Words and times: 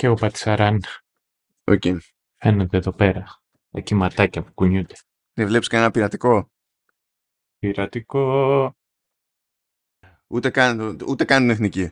Και 0.00 0.08
ο 0.08 0.14
Πατσαράν 0.14 0.80
Okay. 1.64 1.98
φαίνεται 2.40 2.76
εδώ 2.76 2.92
πέρα. 2.92 3.42
Τα 3.70 3.80
κυματάκια 3.80 4.42
που 4.42 4.52
κουνιούνται. 4.54 4.94
Δεν 5.32 5.46
βλέπεις 5.46 5.68
κανένα 5.68 5.90
πειρατικό; 5.90 6.50
Πειρατικό. 7.58 8.74
Ούτε 10.26 10.50
καν, 10.50 10.98
ούτε 11.08 11.24
καν 11.24 11.50
εθνική. 11.50 11.90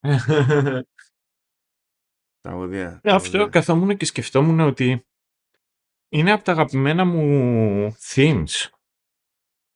Τραγωδία. 2.40 3.00
Ε, 3.02 3.12
Αυτό 3.12 3.30
τραγωδία. 3.30 3.60
καθόμουν 3.60 3.96
και 3.96 4.04
σκεφτόμουν 4.04 4.60
ότι 4.60 5.06
είναι 6.08 6.32
από 6.32 6.44
τα 6.44 6.52
αγαπημένα 6.52 7.04
μου 7.04 7.96
themes. 7.98 8.68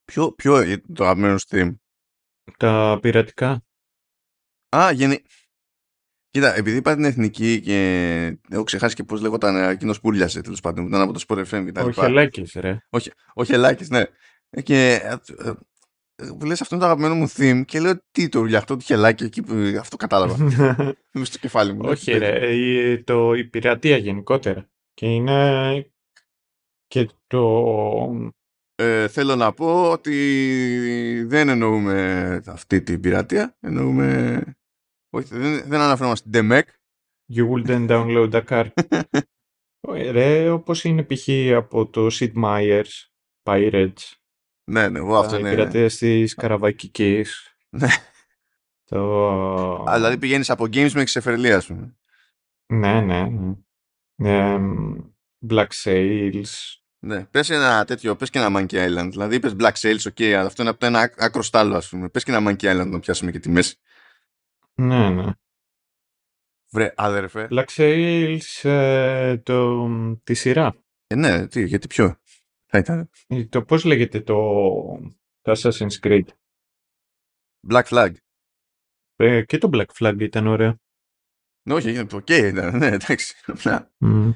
Ποιο, 0.05 0.33
ποιο 0.33 0.63
είναι 0.63 0.83
το 0.95 1.05
αγαπημένο 1.05 1.39
σου 1.39 1.47
theme; 1.51 1.75
Τα 2.59 2.99
πειρατικά. 3.03 3.65
Α, 4.77 4.91
γενι... 4.93 5.23
Κοίτα, 6.33 6.57
επειδή 6.57 6.77
είπα 6.77 6.95
την 6.95 7.05
εθνική 7.05 7.61
και 7.61 8.39
έχω 8.51 8.63
ξεχάσει 8.63 8.95
και 8.95 9.05
πώς 9.05 9.21
λέγονταν 9.21 9.71
εκείνος 9.71 10.01
που 10.01 10.09
ούλιασε 10.09 10.41
τέλος 10.41 10.61
πάντων, 10.61 10.85
που 10.85 10.89
ήταν 10.89 11.01
από 11.01 11.13
το 11.13 11.25
Sport 11.29 11.39
FM 11.39 11.65
και 11.65 11.73
τα 11.73 11.83
Ο 11.83 11.87
λοιπά. 11.87 12.05
Χελάκης, 12.05 12.53
ρε. 12.55 12.79
Ο 13.35 13.45
Χελάκης, 13.45 13.91
ναι. 13.91 14.05
Ε, 14.51 14.63
Και 14.63 15.01
ε, 15.03 15.17
ε, 15.45 15.53
ε, 16.15 16.45
λες 16.45 16.61
αυτό 16.61 16.75
είναι 16.75 16.85
το 16.85 16.91
αγαπημένο 16.91 17.15
μου 17.15 17.29
theme 17.37 17.63
και 17.65 17.81
λέω 17.81 17.93
τι 18.11 18.29
το 18.29 18.41
ουλιαχτό 18.41 18.77
του 18.77 18.85
Χελάκη 18.85 19.25
εκεί 19.25 19.43
που 19.43 19.55
αυτό 19.81 19.97
κατάλαβα. 19.97 20.37
Μες 21.13 21.29
στο 21.29 21.39
κεφάλι 21.39 21.73
μου. 21.73 21.81
Όχι 21.85 22.13
ρε, 22.13 22.55
η, 22.55 23.03
το, 23.03 23.35
η 23.35 23.45
πειρατεία 23.45 23.97
γενικότερα. 23.97 24.71
Και 24.95 25.07
είναι 25.07 25.87
και 26.87 27.09
το... 27.27 28.33
Ε, 28.75 29.09
θέλω 29.09 29.37
να 29.37 29.53
πω 29.53 29.91
ότι 29.91 31.25
δεν 31.27 31.49
εννοούμε 31.49 32.41
αυτή 32.47 32.83
την 32.83 33.01
πειρατεία. 33.01 33.57
Εννοούμε... 33.61 34.43
Όχι, 35.15 35.29
δεν, 35.35 35.63
δεν 35.67 35.81
αναφέρομαι 35.81 36.17
στην 36.17 36.31
DEMEC. 36.35 36.63
You 37.35 37.49
wouldn't 37.51 37.89
download 37.89 38.31
a 38.31 38.45
car. 38.49 38.69
Ε, 39.89 40.11
ρε, 40.11 40.51
όπως 40.51 40.85
είναι 40.85 41.03
π.χ. 41.03 41.29
από 41.57 41.87
το 41.87 42.07
Sid 42.13 42.33
Meier's 42.33 43.09
Pirates. 43.43 44.13
ναι, 44.71 44.89
ναι, 44.89 44.99
εγώ 44.99 45.19
αυτό 45.19 45.31
τα 45.33 45.39
είναι... 45.39 45.51
πειρατείες 45.51 45.97
της 45.97 46.35
Καραβακικής. 46.35 47.57
Ναι. 47.69 47.89
το... 48.85 49.25
Α, 49.91 49.95
δηλαδή 49.95 50.19
πηγαίνεις 50.19 50.51
από 50.51 50.65
games 50.65 50.93
με 50.93 51.01
εξεφερλία, 51.01 51.57
ας 51.57 51.67
πούμε. 51.67 51.97
Ναι, 52.73 53.01
ναι. 53.01 53.27
ναι. 54.15 54.53
Εμ, 54.53 54.95
Black 55.49 55.69
Sails. 55.83 56.51
Ναι, 56.99 57.25
πες 57.25 57.51
ένα 57.51 57.85
τέτοιο, 57.85 58.17
πες 58.17 58.31
και 58.31 58.39
ένα 58.39 58.59
Monkey 58.61 58.89
Island. 58.89 59.09
Δηλαδή 59.11 59.35
είπες 59.35 59.55
Black 59.59 59.73
Sails, 59.73 60.11
ok, 60.15 60.25
αλλά 60.25 60.47
αυτό 60.47 60.63
είναι 60.63 60.71
από 60.71 60.81
το 60.81 60.87
ένα 60.87 61.01
άκ- 61.01 61.23
άκρο 61.23 61.43
στ' 61.43 61.57
άλλο, 61.57 61.77
ας 61.77 61.89
πούμε. 61.89 62.09
Πες 62.09 62.25
και 62.25 62.33
ένα 62.33 62.51
Monkey 62.51 62.81
Island 62.81 62.91
να 62.91 63.01
πιάσουμε 63.01 63.31
και 63.31 63.39
τη 63.39 63.49
μέση. 63.49 63.77
Ναι, 64.83 65.11
ναι. 65.11 65.33
Βρε, 66.73 66.93
άδερφε. 66.97 67.49
Black 67.51 67.67
Sails, 67.67 68.69
ε, 68.69 69.39
το, 69.39 69.87
τη 70.25 70.35
σειρά. 70.35 70.77
Ε, 71.07 71.15
ναι, 71.15 71.47
τι, 71.47 71.65
γιατί 71.67 71.87
ποιο; 71.87 72.17
Θα 72.67 72.79
ήταν. 72.79 73.11
Ε, 73.27 73.45
Το 73.45 73.65
πώς 73.65 73.85
λέγεται 73.85 74.21
το, 74.21 74.35
το 75.41 75.53
Assassin's 75.57 76.01
Creed; 76.03 76.25
Black 77.71 77.85
Flag. 77.85 78.13
Ε, 79.17 79.45
και 79.45 79.59
το 79.59 79.71
Black 79.73 79.87
Flag 79.99 80.17
ήταν 80.21 80.47
ωραίο. 80.47 80.81
Ναι, 81.63 81.75
όχι, 81.75 82.07
ok 82.11 82.31
ήταν, 82.31 82.77
ναι, 82.79 82.87
εντάξει. 82.87 83.35
Απλά, 83.47 83.93
Μμ. 83.99 84.31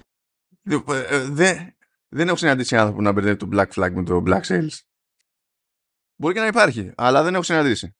ε, 0.62 0.74
ε, 1.08 1.28
Δεν 1.30 1.76
δεν 2.08 2.28
έχω 2.28 2.36
συναντήσει 2.36 2.76
άνθρωπο 2.76 3.00
να 3.00 3.12
μπερδεύει 3.12 3.36
το 3.36 3.48
Black 3.52 3.68
Flag 3.68 3.90
με 3.92 4.04
το 4.04 4.22
Black 4.26 4.42
Sails. 4.42 4.78
Μπορεί 6.20 6.34
και 6.34 6.40
να 6.40 6.46
υπάρχει, 6.46 6.92
αλλά 6.96 7.22
δεν 7.22 7.34
έχω 7.34 7.42
συναντήσει. 7.42 7.96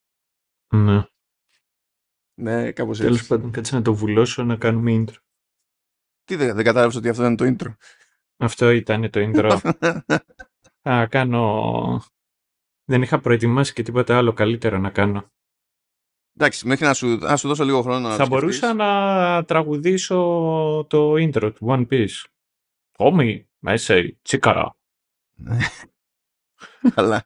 Ναι. 0.75 1.03
Ναι, 2.39 2.73
κάπως 2.73 2.99
Τέλος 2.99 3.17
έτσι. 3.17 3.29
πάντων, 3.29 3.51
κάτσε 3.51 3.75
να 3.75 3.83
το 3.83 3.95
βουλώσω 3.95 4.45
να 4.45 4.57
κάνουμε 4.57 4.93
intro. 5.05 5.17
Τι 6.25 6.37
δεν, 6.37 6.55
δεν 6.55 6.65
κατάλαβες 6.65 6.97
ότι 6.97 7.09
αυτό 7.09 7.23
ήταν 7.23 7.37
το 7.37 7.45
intro; 7.65 7.75
Αυτό 8.37 8.71
ήταν 8.71 9.11
το 9.11 9.21
intro. 9.33 9.73
Θα 10.89 11.07
κάνω... 11.07 12.03
Δεν 12.85 13.03
είχα 13.03 13.21
προετοιμάσει 13.21 13.73
και 13.73 13.83
τίποτα 13.83 14.17
άλλο 14.17 14.33
καλύτερο 14.33 14.79
να 14.79 14.91
κάνω. 14.91 15.31
Εντάξει, 16.39 16.67
μέχρι 16.67 16.85
να 16.85 16.95
σου, 16.95 17.17
να 17.17 17.37
σου 17.37 17.49
δώσω 17.49 17.65
λίγο 17.65 17.83
χρόνο 17.83 18.09
να 18.09 18.17
Θα 18.17 18.23
το 18.23 18.29
μπορούσα 18.29 18.57
σκεφτείς. 18.57 18.77
να 18.79 19.45
τραγουδήσω 19.45 20.17
το 20.89 21.13
intro 21.13 21.53
του 21.55 21.67
One 21.69 21.87
Piece. 21.89 22.25
Όμοι, 22.97 23.49
μέσα, 23.59 23.95
τσίκαρα. 24.23 24.77
Αλλά 26.95 27.25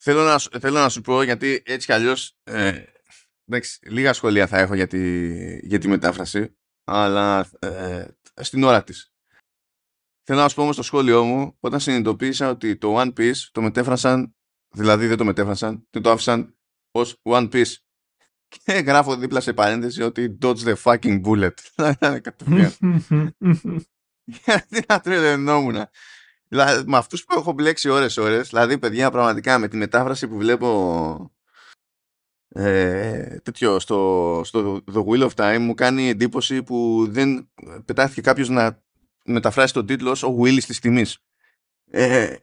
θέλω 0.00 0.22
να, 0.24 0.38
σου- 0.38 0.60
θέλω 0.60 0.78
να 0.78 0.88
σου 0.88 1.00
πω 1.00 1.22
γιατί 1.22 1.62
έτσι 1.64 1.86
κι 1.86 1.92
αλλιώς 1.92 2.36
ε, 2.42 2.82
εντάξει, 3.54 3.78
λίγα 3.82 4.12
σχόλια 4.12 4.46
θα 4.46 4.58
έχω 4.58 4.74
για 4.74 4.86
τη, 4.86 5.66
για 5.66 5.78
τη 5.78 5.88
μετάφραση 5.88 6.56
αλλά 6.84 7.48
ε, 7.58 8.06
στην 8.34 8.62
ώρα 8.62 8.84
της. 8.84 9.12
Θέλω 10.22 10.40
να 10.40 10.48
σου 10.48 10.54
πω 10.54 10.62
όμως 10.62 10.76
το 10.76 10.82
σχόλιο 10.82 11.24
μου 11.24 11.56
όταν 11.60 11.80
συνειδητοποίησα 11.80 12.50
ότι 12.50 12.76
το 12.76 13.00
One 13.00 13.12
Piece 13.12 13.36
το 13.52 13.62
μετέφρασαν 13.62 14.34
δηλαδή 14.74 15.06
δεν 15.06 15.16
το 15.16 15.24
μετέφρασαν 15.24 15.86
και 15.90 16.00
το 16.00 16.10
άφησαν 16.10 16.56
ως 16.90 17.20
One 17.22 17.50
Piece 17.52 17.74
και 18.48 18.72
γράφω 18.72 19.16
δίπλα 19.16 19.40
σε 19.40 19.52
παρένθεση 19.52 20.02
ότι 20.02 20.38
dodge 20.42 20.56
the 20.56 20.74
fucking 20.82 21.20
bullet. 21.24 21.54
Ήταν 21.92 22.20
κατευθείαν. 22.20 22.74
Γιατί 24.24 24.84
να 24.88 25.00
τρελαινόμουν. 25.00 25.76
Δηλαδή, 26.48 26.90
με 26.90 26.96
αυτούς 26.96 27.24
που 27.24 27.38
έχω 27.38 27.52
μπλέξει 27.52 27.88
ώρες 27.88 28.16
ώρες, 28.16 28.48
δηλαδή 28.48 28.78
παιδιά 28.78 29.10
πραγματικά 29.10 29.58
με 29.58 29.68
τη 29.68 29.76
μετάφραση 29.76 30.28
που 30.28 30.36
βλέπω 30.36 31.32
ε, 32.54 33.38
τέτοιο 33.42 33.78
στο, 33.78 34.40
στο 34.44 34.84
The 34.92 35.04
Wheel 35.04 35.28
of 35.28 35.34
Time 35.34 35.58
μου 35.58 35.74
κάνει 35.74 36.08
εντύπωση 36.08 36.62
που 36.62 37.06
δεν 37.08 37.50
πετάχθηκε 37.84 38.20
κάποιος 38.20 38.48
να 38.48 38.82
μεταφράσει 39.24 39.72
τον 39.72 39.86
τίτλο 39.86 40.10
ως 40.10 40.22
ο 40.22 40.36
Willis 40.40 40.62
της 40.62 40.80
τιμής. 40.80 41.18
Ε, 41.90 42.36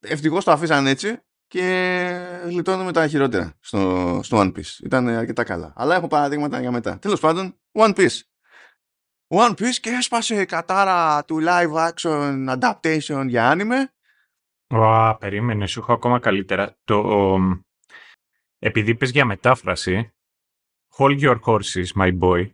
ευτυχώς 0.00 0.44
το 0.44 0.50
αφήσαν 0.50 0.86
έτσι 0.86 1.18
και 1.46 2.40
γλιτώνουμε 2.44 2.92
τα 2.92 3.08
χειρότερα 3.08 3.54
στο, 3.60 4.20
στο 4.22 4.38
One 4.40 4.52
Piece. 4.56 4.84
Ήταν 4.84 5.08
αρκετά 5.08 5.44
καλά. 5.44 5.72
Αλλά 5.76 5.94
έχω 5.94 6.06
παραδείγματα 6.06 6.60
για 6.60 6.70
μετά. 6.70 6.98
Τέλος 6.98 7.20
πάντων, 7.20 7.60
One 7.72 7.94
Piece. 7.94 8.20
One 9.28 9.50
Piece 9.50 9.74
και 9.80 9.90
έσπασε 9.90 10.40
η 10.40 10.46
κατάρα 10.46 11.24
του 11.24 11.38
live 11.42 11.90
action 11.90 12.58
adaptation 12.58 13.24
για 13.26 13.54
anime. 13.54 13.84
Ω, 14.78 15.16
περίμενε, 15.16 15.66
σου 15.66 15.80
έχω 15.80 15.92
ακόμα 15.92 16.18
καλύτερα. 16.18 16.76
Το, 16.84 16.94
ο, 16.94 17.38
επειδή 18.58 18.90
είπες 18.90 19.10
για 19.10 19.24
μετάφραση, 19.24 20.12
hold 20.96 21.20
your 21.20 21.40
horses, 21.40 21.86
my 21.94 22.18
boy. 22.18 22.52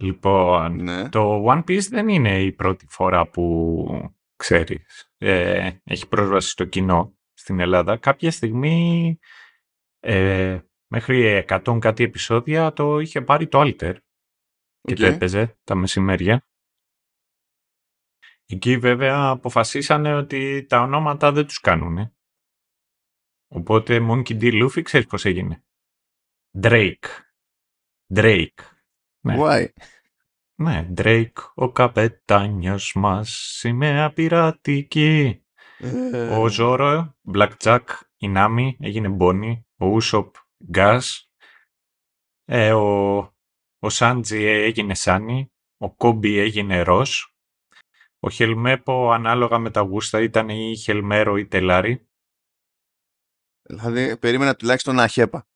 Λοιπόν, 0.00 0.82
Ναι. 0.82 1.08
το 1.08 1.44
One 1.48 1.58
Piece 1.64 1.86
δεν 1.88 2.08
είναι 2.08 2.42
η 2.42 2.52
πρώτη 2.52 2.86
φορά 2.88 3.28
που 3.28 4.14
ξέρεις. 4.36 5.12
Ε, 5.18 5.70
έχει 5.84 6.08
πρόσβαση 6.08 6.48
στο 6.50 6.64
κοινό 6.64 7.18
στην 7.32 7.60
Ελλάδα. 7.60 7.96
Κάποια 7.96 8.30
στιγμή, 8.30 9.18
ε, 10.00 10.60
μέχρι 10.92 11.44
100 11.48 11.78
κάτι 11.80 12.04
επεισόδια, 12.04 12.72
το 12.72 12.98
είχε 12.98 13.22
πάρει 13.22 13.48
το 13.48 13.60
Alter 13.60 13.96
και 14.80 14.94
το 14.94 15.06
Οκ. 15.06 15.12
έπαιζε 15.12 15.58
τα 15.64 15.74
μεσημέρια. 15.74 16.44
Εκεί 18.46 18.78
βέβαια 18.78 19.28
αποφασίσανε 19.28 20.14
ότι 20.14 20.66
τα 20.68 20.80
ονόματα 20.80 21.32
δεν 21.32 21.46
τους 21.46 21.60
κάνουν. 21.60 22.14
Οπότε 23.52 24.06
Monkey 24.10 24.40
D. 24.40 24.62
Luffy 24.62 24.82
ξέρεις 24.82 25.06
πώς 25.06 25.24
έγινε; 25.24 25.64
Drake. 26.62 27.08
Drake. 28.14 28.60
Ναι. 29.20 29.36
Why? 29.38 29.66
Ναι, 30.54 30.88
Drake, 30.96 31.52
ο 31.54 31.72
καπετάνιος 31.72 32.92
μας, 32.94 33.30
σημαία 33.30 34.12
πειρατική. 34.12 35.44
Ε, 35.78 36.38
Ο 36.38 36.48
Ζόρο, 36.48 37.16
Blackjack, 37.34 37.84
η 38.16 38.28
Νάμι, 38.28 38.76
έγινε 38.80 39.16
Bonnie. 39.20 39.60
Ο 39.76 39.86
Ούσοπ, 39.86 40.34
Gas. 40.74 41.00
Ε, 42.44 42.72
ο, 42.72 43.16
ο 43.78 43.88
Σάντζι 43.88 44.42
έγινε 44.44 44.94
Σάνι. 44.94 45.52
Ο 45.76 45.94
Κόμπι 45.94 46.38
έγινε 46.38 46.84
Ros. 46.86 47.06
Ο 48.20 48.30
Χελμέπο, 48.30 49.10
ανάλογα 49.12 49.58
με 49.58 49.70
τα 49.70 49.80
γούστα, 49.80 50.20
ήταν 50.20 50.48
ή 50.48 50.76
Χελμέρο 50.76 51.36
ή 51.36 51.46
Τελάρι. 51.46 52.08
Δηλαδή, 53.70 54.16
περίμενα 54.16 54.54
τουλάχιστον 54.56 54.94
να 54.94 55.06
χέπα. 55.06 55.46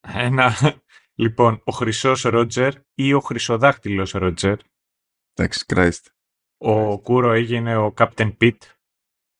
Ένα, 0.00 0.54
λοιπόν, 1.14 1.60
ο 1.64 1.72
Χρυσός 1.72 2.22
Ρότζερ 2.22 2.72
ή 2.94 3.12
ο 3.12 3.20
Χρυσοδάχτυλος 3.20 4.10
Ρότζερ. 4.10 4.56
Εντάξει, 5.34 5.64
Christ. 5.68 6.00
Ο 6.58 7.00
Κούρο 7.00 7.32
έγινε 7.32 7.76
ο 7.76 7.94
Captain 7.98 8.36
Pete. 8.40 8.56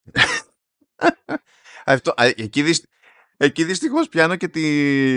Αυτό, 1.84 2.10
α, 2.16 2.24
εκεί, 2.36 2.62
δυσ- 2.62 2.88
εκεί 3.36 3.64
δυστυχώς 3.64 4.08
πιάνω 4.08 4.36
και 4.36 4.48
τη, 4.48 4.62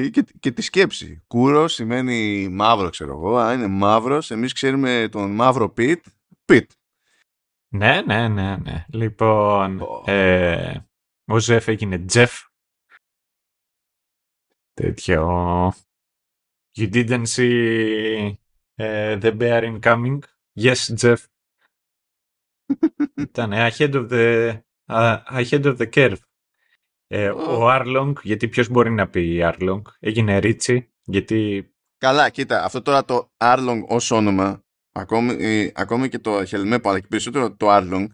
και, 0.09 0.25
και 0.39 0.51
τη 0.51 0.61
σκέψη. 0.61 1.23
Κούρο 1.27 1.67
σημαίνει 1.67 2.47
μαύρο, 2.49 2.89
ξέρω 2.89 3.11
εγώ. 3.11 3.37
Αν 3.37 3.57
είναι 3.57 3.67
μαύρος, 3.67 4.31
εμείς 4.31 4.53
ξέρουμε 4.53 5.07
τον 5.11 5.31
μαύρο 5.31 5.69
Πιτ. 5.69 6.05
Πιτ. 6.45 6.71
Ναι, 7.71 8.01
ναι, 8.01 8.27
ναι, 8.27 8.57
ναι. 8.57 8.85
Λοιπόν, 8.93 9.79
Ω. 9.81 10.03
ε, 10.11 10.87
ο 11.25 11.39
Ζεφ 11.39 11.67
έγινε 11.67 11.97
Τζεφ. 11.99 12.39
Τέτοιο. 14.81 15.73
You 16.77 16.87
didn't 16.87 17.27
see 17.27 18.37
uh, 18.79 19.19
the 19.19 19.31
bear 19.39 19.63
in 19.63 19.79
coming; 19.79 20.19
Yes, 20.59 20.93
Jeff. 21.01 21.19
Ήταν 23.15 23.51
ahead 23.53 23.93
of 23.93 24.09
the, 24.09 24.57
uh, 24.89 25.17
ahead 25.25 25.65
of 25.65 25.77
the 25.77 25.89
curve. 25.89 26.17
Ε, 27.07 27.29
Ο 27.29 27.67
Arlong, 27.69 28.13
γιατί 28.23 28.47
ποιος 28.47 28.67
μπορεί 28.67 28.91
να 28.91 29.09
πει 29.09 29.39
Arlong, 29.43 29.81
έγινε 29.99 30.37
Ρίτσι, 30.37 30.91
γιατί... 31.03 31.71
Καλά, 31.97 32.29
κοίτα, 32.29 32.63
αυτό 32.63 32.81
τώρα 32.81 33.05
το 33.05 33.31
Arlong 33.37 33.81
ως 33.87 34.11
όνομα, 34.11 34.63
ακόμη, 34.91 35.35
ε, 35.39 35.71
ακόμη 35.75 36.09
και 36.09 36.19
το 36.19 36.45
Χελμέπο, 36.45 36.89
αλλά 36.89 36.99
και 36.99 37.07
περισσότερο 37.07 37.55
το 37.55 37.67
Arlong, 37.69 38.07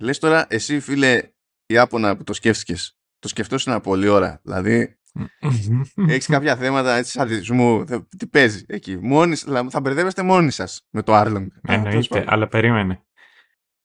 λες 0.00 0.18
τώρα 0.18 0.46
εσύ 0.50 0.80
φίλε 0.80 1.32
Ιάπωνα 1.66 2.16
που 2.16 2.24
το 2.24 2.32
σκέφτηκες, 2.32 2.98
το 3.18 3.28
σκεφτόσουν 3.28 3.80
πολλή 3.80 4.08
ώρα. 4.08 4.40
Δηλαδή, 4.42 4.97
έχεις 5.96 6.26
κάποια 6.26 6.56
θέματα 6.56 6.96
έτσι 6.96 7.10
σαδισμού. 7.10 7.84
Τι 8.16 8.26
παίζεις 8.26 8.64
εκεί; 8.68 8.96
Μόνοι, 8.96 9.36
θα 9.70 9.80
μπερδεύεστε 9.80 10.22
μόνοι 10.22 10.50
σας 10.50 10.86
με 10.90 11.02
το 11.02 11.12
Arlong. 11.14 11.46
Εννοείται, 11.62 12.24
αλλά 12.28 12.48
περίμενε. 12.48 13.02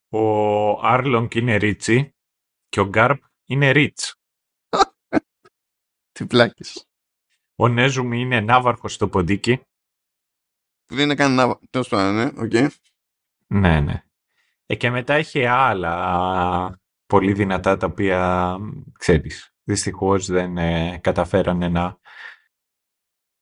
Ο 0.09 0.81
Arlong 0.83 1.35
είναι 1.35 1.55
Ρίτσι 1.55 2.15
και 2.69 2.79
ο 2.79 2.87
Γκάρπ 2.87 3.21
είναι 3.45 3.69
Ρίτς. 3.71 4.15
Τι 6.11 6.25
πλάκες. 6.25 6.87
Ο 7.55 7.67
Νέζουμι 7.67 8.19
είναι 8.19 8.39
ναύαρχος 8.39 8.93
στο 8.93 9.07
ποντίκι. 9.07 9.57
Που 10.85 10.95
δεν 10.95 11.03
είναι 11.03 11.15
καν 11.15 11.35
ναύαρχο. 11.35 11.61
Τέλος 11.69 11.87
πάντων, 11.87 12.15
ναι, 12.15 12.43
οκ. 12.43 12.71
Ναι, 13.47 13.79
ναι. 13.79 14.03
Ε, 14.65 14.75
και 14.75 14.89
μετά 14.89 15.13
έχει 15.13 15.45
άλλα 15.45 16.81
πολύ 17.05 17.33
δυνατά 17.33 17.77
τα 17.77 17.87
οποία 17.87 18.57
ξέρεις. 18.97 19.52
Δυστυχώς 19.63 20.25
δεν 20.25 20.57
ε, 20.57 20.99
καταφέρανε 21.03 21.69
να, 21.69 21.99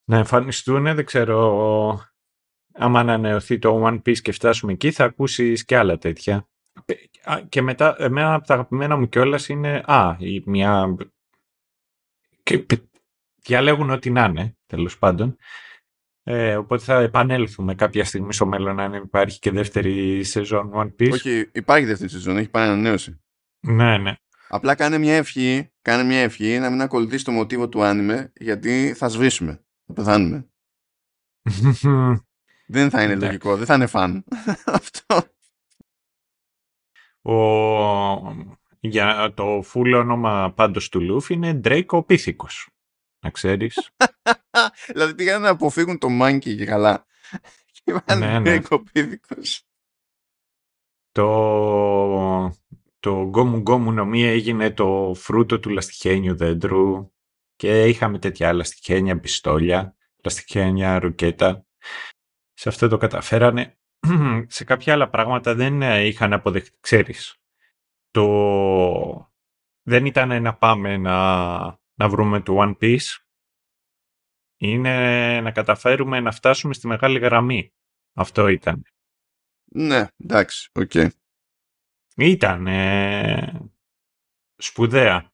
να 0.03 0.17
εμφανιστούν. 0.17 0.83
Δεν 0.83 1.05
ξέρω 1.05 2.11
άμα 2.73 2.99
ανανεωθεί 2.99 3.59
το 3.59 3.87
One 3.87 3.95
Piece 3.95 4.19
και 4.19 4.31
φτάσουμε 4.31 4.71
εκεί 4.71 4.91
θα 4.91 5.03
ακούσεις 5.03 5.65
και 5.65 5.77
άλλα 5.77 5.97
τέτοια. 5.97 6.49
Και 7.49 7.61
μετά, 7.61 7.95
εμένα 7.99 8.33
από 8.33 8.47
τα 8.47 8.53
αγαπημένα 8.53 8.97
μου 8.97 9.09
κιόλας 9.09 9.49
είναι, 9.49 9.83
α, 9.85 10.15
η, 10.19 10.43
μια... 10.45 10.95
Και, 12.43 12.65
διαλέγουν 13.43 13.89
ό,τι 13.89 14.09
να 14.09 14.25
είναι, 14.25 14.57
τέλος 14.65 14.97
πάντων. 14.97 15.37
Ε, 16.23 16.55
οπότε 16.55 16.83
θα 16.83 16.99
επανέλθουμε 16.99 17.75
κάποια 17.75 18.05
στιγμή 18.05 18.33
στο 18.33 18.45
μέλλον 18.45 18.79
αν 18.79 18.93
υπάρχει 18.93 19.39
και 19.39 19.51
δεύτερη 19.51 20.23
σεζόν 20.23 20.71
One 20.73 20.91
Piece. 20.99 21.11
Όχι, 21.11 21.49
υπάρχει 21.53 21.85
δεύτερη 21.85 22.09
σεζόν, 22.09 22.37
έχει 22.37 22.49
πάει 22.49 22.67
ανανέωση. 22.67 23.21
Ναι, 23.59 23.97
ναι. 23.97 24.15
Απλά 24.53 24.75
κάνε 24.75 24.97
μια 24.97 25.15
ευχή, 25.15 25.71
κάνε 25.81 26.03
μια 26.03 26.19
ευχή 26.19 26.59
να 26.59 26.69
μην 26.69 26.81
ακολουθήσει 26.81 27.23
το 27.23 27.31
μοτίβο 27.31 27.69
του 27.69 27.83
άνιμε, 27.83 28.31
γιατί 28.35 28.93
θα 28.93 29.07
σβήσουμε, 29.07 29.63
θα 29.85 29.93
πεθάνουμε. 29.93 30.49
δεν 32.67 32.89
θα 32.89 33.03
είναι 33.03 33.15
λογικό, 33.15 33.57
δεν 33.57 33.65
θα 33.65 33.73
είναι 33.73 33.87
φαν. 33.87 34.23
Αυτό. 34.65 35.23
Ο... 37.21 37.35
Για 38.79 39.33
το 39.33 39.61
φούλο 39.61 39.97
όνομα 39.99 40.53
πάντως 40.55 40.89
του 40.89 41.01
Λούφ 41.01 41.29
είναι 41.29 41.53
Ντρέικο 41.53 42.03
Πίθηκος. 42.03 42.69
Να 43.19 43.29
ξέρεις. 43.29 43.91
δηλαδή 44.93 45.15
πήγαν 45.15 45.41
να 45.41 45.49
αποφύγουν 45.49 45.97
το 45.97 46.09
Μάνκι 46.09 46.55
και 46.55 46.65
καλά. 46.65 47.05
Και 47.83 48.15
ναι, 48.15 48.39
ναι. 48.39 48.61
Πίθηκος. 48.91 49.63
Το, 51.11 52.51
το 53.01 53.21
γκόμου 53.21 53.57
γκόμου 53.57 53.91
νομία 53.91 54.31
έγινε 54.31 54.71
το 54.71 55.13
φρούτο 55.15 55.59
του 55.59 55.69
λαστιχένιου 55.69 56.35
δέντρου 56.35 57.11
και 57.55 57.87
είχαμε 57.87 58.19
τέτοια 58.19 58.53
λαστιχένια 58.53 59.19
πιστόλια, 59.19 59.95
λαστιχένια 60.23 60.99
ρουκέτα. 60.99 61.65
Σε 62.53 62.69
αυτό 62.69 62.87
το 62.87 62.97
καταφέρανε. 62.97 63.77
σε 64.47 64.63
κάποια 64.63 64.93
άλλα 64.93 65.09
πράγματα 65.09 65.55
δεν 65.55 65.81
είχαν 65.81 66.33
αποδεχτεί, 66.33 66.77
ξέρεις. 66.79 67.35
Το... 68.11 69.31
Δεν 69.81 70.05
ήταν 70.05 70.41
να 70.41 70.57
πάμε 70.57 70.97
να, 70.97 71.57
να 71.93 72.09
βρούμε 72.09 72.41
το 72.41 72.57
One 72.59 72.77
Piece. 72.81 73.17
Είναι 74.57 75.41
να 75.41 75.51
καταφέρουμε 75.51 76.19
να 76.19 76.31
φτάσουμε 76.31 76.73
στη 76.73 76.87
μεγάλη 76.87 77.19
γραμμή. 77.19 77.73
Αυτό 78.13 78.47
ήταν. 78.47 78.83
Ναι, 79.73 80.07
εντάξει, 80.17 80.69
ok. 80.73 80.91
Okay. 80.93 81.07
Ήταν 82.15 82.67
σπουδαία. 84.55 85.33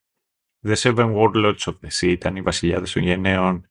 The 0.66 0.74
Seven 0.74 1.14
Warlords 1.14 1.58
of 1.58 1.78
the 1.80 1.88
Sea 2.00 2.08
ήταν 2.08 2.36
οι 2.36 2.42
βασιλιάδες 2.42 2.92
των 2.92 3.02
γενναίων 3.02 3.70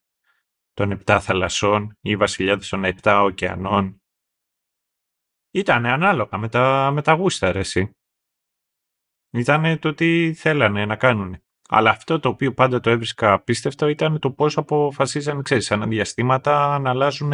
των 0.73 0.91
επτά 0.91 1.19
θαλασσών, 1.19 1.97
οι 2.01 2.15
βασιλιάδες 2.15 2.69
των 2.69 2.83
επτά 2.83 3.21
ωκεανών. 3.21 4.01
Ήταν 5.51 5.85
ανάλογα 5.85 6.37
με 6.37 6.49
τα, 6.49 6.91
με 6.93 7.01
τα 7.01 7.13
γούστα, 7.13 7.51
ρε, 7.51 7.59
εσύ. 7.59 7.97
Ήταν 9.31 9.79
το 9.79 9.93
τι 9.93 10.33
θέλανε 10.33 10.85
να 10.85 10.95
κάνουν. 10.95 11.41
Αλλά 11.69 11.89
αυτό 11.89 12.19
το 12.19 12.29
οποίο 12.29 12.53
πάντα 12.53 12.79
το 12.79 12.89
έβρισκα 12.89 13.33
απίστευτο 13.33 13.87
ήταν 13.87 14.19
το 14.19 14.31
πώς 14.31 14.57
αποφασίσαν, 14.57 15.41
ξέρεις, 15.41 15.71
αναδιαστήματα 15.71 16.79
να 16.79 16.89
αλλάζουν 16.89 17.33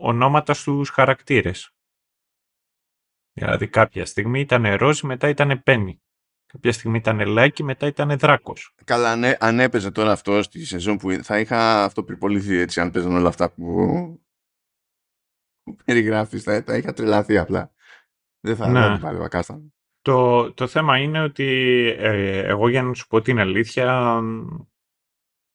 ονόματα 0.00 0.54
στους 0.54 0.90
χαρακτήρες. 0.90 1.74
Δηλαδή 3.44 3.68
κάποια 3.68 4.06
στιγμή 4.06 4.40
ήταν 4.40 4.74
ροζ, 4.74 5.00
μετά 5.00 5.28
ήταν 5.28 5.62
πένι. 5.62 6.02
Κάποια 6.46 6.72
στιγμή 6.72 6.96
ήταν 6.96 7.26
λάκι, 7.26 7.62
μετά 7.62 7.86
ήταν 7.86 8.18
δράκος. 8.18 8.74
Καλά, 8.84 9.16
ναι, 9.16 9.34
αν 9.40 9.60
έπαιζε 9.60 9.90
τώρα 9.90 10.12
αυτό 10.12 10.42
στη 10.42 10.64
σεζόν 10.64 10.96
που 10.96 11.10
θα 11.22 11.38
είχα 11.38 11.84
αυτό 11.84 12.02
προποληθεί 12.04 12.56
έτσι, 12.56 12.80
αν 12.80 12.90
παίζαν 12.90 13.12
όλα 13.12 13.28
αυτά 13.28 13.50
που, 13.50 13.64
που 15.62 15.76
περιγράφεις, 15.84 16.42
θα, 16.42 16.62
θα 16.62 16.76
είχα 16.76 16.92
τρελαθεί 16.92 17.38
απλά. 17.38 17.72
Δεν 18.40 18.56
θα 18.56 18.68
ναι. 18.68 18.98
βάλει 18.98 19.28
κάστα. 19.28 19.62
Το, 20.00 20.52
το 20.52 20.66
θέμα 20.66 20.98
είναι 20.98 21.22
ότι 21.22 21.46
ε, 21.98 22.38
εγώ 22.38 22.68
για 22.68 22.82
να 22.82 22.94
σου 22.94 23.06
πω 23.06 23.20
την 23.20 23.38
αλήθεια 23.38 24.20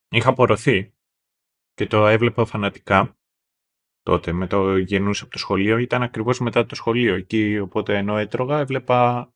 είχα 0.10 0.30
απορροθεί 0.30 0.94
και 1.74 1.88
το 1.88 2.08
έβλεπα 2.08 2.46
φανατικά 2.46 3.18
τότε 4.06 4.32
με 4.32 4.48
το 4.48 4.78
γεννούσα 4.78 5.24
από 5.24 5.32
το 5.32 5.38
σχολείο 5.40 5.78
ήταν 5.78 6.04
ακριβώς 6.04 6.40
μετά 6.40 6.66
το 6.66 6.76
σχολείο. 6.76 7.16
Εκεί 7.16 7.60
οπότε 7.60 7.98
ενώ 7.98 8.18
έτρωγα 8.18 8.60
έβλεπα 8.60 9.34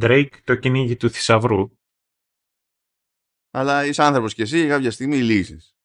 Drake 0.00 0.30
το 0.44 0.54
κυνήγι 0.54 0.96
του 0.96 1.10
θησαυρού. 1.10 1.70
Αλλά 3.50 3.86
είσαι 3.86 4.02
άνθρωπος 4.02 4.34
και 4.34 4.42
εσύ 4.42 4.66
κάποια 4.66 4.90
στιγμή 4.90 5.16
λύσεις. 5.16 5.76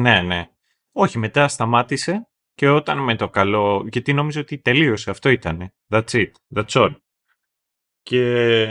Ναι 0.00 0.22
ναι. 0.22 0.50
Όχι 0.92 1.18
μετά 1.18 1.48
σταμάτησε 1.48 2.28
και 2.54 2.68
όταν 2.68 2.98
με 2.98 3.16
το 3.16 3.28
καλό 3.28 3.86
γιατί 3.90 4.12
νόμιζα 4.12 4.40
ότι 4.40 4.58
τελείωσε 4.58 5.10
αυτό 5.10 5.28
ήτανε. 5.28 5.74
That's 5.88 6.10
it, 6.10 6.30
that's 6.54 6.72
all. 6.72 6.94
Και 8.02 8.66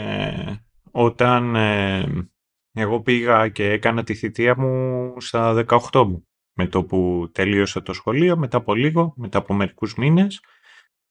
όταν 0.90 1.54
ε, 1.54 2.28
εγώ 2.72 3.00
πήγα 3.00 3.48
και 3.48 3.70
έκανα 3.70 4.04
τη 4.04 4.14
θητεία 4.14 4.58
μου 4.58 5.14
στα 5.20 5.64
18 5.68 6.04
μου 6.06 6.27
με 6.58 6.66
το 6.66 6.84
που 6.84 7.30
τελείωσα 7.32 7.82
το 7.82 7.92
σχολείο, 7.92 8.36
μετά 8.36 8.56
από 8.56 8.74
λίγο, 8.74 9.14
μετά 9.16 9.38
από 9.38 9.54
μερικούς 9.54 9.94
μήνες, 9.94 10.40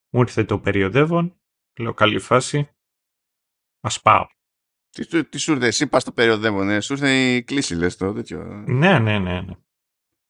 μου 0.10 0.22
ήρθε 0.22 0.44
το 0.44 0.60
περιοδεύον, 0.60 1.40
λέω 1.80 1.94
καλή 1.94 2.20
φάση, 2.20 2.70
ας 3.80 4.02
πάω. 4.02 4.28
Τι, 4.90 5.26
τι 5.26 5.38
σου 5.38 5.52
ήρθε, 5.52 5.68
εσύ 5.68 5.88
πας 5.88 6.02
στο 6.02 6.12
περιοδεύον, 6.12 6.70
ε, 6.70 6.80
σου 6.80 6.94
ήρθε 6.94 7.36
η 7.36 7.44
κλίση 7.44 7.76
λες 7.76 7.98
το 7.98 8.14
τέτοιο. 8.14 8.44
Ναι, 8.68 9.00
ναι, 9.00 9.20
ναι, 9.20 9.42
ναι. 9.42 9.54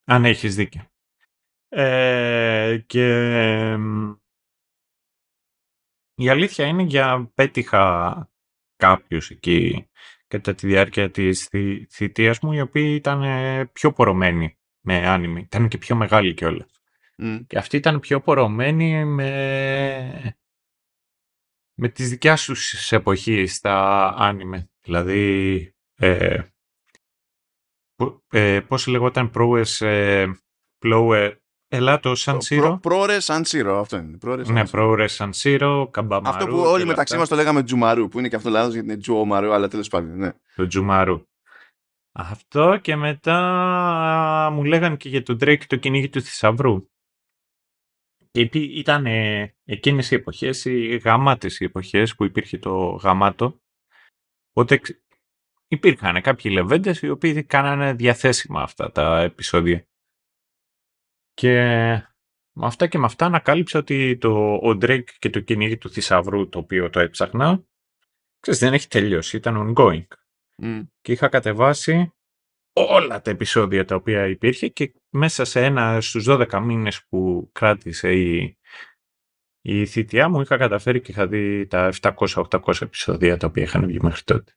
Αν 0.04 0.24
έχεις 0.24 0.54
δίκιο. 0.54 0.90
Ε, 1.68 2.78
και 2.86 3.06
η 6.14 6.28
αλήθεια 6.28 6.66
είναι 6.66 6.82
για 6.82 7.30
πέτυχα 7.34 8.30
κάποιους 8.76 9.30
εκεί 9.30 9.88
κατά 10.26 10.54
τη 10.54 10.66
διάρκεια 10.66 11.10
της 11.10 11.48
θητείας 11.90 12.40
μου 12.40 12.52
οι 12.52 12.60
οποίοι 12.60 12.92
ήταν 12.98 13.22
πιο 13.72 13.92
πορωμένοι 13.92 14.57
με 14.88 15.06
άνιμη. 15.06 15.40
Ήταν 15.40 15.68
και 15.68 15.78
πιο 15.78 15.96
μεγάλη 15.96 16.34
κιόλας. 16.34 16.82
Mm. 17.22 17.44
Και 17.46 17.58
αυτή 17.58 17.76
ήταν 17.76 18.00
πιο 18.00 18.20
πορωμένη 18.20 19.04
με, 19.04 20.36
με 21.74 21.88
τις 21.88 22.08
δικιάς 22.10 22.44
τους 22.44 22.92
εποχής 22.92 23.54
στα 23.54 24.06
άνιμε. 24.18 24.70
Δηλαδή, 24.82 25.74
ε, 25.94 26.42
ε, 28.28 28.60
πώς 28.60 28.86
λεγόταν 28.86 29.30
πρόες, 29.30 29.80
ε, 29.80 30.40
πλόε, 30.78 31.40
Ελά 31.70 32.00
το 32.00 32.14
Σαν 32.14 32.40
Σύρο. 32.40 32.78
Πρόορες 32.82 33.24
Σαν 33.24 33.44
Σύρο, 33.44 33.78
αυτό 33.80 33.96
είναι. 33.96 34.16
Πρόορες 34.16 34.48
ναι, 34.48 34.66
πρόορες 34.66 35.12
Σαν 35.12 35.32
Σύρο, 35.32 35.88
Καμπαμαρού. 35.90 36.36
Αυτό 36.36 36.46
που 36.46 36.58
όλοι 36.58 36.84
μεταξύ 36.84 37.16
μας 37.16 37.28
το 37.28 37.34
λέγαμε 37.34 37.62
Τζουμαρού, 37.62 38.08
που 38.08 38.18
είναι 38.18 38.28
και 38.28 38.36
αυτός 38.36 38.52
λάθο 38.52 38.70
γιατί 38.70 38.86
είναι 38.86 38.96
Τζουομαρού, 38.96 39.52
αλλά 39.52 39.68
τέλος 39.68 39.88
πάντων. 39.88 40.18
Ναι. 40.18 40.32
Το 40.56 40.66
Τζουμαρού. 40.66 41.22
Αυτό 42.12 42.78
και 42.82 42.96
μετά 42.96 44.50
μου 44.52 44.64
λέγανε 44.64 44.96
και 44.96 45.08
για 45.08 45.22
τον 45.22 45.36
Drake 45.40 45.64
το 45.66 45.76
κυνήγι 45.76 46.08
του 46.08 46.20
θησαυρού. 46.20 46.88
Και 48.30 48.48
ήταν 48.52 49.06
εκείνες 49.64 50.10
οι 50.10 50.14
εποχές, 50.14 50.64
οι 50.64 50.96
γαμάτες 50.96 51.60
οι 51.60 51.64
εποχές 51.64 52.14
που 52.14 52.24
υπήρχε 52.24 52.58
το 52.58 52.88
γαμάτο. 52.88 53.60
Οπότε 54.50 54.80
υπήρχαν 55.68 56.20
κάποιοι 56.22 56.50
λεβέντες 56.54 57.00
οι 57.00 57.08
οποίοι 57.08 57.44
κάνανε 57.44 57.92
διαθέσιμα 57.92 58.62
αυτά 58.62 58.90
τα 58.92 59.20
επεισόδια. 59.20 59.88
Και 61.34 61.52
με 62.52 62.66
αυτά 62.66 62.86
και 62.86 62.98
με 62.98 63.04
αυτά 63.04 63.26
ανακάλυψα 63.26 63.78
ότι 63.78 64.18
το, 64.18 64.54
ο 64.54 64.70
Drake 64.70 65.10
και 65.18 65.30
το 65.30 65.40
κυνήγι 65.40 65.78
του 65.78 65.90
θησαυρού 65.90 66.48
το 66.48 66.58
οποίο 66.58 66.90
το 66.90 67.00
έψαχνα 67.00 67.64
ξέρεις, 68.40 68.60
δεν 68.60 68.72
έχει 68.72 68.88
τελειώσει, 68.88 69.36
ήταν 69.36 69.74
ongoing. 69.76 70.06
Και 71.00 71.12
είχα 71.12 71.28
κατεβάσει 71.28 72.12
όλα 72.72 73.20
τα 73.20 73.30
επεισόδια 73.30 73.84
τα 73.84 73.94
οποία 73.94 74.26
υπήρχε 74.26 74.68
και 74.68 74.94
μέσα 75.10 75.44
σε 75.44 75.64
ένα 75.64 76.00
στους 76.00 76.26
12 76.28 76.60
μήνες 76.62 77.06
που 77.08 77.50
κράτησε 77.52 78.12
η, 78.12 78.58
η 79.60 79.86
θητεία 79.86 80.28
μου 80.28 80.40
είχα 80.40 80.56
καταφέρει 80.56 81.00
και 81.00 81.10
είχα 81.10 81.26
δει 81.26 81.66
τα 81.66 81.92
700-800 82.00 82.80
επεισόδια 82.80 83.36
τα 83.36 83.46
οποία 83.46 83.62
είχαν 83.62 83.86
βγει 83.86 83.98
μέχρι 84.02 84.22
τότε. 84.22 84.52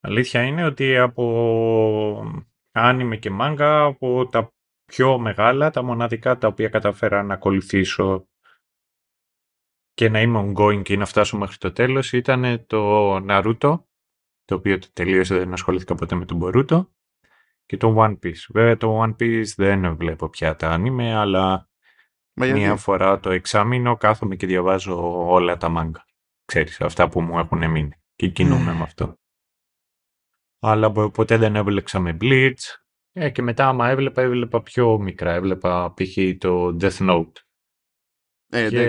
Αλήθεια 0.00 0.42
είναι 0.42 0.64
ότι 0.64 0.96
από 0.96 2.42
άνιμε 2.72 3.16
και 3.16 3.30
μάγκα, 3.30 3.84
από 3.84 4.28
τα 4.28 4.52
πιο 4.84 5.18
μεγάλα, 5.18 5.70
τα 5.70 5.82
μοναδικά 5.82 6.38
τα 6.38 6.46
οποία 6.48 6.68
καταφέρα 6.68 7.22
να 7.22 7.34
ακολουθήσω 7.34 8.28
και 9.92 10.08
να 10.08 10.20
είμαι 10.20 10.38
ongoing 10.38 10.82
και 10.82 10.96
να 10.96 11.06
φτάσω 11.06 11.36
μέχρι 11.36 11.56
το 11.56 11.72
τέλος 11.72 12.12
ήταν 12.12 12.66
το 12.66 13.16
Naruto, 13.28 13.84
το 14.50 14.56
οποίο 14.56 14.78
το 14.78 14.88
τελείωσε, 14.92 15.38
δεν 15.38 15.52
ασχολήθηκα 15.52 15.94
ποτέ 15.94 16.14
με 16.14 16.24
τον 16.24 16.40
Boruto, 16.42 16.86
και 17.66 17.76
το 17.76 17.94
One 17.98 18.18
Piece. 18.22 18.44
Βέβαια 18.48 18.76
το 18.76 19.02
One 19.02 19.16
Piece 19.16 19.52
δεν 19.56 19.96
βλέπω 19.96 20.28
πια 20.28 20.56
τα 20.56 20.70
άνιμε, 20.70 21.14
αλλά 21.14 21.68
μία 22.34 22.76
φορά 22.76 23.20
το 23.20 23.30
εξάμεινο 23.30 23.96
κάθομαι 23.96 24.36
και 24.36 24.46
διαβάζω 24.46 25.26
όλα 25.28 25.56
τα 25.56 25.68
μάγκα. 25.68 26.04
Ξέρεις, 26.44 26.80
αυτά 26.80 27.08
που 27.08 27.20
μου 27.20 27.38
έχουν 27.38 27.70
μείνει 27.70 27.92
και 28.14 28.28
κινούμαι 28.28 28.72
με 28.74 28.82
αυτό. 28.82 29.18
Αλλά 30.60 30.92
ποτέ 30.92 31.36
δεν 31.36 31.56
έβλεξα 31.56 32.00
με 32.00 32.16
Bleach, 32.20 32.78
ε, 33.12 33.30
και 33.30 33.42
μετά 33.42 33.68
άμα 33.68 33.88
έβλεπα, 33.88 34.22
έβλεπα 34.22 34.62
πιο 34.62 34.98
μικρά. 34.98 35.32
Έβλεπα 35.32 35.94
π.χ. 35.94 36.38
το 36.38 36.76
Death 36.80 37.10
Note. 37.10 37.32
Ε, 38.48 38.68
και... 38.68 38.84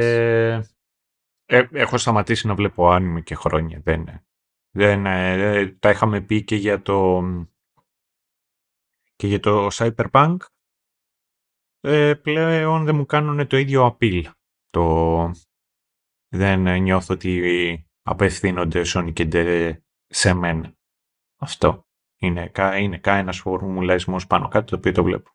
Ε, 1.45 1.67
έχω 1.71 1.97
σταματήσει 1.97 2.47
να 2.47 2.55
βλέπω 2.55 2.89
άνιμη 2.89 3.23
και 3.23 3.35
χρόνια. 3.35 3.81
Δεν, 3.83 4.25
δεν, 4.71 5.05
ε, 5.05 5.67
τα 5.67 5.89
είχαμε 5.89 6.21
πει 6.21 6.43
και 6.43 6.55
για 6.55 6.81
το, 6.81 7.21
και 9.15 9.27
για 9.27 9.39
το 9.39 9.67
Cyberpunk. 9.71 10.37
Ε, 11.79 12.13
πλέον 12.13 12.85
δεν 12.85 12.95
μου 12.95 13.05
κάνουν 13.05 13.47
το 13.47 13.57
ίδιο 13.57 13.97
appeal. 13.97 14.23
Το... 14.69 15.31
Δεν 16.33 16.81
νιώθω 16.81 17.13
ότι 17.13 17.89
απευθύνονται 18.01 18.81
Sonic 18.85 19.73
σε 20.07 20.33
μένα. 20.33 20.75
Αυτό. 21.39 21.85
Είναι, 22.19 22.51
είναι 22.79 22.99
ένας 23.03 23.39
φορμουλαϊσμός 23.39 24.27
πάνω 24.27 24.47
κάτω 24.47 24.65
το 24.65 24.75
οποίο 24.75 24.91
το 24.91 25.03
βλέπω. 25.03 25.31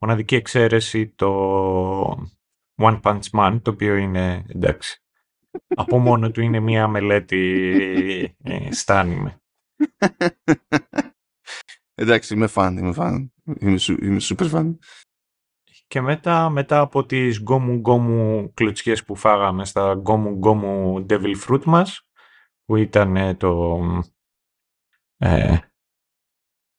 Μοναδική 0.00 0.34
εξαίρεση 0.34 1.08
το 1.08 2.28
One 2.76 3.00
Punch 3.00 3.30
Man, 3.32 3.60
το 3.62 3.70
οποίο 3.70 3.96
είναι 3.96 4.44
εντάξει. 4.48 5.02
Από 5.74 5.98
μόνο 5.98 6.30
του 6.30 6.40
είναι 6.40 6.60
μία 6.60 6.88
μελέτη 6.88 8.36
ε, 8.42 8.72
στάνιμε. 8.72 9.42
Εντάξει, 11.94 12.34
είμαι 12.34 12.46
φαν, 12.46 12.76
είμαι 12.76 12.92
φαν. 12.92 13.32
Είμαι, 13.58 13.78
είμαι 14.02 14.18
super 14.20 14.46
φαν. 14.48 14.78
Και 15.86 16.00
μετά, 16.00 16.48
μετά 16.50 16.80
από 16.80 17.06
τις 17.06 17.38
γκόμου 17.38 17.74
γκόμου 17.74 18.52
κλωτσιές 18.54 19.04
που 19.04 19.16
φάγαμε 19.16 19.64
στα 19.64 19.92
γκόμου 19.92 20.30
γκόμου 20.30 21.06
devil 21.08 21.34
fruit 21.46 21.64
μας, 21.64 22.08
που 22.64 22.76
ήταν 22.76 23.36
το... 23.36 23.80
Ε, 25.16 25.58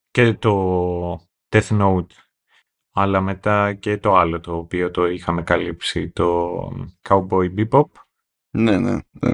και 0.10 0.34
το 0.34 1.14
Death 1.50 1.80
Note 1.82 2.14
αλλά 2.92 3.22
μετά 3.22 3.74
και 3.74 3.98
το 3.98 4.16
άλλο 4.16 4.40
το 4.40 4.58
οποίο 4.58 4.92
το 4.92 5.06
είχαμε 5.06 5.44
καλύψει, 5.44 6.10
το 6.12 6.60
Cowboy 7.10 7.56
Bebop. 7.58 7.86
Ναι, 8.52 8.78
ναι, 8.80 8.94
ναι. 9.12 9.34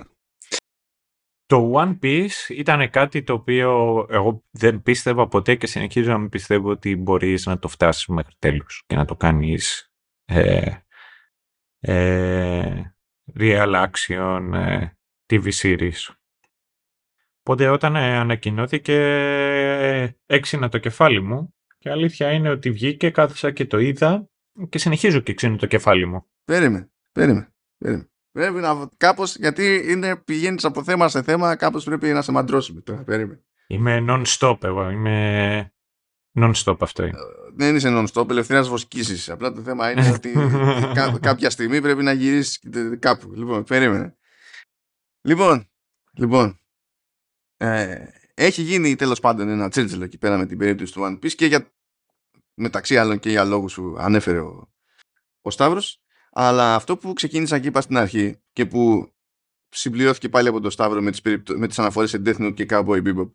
Το 1.45 1.71
One 1.75 1.99
Piece 2.01 2.49
ήταν 2.49 2.89
κάτι 2.89 3.23
το 3.23 3.33
οποίο 3.33 3.69
εγώ 4.09 4.43
δεν 4.51 4.81
πίστευα 4.81 5.27
ποτέ 5.27 5.55
και 5.55 5.67
συνεχίζω 5.67 6.11
να 6.11 6.17
μην 6.17 6.29
πιστεύω 6.29 6.69
ότι 6.69 6.95
μπορείς 6.95 7.45
να 7.45 7.59
το 7.59 7.67
φτάσεις 7.67 8.05
μέχρι 8.05 8.35
τέλους 8.39 8.83
και 8.85 8.95
να 8.95 9.05
το 9.05 9.15
κάνεις 9.15 9.91
ε, 10.25 10.71
ε, 11.79 12.95
real 13.39 13.87
action 13.87 14.51
ε, 14.53 14.87
TV 15.25 15.51
series. 15.61 16.13
Οπότε 17.39 17.69
όταν 17.69 17.95
ε, 17.95 18.17
ανακοινώθηκε 18.17 18.93
ε, 18.93 20.09
έξινα 20.25 20.69
το 20.69 20.77
κεφάλι 20.77 21.21
μου 21.21 21.53
και 21.77 21.89
αλήθεια 21.89 22.31
είναι 22.31 22.49
ότι 22.49 22.71
βγήκε, 22.71 23.09
κάθισα 23.09 23.51
και 23.51 23.65
το 23.65 23.79
είδα 23.79 24.29
και 24.69 24.77
συνεχίζω 24.77 25.19
και 25.19 25.33
ξύνω 25.33 25.55
το 25.55 25.65
κεφάλι 25.65 26.05
μου. 26.05 26.25
Περίμε, 26.45 26.91
περίμε, 27.11 27.53
περίμε. 27.77 28.09
Πρέπει 28.35 28.59
να 28.59 28.89
κάπως, 28.97 29.35
γιατί 29.35 29.85
είναι, 29.87 30.15
πηγαίνεις 30.15 30.65
από 30.65 30.83
θέμα 30.83 31.07
σε 31.07 31.21
θέμα, 31.23 31.55
κάπως 31.55 31.83
πρέπει 31.83 32.07
να 32.07 32.21
σε 32.21 32.31
μαντρώσουμε 32.31 32.81
τώρα, 32.81 33.03
περίμε. 33.03 33.43
Είμαι 33.67 34.05
non-stop 34.09 34.63
εγώ, 34.63 34.89
είμαι 34.89 35.73
non-stop 36.39 36.75
αυτό 36.79 37.03
είναι. 37.03 37.17
Ε, 37.17 37.51
δεν 37.55 37.75
είσαι 37.75 37.89
non-stop, 37.91 38.29
ελευθερία 38.29 38.63
βοσκήσεις. 38.63 39.29
Απλά 39.29 39.51
το 39.51 39.61
θέμα 39.61 39.91
είναι 39.91 40.11
ότι 40.11 40.33
κάποια 41.29 41.49
στιγμή 41.49 41.81
πρέπει 41.81 42.03
να 42.03 42.11
γυρίσεις 42.11 42.61
κάπου. 42.99 43.31
Λοιπόν, 43.33 43.63
περίμενε. 43.63 44.17
Λοιπόν, 45.21 45.69
λοιπόν, 46.13 46.59
ε, 47.57 48.05
έχει 48.33 48.61
γίνει 48.61 48.95
τέλος 48.95 49.19
πάντων 49.19 49.49
ένα 49.49 49.69
τσέρτσελο 49.69 50.03
εκεί 50.03 50.17
πέρα 50.17 50.37
με 50.37 50.45
την 50.45 50.57
περίπτωση 50.57 50.93
του 50.93 51.01
One 51.03 51.25
Piece 51.25 51.33
και 51.33 51.45
για, 51.45 51.71
μεταξύ 52.53 52.97
άλλων 52.97 53.19
και 53.19 53.29
για 53.29 53.43
λόγους 53.43 53.73
που 53.73 53.95
ανέφερε 53.97 54.39
ο, 54.39 54.73
ο 55.41 55.49
Σταύρος 55.49 56.04
αλλά 56.37 56.75
αυτό 56.75 56.97
που 56.97 57.13
ξεκίνησα 57.13 57.59
και 57.59 57.67
είπα 57.67 57.81
στην 57.81 57.97
αρχή 57.97 58.39
και 58.53 58.65
που 58.65 59.13
συμπληρώθηκε 59.69 60.29
πάλι 60.29 60.47
από 60.47 60.59
τον 60.59 60.71
Σταύρο 60.71 61.01
με 61.01 61.11
τις, 61.11 61.21
με 61.55 61.67
τις 61.67 61.79
αναφορές 61.79 62.09
σε 62.09 62.21
Death 62.25 62.37
Note 62.37 62.53
και 62.53 62.65
Cowboy 62.69 63.01
Bebop 63.03 63.29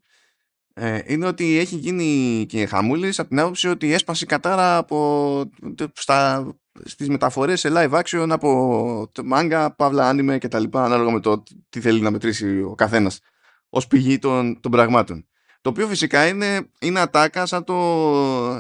ε, 0.75 1.01
είναι 1.07 1.27
ότι 1.27 1.59
έχει 1.59 1.77
γίνει 1.77 2.47
και 2.49 2.67
χαμούλης 2.67 3.19
από 3.19 3.29
την 3.29 3.41
άποψη 3.41 3.69
ότι 3.69 3.93
έσπασε 3.93 4.27
κατάρα 4.27 4.77
από, 4.77 5.51
στα, 5.93 6.49
στις 6.85 7.09
μεταφορές 7.09 7.61
σε 7.61 7.69
live 7.73 8.03
action 8.03 8.27
από 8.31 9.11
manga, 9.33 9.69
παύλα, 9.77 10.11
anime 10.15 10.39
και 10.39 10.49
τα 10.49 10.59
λοιπά 10.59 10.85
ανάλογα 10.85 11.11
με 11.11 11.21
το 11.21 11.43
τι 11.69 11.81
θέλει 11.81 12.01
να 12.01 12.11
μετρήσει 12.11 12.63
ο 12.63 12.75
καθένας 12.75 13.21
ως 13.69 13.87
πηγή 13.87 14.19
των, 14.19 14.61
των 14.61 14.71
πραγμάτων. 14.71 15.25
Το 15.61 15.71
οποίο 15.71 15.87
φυσικά 15.87 16.27
είναι, 16.27 16.71
είναι 16.81 17.01
ατάκα 17.01 17.47
σαν 17.47 17.65
το 17.65 17.75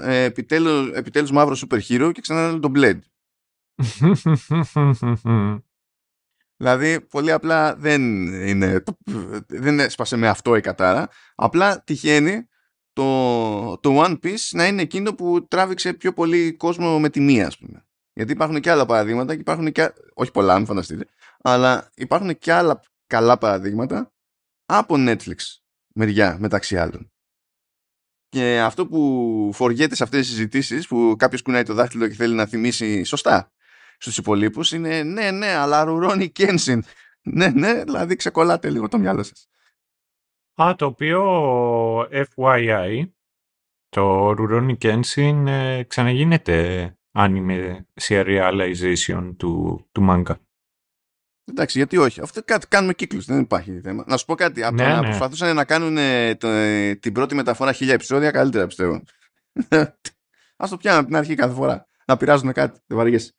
ε, 0.03 0.23
επιτέλους, 0.25 0.91
επιτέλους 0.91 1.31
μαύρο 1.31 1.57
super 1.69 1.79
hero 1.89 2.11
και 2.15 2.21
ξανά 2.21 2.59
το 2.59 2.73
Blade. 2.75 2.99
δηλαδή 6.57 7.01
πολύ 7.01 7.33
απλά 7.33 7.77
δεν 7.77 8.03
είναι 8.49 8.83
δεν 9.47 9.81
έσπασε 9.81 10.17
με 10.17 10.29
αυτό 10.29 10.57
η 10.57 10.61
κατάρα 10.61 11.09
απλά 11.35 11.83
τυχαίνει 11.83 12.49
το, 12.93 13.79
το 13.79 14.03
One 14.05 14.19
Piece 14.23 14.49
να 14.51 14.67
είναι 14.67 14.83
εκείνο 14.83 15.15
που 15.15 15.47
τράβηξε 15.49 15.93
πιο 15.93 16.13
πολύ 16.13 16.57
κόσμο 16.57 17.01
με 17.01 17.09
τη 17.09 17.21
μία 17.21 17.47
ας 17.47 17.59
πούμε. 17.59 17.85
Γιατί 18.13 18.33
υπάρχουν 18.33 18.61
και 18.61 18.71
άλλα 18.71 18.87
παραδείγματα 18.87 19.35
και 19.35 19.41
υπάρχουν 19.41 19.73
και, 19.73 19.93
όχι 20.15 20.31
πολλά 20.31 20.57
μην 20.57 20.67
φανταστείτε 20.67 21.07
αλλά 21.43 21.91
υπάρχουν 21.95 22.39
και 22.39 22.53
άλλα 22.53 22.83
καλά 23.07 23.39
παραδείγματα 23.39 24.13
από 24.67 24.95
Netflix 24.99 25.37
μεριά 25.95 26.37
μεταξύ 26.41 26.79
άλλων. 26.79 27.13
Και 28.29 28.61
αυτό 28.61 28.87
που 28.87 29.51
φοριέται 29.55 29.95
σε 29.95 30.03
αυτές 30.03 30.21
τις 30.21 30.29
συζητήσεις 30.29 30.87
που 30.87 31.15
κάποιος 31.19 31.43
κουνάει 31.43 31.63
το 31.63 31.75
δάχτυλο 31.75 32.09
και 32.09 32.15
θέλει 32.15 32.35
να 32.35 32.47
θυμίσει 32.47 33.05
σωστά 33.05 33.53
στους 34.01 34.19
υπολείπους 34.19 34.73
είναι 34.73 35.03
ναι 35.03 35.31
ναι 35.31 35.55
αλλά 35.55 35.85
Ρουρόνι 35.85 36.29
Κένσιν. 36.29 36.85
Ναι 37.23 37.49
ναι 37.49 37.85
δηλαδή 37.85 38.17
ξεκολλάτε 38.17 38.71
λίγο 38.71 38.89
το 38.89 38.99
μυαλό 38.99 39.23
σας. 39.23 39.49
Α, 40.63 40.75
το 40.77 40.87
οποίο 40.87 41.23
FYI 42.03 43.09
το 43.89 44.33
Ρουρόνι 44.33 44.77
Κένσιν 44.77 45.47
ε, 45.47 45.83
ξαναγίνεται 45.83 46.95
anime 47.13 47.77
serialization 48.01 49.35
του, 49.37 49.85
του 49.93 50.07
manga. 50.11 50.35
Εντάξει, 51.45 51.79
γιατί 51.79 51.97
όχι. 51.97 52.21
Αυτό 52.21 52.43
κάτι 52.45 52.67
κάνουμε 52.67 52.93
κύκλους, 52.93 53.25
δεν 53.25 53.41
υπάρχει 53.41 53.81
θέμα. 53.81 54.05
Να 54.07 54.17
σου 54.17 54.25
πω 54.25 54.35
κάτι. 54.35 54.63
Από 54.63 54.75
ναι, 54.75 54.87
να 54.87 55.01
ναι. 55.01 55.07
προσπαθούσαν 55.07 55.55
να 55.55 55.65
κάνουν 55.65 55.97
ε, 55.97 56.35
το, 56.35 56.49
ε, 56.49 56.95
την 56.95 57.13
πρώτη 57.13 57.35
μεταφορά 57.35 57.73
χίλια 57.73 57.95
επεισόδια, 57.95 58.31
καλύτερα 58.31 58.67
πιστεύω. 58.67 59.03
Α 60.63 60.67
το 60.69 60.77
πιάνουν 60.77 60.99
από 60.99 61.09
την 61.09 61.17
αρχή 61.17 61.35
κάθε 61.35 61.55
φορά. 61.55 61.87
Να 62.07 62.17
πειράζουν 62.17 62.53
κάτι, 62.53 62.81
δεν 62.87 62.97
βαριέσαι. 62.97 63.33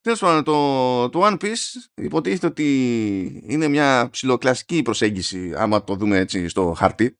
Τέλος 0.00 0.18
πάντων, 0.18 0.44
το, 0.44 1.08
το 1.08 1.26
One 1.26 1.36
Piece 1.42 1.54
υποτίθεται 1.94 2.46
ότι 2.46 3.42
είναι 3.46 3.68
μια 3.68 4.08
ψηλοκλασική 4.10 4.82
προσέγγιση, 4.82 5.52
άμα 5.56 5.84
το 5.84 5.94
δούμε 5.94 6.18
έτσι 6.18 6.48
στο 6.48 6.72
χαρτί. 6.76 7.18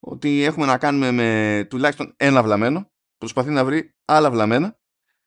Ότι 0.00 0.42
έχουμε 0.42 0.66
να 0.66 0.78
κάνουμε 0.78 1.10
με 1.10 1.66
τουλάχιστον 1.70 2.14
ένα 2.16 2.42
βλαμένο. 2.42 2.90
Προσπαθεί 3.18 3.50
να 3.50 3.64
βρει 3.64 3.94
άλλα 4.04 4.30
βλαμμένα. 4.30 4.78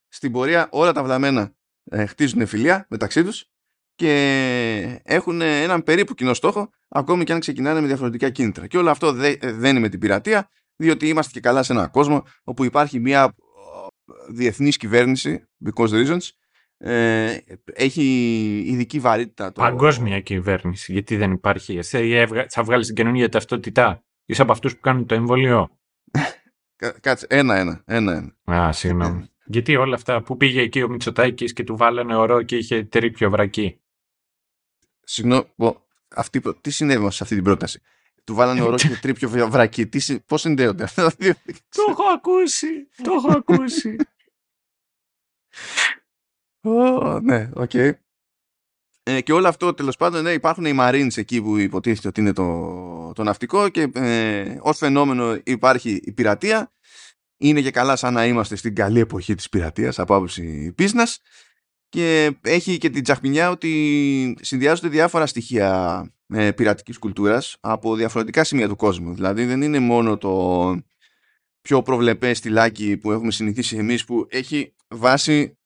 Στην 0.07 0.31
πορεία 0.31 0.67
όλα 0.71 0.91
τα 0.91 1.03
βλαμμένα 1.03 1.55
ε, 1.83 2.05
χτίζουν 2.05 2.47
φιλία 2.47 2.85
μεταξύ 2.89 3.23
τους 3.23 3.51
και 3.95 5.01
έχουν 5.03 5.41
έναν 5.41 5.83
περίπου 5.83 6.13
κοινό 6.13 6.33
στόχο 6.33 6.69
ακόμη 6.89 7.23
και 7.23 7.33
αν 7.33 7.39
ξεκινάνε 7.39 7.81
με 7.81 7.87
διαφορετικά 7.87 8.29
κίνητρα. 8.29 8.67
Και 8.67 8.77
όλο 8.77 8.89
αυτό 8.89 9.11
δεν 9.13 9.63
είναι 9.63 9.79
με 9.79 9.89
την 9.89 9.99
πειρατεία 9.99 10.49
διότι 10.75 11.07
είμαστε 11.07 11.31
και 11.31 11.39
καλά 11.39 11.63
σε 11.63 11.73
έναν 11.73 11.91
κόσμο 11.91 12.23
όπου 12.43 12.63
υπάρχει 12.63 12.99
μια 12.99 13.35
διεθνής 14.29 14.77
κυβέρνηση, 14.77 15.47
because 15.65 15.89
reasons, 15.89 16.29
ε, 16.85 17.37
έχει 17.73 18.03
ειδική 18.65 18.99
βαρύτητα. 18.99 19.51
Το... 19.51 19.61
Παγκόσμια 19.61 20.19
κυβέρνηση, 20.19 20.91
γιατί 20.93 21.15
δεν 21.15 21.31
υπάρχει. 21.31 21.77
Εσύ 21.77 22.25
θα 22.49 22.63
βγάλεις 22.63 22.85
την 22.87 22.95
καινούργια 22.95 23.29
ταυτότητά. 23.29 24.03
Είσαι 24.25 24.41
από 24.41 24.51
αυτούς 24.51 24.73
που 24.75 24.79
κάνουν 24.81 25.05
το 25.05 25.15
εμβολιό. 25.15 25.69
Κάτσε, 27.01 27.27
ένα-ένα. 27.29 27.83
ένα, 27.85 28.35
Α, 28.51 28.71
συγγνώμη. 28.71 29.29
γιατί 29.45 29.75
όλα 29.75 29.95
αυτά 29.95 30.21
που 30.21 30.37
πήγε 30.37 30.61
εκεί 30.61 30.81
ο 30.83 30.89
Μητσοτάκης 30.89 31.53
και 31.53 31.63
του 31.63 31.77
βάλανε 31.77 32.15
ορό 32.15 32.41
και 32.41 32.55
είχε 32.57 32.83
τρύπιο 32.83 33.29
βρακί; 33.29 33.79
Συγγνώμη, 35.03 35.45
αυτή, 36.15 36.41
τι 36.61 36.71
συνέβη 36.71 37.11
σε 37.11 37.23
αυτή 37.23 37.35
την 37.35 37.43
πρόταση; 37.43 37.81
Του 38.23 38.33
βάλανε 38.33 38.61
ορό 38.61 38.75
και 38.75 38.97
τρύπιο 39.01 39.29
βρακί. 39.49 39.89
Πώς 40.25 40.41
συνδέονται 40.41 40.83
αυτά 40.83 41.03
τα 41.03 41.13
δύο; 41.17 41.33
Το 41.45 41.85
έχω 41.89 42.03
ακούσει. 42.15 42.87
Το 43.03 43.13
έχω 43.13 43.31
ακούσει. 43.37 43.95
Oh, 46.63 47.19
ναι, 47.23 47.49
ok. 47.53 47.69
Okay. 47.73 47.91
Ε, 49.05 49.21
και 49.21 49.33
όλο 49.33 49.47
αυτό 49.47 49.73
τέλος 49.73 49.95
πάντων 49.95 50.23
ναι, 50.23 50.31
υπάρχουν 50.31 50.65
οι 50.65 50.75
Marines 50.79 51.17
εκεί 51.17 51.41
που 51.41 51.57
υποτίθεται 51.57 52.07
ότι 52.07 52.21
είναι 52.21 52.33
το, 52.33 53.11
το 53.15 53.23
ναυτικό 53.23 53.69
και 53.69 53.89
ε, 53.93 54.57
ως 54.61 54.77
φαινόμενο 54.77 55.39
υπάρχει 55.43 56.01
η 56.03 56.11
πειρατεία. 56.11 56.71
Είναι 57.37 57.61
και 57.61 57.71
καλά 57.71 57.95
σαν 57.95 58.13
να 58.13 58.25
είμαστε 58.25 58.55
στην 58.55 58.75
καλή 58.75 58.99
εποχή 58.99 59.35
της 59.35 59.49
πειρατείας 59.49 59.99
από 59.99 60.15
άποψη 60.15 60.75
business 60.77 61.15
και 61.89 62.37
έχει 62.41 62.77
και 62.77 62.89
την 62.89 63.03
τσαχμινιά 63.03 63.49
ότι 63.49 64.37
συνδυάζονται 64.41 64.87
διάφορα 64.87 65.25
στοιχεία 65.25 66.11
ε, 66.27 66.51
πειρατικής 66.51 66.97
κουλτούρας 66.97 67.57
από 67.59 67.95
διαφορετικά 67.95 68.43
σημεία 68.43 68.67
του 68.67 68.75
κόσμου. 68.75 69.13
Δηλαδή 69.13 69.45
δεν 69.45 69.61
είναι 69.61 69.79
μόνο 69.79 70.17
το 70.17 70.83
πιο 71.61 71.81
προβλεπέ 71.81 72.33
στυλάκι 72.33 72.97
που 72.97 73.11
έχουμε 73.11 73.31
συνηθίσει 73.31 73.77
εμείς 73.77 74.05
που 74.05 74.27
έχει 74.29 74.75
βάση 74.87 75.57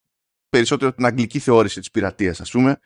περισσότερο 0.49 0.93
την 0.93 1.05
αγγλική 1.05 1.39
θεώρηση 1.39 1.79
της 1.79 1.91
πειρατείας 1.91 2.41
ας 2.41 2.51
πούμε 2.51 2.79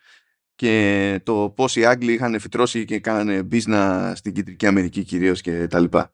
και 0.56 1.20
το 1.24 1.54
πώς 1.56 1.76
οι 1.76 1.86
Άγγλοι 1.86 2.14
είχαν 2.14 2.40
φυτρώσει 2.40 2.86
και 2.86 3.00
κάνανε 3.00 3.44
μπίζνα 3.44 4.14
στην 4.16 4.34
Κεντρική 4.34 4.66
Αμερική 4.66 5.04
κυρίως 5.04 5.42
και 5.42 5.68
τα 5.68 5.80
λοιπά 5.80 6.12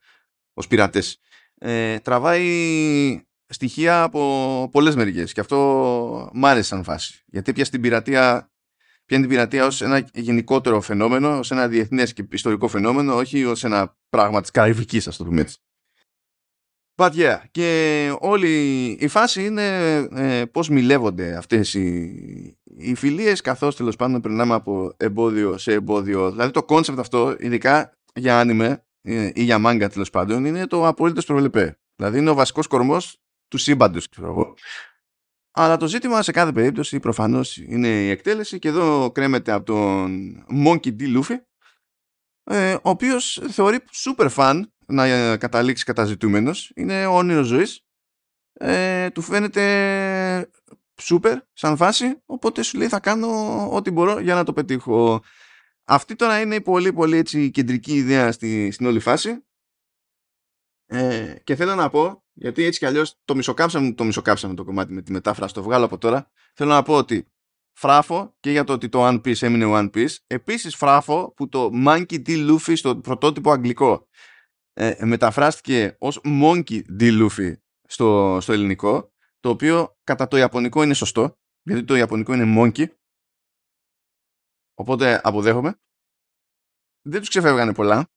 ως 0.54 0.68
πειρατές. 0.68 1.20
Ε, 1.58 2.00
τραβάει 2.00 3.26
στοιχεία 3.48 4.04
από 4.04 4.70
πολλές 4.72 4.96
μεριές 4.96 5.34
και 5.34 5.40
αυτό 5.40 6.32
μ' 6.34 6.46
άρεσε 6.46 6.68
σαν 6.68 6.84
φάση 6.84 7.24
γιατί 7.26 7.54
πια 7.54 7.66
στην 7.66 7.82
πειρατεία 7.82 8.52
πιάνει 9.06 9.24
την 9.24 9.34
πειρατεία 9.34 9.66
ως 9.66 9.82
ένα 9.82 10.10
γενικότερο 10.14 10.82
φαινόμενο, 10.82 11.38
ως 11.38 11.52
ένα 11.52 11.68
διεθνές 11.68 12.14
και 12.14 12.28
ιστορικό 12.32 12.68
φαινόμενο, 12.68 13.16
όχι 13.16 13.46
ως 13.46 13.64
ένα 13.64 13.98
πράγμα 14.10 14.42
της 14.42 14.52
Καραϊβικής, 14.52 15.08
ας 15.08 15.18
το 15.18 15.24
πούμε 15.24 15.42
έτσι. 15.42 15.58
But 17.00 17.12
yeah, 17.12 17.38
και 17.52 18.12
όλη 18.20 18.86
η 19.00 19.08
φάση 19.08 19.46
είναι 19.46 19.96
ε, 20.16 20.46
πώς 20.46 20.70
σμιλεύονται 20.70 21.36
αυτές 21.36 21.74
οι, 21.74 22.58
οι 22.64 22.96
φιλίες 22.96 23.42
καθώς 23.42 23.76
τέλος 23.76 23.96
πάντων 23.96 24.22
περνάμε 24.22 24.54
από 24.54 24.94
εμπόδιο 24.98 25.58
σε 25.58 25.74
εμπόδιο. 25.74 26.32
Δηλαδή 26.32 26.52
το 26.52 26.64
concept 26.64 27.00
αυτό, 27.00 27.36
ειδικά 27.40 27.94
για 28.14 28.40
anime 28.40 28.86
ε, 29.02 29.30
ή 29.34 29.44
για 29.44 29.60
μάγκα 29.60 29.90
τέλος 29.90 30.10
πάντων, 30.10 30.46
είναι 30.46 30.68
το 30.68 30.88
απολύτως 30.88 31.26
προβλεπέ. 31.26 31.80
Δηλαδή 31.96 32.18
είναι 32.18 32.30
ο 32.30 32.34
βασικός 32.34 32.68
κορμός 32.68 33.22
του 33.48 33.58
σύμπαντος, 33.58 34.10
ξέρω 34.10 34.28
εγώ. 34.28 34.54
Αλλά 35.52 35.78
το 35.78 35.88
ζήτημα 35.88 36.22
σε 36.22 36.32
κάθε 36.32 36.52
περίπτωση 36.52 37.00
προφανώς 37.00 37.58
είναι 37.58 37.88
η 37.88 38.10
εκτέλεση 38.10 38.60
και 38.60 38.68
εδώ 38.68 39.12
κρέμεται 39.12 39.52
από 39.52 39.66
τον 39.66 40.36
Monkey 40.66 40.96
D. 41.00 41.18
Luffy 41.18 41.36
ε, 42.44 42.74
ο 42.74 42.90
οποίος 42.90 43.42
θεωρεί 43.50 43.78
super 44.06 44.30
fan 44.36 44.62
να 44.88 45.06
ε, 45.06 45.38
καταλήξει 45.38 45.84
καταζητούμενος. 45.84 46.72
Είναι 46.76 47.06
όνειρο 47.06 47.44
ζωής. 47.44 47.82
Ε, 48.54 49.10
του 49.10 49.22
φαίνεται 49.22 50.52
super 51.02 51.38
σαν 51.54 51.78
φάση, 51.78 52.22
οπότε 52.26 52.62
σου 52.62 52.78
λέει 52.78 52.88
θα 52.88 53.00
κάνω 53.00 53.28
ό,τι 53.72 53.92
μπορώ 53.92 54.20
για 54.20 54.36
να 54.36 54.44
το 54.44 54.54
πετύχω. 54.54 55.24
Αυτή 55.84 56.16
τώρα 56.16 56.42
είναι 56.42 56.56
η 56.56 56.62
πολύ 56.62 56.94
πολύ 56.94 57.18
έτσι 57.18 57.52
κεντρική 57.52 57.94
ιδέα 57.94 58.32
στη, 58.32 58.72
στην 58.72 58.86
όλη 58.86 59.00
φάση. 59.00 59.46
Ε, 60.86 61.36
και 61.44 61.56
θέλω 61.56 61.76
να 61.76 61.90
πω, 61.90 62.24
γιατί 62.34 62.64
έτσι 62.64 62.80
κι 62.80 62.86
αλλιώς 62.86 63.20
το 63.26 63.36
μισοκάψαμε, 63.36 63.94
το 63.94 64.04
μισοκάψαμε 64.04 64.54
το 64.54 64.64
κομμάτι 64.64 64.94
με 64.94 65.02
τη 65.02 65.12
μετάφραση, 65.12 65.54
το 65.54 65.64
βγάλω 65.64 65.86
από 65.86 65.98
τώρα. 65.98 66.32
Θέλω 66.54 66.72
να 66.72 66.84
πω 66.84 66.94
ότι 66.94 67.32
φράφο 67.74 68.36
και 68.40 68.52
για 68.52 68.64
το 68.64 68.74
ότι 68.74 68.90
το 68.90 69.08
One 69.08 69.16
Piece 69.16 69.42
έμεινε 69.42 69.66
One 69.68 69.90
Piece. 69.96 70.16
Επίσης 70.28 70.76
φράφο 70.76 71.34
που 71.36 71.50
το 71.50 71.70
Monkey 71.86 72.28
D. 72.28 72.50
Luffy 72.50 72.74
στο 72.76 72.98
πρωτότυπο 72.98 73.52
αγγλικό 73.52 74.08
ε, 74.80 75.06
μεταφράστηκε 75.06 75.96
ως 76.00 76.22
Monkey 76.24 76.82
D. 77.00 77.02
Luffy 77.22 77.54
στο, 77.84 78.38
στο 78.42 78.54
ελληνικό, 78.54 79.14
το 79.40 79.50
οποίο 79.50 79.98
κατά 80.04 80.28
το 80.28 80.38
Ιαπωνικό 80.38 80.84
είναι 80.84 80.94
σωστό, 80.94 81.38
γιατί 81.62 81.84
το 81.84 81.96
Ιαπωνικό 81.96 82.34
είναι 82.34 82.54
Monkey. 82.58 82.88
Οπότε 84.74 85.22
αποδέχομαι. 85.24 85.80
Δεν 87.02 87.20
τους 87.20 87.30
ξεφεύγανε 87.30 87.74
πολλά. 87.74 88.12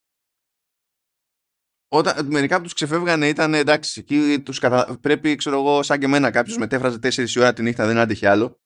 Όταν, 1.89 2.27
μερικά 2.27 2.57
που 2.57 2.63
τους 2.63 2.73
ξεφεύγανε 2.75 3.29
ήταν 3.29 3.55
εντάξει, 3.55 4.01
εκεί 4.01 4.43
τους 4.43 4.59
κατα... 4.59 4.99
πρέπει, 5.01 5.37
ξέρω 5.37 5.57
εγώ, 5.57 5.83
σαν 5.83 5.99
και 5.99 6.05
εμένα 6.05 6.31
κάποιος 6.31 6.57
μετέφραζε 6.57 6.99
4 7.03 7.27
ώρα 7.37 7.53
τη 7.53 7.63
νύχτα, 7.63 7.87
δεν 7.87 7.99
άντεχε 7.99 8.29
άλλο. 8.29 8.61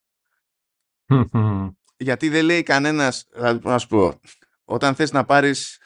γιατί 1.96 2.28
δεν 2.28 2.44
λέει 2.44 2.62
κανένας, 2.62 3.28
να 3.62 3.78
σου 3.78 3.88
πω, 3.88 4.20
όταν 4.64 4.94
θες 4.94 5.12
να 5.12 5.24
πάρεις 5.24 5.78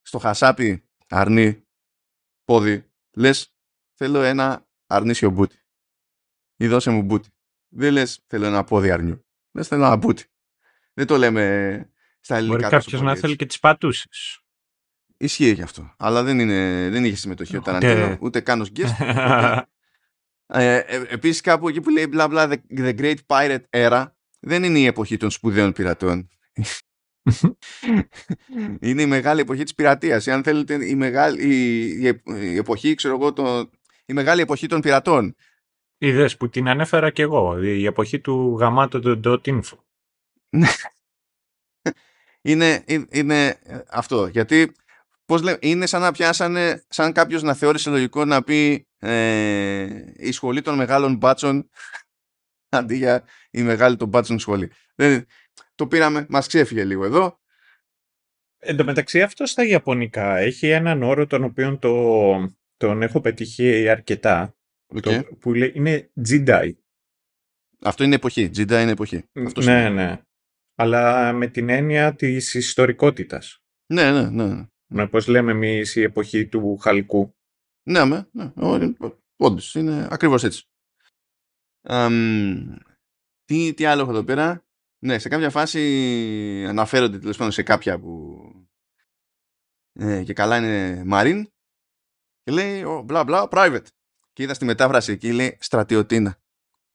στο 0.00 0.18
χασάπι 0.18 0.89
αρνί 1.10 1.66
πόδι, 2.44 2.90
λες 3.16 3.54
θέλω 3.94 4.22
ένα 4.22 4.66
αρνίσιο 4.86 5.30
μπούτι. 5.30 5.56
Ή 6.56 6.66
δώσε 6.66 6.90
μου 6.90 7.02
μπούτι. 7.02 7.28
Δεν 7.68 7.92
λες 7.92 8.24
θέλω 8.26 8.46
ένα 8.46 8.64
πόδι 8.64 8.90
αρνιού. 8.90 9.26
Λες 9.52 9.68
θέλω 9.68 9.84
ένα 9.84 9.96
μπούτι. 9.96 10.24
Δεν 10.94 11.06
το 11.06 11.16
λέμε 11.16 11.92
στα 12.20 12.36
ελληνικά. 12.36 12.58
Μπορεί 12.58 12.70
κάποιος 12.70 13.00
να 13.00 13.16
θέλει 13.16 13.36
και 13.36 13.46
τις 13.46 13.58
πατούσες. 13.58 14.44
Ισχύει 15.16 15.54
και 15.54 15.62
αυτό. 15.62 15.94
Αλλά 15.98 16.22
δεν, 16.22 16.38
είναι, 16.38 16.88
δεν 16.90 17.04
είχε 17.04 17.16
συμμετοχή 17.16 17.56
ο 17.56 17.60
Ταραντίνο, 17.60 18.16
ούτε 18.20 18.40
καν 18.40 18.60
ως 18.60 18.72
guest. 18.76 18.94
ε, 20.46 20.76
ε, 20.76 21.04
επίσης 21.08 21.40
κάπου 21.40 21.68
εκεί 21.68 21.80
που 21.80 21.90
λέει 21.90 22.06
μπλα 22.08 22.28
μπλα 22.28 22.48
the, 22.50 22.78
the 22.78 22.98
Great 22.98 23.16
Pirate 23.26 23.64
Era 23.70 24.06
δεν 24.40 24.64
είναι 24.64 24.78
η 24.78 24.86
εποχή 24.86 25.16
των 25.16 25.30
σπουδαίων 25.30 25.72
πειρατών 25.72 26.28
είναι 28.80 29.02
η 29.02 29.06
μεγάλη 29.06 29.40
εποχή 29.40 29.62
της 29.62 29.74
πειρατείας. 29.74 30.28
Αν 30.28 30.42
θέλετε, 30.42 30.86
η, 30.86 30.94
μεγάλη, 30.94 31.42
η, 31.42 32.20
η, 32.24 32.56
εποχή, 32.56 32.94
ξέρω 32.94 33.14
εγώ, 33.14 33.32
το, 33.32 33.70
η 34.06 34.12
μεγάλη 34.12 34.40
εποχή 34.40 34.66
των 34.66 34.80
πειρατών. 34.80 35.34
Είδες 35.98 36.36
που 36.36 36.48
την 36.48 36.68
ανέφερα 36.68 37.10
και 37.10 37.22
εγώ, 37.22 37.62
η 37.62 37.84
εποχή 37.84 38.20
του 38.20 38.56
γαμάτου 38.60 39.00
του 39.20 39.40
.info. 39.44 39.78
είναι, 42.42 42.84
είναι 43.10 43.58
αυτό, 43.88 44.26
γιατί 44.26 44.72
πώς 45.24 45.42
λέ, 45.42 45.56
είναι 45.60 45.86
σαν 45.86 46.00
να 46.00 46.12
πιάσανε, 46.12 46.84
σαν 46.88 47.12
κάποιος 47.12 47.42
να 47.42 47.54
θεώρησε 47.54 47.90
λογικό 47.90 48.24
να 48.24 48.42
πει 48.42 48.86
ε, 48.98 49.86
η 50.16 50.32
σχολή 50.32 50.62
των 50.62 50.74
μεγάλων 50.74 51.16
μπάτσων 51.16 51.70
αντί 52.78 52.96
για 52.96 53.24
η 53.50 53.62
μεγάλη 53.62 53.96
των 53.96 54.08
μπάτσων 54.08 54.38
σχολή. 54.38 54.70
Δεν, 54.94 55.26
το 55.80 55.86
πήραμε, 55.86 56.26
μας 56.28 56.46
ξέφυγε 56.46 56.84
λίγο 56.84 57.04
εδώ. 57.04 57.40
Εν 58.58 58.76
τω 58.76 58.84
μεταξύ 58.84 59.22
αυτό 59.22 59.46
στα 59.46 59.64
Ιαπωνικά 59.64 60.36
έχει 60.36 60.68
έναν 60.68 61.02
όρο 61.02 61.26
τον 61.26 61.44
οποίο 61.44 61.78
το, 61.78 62.56
τον 62.76 63.02
έχω 63.02 63.20
πετύχει 63.20 63.88
αρκετά. 63.88 64.54
Το, 65.02 65.24
που 65.40 65.54
λέει, 65.54 65.72
είναι 65.74 66.10
Jedi. 66.28 66.72
Αυτό 67.82 68.04
είναι 68.04 68.14
εποχή. 68.14 68.50
Jedi 68.56 68.70
είναι 68.70 68.90
εποχή. 68.90 69.24
Αυτό 69.46 69.62
ναι, 69.62 69.88
ναι. 69.88 70.20
Αλλά 70.74 71.32
με 71.32 71.46
την 71.46 71.68
έννοια 71.68 72.14
της 72.14 72.54
ιστορικότητας. 72.54 73.62
Ναι, 73.92 74.10
ναι, 74.10 74.30
ναι. 74.30 74.66
ναι 74.86 75.06
πώς 75.06 75.26
λέμε 75.26 75.50
εμείς 75.50 75.96
η 75.96 76.02
εποχή 76.02 76.46
του 76.46 76.76
Χαλκού. 76.76 77.34
Ναι, 77.82 78.04
ναι. 78.04 78.24
ναι. 78.32 78.92
Όντως, 79.36 79.74
είναι 79.74 80.08
ακριβώς 80.10 80.44
έτσι. 80.44 80.64
τι, 83.44 83.74
τι 83.74 83.84
άλλο 83.84 84.02
έχω 84.02 84.10
εδώ 84.10 84.24
πέρα; 84.24 84.64
Ναι, 85.02 85.18
σε 85.18 85.28
κάποια 85.28 85.50
φάση 85.50 86.64
αναφέρονται 86.68 87.18
τέλος 87.18 87.36
πάντων 87.36 87.52
σε 87.52 87.62
κάποια 87.62 87.98
που 87.98 88.40
ε, 89.92 90.22
και 90.22 90.32
καλά 90.32 90.56
είναι 90.56 91.04
Marine 91.12 91.42
και 92.42 92.52
λέει 92.52 92.84
μπλα 93.04 93.24
μπλα 93.24 93.48
private. 93.50 93.86
Και 94.32 94.42
είδα 94.42 94.54
στη 94.54 94.64
μετάφραση 94.64 95.12
εκεί 95.12 95.32
λέει 95.32 95.56
στρατιωτίνα. 95.60 96.40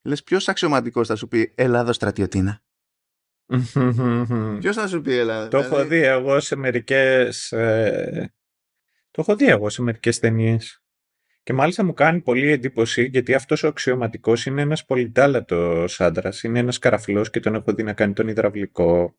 Λες 0.01 0.23
ποιος 0.23 0.47
αξιωματικός 0.47 1.07
θα 1.07 1.15
σου 1.15 1.27
πει 1.27 1.53
Ελλάδα 1.55 1.93
στρατιωτίνα. 1.93 2.63
Ποιος 4.59 4.75
θα 4.75 4.87
σου 4.87 5.01
πει 5.01 5.13
Ελλάδα. 5.13 5.47
Το 5.47 5.57
έχω 5.57 5.69
δηλαδή; 5.69 5.95
δει 5.95 6.03
εγώ 6.03 6.39
σε 6.39 6.55
μερικές... 6.55 7.51
Ε... 7.51 8.33
Το 9.11 9.21
έχω 9.21 9.35
δει 9.35 9.45
εγώ 9.45 9.69
σε 9.69 9.81
μερικές 9.81 10.19
ταινίες. 10.19 10.83
Και 11.45 11.53
μάλιστα 11.53 11.83
μου 11.83 11.93
κάνει 11.93 12.21
πολύ 12.21 12.51
εντύπωση 12.51 13.03
γιατί 13.03 13.33
αυτός 13.33 13.63
ο 13.63 13.67
αξιωματικός 13.67 14.45
είναι 14.45 14.61
ένας 14.61 14.85
πολυτάλατος 14.85 16.01
άντρας. 16.01 16.43
Είναι 16.43 16.59
ένας 16.59 16.79
καραφλός 16.79 17.29
και 17.29 17.39
τον 17.39 17.55
έχω 17.55 17.73
δει 17.73 17.83
να 17.83 17.93
κάνει 17.93 18.13
τον 18.13 18.27
υδραυλικό, 18.27 19.15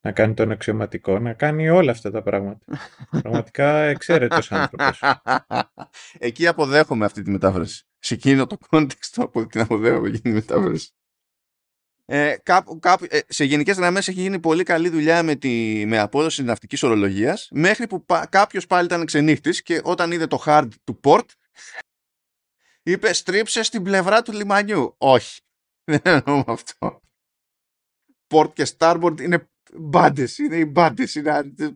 να 0.00 0.12
κάνει 0.12 0.34
τον 0.34 0.50
αξιωματικό, 0.50 1.18
να 1.18 1.32
κάνει 1.32 1.68
όλα 1.68 1.90
αυτά 1.90 2.10
τα 2.10 2.22
πράγματα. 2.22 2.64
Πραγματικά 3.10 3.78
εξαίρετος 3.78 4.52
άνθρωπος. 4.52 5.02
Εκεί 6.18 6.46
αποδέχομαι 6.46 7.04
αυτή 7.04 7.22
τη 7.22 7.30
μετάφραση. 7.30 7.86
σε 7.98 8.14
εκείνο 8.14 8.46
το 8.46 8.56
context 8.70 9.12
από 9.16 9.46
την 9.46 9.60
αποδέχομαι 9.60 10.08
εκείνη 10.08 10.34
μετάφραση. 10.34 10.92
Ε, 12.10 12.36
κάπου, 12.42 12.78
κάπου, 12.78 13.06
ε, 13.08 13.18
σε 13.28 13.44
γενικές 13.44 13.76
γραμμές 13.76 14.08
έχει 14.08 14.20
γίνει 14.20 14.38
πολύ 14.40 14.62
καλή 14.62 14.88
δουλειά 14.88 15.22
με, 15.22 15.34
τη, 15.34 15.84
με 15.86 15.98
απόδοση 15.98 16.42
ναυτικής 16.42 16.82
ορολογίας 16.82 17.48
μέχρι 17.52 17.86
που 17.86 18.04
κάποιος 18.28 18.66
πάλι 18.66 18.86
ήταν 18.86 19.04
ξενύχτης 19.04 19.62
και 19.62 19.80
όταν 19.84 20.12
είδε 20.12 20.26
το 20.26 20.42
hard 20.46 20.68
του 20.84 21.00
port 21.04 21.24
είπε 22.82 23.12
στρίψε 23.12 23.62
στην 23.62 23.82
πλευρά 23.82 24.22
του 24.22 24.32
λιμανιού. 24.32 24.94
Όχι. 24.98 25.40
Δεν 25.90 26.00
εννοώ 26.04 26.44
αυτό. 26.46 27.00
Port 28.28 28.52
και 28.52 28.66
starboard 28.78 29.20
είναι 29.20 29.48
μπάντες. 29.74 30.38
Είναι 30.38 30.56
οι 30.56 30.64
μπάντες. 30.72 31.22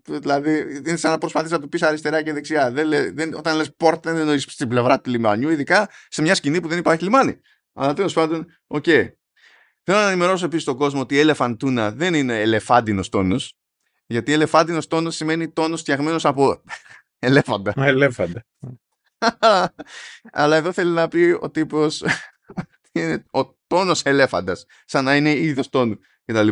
Δηλαδή 0.04 0.80
είναι 0.86 0.96
σαν 0.96 1.10
να 1.10 1.18
προσπαθείς 1.18 1.50
να 1.50 1.60
του 1.60 1.68
πεις 1.68 1.82
αριστερά 1.82 2.22
και 2.22 2.32
δεξιά. 2.32 2.70
Δεν, 2.70 3.14
δεν, 3.14 3.34
όταν 3.34 3.56
λες 3.56 3.76
port 3.76 4.02
δεν 4.02 4.16
εννοείς 4.16 4.42
στην 4.48 4.68
πλευρά 4.68 5.00
του 5.00 5.10
λιμανιού, 5.10 5.50
ειδικά 5.50 5.88
σε 6.08 6.22
μια 6.22 6.34
σκηνή 6.34 6.60
που 6.60 6.68
δεν 6.68 6.78
υπάρχει 6.78 7.04
λιμάνι. 7.04 7.40
Αλλά 7.72 7.94
τέλος 7.94 8.12
πάντων, 8.12 8.46
ok. 8.66 8.84
Okay. 8.86 9.12
Θέλω 9.84 9.98
να 9.98 10.08
ενημερώσω 10.08 10.44
επίσης 10.44 10.64
τον 10.64 10.76
κόσμο 10.76 11.00
ότι 11.00 11.16
η 11.18 11.22
elephant 11.26 11.56
tuna 11.56 11.92
δεν 11.94 12.14
είναι 12.14 12.40
ελεφάντινος 12.40 13.08
τόνος. 13.08 13.56
Γιατί 14.06 14.32
ελεφάντινος 14.32 14.86
τόνος 14.86 15.16
σημαίνει 15.16 15.50
τόνος 15.52 15.80
φτιαγμένος 15.80 16.24
από 16.24 16.62
ελέφαντα. 17.18 17.72
Ελέφαντα. 17.76 18.44
Αλλά 20.32 20.56
εδώ 20.56 20.72
θέλει 20.72 20.90
να 20.90 21.08
πει 21.08 21.38
ο 21.40 21.50
τύπος 21.50 22.04
είναι 22.92 23.24
ο 23.32 23.54
τόνος 23.66 24.02
ελέφαντας. 24.02 24.66
Σαν 24.84 25.04
να 25.04 25.16
είναι 25.16 25.30
είδος 25.30 25.68
τόνου 25.68 25.98
κτλ. 26.24 26.48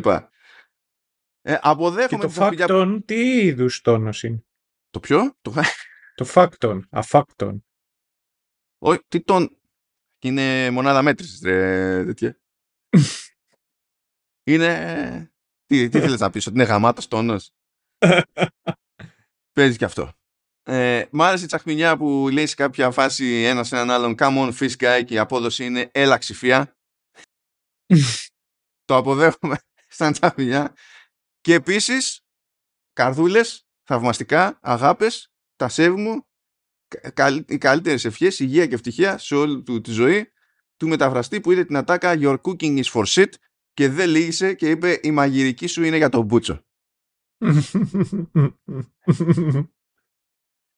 Ε, 1.42 1.58
αποδέχομαι 1.60 2.06
και 2.08 2.26
το 2.26 2.28
φάκτον, 2.28 3.04
τι 3.04 3.44
είδους 3.44 3.80
τόνος 3.80 4.22
είναι; 4.22 4.44
Το 4.90 5.00
ποιο; 5.00 5.36
Το, 5.40 5.54
το 6.14 6.24
φάκτον, 6.24 6.86
αφάκτον. 6.90 7.64
Όχι, 8.78 9.00
τι 9.08 9.20
τόν. 9.20 9.56
Είναι 10.22 10.70
μονάδα 10.70 11.02
μέτρησης, 11.02 11.40
ρε, 11.42 12.04
τέτοια. 12.04 12.38
είναι... 14.54 15.32
Τι, 15.66 15.88
τι 15.88 16.00
θέλεις 16.04 16.20
να 16.20 16.30
πεις, 16.30 16.46
ότι 16.46 16.56
είναι 16.56 16.64
γαμάτος 16.64 17.08
τόνος; 17.08 17.50
Παίζει 19.52 19.76
και 19.76 19.84
αυτό. 19.84 20.12
Ε, 20.62 21.04
μ' 21.10 21.22
άρεσε 21.22 21.44
η 21.44 21.46
τσαχμινιά 21.46 21.96
που 21.96 22.28
λέει 22.32 22.46
σε 22.46 22.54
κάποια 22.54 22.90
φάση 22.90 23.42
ένας 23.42 23.68
σε 23.68 23.76
έναν 23.76 23.90
άλλον 23.90 24.14
come 24.18 24.36
on 24.36 24.52
fish 24.58 24.76
guy 24.76 25.02
και 25.04 25.14
η 25.14 25.18
απόδοση 25.18 25.64
είναι 25.64 25.90
έλα 25.92 26.18
ξηφία. 26.18 26.76
το 28.84 28.96
αποδέχομαι 28.96 29.56
σαν 29.88 30.12
τσαχμινιά. 30.12 30.74
Και 31.40 31.54
επίσης 31.54 32.24
καρδούλες, 32.92 33.66
θαυμαστικά, 33.82 34.58
αγάπες, 34.62 35.32
τα 35.56 35.68
σέβη 35.68 36.00
μου, 36.00 36.26
οι 37.46 37.58
καλύτερες 37.58 38.04
ευχές, 38.04 38.38
υγεία 38.38 38.66
και 38.66 38.74
ευτυχία 38.74 39.18
σε 39.18 39.34
όλη 39.34 39.62
του 39.62 39.80
τη 39.80 39.90
ζωή 39.90 40.32
του 40.76 40.88
μεταφραστή 40.88 41.40
που 41.40 41.52
είδε 41.52 41.64
την 41.64 41.76
ατάκα 41.76 42.16
Your 42.18 42.36
cooking 42.40 42.82
is 42.82 42.90
for 42.92 43.04
shit 43.04 43.28
και 43.74 43.88
δεν 43.88 44.08
λύγησε 44.08 44.54
και 44.54 44.70
είπε 44.70 45.00
η 45.02 45.10
μαγειρική 45.10 45.66
σου 45.66 45.82
είναι 45.82 45.96
για 45.96 46.08
τον 46.08 46.24
μπούτσο. 46.24 46.64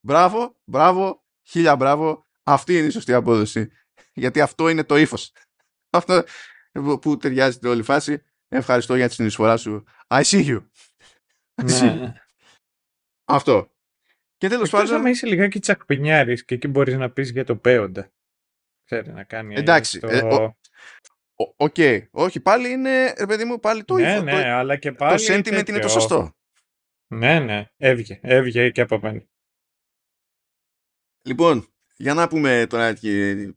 μπράβο, 0.07 0.57
μπράβο, 0.64 1.24
χίλια 1.42 1.76
μπράβο. 1.76 2.26
Αυτή 2.42 2.78
είναι 2.78 2.87
η 2.87 2.90
σωστή 2.90 3.12
απόδοση. 3.12 3.70
Γιατί 4.12 4.40
αυτό 4.40 4.68
είναι 4.68 4.85
το 4.85 4.96
ύφος. 4.96 5.33
Αυτό 5.98 6.24
που 7.00 7.16
ταιριάζει 7.16 7.59
την 7.59 7.68
όλη 7.68 7.83
φάση. 7.83 8.22
Ευχαριστώ 8.48 8.96
για 8.96 9.09
τη 9.09 9.14
συνεισφορά 9.14 9.57
σου. 9.57 9.85
I 10.07 10.22
see 10.22 10.46
you. 10.46 10.66
Ναι. 11.62 12.12
Αυτό. 13.24 13.70
Και 14.37 14.48
τέλος 14.48 14.70
πάντων. 14.70 14.94
Αν 14.94 15.07
είσαι 15.07 15.26
λιγάκι 15.26 15.61
τσαχπινιάρης 15.61 16.44
και 16.44 16.55
εκεί 16.55 16.68
μπορείς 16.68 16.94
να 16.94 17.11
πεις 17.11 17.31
για 17.31 17.44
το 17.44 17.57
παίοντα. 17.57 18.12
Ξέρει 18.85 19.12
να 19.12 19.24
κάνει. 19.24 19.55
Εντάξει. 19.55 20.00
Ε, 20.02 20.48
Οκ. 21.57 21.76
Όχι, 22.11 22.40
πάλι 22.40 22.70
είναι, 22.70 23.14
ρε 23.18 23.26
παιδί 23.26 23.44
μου, 23.44 23.61
πάλι 23.61 23.85
το 23.85 23.96
ναι, 23.96 24.20
Ναι, 24.20 24.50
αλλά 24.50 24.76
και 24.76 24.92
πάλι. 24.92 25.26
Το 25.26 25.35
sentiment 25.35 25.68
είναι 25.68 25.78
το 25.78 25.88
σωστό. 25.88 26.33
Ναι, 27.07 27.38
ναι. 27.38 27.66
Έβγε. 27.76 28.18
Έβγε 28.22 28.70
και 28.70 28.81
από 28.81 28.98
μένα. 29.02 29.22
Λοιπόν, 31.22 31.66
για 31.96 32.14
να 32.14 32.28
πούμε 32.28 32.66
τώρα 32.68 32.94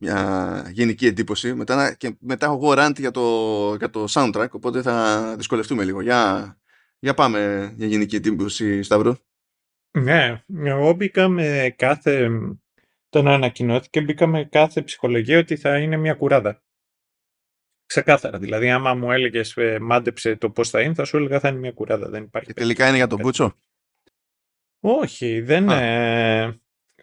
μια 0.00 0.70
γενική 0.72 1.06
εντύπωση. 1.06 1.54
Μετά, 1.54 1.94
και 1.94 2.16
μετά 2.20 2.46
έχω 2.46 2.54
εγώ 2.54 2.74
rant 2.76 2.98
για 2.98 3.10
το, 3.10 3.74
για 3.74 3.90
το 3.90 4.04
soundtrack, 4.08 4.50
οπότε 4.50 4.82
θα 4.82 5.34
δυσκολευτούμε 5.36 5.84
λίγο. 5.84 6.00
Για, 6.00 6.60
για 6.98 7.14
πάμε 7.14 7.72
για 7.76 7.86
γενική 7.86 8.16
εντύπωση, 8.16 8.82
Σταύρο. 8.82 9.16
Ναι, 9.98 10.44
εγώ 10.46 10.92
μπήκα 10.92 11.28
με 11.28 11.74
κάθε... 11.76 12.28
Τον 13.08 13.28
ανακοινώθηκε, 13.28 14.00
μπήκα 14.00 14.26
με 14.26 14.44
κάθε 14.44 14.82
ψυχολογία 14.82 15.38
ότι 15.38 15.56
θα 15.56 15.78
είναι 15.78 15.96
μια 15.96 16.14
κουράδα. 16.14 16.62
Ξεκάθαρα. 17.86 18.38
Δηλαδή, 18.38 18.70
άμα 18.70 18.94
μου 18.94 19.12
έλεγες 19.12 19.56
ε, 19.56 19.78
μάντεψε 19.78 20.36
το 20.36 20.50
πώς 20.50 20.70
θα 20.70 20.80
είναι, 20.80 20.94
θα 20.94 21.04
σου 21.04 21.16
έλεγα 21.16 21.40
θα 21.40 21.48
είναι 21.48 21.58
μια 21.58 21.72
κουράδα. 21.72 22.08
Δεν 22.08 22.22
υπάρχει. 22.22 22.48
Και 22.48 22.54
τελικά 22.54 22.88
είναι 22.88 22.96
για 22.96 23.06
τον 23.06 23.20
Μπούτσο. 23.20 23.54
Όχι, 24.80 25.40
δεν. 25.40 25.68
Ε... 25.68 26.60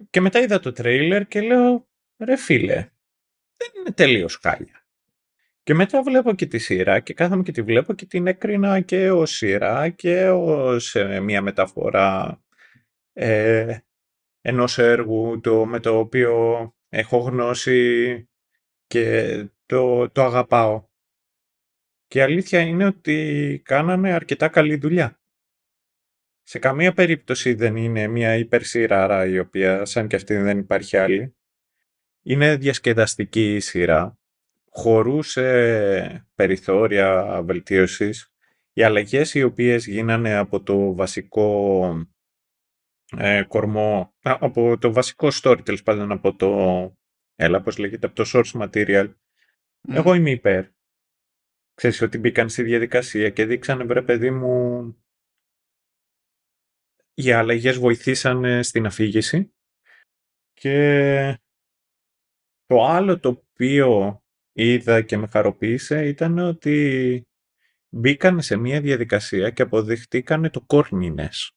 Και 0.09 0.21
μετά 0.21 0.39
είδα 0.39 0.59
το 0.59 0.71
τρέιλερ 0.71 1.27
και 1.27 1.41
λέω, 1.41 1.87
ρε 2.17 2.35
φίλε, 2.35 2.75
δεν 3.57 3.69
είναι 3.79 3.91
τελείως 3.91 4.39
χάλια. 4.41 4.87
Και 5.63 5.73
μετά 5.73 6.03
βλέπω 6.03 6.33
και 6.33 6.45
τη 6.45 6.57
σειρά 6.57 6.99
και 6.99 7.13
κάθομαι 7.13 7.43
και 7.43 7.51
τη 7.51 7.61
βλέπω 7.61 7.93
και 7.93 8.05
την 8.05 8.27
έκρινα 8.27 8.81
και 8.81 9.11
ως 9.11 9.31
σειρά 9.31 9.89
και 9.89 10.29
ως 10.29 10.95
ε, 10.95 11.19
μια 11.19 11.41
μεταφορά 11.41 12.41
ε, 13.13 13.77
ενός 14.41 14.77
έργου 14.77 15.39
το, 15.39 15.65
με 15.65 15.79
το 15.79 15.97
οποίο 15.97 16.67
έχω 16.89 17.17
γνώση 17.17 18.29
και 18.87 19.45
το, 19.65 20.09
το 20.09 20.23
αγαπάω. 20.23 20.87
Και 22.07 22.19
η 22.19 22.21
αλήθεια 22.21 22.59
είναι 22.59 22.85
ότι 22.85 23.61
κάνανε 23.65 24.13
αρκετά 24.13 24.47
καλή 24.47 24.75
δουλειά. 24.75 25.21
Σε 26.43 26.59
καμία 26.59 26.93
περίπτωση 26.93 27.53
δεν 27.53 27.75
είναι 27.75 28.07
μια 28.07 28.35
υπερσύραρα 28.35 29.25
η 29.25 29.39
οποία 29.39 29.85
σαν 29.85 30.07
και 30.07 30.15
αυτή 30.15 30.35
δεν 30.35 30.57
υπάρχει 30.57 30.97
άλλη. 30.97 31.35
Είναι 32.23 32.55
διασκεδαστική 32.55 33.55
η 33.55 33.59
σειρά. 33.59 34.17
Χωρούσε 34.69 36.27
περιθώρια 36.35 37.41
βελτίωσης. 37.43 38.33
Οι 38.73 38.83
αλλαγές 38.83 39.33
οι 39.33 39.43
οποίες 39.43 39.85
γίνανε 39.85 40.35
από 40.35 40.63
το 40.63 40.95
βασικό 40.95 42.07
ε, 43.17 43.43
κορμό, 43.43 44.13
από 44.21 44.77
το 44.77 44.93
βασικό 44.93 45.27
story 45.31 45.59
τέλος 45.65 45.83
πάντων 45.83 46.11
από 46.11 46.35
το, 46.35 46.49
έλα 47.35 47.61
πώς 47.61 47.77
λέγεται, 47.77 48.05
από 48.05 48.15
το 48.15 48.23
source 48.33 48.67
material, 48.67 49.13
εγώ 49.87 50.13
είμαι 50.13 50.31
υπέρ. 50.31 50.65
Ξέρεις 51.73 52.01
ότι 52.01 52.17
μπήκαν 52.17 52.49
στη 52.49 52.63
διαδικασία 52.63 53.29
και 53.29 53.45
δείξανε, 53.45 53.83
βρε 53.83 54.01
παιδί 54.01 54.31
μου, 54.31 54.97
οι 57.13 57.31
αλλαγές 57.31 57.77
βοηθήσαν 57.77 58.63
στην 58.63 58.85
αφήγηση. 58.85 59.53
Και 60.53 61.39
το 62.65 62.83
άλλο 62.83 63.19
το 63.19 63.29
οποίο 63.29 64.21
είδα 64.51 65.01
και 65.01 65.17
με 65.17 65.27
χαροποίησε 65.27 66.07
ήταν 66.07 66.37
ότι 66.37 67.27
μπήκαν 67.89 68.41
σε 68.41 68.55
μια 68.55 68.81
διαδικασία 68.81 69.49
και 69.49 69.61
αποδειχτήκαν 69.61 70.51
το 70.51 70.65
corniness. 70.67 71.49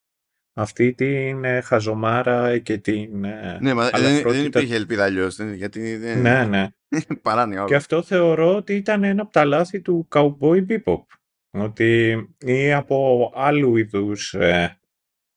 Αυτή 0.58 0.94
την 0.94 1.44
ε, 1.44 1.60
χαζομάρα 1.60 2.58
και 2.58 2.78
την 2.78 3.24
ε, 3.24 3.58
Ναι, 3.60 3.74
μα 3.74 3.90
δεν, 3.90 4.22
δεν 4.22 4.44
υπήρχε 4.44 4.74
ελπίδα 4.74 5.04
αλλιώς, 5.04 5.38
γιατί 5.38 5.96
δεν... 5.96 6.20
Ναι, 6.20 6.44
ναι. 6.44 6.68
Παράνοια 7.22 7.64
Και 7.64 7.74
αυτό 7.74 8.02
θεωρώ 8.02 8.56
ότι 8.56 8.74
ήταν 8.74 9.04
ένα 9.04 9.22
από 9.22 9.32
τα 9.32 9.44
λάθη 9.44 9.80
του 9.80 10.08
Cowboy 10.10 10.66
Bebop. 10.66 11.04
Ότι 11.50 12.16
ή 12.38 12.72
από 12.72 13.30
άλλου 13.34 13.76
είδους 13.76 14.34
ε, 14.34 14.80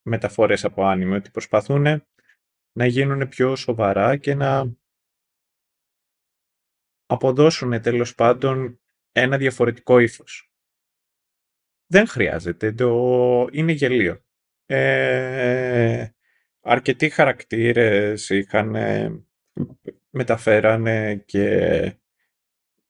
μεταφορές 0.01 0.65
από 0.65 0.83
άνιμο, 0.83 1.15
ότι 1.15 1.29
προσπαθούν 1.29 2.03
να 2.71 2.85
γίνουν 2.85 3.27
πιο 3.27 3.55
σοβαρά 3.55 4.17
και 4.17 4.35
να 4.35 4.77
αποδώσουν 7.05 7.81
τέλος 7.81 8.15
πάντων 8.15 8.79
ένα 9.11 9.37
διαφορετικό 9.37 9.99
ύφος. 9.99 10.51
Δεν 11.91 12.07
χρειάζεται, 12.07 12.71
το... 12.71 13.47
είναι 13.51 13.71
γελίο. 13.71 14.23
Ε, 14.71 16.07
αρκετοί 16.61 17.09
χαρακτήρες 17.09 18.29
είχαν, 18.29 18.75
μεταφέρανε 20.09 21.15
και 21.15 21.93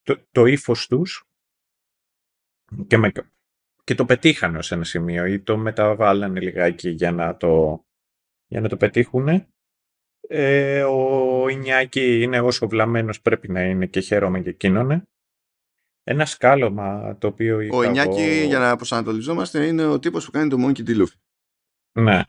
το, 0.01 0.27
το 0.31 0.45
ύφος 0.45 0.87
τους 0.87 1.27
και 2.87 2.97
με, 2.97 3.11
και 3.83 3.95
το 3.95 4.05
πετύχανε 4.05 4.57
ως 4.57 4.71
ένα 4.71 4.83
σημείο 4.83 5.25
ή 5.25 5.39
το 5.39 5.57
μεταβάλανε 5.57 6.39
λιγάκι 6.39 6.89
για 6.89 7.11
να 7.11 7.37
το, 7.37 7.85
για 8.47 8.61
να 8.61 8.69
το 8.69 8.77
πετύχουν. 8.77 9.47
Ε, 10.27 10.83
ο 10.83 11.47
Ινιάκη 11.47 12.21
είναι 12.21 12.39
όσο 12.39 12.67
βλαμμένος 12.67 13.21
πρέπει 13.21 13.51
να 13.51 13.61
είναι 13.61 13.85
και 13.85 13.99
χαίρομαι 13.99 14.39
για 14.39 14.51
εκείνον. 14.51 15.07
Ένα 16.03 16.25
σκάλωμα 16.25 17.17
το 17.17 17.27
οποίο 17.27 17.59
είχα 17.59 17.77
Ο 17.77 17.83
Ινιάκη, 17.83 18.43
για 18.45 18.59
να 18.59 18.75
προσανατολιζόμαστε, 18.75 19.65
είναι 19.65 19.85
ο 19.85 19.99
τύπος 19.99 20.25
που 20.25 20.31
κάνει 20.31 20.49
το 20.49 20.57
Monkey 20.59 20.89
D. 20.89 21.05
Ναι. 21.91 22.21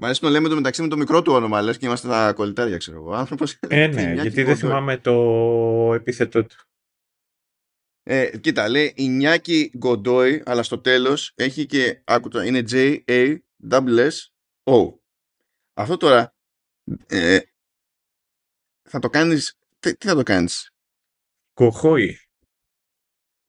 Μ' 0.00 0.04
αρέσει 0.04 0.24
να 0.24 0.30
λέμε 0.30 0.48
το 0.48 0.54
μεταξύ 0.54 0.82
με 0.82 0.88
το 0.88 0.96
μικρό 0.96 1.22
του 1.22 1.32
όνομα, 1.32 1.62
λες 1.62 1.78
και 1.78 1.86
είμαστε 1.86 2.08
τα 2.08 2.32
κολλητάρια, 2.32 2.76
ξέρω 2.76 2.96
εγώ. 2.96 3.12
Άνθρωπος, 3.12 3.52
Ε, 3.68 3.86
ναι, 3.86 4.12
γιατί 4.22 4.42
δεν 4.42 4.56
θυμάμαι 4.56 4.98
το 4.98 5.14
επίθετο 5.94 6.44
του. 6.44 6.56
Ε, 8.02 8.38
κοίτα, 8.38 8.68
λέει 8.68 8.92
η 8.96 9.08
Νιάκη 9.08 9.72
Γκοντόι, 9.76 10.42
αλλά 10.46 10.62
στο 10.62 10.78
τέλος 10.80 11.32
έχει 11.34 11.66
και, 11.66 12.02
άκου 12.04 12.28
τώρα, 12.28 12.44
είναι 12.46 12.62
J-A-S-S-O. 12.70 13.38
Αυτό 15.74 15.96
τώρα, 15.96 16.34
ε, 17.06 17.38
θα 18.88 18.98
το 18.98 19.08
κάνεις, 19.08 19.58
τι, 19.78 19.96
τι 19.96 20.06
θα 20.06 20.14
το 20.14 20.22
κάνεις; 20.22 20.70
Κοχόη. 21.52 22.18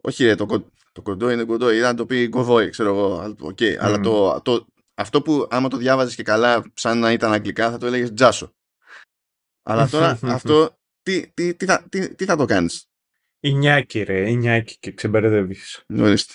Όχι 0.03 0.23
ρε, 0.23 0.35
το, 0.35 0.45
κο- 0.45 0.71
το 0.91 1.01
κοντόι 1.01 1.33
είναι 1.33 1.43
κοντόι, 1.45 1.77
ήταν 1.77 1.95
το 1.95 2.05
πει 2.05 2.29
κοδόι, 2.29 2.69
ξέρω 2.69 2.89
εγώ. 2.89 3.35
Οκ, 3.39 3.57
αλλά 3.79 3.95
Μμμ. 3.97 4.03
το, 4.03 4.41
το, 4.41 4.67
αυτό 4.99 5.21
που 5.21 5.47
άμα 5.49 5.69
το 5.69 5.77
διάβαζες 5.77 6.15
και 6.15 6.23
καλά, 6.23 6.71
σαν 6.73 6.99
να 6.99 7.11
ήταν 7.11 7.33
αγγλικά, 7.33 7.71
θα 7.71 7.77
το 7.77 7.85
έλεγες 7.85 8.13
τζάσο. 8.13 8.53
Αλλά 9.63 9.87
τώρα 9.87 10.19
αυτό, 10.37 10.77
τι, 11.01 11.31
τι, 11.33 11.55
τι, 11.55 11.65
θα, 11.65 11.87
τι, 11.89 12.15
τι 12.15 12.25
θα 12.25 12.35
το 12.35 12.45
κάνεις; 12.45 12.89
Η 13.39 13.53
Νιάκη, 13.53 14.03
ρε, 14.03 14.29
η 14.29 14.35
Νιάκη 14.35 14.77
και 14.79 14.91
ξεμπερδεύεις. 14.91 15.85
Ορίστε. 15.99 16.33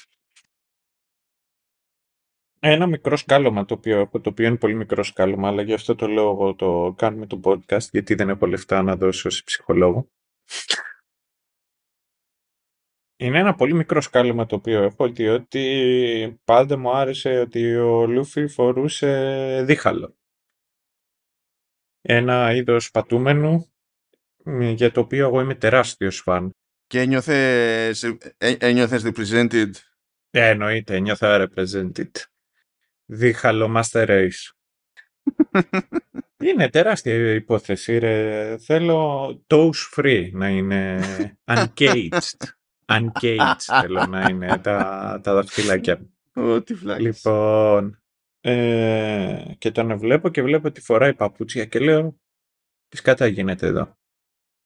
Ένα 2.61 2.87
μικρό 2.87 3.16
σκάλωμα 3.16 3.64
το 3.64 3.74
οποίο 3.74 3.98
έχω, 4.00 4.20
το 4.20 4.31
οποίο 4.31 4.46
είναι 4.46 4.57
πολύ 4.57 4.74
μικρό 4.74 5.03
σκάλωμα, 5.03 5.48
αλλά 5.48 5.62
γι' 5.62 5.74
αυτό 5.74 5.94
το 5.94 6.07
λέω 6.07 6.31
εγώ 6.31 6.55
το 6.55 6.94
κάνουμε 6.96 7.27
το 7.27 7.40
podcast, 7.44 7.88
γιατί 7.90 8.14
δεν 8.14 8.29
έχω 8.29 8.46
λεφτά 8.46 8.83
να 8.83 8.96
δώσω 8.96 9.31
σε 9.31 9.42
ψυχολόγο. 9.44 10.09
Είναι 13.16 13.38
ένα 13.38 13.55
πολύ 13.55 13.74
μικρό 13.74 14.00
σκάλωμα 14.00 14.46
το 14.46 14.57
οποίο 14.57 14.83
έχω, 14.83 15.09
διότι 15.09 16.40
πάντα 16.44 16.77
μου 16.77 16.96
άρεσε 16.96 17.38
ότι 17.38 17.77
ο 17.77 18.07
Λούφι 18.07 18.46
φορούσε 18.46 19.62
δίχαλο. 19.66 20.16
Ένα 22.00 22.55
είδος 22.55 22.90
πατούμενου, 22.90 23.72
μ, 24.44 24.61
για 24.62 24.92
το 24.92 25.00
οποίο 25.00 25.27
εγώ 25.27 25.40
είμαι 25.40 25.55
τεράστιος 25.55 26.20
φαν. 26.20 26.50
Και 26.87 27.00
ένιωθες, 27.00 28.03
ε, 28.03 28.57
ένιωθες 28.59 29.03
represented; 29.07 29.70
Ε, 30.31 30.48
εννοείται, 30.48 31.00
νιώθω 31.00 31.27
represented. 31.29 32.11
Δίχαλο 33.05 33.74
Master 33.77 34.07
Race. 34.09 34.50
Είναι 36.44 36.68
τεράστια 36.70 37.35
υπόθεση, 37.35 37.98
ρε. 37.98 38.57
Θέλω 38.59 39.29
toes 39.46 39.94
free 39.96 40.31
να 40.33 40.48
είναι 40.48 41.00
uncaged. 41.55 42.48
Uncaged 42.86 43.56
θέλω 43.80 44.06
να 44.06 44.28
είναι 44.30 44.58
τα, 44.58 45.20
τα 45.22 45.34
δαχτυλάκια. 45.34 45.98
μου. 45.98 46.14
Ω, 46.44 46.62
τι 46.62 46.74
φλάκες. 46.74 47.04
Λοιπόν, 47.04 48.02
ε, 48.40 49.54
και 49.58 49.70
τον 49.70 49.98
βλέπω 49.98 50.28
και 50.28 50.42
βλέπω 50.42 50.68
ότι 50.68 50.80
φοράει 50.80 51.14
παπούτσια 51.14 51.64
και 51.64 51.78
λέω 51.78 52.20
τι 52.88 52.96
σκάτα 52.96 53.26
γίνεται 53.26 53.66
εδώ. 53.66 53.96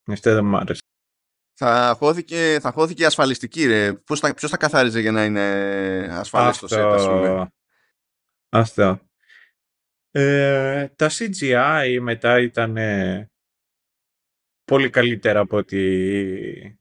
Αυτό 0.07 0.35
δεν 0.35 0.44
μου 0.44 0.57
άρεσε. 0.57 0.83
Θα 1.61 1.94
χώθηκε, 1.98 2.59
θα 2.61 2.72
χώθηκε 2.72 3.07
ασφαλιστική, 3.07 3.66
ρε. 3.66 3.92
Πώς 3.92 4.20
θα, 4.20 4.35
ποιος 4.35 4.50
θα 4.50 4.57
καθάριζε 4.57 5.00
για 5.00 5.12
να 5.12 5.24
είναι 5.24 5.42
ασφαλές 6.11 6.59
το 6.59 6.66
set, 6.70 6.92
ας 6.94 7.04
πούμε; 7.04 7.52
Αυτό. 8.48 9.00
Ε, 10.11 10.88
τα 10.88 11.11
CGI 11.11 11.98
μετά 12.00 12.40
ήταν 12.40 12.76
πολύ 14.64 14.90
καλύτερα 14.90 15.40
από 15.40 15.57
ό,τι 15.57 16.78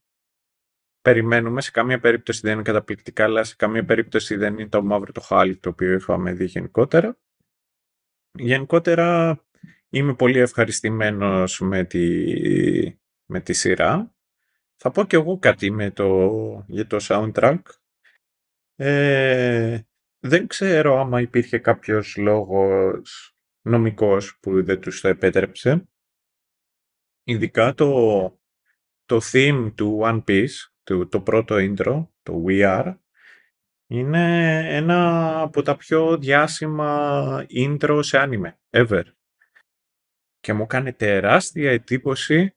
περιμένουμε. 1.07 1.61
Σε 1.61 1.71
καμία 1.71 1.99
περίπτωση 1.99 2.41
δεν 2.43 2.53
είναι 2.53 2.61
καταπληκτικά, 2.61 3.23
αλλά 3.23 3.43
σε 3.43 3.55
καμία 3.55 3.85
περίπτωση 3.85 4.35
δεν 4.35 4.53
είναι 4.53 4.69
το 4.69 4.83
μαύρο 4.83 5.11
το 5.11 5.21
χάλι 5.21 5.57
το 5.57 5.69
οποίο 5.69 5.93
είχαμε 5.93 6.33
δει 6.33 6.45
γενικότερα. 6.45 7.17
Γενικότερα 8.31 9.39
είμαι 9.89 10.15
πολύ 10.15 10.39
ευχαριστημένος 10.39 11.59
με 11.59 11.83
τη, 11.83 12.25
με 13.25 13.39
τη 13.39 13.53
σειρά. 13.53 14.15
Θα 14.75 14.91
πω 14.91 15.03
και 15.03 15.15
εγώ 15.15 15.39
κάτι 15.39 15.71
με 15.71 15.91
το, 15.91 16.65
για 16.67 16.87
το 16.87 16.97
soundtrack. 17.01 17.61
Ε, 18.75 19.79
δεν 20.19 20.47
ξέρω 20.47 20.99
άμα 20.99 21.21
υπήρχε 21.21 21.57
κάποιος 21.57 22.15
λόγος 22.17 23.35
νομικός 23.61 24.39
που 24.39 24.63
δεν 24.63 24.79
τους 24.79 25.01
το 25.01 25.07
επέτρεψε. 25.07 25.87
Ειδικά 27.23 27.73
το, 27.73 27.91
το 29.05 29.19
theme 29.31 29.71
του 29.75 29.99
One 30.03 30.23
Piece, 30.23 30.76
το, 30.87 31.07
το 31.07 31.21
πρώτο 31.21 31.55
intro, 31.59 32.07
το 32.23 32.43
We 32.47 32.61
Are, 32.63 32.97
είναι 33.87 34.59
ένα 34.75 35.41
από 35.41 35.61
τα 35.61 35.75
πιο 35.75 36.17
διάσημα 36.17 37.45
intro 37.49 37.99
σε 38.03 38.17
anime, 38.21 38.53
ever. 38.69 39.03
Και 40.39 40.53
μου 40.53 40.61
έκανε 40.61 40.93
τεράστια 40.93 41.71
εντύπωση 41.71 42.55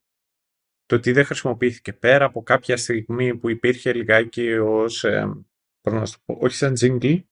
το 0.87 0.97
ότι 0.97 1.13
δεν 1.13 1.25
χρησιμοποιήθηκε 1.25 1.93
πέρα 1.93 2.25
από 2.25 2.43
κάποια 2.43 2.77
στιγμή 2.77 3.37
που 3.37 3.49
υπήρχε 3.49 3.93
λιγάκι 3.93 4.53
ως, 4.53 5.05
ε, 5.05 5.45
πώς 5.81 5.93
να 5.93 6.07
σου 6.07 6.17
το 6.17 6.23
πω, 6.25 6.39
όχι 6.41 6.57
σαν 6.57 6.75
jingle, 6.81 7.23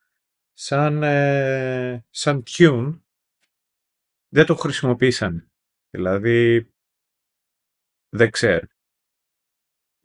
σαν, 0.53 1.03
ε, 1.03 2.05
σαν 2.11 2.43
tune, 2.47 3.01
δεν 4.29 4.47
το 4.47 4.55
χρησιμοποίησαν. 4.55 5.51
Δηλαδή, 5.91 6.71
δεν 8.09 8.31
ξέρω. 8.31 8.67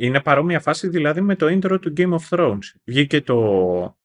Είναι 0.04 0.22
παρόμοια 0.22 0.60
φάση 0.60 0.88
δηλαδή 0.88 1.22
με 1.22 1.36
το 1.36 1.46
intro 1.50 1.82
του 1.82 1.94
Game 1.98 2.18
of 2.18 2.30
Thrones. 2.30 2.64
Βγήκε 2.84 3.22
το 3.22 3.98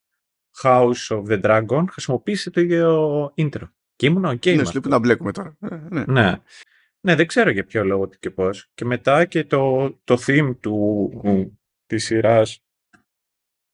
House 0.63 1.07
of 1.07 1.23
the 1.27 1.41
Dragon, 1.41 1.83
χρησιμοποίησε 1.89 2.49
το 2.49 2.61
ίδιο 2.61 3.33
intro. 3.37 3.69
Και 3.95 4.05
ήμουν 4.05 4.25
ok 4.25 4.45
Ναι, 4.45 4.55
με 4.55 4.65
σου 4.65 4.71
λέει 4.71 4.71
που 4.71 4.77
αυτό. 4.77 4.89
να 4.89 4.99
μπλέκουμε 4.99 5.31
τώρα. 5.31 5.57
Ε, 5.61 5.75
ναι. 5.75 6.03
Ναι. 6.07 6.33
Ναι, 7.01 7.15
δεν 7.15 7.27
ξέρω 7.27 7.49
για 7.49 7.65
ποιο 7.65 7.83
λόγο 7.83 8.09
και 8.19 8.29
πώς. 8.29 8.69
Και 8.73 8.85
μετά 8.85 9.25
και 9.25 9.43
το, 9.43 9.91
το 10.03 10.17
theme 10.25 10.55
του, 10.59 11.11
της 11.85 12.05
σειράς, 12.05 12.63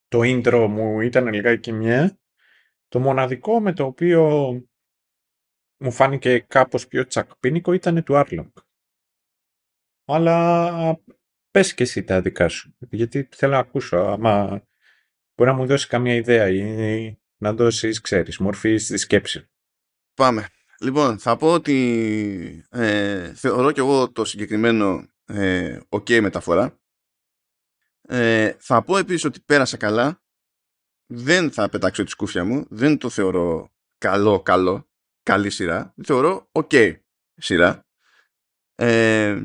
το 0.08 0.20
intro 0.24 0.68
μου 0.70 1.02
ήταν 1.02 1.28
λιγάκι 1.28 1.72
μια. 1.72 2.20
Το 2.88 3.00
μοναδικό 3.00 3.60
με 3.60 3.74
το 3.74 3.86
οποίο 3.86 4.52
μου 5.78 5.92
φάνηκε 5.92 6.40
κάπως 6.40 6.88
πιο 6.88 7.06
τσακπίνικο 7.06 7.74
ήταν 7.74 8.04
του 8.04 8.14
Arlong. 8.16 8.52
Αλλά 10.06 11.00
πες 11.56 11.74
και 11.74 11.84
εσύ 11.84 12.04
τα 12.04 12.22
δικά 12.22 12.48
σου. 12.48 12.76
Γιατί 12.90 13.30
θέλω 13.32 13.52
να 13.52 13.60
ακούσω. 13.60 13.98
Άμα 13.98 14.64
μπορεί 15.36 15.50
να 15.50 15.56
μου 15.56 15.66
δώσει 15.66 15.88
καμία 15.88 16.16
ιδέα 16.16 16.50
ή 16.50 17.18
να 17.38 17.54
δώσεις, 17.54 18.02
ξέρεις, 18.02 18.38
μορφή 18.38 18.78
στη 18.78 18.98
σκέψη. 18.98 19.50
Πάμε. 20.14 20.48
Λοιπόν, 20.80 21.20
θα 21.20 21.38
πω 21.38 21.54
ότι 21.54 22.66
ε, 22.70 23.34
θεωρώ 23.34 23.72
και 23.72 23.80
εγώ 23.80 24.12
το 24.12 24.26
συγκεκριμένο 24.26 25.08
ε, 25.26 25.80
ok 25.90 26.20
μεταφορά. 26.22 26.80
Ε, 28.02 28.54
θα 28.60 28.84
πω 28.84 28.98
επίσης 28.98 29.24
ότι 29.24 29.40
πέρασα 29.40 29.78
καλά. 29.78 30.24
Δεν 31.06 31.52
θα 31.52 31.70
πετάξω 31.70 32.04
τη 32.04 32.10
σκούφια 32.10 32.44
μου. 32.46 32.66
Δεν 32.70 32.98
το 32.98 33.10
θεωρώ 33.10 33.72
καλό, 33.98 34.42
καλό, 34.42 34.90
καλή 35.24 35.50
σειρά. 35.50 35.94
Το 35.96 36.04
θεωρώ 36.04 36.50
ok 36.52 36.96
σειρά. 37.36 37.86
Ε, 38.76 39.42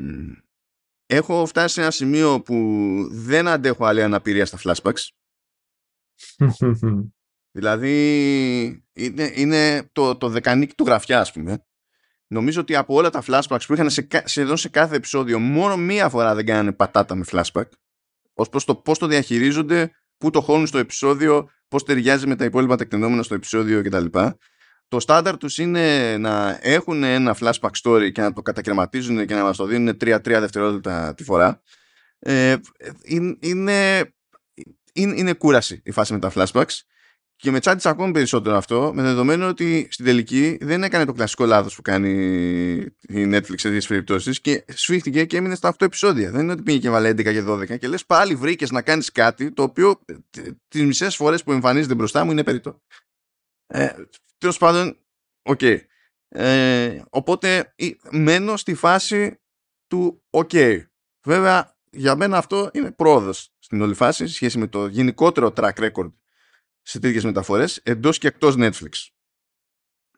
έχω 1.11 1.47
φτάσει 1.47 1.75
σε 1.75 1.81
ένα 1.81 1.91
σημείο 1.91 2.41
που 2.43 2.55
δεν 3.11 3.49
αντέχω 3.49 3.85
άλλη 3.85 4.03
αναπηρία 4.03 4.47
στα 4.47 4.59
flashbacks. 4.65 5.09
Δηλαδή 7.53 8.85
είναι, 8.93 9.33
είναι 9.35 9.89
το, 9.93 10.17
το 10.17 10.29
δεκανίκι 10.29 10.75
του 10.75 10.85
γραφιά 10.85 11.21
ας 11.21 11.33
πούμε. 11.33 11.65
Νομίζω 12.27 12.61
ότι 12.61 12.77
από 12.77 12.95
όλα 12.95 13.11
τα 13.11 13.23
flashbacks 13.27 13.63
που 13.67 13.73
είχαν 13.73 13.91
σε, 13.91 14.03
κα- 14.03 14.27
σχεδόν 14.27 14.57
σε 14.57 14.69
κάθε 14.69 14.97
επεισόδιο 14.97 15.39
μόνο 15.39 15.77
μία 15.77 16.09
φορά 16.09 16.35
δεν 16.35 16.47
κάνανε 16.47 16.73
πατάτα 16.73 17.15
με 17.15 17.25
flashback 17.31 17.69
ως 18.35 18.49
προς 18.49 18.65
το 18.65 18.75
πώς 18.77 18.99
το 18.99 19.07
διαχειρίζονται, 19.07 19.91
πού 20.17 20.31
το 20.31 20.41
χώνουν 20.41 20.67
στο 20.67 20.79
επεισόδιο, 20.79 21.51
πώς 21.69 21.85
ταιριάζει 21.85 22.27
με 22.27 22.37
τα 22.37 22.45
υπόλοιπα 22.45 22.77
τεκτενόμενα 22.77 23.23
στο 23.23 23.35
επεισόδιο 23.35 23.83
κτλ. 23.83 24.07
Το 24.91 25.01
στάνταρ 25.01 25.37
τους 25.37 25.59
είναι 25.59 26.17
να 26.17 26.59
έχουν 26.63 27.03
ένα 27.03 27.37
flashback 27.41 27.71
story 27.83 28.13
και 28.13 28.21
να 28.21 28.33
το 28.33 28.43
κατακαιρματίζουν 28.43 29.27
και 29.27 29.35
να 29.35 29.43
μας 29.43 29.57
το 29.57 29.65
δίνουν 29.65 29.97
3-3 30.01 30.19
δευτερόλεπτα 30.23 31.15
τη 31.15 31.25
φορά. 31.25 31.63
Ε, 32.19 32.57
είναι, 33.05 33.37
είναι, 33.41 34.13
είναι, 34.93 35.15
είναι 35.17 35.33
κούραση 35.33 35.81
η 35.85 35.91
φάση 35.91 36.13
με 36.13 36.19
τα 36.19 36.33
flashbacks 36.35 36.81
και 37.37 37.51
με 37.51 37.61
τσάντισε 37.61 37.89
ακόμη 37.89 38.13
περισσότερο 38.13 38.57
αυτό, 38.57 38.91
με 38.95 39.03
δεδομένο 39.03 39.49
ότι 39.49 39.89
στην 39.91 40.05
τελική 40.05 40.59
δεν 40.61 40.83
έκανε 40.83 41.05
το 41.05 41.13
κλασικό 41.13 41.45
λάθος 41.45 41.75
που 41.75 41.83
κάνει 41.83 42.11
η 43.01 43.31
Netflix 43.33 43.55
σε 43.57 43.67
τέτοιες 43.67 43.87
περιπτώσεις 43.87 44.41
και 44.41 44.65
σφίχτηκε 44.69 45.25
και 45.25 45.37
έμεινε 45.37 45.55
στα 45.55 45.73
8 45.73 45.83
επεισόδια. 45.85 46.31
Δεν 46.31 46.41
είναι 46.41 46.53
ότι 46.53 46.63
πήγε 46.63 46.79
και 46.79 46.91
βάλε 46.91 47.11
11 47.11 47.23
και 47.23 47.45
12 47.47 47.79
και 47.79 47.89
λες 47.89 48.07
πάλι 48.07 48.35
βρήκες 48.35 48.71
να 48.71 48.83
κάνεις 48.83 49.13
κάτι 49.13 49.53
το 49.53 49.63
οποίο 49.63 50.01
ε, 50.07 50.43
τις 50.69 50.85
μισές 50.85 51.17
φορές 51.17 51.43
που 51.43 51.53
εμφανίζεται 51.53 51.95
μπροστά 51.95 52.25
μου 52.25 52.31
είναι 52.31 52.45
περιττό. 52.45 52.83
Ε, 53.67 53.89
Τέλος 54.41 54.59
πάντων, 54.59 54.99
οκ. 55.43 55.61
Ε, 56.29 57.03
οπότε 57.11 57.73
ε, 57.77 57.91
μένω 58.11 58.57
στη 58.57 58.75
φάση 58.75 59.41
του 59.87 60.23
οκ. 60.31 60.51
Βέβαια, 61.27 61.79
για 61.91 62.17
μένα 62.17 62.39
αυτό 62.39 62.71
είναι 62.73 62.93
πρόοδος 62.93 63.55
στην 63.59 63.81
όλη 63.83 63.95
φάση 63.95 64.27
σε 64.27 64.35
σχέση 64.35 64.59
με 64.59 64.67
το 64.67 64.87
γενικότερο 64.87 65.53
track 65.57 65.73
record 65.75 66.13
σε 66.83 66.99
τέτοιες 66.99 67.25
μεταφορές 67.25 67.77
εντός 67.77 68.19
και 68.19 68.27
εκτός 68.27 68.55
Netflix. 68.59 69.09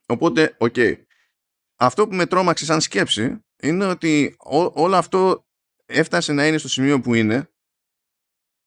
Οπότε, 0.07 0.57
οκ. 0.59 0.77
αυτό 1.77 2.09
που 2.09 2.15
με 2.15 2.27
τρόμαξε 2.27 2.65
σαν 2.65 2.81
σκέψη 2.81 3.45
είναι 3.63 3.87
ότι 3.87 4.37
όλο 4.73 4.97
αυτό 4.97 5.47
έφτασε 5.87 6.33
να 6.33 6.47
είναι 6.47 6.59
στο 6.59 6.69
σημείο 6.69 7.01
που 7.01 7.15
είναι 7.15 7.51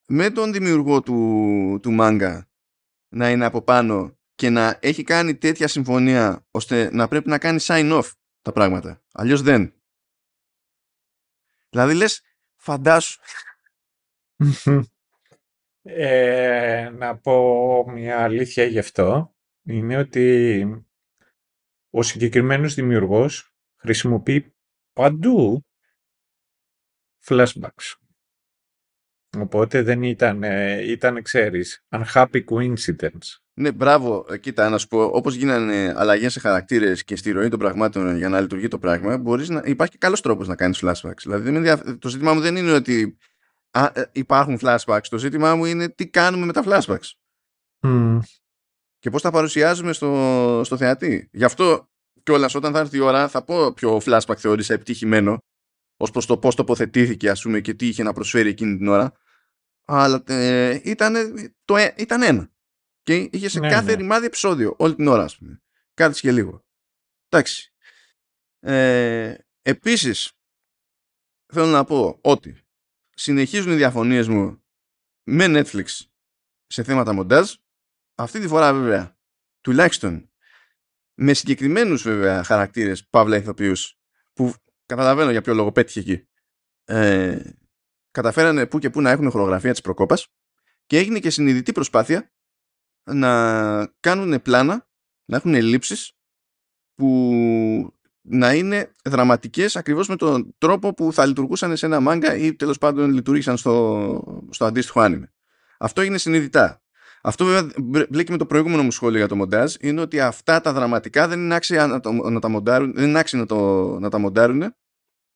με 0.08 0.30
τον 0.30 0.54
δημιουργό 0.54 1.02
του, 1.02 1.80
του 1.82 1.92
μάγκα 1.92 2.50
να 3.14 3.30
είναι 3.30 3.46
από 3.46 3.62
πάνω 3.62 4.18
και 4.36 4.50
να 4.50 4.78
έχει 4.82 5.04
κάνει 5.04 5.38
τέτοια 5.38 5.68
συμφωνία 5.68 6.46
ώστε 6.52 6.90
να 6.94 7.08
πρέπει 7.08 7.30
να 7.30 7.38
κάνει 7.38 7.60
sign 7.62 8.02
off 8.02 8.12
τα 8.42 8.52
πράγματα. 8.52 9.04
Αλλιώς 9.12 9.42
δεν. 9.42 9.74
Δηλαδή 11.70 11.94
λες 11.94 12.22
φαντάσου 12.56 13.20
ε, 15.82 16.90
να 16.90 17.18
πω 17.18 17.86
μια 17.90 18.24
αλήθεια 18.24 18.64
γι' 18.64 18.80
αυτό 18.80 19.36
είναι 19.64 19.98
ότι 19.98 20.66
ο 21.90 22.04
συγκεκριμένος 22.04 22.74
δημιουργός 22.74 23.56
χρησιμοποιεί 23.76 24.56
παντού 24.94 25.66
flashbacks. 27.26 27.94
Οπότε 29.38 29.82
δεν 29.82 30.04
ήταν, 30.04 30.44
ε, 30.44 30.92
ήταν 30.92 31.22
ξέρεις, 31.22 31.86
unhappy 31.90 32.44
coincidence. 32.46 33.45
Ναι, 33.58 33.72
μπράβο. 33.72 34.26
Ε, 34.30 34.38
κοίτα, 34.38 34.70
να 34.70 34.78
σου 34.78 34.88
πω, 34.88 35.04
όπως 35.04 35.36
γίνανε 35.36 35.94
αλλαγές 35.98 36.32
σε 36.34 36.40
χαρακτήρες 36.40 37.04
και 37.04 37.16
στη 37.16 37.32
ροή 37.32 37.50
των 37.50 37.60
πραγμάτων 37.60 38.18
για 38.18 38.30
να 38.30 38.42
λειτουργεί 38.42 38.68
το 38.68 38.80
πράγμα, 38.80 39.18
μπορείς 39.18 39.50
να... 39.50 39.62
υπάρχει 39.66 39.92
και 39.92 39.98
καλός 40.00 40.22
τρόπος 40.22 40.48
να 40.48 40.56
κάνεις 40.56 40.84
flashbacks. 40.84 41.22
Δηλαδή, 41.24 41.98
το 42.00 42.10
ζήτημά 42.10 42.34
μου 42.34 42.40
δεν 42.40 42.56
είναι 42.56 42.72
ότι 42.72 43.18
α, 43.72 43.86
ε, 43.94 44.10
υπάρχουν 44.12 44.60
flashbacks. 44.62 45.08
Το 45.10 45.18
ζήτημά 45.18 45.56
μου 45.56 45.66
είναι 45.66 45.90
τι 45.90 46.08
κάνουμε 46.08 46.46
με 46.46 46.54
τα 46.54 46.64
flashbacks. 46.66 47.12
Mm. 47.82 48.20
Και 49.00 49.10
πώς 49.10 49.22
τα 49.22 49.32
παρουσιάζουμε 49.32 49.94
στο, 49.94 50.62
στο 50.64 50.78
θεατή. 50.78 51.30
Γι' 51.32 51.44
αυτό 51.44 51.90
κιόλας, 52.24 52.56
όταν 52.56 52.74
θα 52.74 52.80
έρθει 52.80 52.98
η 52.98 53.00
ώρα, 53.00 53.28
θα 53.28 53.44
πω 53.44 53.74
ποιο 53.74 54.02
flashback 54.06 54.36
θεώρησα 54.38 54.74
επιτυχημένο 54.74 55.38
ως 55.98 56.12
προς 56.12 56.26
το 56.26 56.38
πώς 56.38 56.56
τοποθετήθηκε, 56.56 57.30
ας 57.30 57.42
πούμε, 57.42 57.60
και 57.60 57.74
τι 57.74 57.88
είχε 57.88 58.04
να 58.04 58.14
προσφέρει 58.14 58.50
εκείνη 58.50 58.78
την 58.78 58.88
ώρα. 58.88 59.12
Αλλά 59.86 60.24
ε, 60.28 60.80
ήταν, 60.84 61.16
το, 61.66 61.76
ε, 61.76 61.94
ήταν 61.98 62.22
ένα. 62.22 62.50
Και 63.06 63.30
είχε 63.32 63.50
σε 63.50 63.60
ναι, 63.60 63.70
κάθε 63.70 63.92
ναι. 63.92 63.94
ρημάδι 63.94 64.26
επεισόδιο, 64.26 64.76
όλη 64.78 64.96
την 64.96 65.08
ώρα, 65.08 65.24
ας 65.24 65.38
πούμε. 65.38 65.62
Κάτι 65.94 66.20
και 66.20 66.32
λίγο. 66.32 66.66
Εντάξει. 67.30 67.74
Ε, 68.60 69.36
επίσης, 69.62 70.32
θέλω 71.54 71.66
να 71.66 71.84
πω 71.84 72.20
ότι 72.22 72.66
συνεχίζουν 73.10 73.72
οι 73.72 73.76
διαφωνίες 73.76 74.28
μου 74.28 74.64
με 75.24 75.46
Netflix 75.48 75.86
σε 76.68 76.84
θέματα 76.84 77.14
μοντάζ. 77.14 77.54
Αυτή 78.16 78.40
τη 78.40 78.48
φορά 78.48 78.74
βέβαια, 78.74 79.18
τουλάχιστον 79.62 80.32
με 81.14 81.34
συγκεκριμένους 81.34 82.02
βέβαια 82.02 82.44
χαρακτήρες, 82.44 83.08
παύλα 83.08 83.38
ηθοποιούς, 83.38 84.00
που 84.34 84.54
καταλαβαίνω 84.86 85.32
για 85.32 85.42
ποιο 85.42 85.54
λόγο 85.54 85.72
πέτυχε 85.72 86.00
εκεί. 86.00 86.28
Ε, 86.86 87.52
καταφέρανε 88.12 88.68
που 88.68 88.80
και 88.80 88.90
που 88.90 89.02
να 89.02 89.10
έχουν 89.10 89.32
χορογραφία 89.32 89.72
της 89.72 89.82
προκόπας 89.82 90.28
και 90.86 90.98
έγινε 90.98 91.20
και 91.20 91.30
συνειδητή 91.30 91.72
προσπάθεια 91.72 92.35
να 93.14 93.94
κάνουν 94.00 94.42
πλάνα, 94.42 94.88
να 95.26 95.38
έχουν 95.38 95.54
ελλείψεις 95.54 96.12
που 96.96 97.94
να 98.22 98.54
είναι 98.54 98.92
δραματικές 99.04 99.76
ακριβώς 99.76 100.08
με 100.08 100.16
τον 100.16 100.56
τρόπο 100.58 100.94
που 100.94 101.14
θα 101.14 101.26
λειτουργούσαν 101.26 101.78
σε 101.78 101.86
ένα 101.86 102.00
μάγκα 102.00 102.36
ή 102.36 102.56
τέλος 102.56 102.78
πάντων 102.78 103.12
λειτουργήσαν 103.12 103.58
στο, 103.58 104.48
στο 104.50 104.66
αντίστοιχο 104.66 105.00
άνιμε. 105.00 105.34
Αυτό 105.78 106.02
έγινε 106.02 106.18
συνειδητά. 106.18 106.80
Αυτό 107.22 107.46
βέβαια 107.46 107.72
μπλέκει 108.10 108.32
με 108.32 108.38
το 108.38 108.46
προηγούμενο 108.46 108.84
μου 108.84 108.92
σχόλιο 108.92 109.18
για 109.18 109.28
το 109.28 109.36
μοντάζ 109.36 109.74
είναι 109.80 110.02
ότι 110.02 110.20
αυτά 110.20 110.62
τα 110.62 110.74
δραματικά 110.74 111.28
δεν 111.28 111.40
είναι 111.40 111.56
άξια 111.56 111.88
να, 111.88 112.00
το, 112.00 112.12
να 112.12 112.40
τα 112.40 112.48
μοντάρουν, 112.48 112.94
δεν 112.94 113.10
είναι 113.10 113.20
άξια 113.20 113.40
να, 113.40 113.46
το, 113.46 113.90
να 114.00 114.10
τα 114.10 114.18
μοντάρουν 114.18 114.76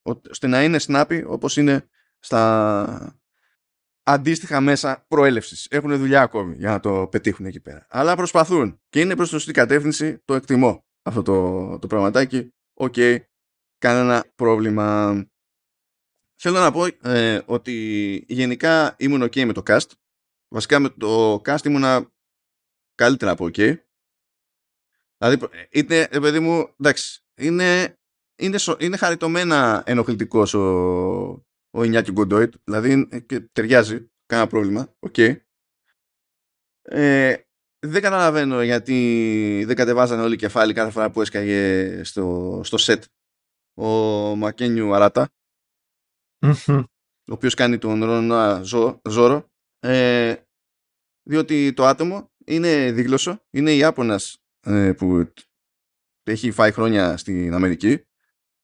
ώστε 0.01 0.47
να 0.47 0.63
είναι 0.63 0.79
snappy 0.87 1.23
όπως 1.25 1.57
είναι 1.57 1.89
στα 2.19 3.18
αντίστοιχα 4.09 4.61
μέσα 4.61 5.05
προέλευσης. 5.07 5.67
Έχουν 5.69 5.97
δουλειά 5.97 6.21
ακόμη 6.21 6.55
για 6.55 6.69
να 6.69 6.79
το 6.79 7.07
πετύχουν 7.07 7.45
εκεί 7.45 7.59
πέρα. 7.59 7.85
Αλλά 7.89 8.15
προσπαθούν 8.15 8.81
και 8.89 8.99
είναι 8.99 9.15
προς 9.15 9.27
τη 9.27 9.33
σωστή 9.33 9.51
κατεύθυνση. 9.51 10.19
Το 10.25 10.33
εκτιμώ 10.33 10.85
αυτό 11.01 11.21
το, 11.21 11.79
το 11.79 11.87
πραγματάκι. 11.87 12.49
Ok, 12.73 12.93
okay, 12.95 13.17
κανένα 13.77 14.25
πρόβλημα. 14.35 15.13
Θέλω 16.41 16.59
να 16.59 16.71
πω 16.71 16.85
ε, 17.09 17.41
ότι 17.45 17.73
γενικά 18.27 18.95
ήμουν 18.97 19.23
ok 19.23 19.45
με 19.45 19.53
το 19.53 19.63
cast. 19.65 19.89
Βασικά 20.47 20.79
με 20.79 20.89
το 20.89 21.41
cast 21.45 21.65
ήμουνα 21.65 22.11
καλύτερα 22.95 23.31
από 23.31 23.45
ok. 23.45 23.75
Δηλαδή, 25.17 25.47
είναι, 25.69 26.07
ε, 26.11 26.19
παιδί 26.19 26.39
μου, 26.39 26.73
εντάξει, 26.79 27.23
είναι, 27.35 27.97
είναι, 28.35 28.57
είναι 28.79 28.97
χαριτωμένα 28.97 29.83
ενοχλητικός 29.85 30.53
ο, 30.53 31.45
ο 31.77 31.83
Ινιάκι 31.83 32.11
Γκοντόι, 32.11 32.53
δηλαδή 32.63 33.07
ε, 33.11 33.19
και 33.19 33.39
ταιριάζει, 33.39 34.11
κανένα 34.25 34.49
πρόβλημα, 34.49 34.95
ok. 34.99 35.13
Okay. 35.17 35.35
Ε, 36.81 37.35
δεν 37.85 38.01
καταλαβαίνω 38.01 38.63
γιατί 38.63 39.63
δεν 39.65 39.75
κατεβάζανε 39.75 40.21
όλοι 40.21 40.35
κεφάλι 40.35 40.73
κάθε 40.73 40.91
φορά 40.91 41.11
που 41.11 41.21
έσκαγε 41.21 42.03
στο, 42.03 42.61
στο 42.63 42.77
set 42.79 43.01
ο 43.73 43.87
Μακένιου 44.35 44.95
Αράτα, 44.95 45.29
ο 47.27 47.33
οποίος 47.33 47.53
κάνει 47.53 47.77
τον 47.77 48.03
Ρώνα 48.03 48.61
Ζώρο, 49.09 49.51
ε, 49.79 50.35
διότι 51.23 51.73
το 51.73 51.85
άτομο 51.85 52.31
είναι 52.45 52.91
δίγλωσσο, 52.91 53.45
είναι 53.49 53.71
Ιάπωνας 53.71 54.37
ε, 54.59 54.93
που 54.93 55.33
έχει 56.23 56.51
φάει 56.51 56.71
χρόνια 56.71 57.17
στην 57.17 57.53
Αμερική 57.53 58.03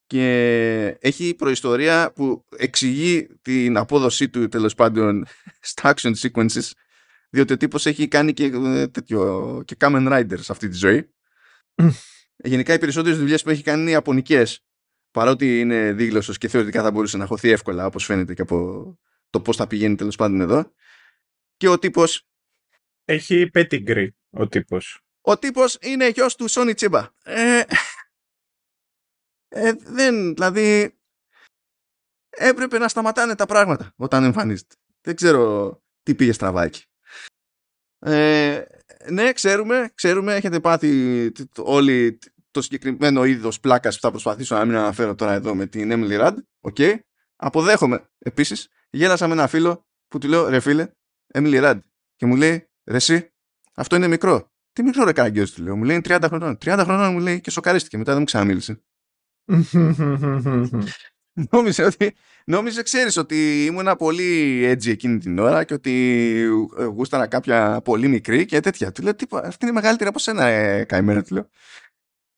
και 0.07 0.97
έχει 0.99 1.35
προϊστορία 1.35 2.11
που 2.15 2.45
εξηγεί 2.57 3.27
την 3.41 3.77
απόδοσή 3.77 4.29
του 4.29 4.47
τέλος 4.47 4.75
πάντων 4.75 5.25
στα 5.59 5.93
action 5.95 6.13
sequences 6.15 6.71
διότι 7.29 7.53
ο 7.53 7.57
τύπος 7.57 7.85
έχει 7.85 8.07
κάνει 8.07 8.33
και 8.33 8.45
ε, 8.45 8.87
τέτοιο 8.87 9.61
και 9.65 9.75
Kamen 9.79 10.07
Riders 10.11 10.45
αυτή 10.47 10.67
τη 10.67 10.75
ζωή. 10.75 11.09
Γενικά 12.35 12.73
οι 12.73 12.79
περισσότερες 12.79 13.17
δουλειές 13.17 13.43
που 13.43 13.49
έχει 13.49 13.63
κάνει 13.63 13.81
είναι 13.81 13.91
ιαπωνικές 13.91 14.65
παρότι 15.11 15.59
είναι 15.59 15.91
δίγλωσσος 15.91 16.37
και 16.37 16.47
θεωρητικά 16.47 16.81
θα 16.81 16.91
μπορούσε 16.91 17.17
να 17.17 17.25
χωθεί 17.25 17.49
εύκολα 17.49 17.85
όπως 17.85 18.05
φαίνεται 18.05 18.33
και 18.33 18.41
από 18.41 18.99
το 19.29 19.41
πώς 19.41 19.55
θα 19.55 19.67
πηγαίνει 19.67 19.95
τέλος 19.95 20.15
πάντων 20.15 20.41
εδώ. 20.41 20.71
Και 21.57 21.67
ο 21.67 21.79
τύπος 21.79 22.27
έχει 23.05 23.49
pedigree 23.53 24.07
ο 24.29 24.47
τύπος. 24.47 24.99
Ο 25.21 25.37
τύπος 25.37 25.77
είναι 25.81 26.07
γιος 26.07 26.35
του 26.35 26.47
Σόνι 26.47 26.73
Τσίμπα 26.73 27.09
ε, 27.23 27.61
ε, 29.57 29.73
δεν, 29.77 30.33
δηλαδή 30.33 30.97
έπρεπε 32.29 32.77
να 32.77 32.87
σταματάνε 32.87 33.35
τα 33.35 33.45
πράγματα 33.45 33.93
όταν 33.95 34.23
εμφανίζεται. 34.23 34.75
Δεν 35.01 35.15
ξέρω 35.15 35.73
τι 36.03 36.15
πήγε 36.15 36.31
στραβάκι. 36.31 36.83
Ε, 37.99 38.63
ναι, 39.09 39.33
ξέρουμε, 39.33 39.91
ξέρουμε, 39.95 40.35
έχετε 40.35 40.59
πάθει 40.59 41.31
όλοι 41.57 42.19
το 42.51 42.61
συγκεκριμένο 42.61 43.23
είδος 43.23 43.59
πλάκας 43.59 43.95
που 43.95 44.01
θα 44.01 44.11
προσπαθήσω 44.11 44.55
να 44.55 44.65
μην 44.65 44.75
αναφέρω 44.75 45.15
τώρα 45.15 45.33
εδώ 45.33 45.55
με 45.55 45.65
την 45.65 45.89
Emily 45.93 46.21
Rudd. 46.21 46.35
Ok. 46.59 46.75
Okay. 46.79 46.99
Αποδέχομαι 47.35 48.09
επίσης. 48.17 48.67
Γέλασα 48.89 49.27
με 49.27 49.33
ένα 49.33 49.47
φίλο 49.47 49.85
που 50.07 50.17
του 50.17 50.27
λέω 50.27 50.49
ρε 50.49 50.59
φίλε, 50.59 50.91
Emily 51.33 51.63
Rudd. 51.63 51.79
Και 52.15 52.25
μου 52.25 52.35
λέει 52.35 52.69
ρε 52.85 52.95
εσύ, 52.95 53.33
αυτό 53.75 53.95
είναι 53.95 54.07
μικρό. 54.07 54.51
Τι 54.71 54.83
μικρό 54.83 55.03
ρε 55.03 55.13
καραγκιόζη 55.13 55.51
του 55.51 55.63
λέω. 55.63 55.75
Μου 55.75 55.83
λέει 55.83 56.01
30 56.03 56.23
χρονών. 56.27 56.57
30 56.65 56.81
χρονών 56.83 57.13
μου 57.13 57.19
λέει 57.19 57.41
και 57.41 57.49
σοκαρίστηκε. 57.49 57.97
Μετά 57.97 58.11
δεν 58.11 58.19
μου 58.19 58.25
ξαναμίλησε. 58.25 58.84
νόμιζε 61.51 61.83
ότι 61.83 62.15
νόμιζε 62.45 62.81
ξέρεις 62.81 63.17
ότι 63.17 63.65
ήμουν 63.65 63.95
πολύ 63.97 64.61
edgy 64.71 64.87
εκείνη 64.87 65.17
την 65.17 65.39
ώρα 65.39 65.63
και 65.63 65.73
ότι 65.73 66.43
γούσταρα 66.93 67.27
κάποια 67.27 67.81
πολύ 67.83 68.07
μικρή 68.07 68.45
και 68.45 68.59
τέτοια. 68.59 68.91
Του 68.91 69.01
λέω 69.01 69.15
τίποτα, 69.15 69.47
αυτή 69.47 69.65
είναι 69.65 69.73
μεγαλύτερη 69.73 70.09
από 70.09 70.19
σένα 70.19 70.45
ε, 70.45 70.83
καημένε 70.83 71.23
του 71.23 71.33
λέω. 71.33 71.49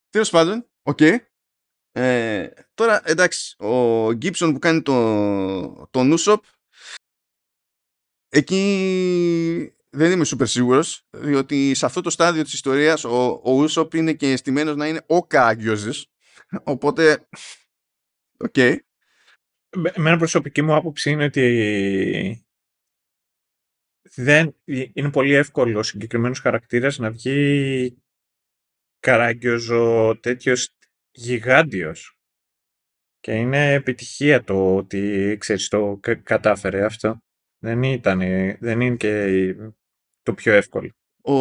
Τέλος 0.10 0.30
πάντων, 0.30 0.66
ok. 0.82 0.98
Okay. 1.02 1.18
Ε, 1.92 2.48
τώρα 2.74 3.02
εντάξει, 3.06 3.64
ο 3.64 4.06
Gibson 4.08 4.50
που 4.54 4.60
κάνει 4.60 4.82
το, 4.82 5.88
τον 5.92 6.14
Usopp 6.14 6.38
εκεί 8.30 9.74
δεν 9.90 10.12
είμαι 10.12 10.26
super 10.28 10.48
σίγουρος 10.48 11.06
διότι 11.10 11.74
σε 11.74 11.86
αυτό 11.86 12.02
το 12.02 12.10
στάδιο 12.10 12.44
της 12.44 12.54
ιστορίας 12.54 13.04
ο, 13.04 13.26
ο 13.26 13.64
Usopp 13.64 13.96
είναι 13.96 14.14
και 14.14 14.32
στημένος 14.32 14.76
να 14.76 14.88
είναι 14.88 15.04
ο 15.08 15.28
καραγκιόζης 15.28 16.06
Οπότε, 16.64 17.28
ok. 18.38 18.54
Okay. 18.54 18.78
Με 19.78 19.92
ένα 19.96 20.18
προσωπική 20.18 20.62
μου 20.62 20.76
άποψη 20.76 21.10
είναι 21.10 21.24
ότι 21.24 22.46
δεν, 24.16 24.56
είναι 24.66 25.12
πολύ 25.12 25.34
εύκολο 25.34 25.80
ο 25.80 25.84
συγκεκριμένος 25.84 26.40
χαρακτήρας 26.40 26.98
να 26.98 27.12
βγει 27.12 27.98
καράγκιοζο 29.00 30.18
τέτοιος 30.20 30.76
γιγάντιος. 31.12 32.20
Και 33.20 33.32
είναι 33.32 33.74
επιτυχία 33.74 34.44
το 34.44 34.76
ότι, 34.76 35.36
ξέρεις, 35.40 35.68
το 35.68 36.00
κατάφερε 36.24 36.86
αυτό. 36.86 37.22
Δεν 37.60 37.84
ήταν, 37.84 38.20
δεν 38.60 38.82
είναι 38.82 38.96
και 38.96 39.56
το 40.22 40.34
πιο 40.34 40.54
εύκολο. 40.54 40.92
Ο, 41.22 41.34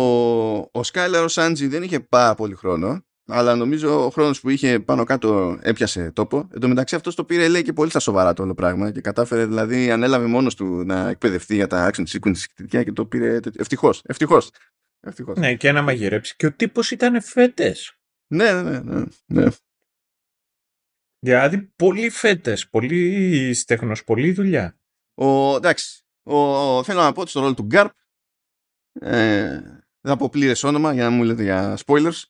ο 0.58 0.82
Σκάιλαρ 0.82 1.24
ο 1.24 1.28
Σάντζι 1.28 1.66
δεν 1.66 1.82
είχε 1.82 2.00
πάρα 2.00 2.34
πολύ 2.34 2.54
χρόνο 2.54 3.06
αλλά 3.26 3.54
νομίζω 3.56 4.04
ο 4.04 4.10
χρόνος 4.10 4.40
που 4.40 4.48
είχε 4.48 4.80
πάνω 4.80 5.04
κάτω 5.04 5.58
έπιασε 5.62 6.10
τόπο. 6.10 6.48
Εν 6.52 6.60
τω 6.60 6.68
μεταξύ 6.68 6.94
αυτός 6.94 7.14
το 7.14 7.24
πήρε 7.24 7.48
λέει 7.48 7.62
και 7.62 7.72
πολύ 7.72 7.90
στα 7.90 7.98
σοβαρά 7.98 8.32
το 8.32 8.42
όλο 8.42 8.54
πράγμα 8.54 8.90
και 8.90 9.00
κατάφερε 9.00 9.46
δηλαδή 9.46 9.90
ανέλαβε 9.90 10.26
μόνος 10.26 10.54
του 10.54 10.84
να 10.84 11.08
εκπαιδευτεί 11.08 11.54
για 11.54 11.66
τα 11.66 11.90
action 11.90 12.04
sequence 12.06 12.64
και 12.68 12.92
το 12.92 13.06
πήρε 13.06 13.38
ευτυχώς, 13.56 14.02
ευτυχώς. 14.06 14.50
ευτυχώς. 15.00 15.36
Ναι 15.38 15.54
και 15.54 15.72
να 15.72 15.82
μαγειρέψει 15.82 16.36
και 16.36 16.46
ο 16.46 16.52
τύπος 16.52 16.90
ήταν 16.90 17.22
φέτες. 17.22 17.98
Ναι, 18.26 18.62
ναι, 18.62 18.80
ναι, 18.80 19.04
ναι. 19.26 19.46
Δηλαδή 21.18 21.72
πολύ 21.76 22.10
φέτες, 22.10 22.68
πολύ 22.68 23.54
στέχνος, 23.54 24.04
πολύ 24.04 24.32
δουλειά. 24.32 24.78
Ο, 25.14 25.56
εντάξει, 25.56 26.04
ο, 26.22 26.82
θέλω 26.82 27.00
να 27.00 27.12
πω 27.12 27.20
ότι 27.20 27.30
στο 27.30 27.40
ρόλο 27.40 27.54
του 27.54 27.62
Γκάρπ 27.64 27.92
ε, 29.00 29.60
δεν 30.00 30.14
θα 30.14 30.16
πω 30.16 30.28
πλήρες 30.28 30.64
όνομα 30.64 30.92
για 30.92 31.04
να 31.04 31.10
μου 31.10 31.22
λέτε 31.22 31.42
για 31.42 31.78
spoilers 31.86 32.22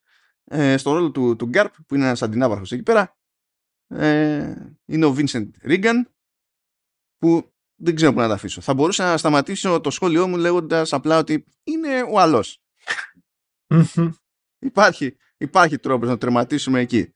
ε, 0.50 0.76
στο 0.76 0.92
ρόλο 0.92 1.10
του, 1.10 1.36
του 1.36 1.46
Γκάρπ 1.46 1.74
που 1.86 1.94
είναι 1.94 2.04
ένας 2.04 2.22
αντινάβαρχος 2.22 2.72
εκεί 2.72 2.82
πέρα 2.82 3.16
ε, 3.88 4.54
είναι 4.84 5.04
ο 5.04 5.14
Vincent 5.18 5.48
Regan 5.62 6.02
που 7.18 7.52
δεν 7.76 7.94
ξέρω 7.94 8.12
πού 8.12 8.20
να 8.20 8.28
τα 8.28 8.34
αφήσω. 8.34 8.60
Θα 8.60 8.74
μπορούσα 8.74 9.04
να 9.04 9.16
σταματήσω 9.16 9.80
το 9.80 9.90
σχόλιο 9.90 10.28
μου 10.28 10.36
λέγοντας 10.36 10.92
απλά 10.92 11.18
ότι 11.18 11.44
είναι 11.64 12.02
ο 12.10 12.20
άλλος. 12.20 12.62
υπάρχει, 14.58 15.16
υπάρχει 15.36 15.78
τρόπος 15.78 16.08
να 16.08 16.18
τερματίσουμε 16.18 16.80
εκεί. 16.80 17.14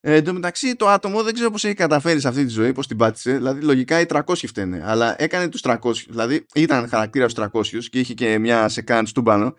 Ε, 0.00 0.14
εν 0.14 0.24
τω 0.24 0.32
μεταξύ 0.32 0.76
το 0.76 0.88
άτομο 0.88 1.22
δεν 1.22 1.34
ξέρω 1.34 1.50
πώς 1.50 1.64
έχει 1.64 1.74
καταφέρει 1.74 2.20
σε 2.20 2.28
αυτή 2.28 2.44
τη 2.44 2.50
ζωή, 2.50 2.72
πώς 2.72 2.86
την 2.86 2.96
πάτησε. 2.96 3.36
Δηλαδή 3.36 3.60
λογικά 3.60 4.00
οι 4.00 4.04
300 4.08 4.22
φταίνε, 4.34 4.82
αλλά 4.84 5.22
έκανε 5.22 5.48
τους 5.48 5.60
300. 5.64 5.76
Δηλαδή 6.08 6.46
ήταν 6.54 6.88
χαρακτήρας 6.88 7.32
στους 7.32 7.44
300 7.52 7.84
και 7.90 7.98
είχε 7.98 8.14
και 8.14 8.38
μια 8.38 8.68
σεκάντ 8.68 9.08
του 9.14 9.22
πάνω. 9.22 9.54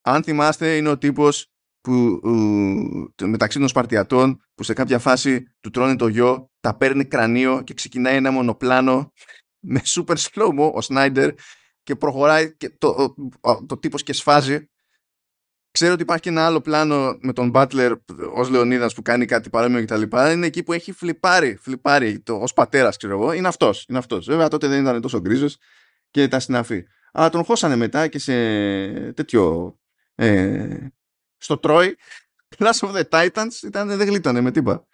Αν 0.00 0.22
θυμάστε 0.22 0.76
είναι 0.76 0.88
ο 0.88 0.98
τύπος 0.98 1.50
που 1.86 2.20
μεταξύ 3.22 3.58
των 3.58 3.68
Σπαρτιατών 3.68 4.40
που 4.54 4.62
σε 4.62 4.72
κάποια 4.72 4.98
φάση 4.98 5.44
του 5.60 5.70
τρώνε 5.70 5.96
το 5.96 6.08
γιο, 6.08 6.50
τα 6.60 6.76
παίρνει 6.76 7.04
κρανίο 7.04 7.62
και 7.62 7.74
ξεκινάει 7.74 8.16
ένα 8.16 8.30
μονοπλάνο 8.30 9.12
με 9.72 9.80
super 9.84 10.16
slow 10.16 10.72
ο 10.72 10.80
Σνάιντερ 10.80 11.34
και 11.82 11.96
προχωράει 11.96 12.56
και 12.56 12.70
το, 12.78 13.14
το, 13.40 13.64
το 13.66 13.78
τύπος 13.78 14.02
και 14.02 14.12
σφάζει 14.12 14.68
Ξέρω 15.70 15.92
ότι 15.92 16.02
υπάρχει 16.02 16.22
και 16.22 16.28
ένα 16.28 16.46
άλλο 16.46 16.60
πλάνο 16.60 17.18
με 17.20 17.32
τον 17.32 17.50
Butler 17.54 17.92
ως 18.34 18.48
Λεωνίδας 18.48 18.94
που 18.94 19.02
κάνει 19.02 19.24
κάτι 19.24 19.50
παρόμοιο 19.50 19.84
κτλ. 19.84 20.02
Είναι 20.02 20.46
εκεί 20.46 20.62
που 20.62 20.72
έχει 20.72 20.92
φλιπάρει, 20.92 21.56
φλιπάρει 21.60 22.22
ως 22.28 22.52
πατέρας, 22.52 22.96
ξέρω 22.96 23.12
εγώ. 23.12 23.32
Είναι 23.32 23.48
αυτός. 23.48 23.84
Είναι 23.88 23.98
αυτός. 23.98 24.26
Βέβαια 24.26 24.48
τότε 24.48 24.66
δεν 24.66 24.82
ήταν 24.82 25.00
τόσο 25.00 25.20
γκρίζος 25.20 25.56
και 26.10 26.28
τα 26.28 26.40
συναφή. 26.40 26.84
Αλλά 27.12 27.28
τον 27.28 27.44
χώσανε 27.44 27.76
μετά 27.76 28.08
και 28.08 28.18
σε 28.18 28.32
τέτοιο. 29.12 29.74
Ε, 30.14 30.86
στο 31.36 31.60
Troy. 31.62 31.92
Clash 32.56 32.78
of 32.78 32.94
the 32.94 33.08
Titans 33.08 33.62
ήταν, 33.62 33.88
δεν 33.96 34.08
γλίτωνε 34.08 34.40
με 34.40 34.50
τίποτα. 34.50 34.86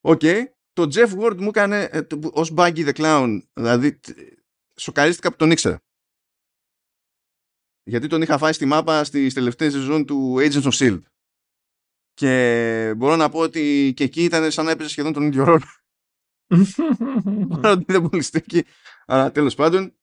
Ok. 0.00 0.20
Okay. 0.22 0.42
Το 0.72 0.82
Jeff 0.94 1.18
Ward 1.18 1.36
μου 1.36 1.48
έκανε 1.48 1.82
ε, 1.82 2.00
ως 2.32 2.52
Buggy 2.56 2.88
the 2.88 2.92
Clown. 2.92 3.38
Δηλαδή, 3.52 4.00
σοκαρίστηκα 4.76 5.30
που 5.30 5.36
τον 5.36 5.50
ήξερα. 5.50 5.82
Γιατί 7.84 8.06
τον 8.06 8.22
είχα 8.22 8.38
φάει 8.38 8.52
στη 8.52 8.64
μάπα 8.64 9.04
στις 9.04 9.34
τελευταίες 9.34 9.72
σεζόν 9.72 10.06
του 10.06 10.36
Agents 10.38 10.62
of 10.62 10.72
S.H.I.E.L.D. 10.72 11.00
Και 12.14 12.94
μπορώ 12.96 13.16
να 13.16 13.28
πω 13.28 13.38
ότι 13.38 13.92
και 13.96 14.04
εκεί 14.04 14.24
ήταν 14.24 14.50
σαν 14.50 14.64
να 14.64 14.70
έπαιζε 14.70 14.88
σχεδόν 14.88 15.12
τον 15.12 15.22
ίδιο 15.22 15.44
ρόλο. 15.44 15.64
Παρότι 17.60 17.84
δεν 17.92 18.08
πολύ 18.08 18.22
στέκει. 18.22 18.64
Αλλά 19.06 19.30
τέλος 19.32 19.54
πάντων. 19.54 19.94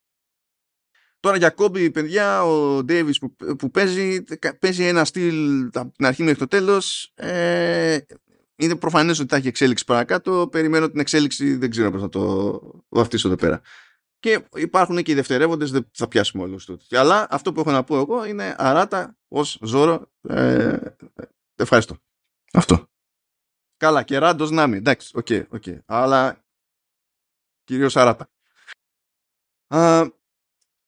Τώρα 1.19 1.37
για 1.37 1.49
κόμπι, 1.49 1.91
παιδιά, 1.91 2.43
ο 2.43 2.77
Davis 2.77 3.13
που, 3.19 3.55
που 3.55 3.71
παίζει, 3.71 4.23
παίζει 4.59 4.83
ένα 4.83 5.05
στυλ 5.05 5.69
από 5.73 5.91
την 5.95 6.05
αρχή 6.05 6.23
μέχρι 6.23 6.39
το 6.39 6.47
τέλος. 6.47 7.11
Ε, 7.15 7.97
είναι 8.55 8.75
προφανές 8.75 9.19
ότι 9.19 9.29
θα 9.29 9.35
έχει 9.35 9.47
εξέλιξη 9.47 9.85
παρακάτω. 9.85 10.47
Περιμένω 10.51 10.89
την 10.89 10.99
εξέλιξη, 10.99 11.55
δεν 11.55 11.69
ξέρω 11.69 11.91
πώς 11.91 12.01
θα 12.01 12.09
το 12.09 12.59
βαφτίσω 12.89 13.27
εδώ 13.27 13.37
πέρα. 13.37 13.61
Και 14.19 14.45
υπάρχουν 14.55 15.03
και 15.03 15.11
οι 15.11 15.15
δευτερεύοντες, 15.15 15.71
δεν 15.71 15.89
θα 15.93 16.07
πιάσουμε 16.07 16.43
όλους 16.43 16.65
του. 16.65 16.79
Αλλά 16.89 17.27
αυτό 17.29 17.51
που 17.51 17.59
έχω 17.59 17.71
να 17.71 17.83
πω 17.83 17.97
εγώ 17.97 18.25
είναι 18.25 18.55
Αράτα 18.57 19.17
ως 19.27 19.59
Ζόρο. 19.61 20.11
Ε, 20.21 20.77
ευχαριστώ. 21.55 21.97
Αυτό. 22.53 22.87
Καλά, 23.77 24.03
και 24.03 24.17
ράντος 24.17 24.49
να 24.49 24.67
μην. 24.67 24.77
Εντάξει, 24.77 25.11
ok, 25.17 25.25
okay, 25.29 25.47
ok. 25.49 25.63
Okay. 25.65 25.79
Αλλά 25.85 26.45
κυρίως 27.63 27.97
Αράτα. 27.97 28.29
Α, 29.67 30.07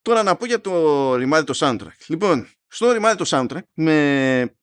τώρα 0.01 0.23
να 0.23 0.35
πω 0.35 0.45
για 0.45 0.61
το 0.61 1.13
remind 1.13 1.43
το 1.45 1.53
soundtrack. 1.55 1.97
Λοιπόν, 2.07 2.47
στο 2.67 2.87
remind 2.89 3.15
το 3.17 3.25
soundtrack, 3.27 3.63
με 3.73 4.55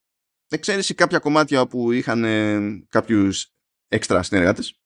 εξαίρεση 0.49 0.95
κάποια 0.95 1.19
κομμάτια 1.19 1.67
που 1.67 1.93
είχαν 1.93 2.25
ε, 2.25 2.87
κάποιους 2.89 3.53
έξτρα 3.89 4.23
συνεργάτες, 4.23 4.81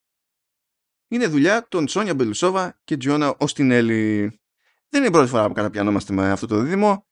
είναι 1.08 1.26
δουλειά 1.26 1.66
των 1.68 1.88
Σόνια 1.88 2.14
Μπελουσόβα 2.14 2.80
και 2.84 2.96
Τζιώνα 2.96 3.36
Οστινέλη. 3.38 4.20
Δεν 4.88 5.00
είναι 5.00 5.06
η 5.06 5.10
πρώτη 5.10 5.28
φορά 5.28 5.46
που 5.46 5.52
καταπιανόμαστε 5.52 6.12
με 6.12 6.30
αυτό 6.30 6.46
το 6.46 6.58
δίδυμο 6.58 7.06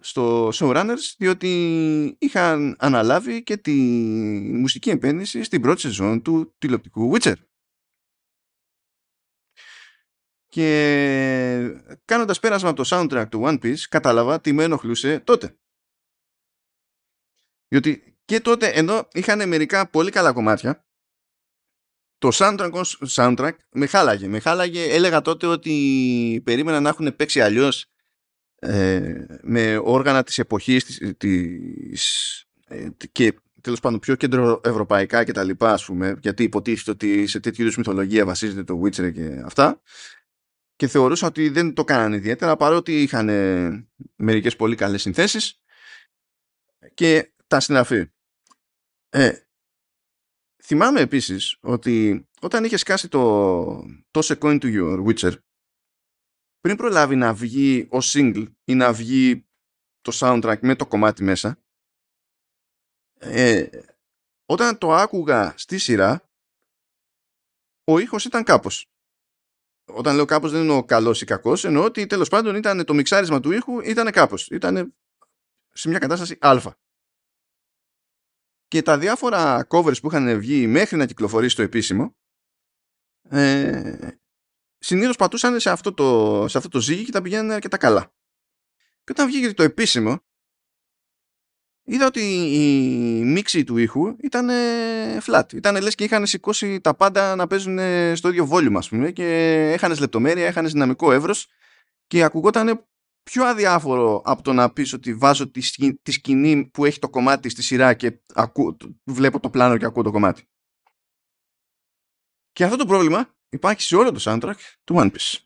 στο 0.00 0.48
Showrunners, 0.54 1.14
διότι 1.18 2.16
είχαν 2.18 2.76
αναλάβει 2.78 3.42
και 3.42 3.56
τη 3.56 3.72
μουσική 4.52 4.90
επένδυση 4.90 5.42
στην 5.42 5.60
πρώτη 5.60 5.80
σεζόν 5.80 6.22
του 6.22 6.54
τηλεοπτικού 6.58 7.12
Witcher. 7.14 7.34
Και 10.52 11.80
κάνοντας 12.04 12.40
πέρασμα 12.40 12.68
από 12.68 12.82
το 12.82 12.88
soundtrack 12.90 13.26
του 13.30 13.42
One 13.44 13.58
Piece, 13.64 13.78
κατάλαβα 13.88 14.40
τι 14.40 14.52
με 14.52 14.62
ενοχλούσε 14.62 15.20
τότε. 15.20 15.56
Διότι 17.68 18.16
και 18.24 18.40
τότε, 18.40 18.66
ενώ 18.66 19.08
είχαν 19.12 19.48
μερικά 19.48 19.90
πολύ 19.90 20.10
καλά 20.10 20.32
κομμάτια, 20.32 20.86
το 22.18 22.28
soundtrack 22.32 22.82
soundtrack 23.08 23.52
με 23.70 23.86
χάλαγε. 23.86 24.28
Με 24.28 24.38
χάλαγε, 24.38 24.84
έλεγα 24.84 25.20
τότε 25.20 25.46
ότι 25.46 26.42
περίμενα 26.44 26.80
να 26.80 26.88
έχουν 26.88 27.16
παίξει 27.16 27.40
αλλιώς 27.40 27.86
ε, 28.54 29.26
με 29.42 29.76
όργανα 29.76 30.22
της 30.22 30.38
εποχής 30.38 30.84
της, 30.84 31.14
της, 31.16 32.44
ε, 32.66 32.88
και 33.12 33.34
τέλος 33.60 33.80
πάντων 33.80 33.98
πιο 33.98 34.14
κεντροευρωπαϊκά 34.14 35.24
και 35.24 35.32
τα 35.32 35.44
λοιπά 35.44 35.72
ας 35.72 35.84
πούμε 35.84 36.18
γιατί 36.20 36.42
υποτίθεται 36.42 36.90
ότι 36.90 37.26
σε 37.26 37.40
τέτοιου 37.40 37.62
είδους 37.62 37.76
μυθολογία 37.76 38.24
βασίζεται 38.24 38.64
το 38.64 38.80
Witcher 38.82 39.12
και 39.12 39.42
αυτά 39.44 39.80
και 40.82 40.88
θεωρούσα 40.88 41.26
ότι 41.26 41.48
δεν 41.48 41.74
το 41.74 41.84
κάνανε 41.84 42.16
ιδιαίτερα 42.16 42.56
παρότι 42.56 43.02
είχαν 43.02 43.28
ε, 43.28 43.88
μερικές 44.16 44.56
πολύ 44.56 44.76
καλές 44.76 45.02
συνθέσεις 45.02 45.60
και 46.94 47.34
τα 47.46 47.60
συναφή. 47.60 48.10
Ε, 49.08 49.40
Θυμάμαι 50.62 51.00
επίσης 51.00 51.56
ότι 51.60 52.26
όταν 52.40 52.64
είχε 52.64 52.76
σκάσει 52.76 53.08
το 53.08 53.78
Toss 54.10 54.22
a 54.22 54.38
coin 54.38 54.60
to 54.60 54.64
your 54.64 55.06
Witcher 55.06 55.32
πριν 56.60 56.76
προλάβει 56.76 57.16
να 57.16 57.34
βγει 57.34 57.88
ο 57.90 57.98
single 58.00 58.46
ή 58.64 58.74
να 58.74 58.92
βγει 58.92 59.46
το 60.00 60.12
soundtrack 60.14 60.58
με 60.60 60.76
το 60.76 60.86
κομμάτι 60.86 61.22
μέσα 61.22 61.62
ε, 63.18 63.68
όταν 64.46 64.78
το 64.78 64.92
άκουγα 64.92 65.54
στη 65.56 65.78
σειρά 65.78 66.30
ο 67.84 67.98
ήχος 67.98 68.24
ήταν 68.24 68.44
κάπως. 68.44 68.91
Όταν 69.94 70.14
λέω 70.14 70.24
κάπως 70.24 70.50
δεν 70.50 70.60
εννοώ 70.60 70.84
καλός 70.84 71.20
ή 71.20 71.24
κακός 71.24 71.64
εννοώ 71.64 71.84
ότι 71.84 72.06
τέλος 72.06 72.28
πάντων 72.28 72.56
ήταν 72.56 72.84
το 72.84 72.94
μιξάρισμα 72.94 73.40
του 73.40 73.50
ήχου 73.50 73.80
ήταν 73.80 74.10
κάπως. 74.10 74.46
Ήταν 74.46 74.94
σε 75.72 75.88
μια 75.88 75.98
κατάσταση 75.98 76.36
α 76.40 76.60
και 78.68 78.82
τα 78.82 78.98
διάφορα 78.98 79.66
covers 79.70 80.00
που 80.00 80.06
είχαν 80.06 80.38
βγει 80.38 80.66
μέχρι 80.66 80.96
να 80.96 81.06
κυκλοφορήσει 81.06 81.56
το 81.56 81.62
επίσημο 81.62 82.16
ε, 83.28 83.96
συνήθως 84.78 85.16
πατούσαν 85.16 85.60
σε 85.60 85.70
αυτό, 85.70 85.94
το, 85.94 86.44
σε 86.48 86.58
αυτό 86.58 86.70
το 86.70 86.80
ζύγι 86.80 87.04
και 87.04 87.12
τα 87.12 87.22
πηγαίνανε 87.22 87.54
αρκετά 87.54 87.76
καλά. 87.76 88.14
Και 89.04 89.12
όταν 89.12 89.26
βγήκε 89.26 89.54
το 89.54 89.62
επίσημο 89.62 90.24
είδα 91.84 92.06
ότι 92.06 92.20
η 92.52 93.24
μίξη 93.24 93.64
του 93.64 93.76
ήχου 93.76 94.16
ήταν 94.22 94.48
flat. 95.26 95.52
Ήταν 95.52 95.82
λες 95.82 95.94
και 95.94 96.04
είχαν 96.04 96.26
σηκώσει 96.26 96.80
τα 96.80 96.94
πάντα 96.94 97.36
να 97.36 97.46
παίζουν 97.46 97.78
στο 98.16 98.28
ίδιο 98.28 98.48
volume 98.50 98.74
ας 98.76 98.88
πούμε 98.88 99.10
και 99.10 99.24
έχανες 99.72 100.00
λεπτομέρεια, 100.00 100.46
έχανες 100.46 100.72
δυναμικό 100.72 101.12
εύρος 101.12 101.48
και 102.06 102.22
ακουγόταν 102.22 102.86
πιο 103.22 103.44
αδιάφορο 103.44 104.22
από 104.24 104.42
το 104.42 104.52
να 104.52 104.72
πεις 104.72 104.92
ότι 104.92 105.14
βάζω 105.14 105.50
τη, 106.02 106.12
σκηνή 106.12 106.66
που 106.66 106.84
έχει 106.84 106.98
το 106.98 107.10
κομμάτι 107.10 107.48
στη 107.48 107.62
σειρά 107.62 107.94
και 107.94 108.20
ακού, 108.34 108.76
βλέπω 109.04 109.40
το 109.40 109.50
πλάνο 109.50 109.76
και 109.76 109.84
ακούω 109.84 110.02
το 110.02 110.10
κομμάτι. 110.10 110.46
Και 112.52 112.64
αυτό 112.64 112.76
το 112.76 112.86
πρόβλημα 112.86 113.34
υπάρχει 113.48 113.82
σε 113.82 113.96
όλο 113.96 114.12
το 114.12 114.20
soundtrack 114.22 114.54
του 114.84 114.94
One 114.98 115.10
Piece. 115.10 115.38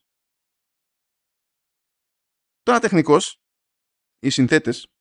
Τώρα 2.62 2.78
τεχνικώς, 2.78 3.40
οι 4.18 4.30
συνθέτες 4.30 4.95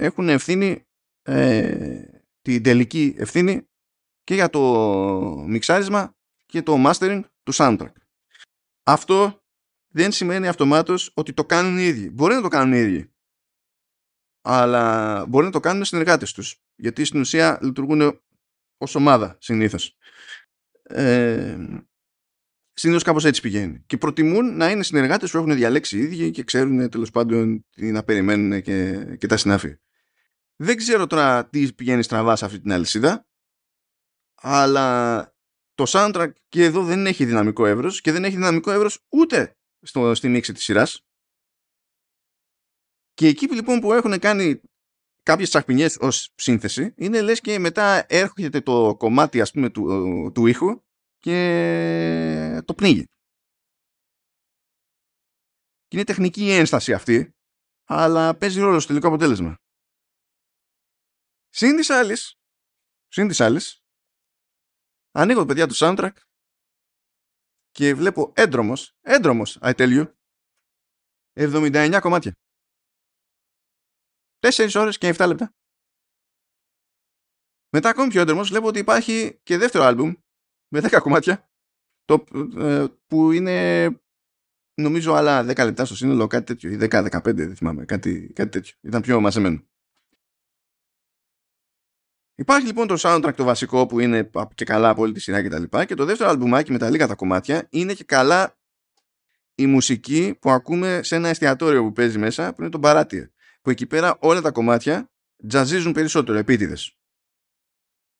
έχουν 0.00 0.28
ευθύνη 0.28 0.86
ε, 1.22 2.02
την 2.42 2.62
τελική 2.62 3.14
ευθύνη 3.18 3.68
και 4.24 4.34
για 4.34 4.50
το 4.50 4.60
μιξάρισμα 5.46 6.16
και 6.46 6.62
το 6.62 6.76
mastering 6.86 7.20
του 7.42 7.54
soundtrack. 7.54 7.92
Αυτό 8.82 9.42
δεν 9.88 10.12
σημαίνει 10.12 10.48
αυτομάτως 10.48 11.10
ότι 11.14 11.32
το 11.32 11.44
κάνουν 11.44 11.78
οι 11.78 11.82
ίδιοι. 11.82 12.10
Μπορεί 12.10 12.34
να 12.34 12.40
το 12.40 12.48
κάνουν 12.48 12.74
οι 12.74 12.78
ίδιοι. 12.78 13.12
Αλλά 14.42 15.24
μπορεί 15.26 15.46
να 15.46 15.52
το 15.52 15.60
κάνουν 15.60 15.82
οι 15.82 15.86
συνεργάτες 15.86 16.32
τους. 16.32 16.62
γιατί 16.76 17.04
στην 17.04 17.20
ουσία 17.20 17.58
λειτουργούν 17.62 18.20
ως 18.78 18.94
ομάδα 18.94 19.36
συνήθως. 19.40 19.96
Ε, 20.82 21.56
συνήθως 22.72 23.02
κάπως 23.02 23.24
έτσι 23.24 23.40
πηγαίνει. 23.40 23.82
Και 23.86 23.96
προτιμούν 23.96 24.56
να 24.56 24.70
είναι 24.70 24.82
συνεργάτες 24.82 25.30
που 25.30 25.36
έχουν 25.36 25.54
διαλέξει 25.54 25.98
οι 25.98 26.00
ίδιοι 26.00 26.30
και 26.30 26.44
ξέρουν 26.44 26.90
τέλος 26.90 27.10
πάντων 27.10 27.66
τι 27.70 27.90
να 27.90 28.02
περιμένουν 28.02 28.62
και, 28.62 29.04
και 29.18 29.26
τα 29.26 29.36
συνάφη. 29.36 29.76
Δεν 30.62 30.76
ξέρω 30.76 31.06
τώρα 31.06 31.48
τι 31.48 31.72
πηγαίνει 31.72 32.02
στραβά 32.02 32.36
σε 32.36 32.44
αυτή 32.44 32.60
την 32.60 32.72
αλυσίδα, 32.72 33.26
αλλά 34.34 35.24
το 35.74 35.84
soundtrack 35.88 36.30
και 36.48 36.64
εδώ 36.64 36.84
δεν 36.84 37.06
έχει 37.06 37.24
δυναμικό 37.24 37.66
εύρος 37.66 38.00
και 38.00 38.12
δεν 38.12 38.24
έχει 38.24 38.34
δυναμικό 38.34 38.70
εύρος 38.70 39.04
ούτε 39.08 39.56
στο, 39.80 40.14
στη 40.14 40.28
μίξη 40.28 40.52
της 40.52 40.64
σειράς. 40.64 41.04
Και 43.12 43.26
εκεί 43.26 43.54
λοιπόν 43.54 43.80
που 43.80 43.92
έχουν 43.92 44.18
κάνει 44.18 44.60
κάποιες 45.22 45.48
τσαχπινιές 45.48 45.96
ως 46.00 46.32
σύνθεση 46.34 46.94
είναι 46.96 47.22
λες 47.22 47.40
και 47.40 47.58
μετά 47.58 48.04
έρχεται 48.08 48.60
το 48.60 48.96
κομμάτι 48.96 49.40
ας 49.40 49.50
πούμε 49.50 49.70
του, 49.70 49.84
του 50.34 50.46
ήχου 50.46 50.82
και 51.18 52.62
το 52.64 52.74
πνίγει. 52.74 53.04
Και 55.86 55.96
είναι 55.96 56.04
τεχνική 56.04 56.44
η 56.44 56.52
ένσταση 56.52 56.92
αυτή 56.92 57.34
αλλά 57.84 58.36
παίζει 58.36 58.60
ρόλο 58.60 58.78
στο 58.78 58.88
τελικό 58.88 59.06
αποτέλεσμα. 59.08 59.54
Συν 61.52 61.76
της 61.76 61.90
άλλης, 61.90 62.40
συν 63.08 63.28
της 63.28 63.40
άλλης 63.40 63.84
ανοίγω 65.10 65.44
παιδιά 65.44 65.66
του 65.66 65.74
soundtrack 65.76 66.16
και 67.70 67.94
βλέπω 67.94 68.32
έντρομος, 68.36 68.96
έντρομος, 69.00 69.58
I 69.62 69.74
tell 69.74 69.88
you, 69.98 70.12
79 71.32 71.98
κομμάτια. 72.00 72.32
4 74.38 74.70
ώρες 74.74 74.98
και 74.98 75.08
7 75.08 75.26
λεπτά. 75.26 75.54
Μετά 77.72 77.88
ακόμη 77.88 78.08
πιο 78.08 78.20
έντρομος 78.20 78.48
βλέπω 78.48 78.66
ότι 78.66 78.78
υπάρχει 78.78 79.40
και 79.42 79.56
δεύτερο 79.58 79.84
άλμπουμ 79.84 80.12
με 80.68 80.80
10 80.80 81.00
κομμάτια 81.02 81.50
το, 82.04 82.24
ε, 82.58 82.86
που 83.06 83.32
είναι 83.32 83.86
νομίζω 84.74 85.12
άλλα 85.14 85.44
10 85.44 85.64
λεπτά 85.64 85.84
στο 85.84 85.96
σύνολο 85.96 86.26
κάτι 86.26 86.44
τέτοιο 86.44 86.70
ή 86.70 86.76
10-15 86.76 87.34
δεν 87.34 87.56
θυμάμαι 87.56 87.84
κάτι, 87.84 88.32
κάτι 88.32 88.50
τέτοιο. 88.50 88.76
Ήταν 88.80 89.02
πιο 89.02 89.20
μαζεμένο. 89.20 89.68
Υπάρχει 92.40 92.66
λοιπόν 92.66 92.86
το 92.86 92.94
soundtrack 92.98 93.34
το 93.36 93.44
βασικό 93.44 93.86
που 93.86 94.00
είναι 94.00 94.30
και 94.54 94.64
καλά 94.64 94.88
από 94.88 95.02
όλη 95.02 95.12
τη 95.12 95.20
σειρά 95.20 95.42
και 95.42 95.48
τα 95.48 95.58
λοιπά 95.58 95.84
και 95.84 95.94
το 95.94 96.04
δεύτερο 96.04 96.30
αλμπουμάκι 96.30 96.72
με 96.72 96.78
τα 96.78 96.90
λίγα 96.90 97.06
τα 97.06 97.14
κομμάτια 97.14 97.66
είναι 97.70 97.94
και 97.94 98.04
καλά 98.04 98.58
η 99.54 99.66
μουσική 99.66 100.36
που 100.40 100.50
ακούμε 100.50 101.00
σε 101.02 101.16
ένα 101.16 101.28
εστιατόριο 101.28 101.82
που 101.82 101.92
παίζει 101.92 102.18
μέσα 102.18 102.52
που 102.52 102.60
είναι 102.60 102.70
το 102.70 102.78
Μπαράτιε 102.78 103.30
που 103.62 103.70
εκεί 103.70 103.86
πέρα 103.86 104.16
όλα 104.20 104.40
τα 104.40 104.50
κομμάτια 104.50 105.10
τζαζίζουν 105.48 105.92
περισσότερο 105.92 106.38
επίτηδες. 106.38 106.96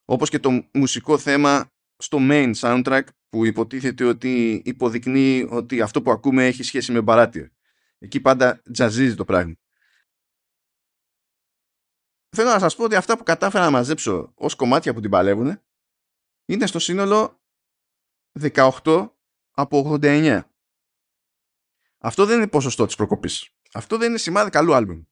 Όπως 0.05 0.31
και 0.31 0.39
το 0.39 0.65
μουσικό 0.73 1.19
θέμα 1.19 1.73
στο 1.97 2.19
main 2.21 2.53
soundtrack 2.55 3.03
που 3.29 3.45
υποτίθεται 3.45 4.05
ότι 4.05 4.63
υποδεικνύει 4.65 5.47
ότι 5.51 5.81
αυτό 5.81 6.03
που 6.03 6.11
ακούμε 6.11 6.47
έχει 6.47 6.63
σχέση 6.63 6.93
με 6.93 7.01
Μπαράτιε. 7.01 7.51
Εκεί 7.99 8.21
πάντα 8.21 8.63
τζαζίζει 8.73 9.15
το 9.15 9.25
πράγμα 9.25 9.55
θέλω 12.37 12.51
να 12.51 12.59
σας 12.59 12.77
πω 12.77 12.85
ότι 12.85 12.95
αυτά 12.95 13.17
που 13.17 13.23
κατάφερα 13.23 13.65
να 13.65 13.71
μαζέψω 13.71 14.33
ως 14.35 14.55
κομμάτια 14.55 14.95
που 14.95 15.01
την 15.01 15.11
παλεύουν 15.11 15.63
είναι 16.45 16.67
στο 16.67 16.79
σύνολο 16.79 17.41
18 18.41 19.13
από 19.51 19.99
89. 20.03 20.43
Αυτό 21.99 22.27
δεν 22.27 22.37
είναι 22.37 22.49
ποσοστό 22.49 22.87
της 22.87 22.95
προκοπής. 22.95 23.55
Αυτό 23.73 23.99
δεν 23.99 24.09
είναι 24.09 24.19
σημάδι 24.19 24.51
καλού 24.51 24.75
άλμπουμ. 24.75 25.03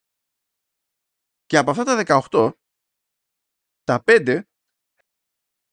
Και 1.45 1.57
από 1.57 1.71
αυτά 1.71 1.85
τα 1.85 2.03
18, 2.31 2.53
τα 3.85 4.03
5 4.07 4.43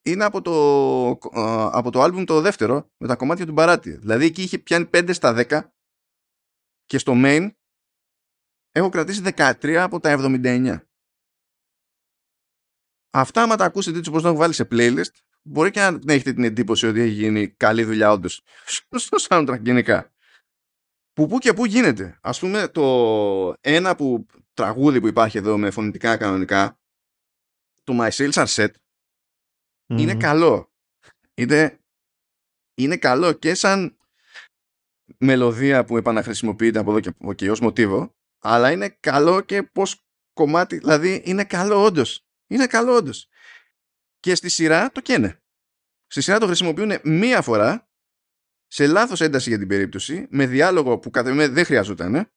είναι 0.05 0.23
από 0.23 0.41
το, 0.41 1.09
από 1.71 1.91
το 1.91 2.01
άλμπουμ 2.01 2.23
το 2.23 2.41
δεύτερο 2.41 2.91
με 2.97 3.07
τα 3.07 3.15
κομμάτια 3.15 3.45
του 3.45 3.51
Μπαράτη. 3.51 3.91
Δηλαδή 3.97 4.25
εκεί 4.25 4.41
είχε 4.41 4.59
πιάνει 4.59 4.89
5 4.93 5.09
στα 5.13 5.45
10 5.49 5.69
και 6.85 6.97
στο 6.97 7.13
main 7.15 7.51
έχω 8.71 8.89
κρατήσει 8.89 9.21
13 9.25 9.73
από 9.73 9.99
τα 9.99 10.15
79. 10.19 10.79
Αυτά, 13.17 13.41
άμα 13.41 13.55
τα 13.55 13.65
ακούσετε 13.65 13.97
έτσι 13.97 14.09
όπως 14.09 14.23
να 14.23 14.29
έχω 14.29 14.37
βάλει 14.37 14.53
σε 14.53 14.67
playlist, 14.71 15.11
μπορεί 15.41 15.71
και 15.71 15.79
να 15.79 16.13
έχετε 16.13 16.33
την 16.33 16.43
εντύπωση 16.43 16.87
ότι 16.87 16.99
έχει 16.99 17.09
γίνει 17.09 17.47
καλή 17.49 17.83
δουλειά 17.83 18.11
όντως 18.11 18.41
στο 18.95 19.17
soundtrack 19.29 19.59
γενικά. 19.61 20.13
Που 21.13 21.27
που 21.27 21.37
και 21.37 21.53
που 21.53 21.65
γίνεται. 21.65 22.19
Ας 22.21 22.39
πούμε 22.39 22.67
το 22.67 23.55
ένα 23.61 23.95
που 23.95 24.25
τραγούδι 24.53 25.01
που 25.01 25.07
υπάρχει 25.07 25.37
εδώ 25.37 25.57
με 25.57 25.71
φωνητικά 25.71 26.17
κανονικά, 26.17 26.79
το 27.83 27.97
My 28.01 28.09
Sales 28.09 28.31
Are 28.31 28.47
Set, 28.47 28.69
είναι 29.85 30.15
καλό. 30.15 30.71
Είναι, 31.33 31.79
είναι 32.75 32.97
καλό 32.97 33.33
και 33.33 33.53
σαν 33.53 33.97
μελωδία 35.17 35.85
που 35.85 35.97
επαναχρησιμοποιείται 35.97 36.79
από 36.79 36.91
εδώ 36.91 36.99
και 36.99 37.09
από 37.09 37.31
εκεί 37.31 37.49
ως 37.49 37.59
μοτίβο, 37.59 38.15
αλλά 38.39 38.71
είναι 38.71 38.89
καλό 38.89 39.41
και 39.41 39.63
πως 39.63 40.05
κομμάτι, 40.33 40.77
δηλαδή 40.77 41.21
είναι 41.25 41.43
καλό 41.43 41.83
όντως. 41.83 42.24
Είναι 42.47 42.67
καλό 42.67 42.95
όντως. 42.95 43.27
Και 44.19 44.35
στη 44.35 44.49
σειρά 44.49 44.91
το 44.91 45.01
καίνε. 45.01 45.43
Στη 46.07 46.21
σειρά 46.21 46.39
το 46.39 46.45
χρησιμοποιούν 46.45 46.99
μία 47.03 47.41
φορά 47.41 47.89
σε 48.67 48.87
λάθος 48.87 49.21
ένταση 49.21 49.49
για 49.49 49.57
την 49.57 49.67
περίπτωση, 49.67 50.27
με 50.29 50.45
διάλογο 50.45 50.99
που 50.99 51.09
κατά 51.09 51.33
με 51.33 51.47
δεν 51.47 51.65
χρειαζόταν 51.65 52.31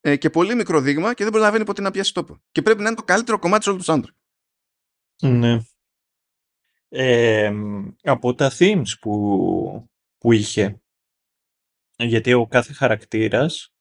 ε, 0.00 0.16
και 0.16 0.30
πολύ 0.30 0.54
μικρό 0.54 0.80
δείγμα 0.80 1.14
και 1.14 1.22
δεν 1.22 1.32
προλαβαίνει 1.32 1.64
ποτέ 1.64 1.82
να 1.82 1.90
πιάσει 1.90 2.14
τόπο. 2.14 2.42
Και 2.50 2.62
πρέπει 2.62 2.80
να 2.80 2.86
είναι 2.86 2.96
το 2.96 3.02
καλύτερο 3.02 3.38
κομμάτι 3.38 3.64
σε 3.64 3.70
όλο 3.70 3.82
το 3.82 3.92
soundtrack. 3.92 4.14
Ναι. 5.28 5.58
Ε, 6.88 7.52
από 8.02 8.34
τα 8.34 8.52
themes 8.58 8.98
που, 9.00 9.90
που 10.18 10.32
είχε, 10.32 10.82
γιατί 11.96 12.32
ο 12.32 12.46
κάθε 12.46 12.72
χαρακτήρας, 12.72 13.74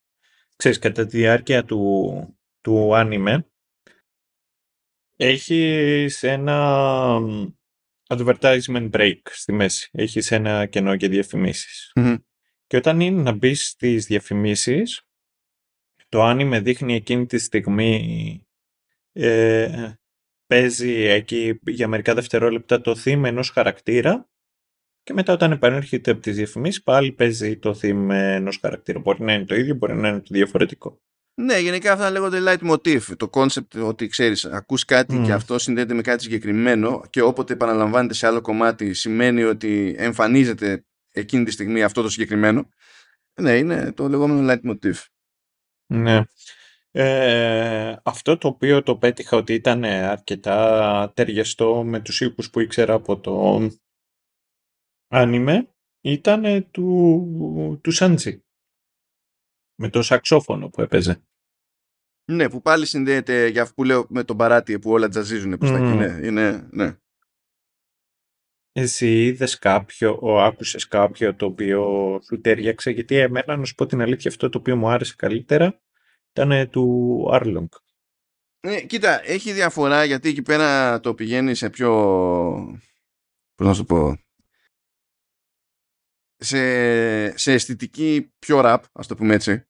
ξέρεις, 0.56 0.80
κατά 0.80 1.06
τη 1.06 1.18
διάρκεια 1.18 1.66
του, 1.66 2.40
του 2.62 2.96
άνιμε, 2.96 3.51
έχεις 5.22 6.24
ένα 6.24 7.18
advertisement 8.08 8.90
break 8.92 9.20
στη 9.24 9.54
μέση. 9.54 9.90
Έχεις 9.92 10.32
ένα 10.32 10.66
κενό 10.66 10.94
για 10.94 11.10
διαφημισεις 11.10 11.92
Και 12.68 12.78
όταν 12.78 13.00
είναι 13.00 13.22
να 13.22 13.32
μπεις 13.32 13.68
στις 13.68 14.06
διαφημίσεις, 14.06 15.02
το 16.10 16.22
άνιμε 16.24 16.60
δείχνει 16.60 16.96
εκείνη 16.96 17.26
τη 17.26 17.38
στιγμή 17.38 18.48
ε, 19.12 19.94
παίζει 20.46 20.92
εκεί 20.94 21.60
για 21.66 21.88
μερικά 21.88 22.14
δευτερόλεπτα 22.14 22.82
το 22.82 22.96
theme 23.06 23.24
ενός 23.24 23.50
χαρακτήρα 23.50 24.30
και 25.04 25.14
μετά 25.14 25.34
όταν 25.34 25.52
επανέρχεται 25.52 26.12
από 26.12 26.22
τις 26.22 26.36
διαφημίσεις 26.36 26.84
πάλι 26.84 27.12
παίζει 27.12 27.58
το 27.58 27.80
theme 27.82 28.10
ενός 28.10 28.58
χαρακτήρα. 28.58 29.00
Μπορεί 29.00 29.24
να 29.24 29.34
είναι 29.34 29.46
το 29.46 29.56
ίδιο, 29.56 29.76
μπορεί 29.76 29.94
να 29.94 30.08
είναι 30.08 30.20
το 30.20 30.30
διαφορετικό. 30.30 31.02
Ναι, 31.34 31.60
γενικά 31.60 31.92
αυτά 31.92 32.12
λέγονται 32.12 32.40
light 32.46 32.72
motif. 32.72 33.02
Το 33.18 33.30
concept 33.34 33.84
ότι 33.86 34.08
ξέρεις, 34.08 34.46
ακούς 34.46 34.86
κάτι 34.86 35.22
και 35.26 35.34
αυτό 35.34 35.60
συνδέεται 35.60 35.94
με 35.94 36.02
κάτι 36.02 36.24
συγκεκριμένο 36.24 37.04
και 37.10 37.22
όποτε 37.22 37.54
επαναλαμβάνεται 37.54 38.14
σε 38.14 38.28
άλλο 38.28 38.42
κομμάτι 38.42 38.94
σημαίνει 38.94 39.44
ότι 39.44 39.96
εμφανίζεται 39.98 40.86
εκείνη 41.12 41.44
τη 41.44 41.52
στιγμή 41.52 41.84
αυτό 41.84 42.02
το 42.02 42.10
συγκεκριμένο. 42.10 42.70
Ναι, 43.42 43.58
είναι 43.58 43.92
το 43.92 44.08
λεγόμενο 44.10 44.54
light 44.54 44.72
motif. 44.72 45.06
Ναι. 45.86 46.22
Ε, 46.92 47.96
αυτό 48.04 48.38
το 48.38 48.48
οποίο 48.48 48.84
το 48.84 48.98
πέτυχα 48.98 49.38
ότι 49.38 49.54
ήταν 49.54 49.84
αρκετά 49.84 51.12
ταιριαστό 51.16 51.84
με 51.84 52.00
τους 52.00 52.22
ήχους 52.22 52.50
που 52.50 52.60
ήξερα 52.60 52.94
από 52.94 53.20
το 53.20 53.62
άνιμε 55.08 55.68
ήταν 56.02 56.68
του, 56.72 57.80
του 57.84 57.92
Σάντζι 57.92 58.44
με 59.82 59.90
το 59.90 60.02
σαξόφωνο 60.02 60.70
που 60.70 60.82
έπαιζε. 60.82 61.24
Ναι, 62.32 62.50
που 62.50 62.62
πάλι 62.62 62.86
συνδέεται 62.86 63.48
για 63.48 63.62
αυτό 63.62 63.74
που 63.74 63.84
λέω 63.84 64.06
με 64.10 64.24
τον 64.24 64.38
παράτι 64.38 64.80
που 64.80 64.92
όλα 64.92 65.08
τζαζίζουν 65.08 65.58
προς 65.58 65.72
τα 65.72 65.78
εκεί. 65.78 65.98
Ναι, 65.98 66.28
είναι, 66.28 66.68
ναι. 66.72 66.96
Εσύ 68.72 69.26
είδες 69.26 69.58
κάποιο, 69.58 70.20
ο, 70.22 70.42
άκουσες 70.42 70.88
κάποιο 70.88 71.36
το 71.36 71.46
οποίο 71.46 71.84
σου 72.24 72.42
τέριαξε, 72.42 72.92
γιατί 72.92 73.16
εμένα 73.16 73.58
να 73.58 73.66
σου 73.66 73.76
πω 73.76 73.86
την 73.86 74.02
αλήθεια 74.02 74.30
αυτό 74.32 74.50
το 74.50 74.58
οποίο 74.58 74.76
μου 74.76 74.90
άρεσε 74.90 75.16
καλύτερα 75.18 75.82
ήταν 76.32 76.70
του 76.70 77.28
Arlong. 77.32 77.68
Ναι, 78.68 78.82
κοίτα, 78.82 79.30
έχει 79.30 79.52
διαφορά 79.52 80.04
γιατί 80.04 80.30
εκεί 80.30 80.42
πέρα 80.42 81.00
το 81.00 81.14
πηγαίνει 81.14 81.56
σε 81.56 81.70
πιο, 81.70 81.92
πώς 83.56 83.68
να 83.68 83.74
σου 83.74 83.86
πω, 83.86 84.18
σε, 86.44 87.38
σε 87.38 87.52
αισθητική 87.52 88.34
πιο 88.40 88.62
rap, 88.64 88.80
ας 88.92 89.08
το 89.08 89.16
πούμε 89.16 89.34
έτσι. 89.34 89.66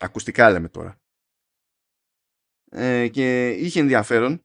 Ακουστικά 0.00 0.50
λέμε 0.50 0.68
τώρα 0.68 1.00
ε, 2.70 3.08
και 3.08 3.48
είχε 3.50 3.80
ενδιαφέρον 3.80 4.40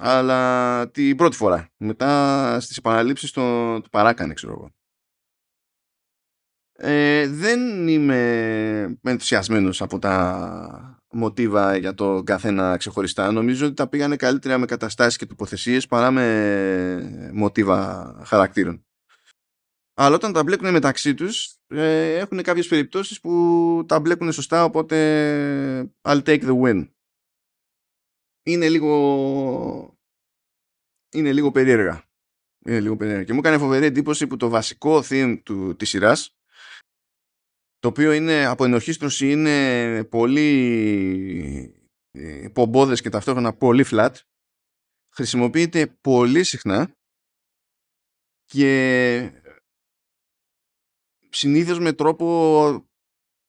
αλλά 0.00 0.90
την 0.90 1.16
πρώτη 1.16 1.36
φορά 1.36 1.68
μετά 1.76 2.60
στις 2.60 2.76
επαναλήψεις 2.76 3.30
το, 3.30 3.80
το 3.80 3.88
παράκανε 3.90 4.34
ξέρω 4.34 4.52
εγώ 4.52 4.70
Ε, 6.80 7.28
δεν 7.28 7.88
είμαι 7.88 8.98
ενθουσιασμένος 9.02 9.82
από 9.82 9.98
τα 9.98 11.02
μοτίβα 11.12 11.76
για 11.76 11.94
το 11.94 12.22
καθένα 12.22 12.76
ξεχωριστά. 12.76 13.32
Νομίζω 13.32 13.66
ότι 13.66 13.74
τα 13.74 13.88
πήγανε 13.88 14.16
καλύτερα 14.16 14.58
με 14.58 14.66
καταστάσεις 14.66 15.16
και 15.16 15.26
τοποθεσίες 15.26 15.86
παρά 15.86 16.10
με 16.10 17.30
μοτίβα 17.32 18.14
χαρακτήρων. 18.24 18.87
Αλλά 20.00 20.14
όταν 20.14 20.32
τα 20.32 20.42
μπλέκουν 20.42 20.70
μεταξύ 20.70 21.14
τους 21.14 21.56
ε, 21.66 22.18
έχουν 22.18 22.42
κάποιες 22.42 22.66
περιπτώσεις 22.66 23.20
που 23.20 23.84
τα 23.88 24.00
μπλέκουν 24.00 24.32
σωστά 24.32 24.64
οπότε 24.64 24.96
I'll 26.02 26.22
take 26.22 26.42
the 26.42 26.60
win. 26.62 26.88
Είναι 28.42 28.68
λίγο 28.68 29.98
είναι 31.14 31.32
λίγο 31.32 31.50
περίεργα. 31.50 32.04
Είναι 32.64 32.80
λίγο 32.80 32.96
περίεργα. 32.96 33.24
Και 33.24 33.32
μου 33.32 33.38
έκανε 33.38 33.58
φοβερή 33.58 33.84
εντύπωση 33.84 34.26
που 34.26 34.36
το 34.36 34.48
βασικό 34.48 35.02
theme 35.08 35.40
του, 35.42 35.76
της 35.76 35.88
σειράς 35.88 36.36
το 37.78 37.88
οποίο 37.88 38.12
είναι 38.12 38.44
από 38.44 38.64
ενορχίστρωση 38.64 39.30
είναι 39.30 40.04
πολύ 40.04 40.48
ε, 42.10 42.48
πομπόδες 42.52 43.00
και 43.00 43.08
ταυτόχρονα 43.08 43.52
πολύ 43.52 43.84
flat 43.90 44.14
χρησιμοποιείται 45.14 45.86
πολύ 46.00 46.44
συχνά 46.44 46.96
και 48.44 49.42
συνήθως 51.38 51.78
με 51.78 51.92
τρόπο 51.92 52.88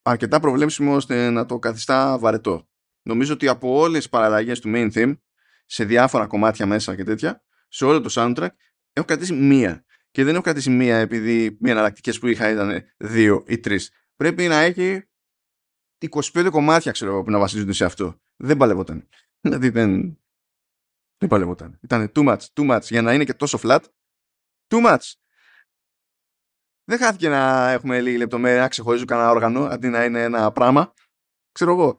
αρκετά 0.02 0.40
προβλέψιμο 0.40 0.96
ώστε 0.96 1.30
να 1.30 1.46
το 1.46 1.60
καθιστά 1.60 2.18
βαρετό. 2.18 2.70
Νομίζω 3.02 3.34
ότι 3.34 3.48
από 3.48 3.78
όλες 3.78 3.98
τις 3.98 4.10
παραλλαγές 4.10 4.60
του 4.60 4.72
main 4.74 4.92
theme 4.94 5.18
σε 5.66 5.86
διάφορα 5.86 6.28
κομμάτια 6.28 6.66
μέσα 6.66 6.96
και 6.96 7.04
τέτοια 7.04 7.44
σε 7.68 7.86
όλο 7.86 8.02
το 8.02 8.10
soundtrack 8.14 8.50
έχω 8.94 9.06
κρατήσει 9.06 9.34
μία. 9.34 9.86
Και 10.12 10.24
δεν 10.24 10.34
έχω 10.34 10.44
κρατήσει 10.44 10.70
μία 10.70 10.98
επειδή 10.98 11.44
οι 11.44 11.70
εναλλακτικές 11.70 12.20
που 12.20 12.28
είχα 12.28 12.50
ήταν 12.50 12.84
δύο 12.98 13.44
ή 13.48 13.60
τρεις. 13.60 13.92
Πρέπει 14.16 14.48
να 14.48 14.56
έχει 14.60 15.04
25 16.10 16.48
κομμάτια 16.52 16.92
ξέρω 16.92 17.24
που 17.24 17.32
να 17.32 17.40
βασίζονται 17.40 17.74
σε 17.74 17.86
αυτό. 17.86 18.22
Δεν 18.36 18.58
παλευόταν. 18.58 19.08
Δηλαδή 19.42 19.70
δεν. 19.70 20.20
Δεν 21.18 21.30
παλευόταν. 21.30 21.80
Ήταν 21.82 22.12
too 22.16 22.28
much, 22.28 22.40
too 22.54 22.70
much 22.70 22.82
για 22.82 23.02
να 23.02 23.14
είναι 23.14 23.24
και 23.24 23.34
τόσο 23.34 23.60
flat. 23.64 23.82
Too 24.68 24.86
much. 24.86 25.14
Δεν 26.90 26.98
χάθηκε 26.98 27.30
να 27.30 27.70
έχουμε 27.70 28.02
λίγη 28.02 28.18
λεπτομέρεια 28.18 28.62
να 28.62 28.68
ξεχωρίζουν 28.68 29.08
κανένα 29.08 29.30
όργανο 29.30 29.64
αντί 29.64 29.88
να 29.88 30.04
είναι 30.04 30.24
ένα 30.24 30.52
πράγμα. 30.52 30.94
Ξέρω 31.52 31.72
εγώ. 31.72 31.98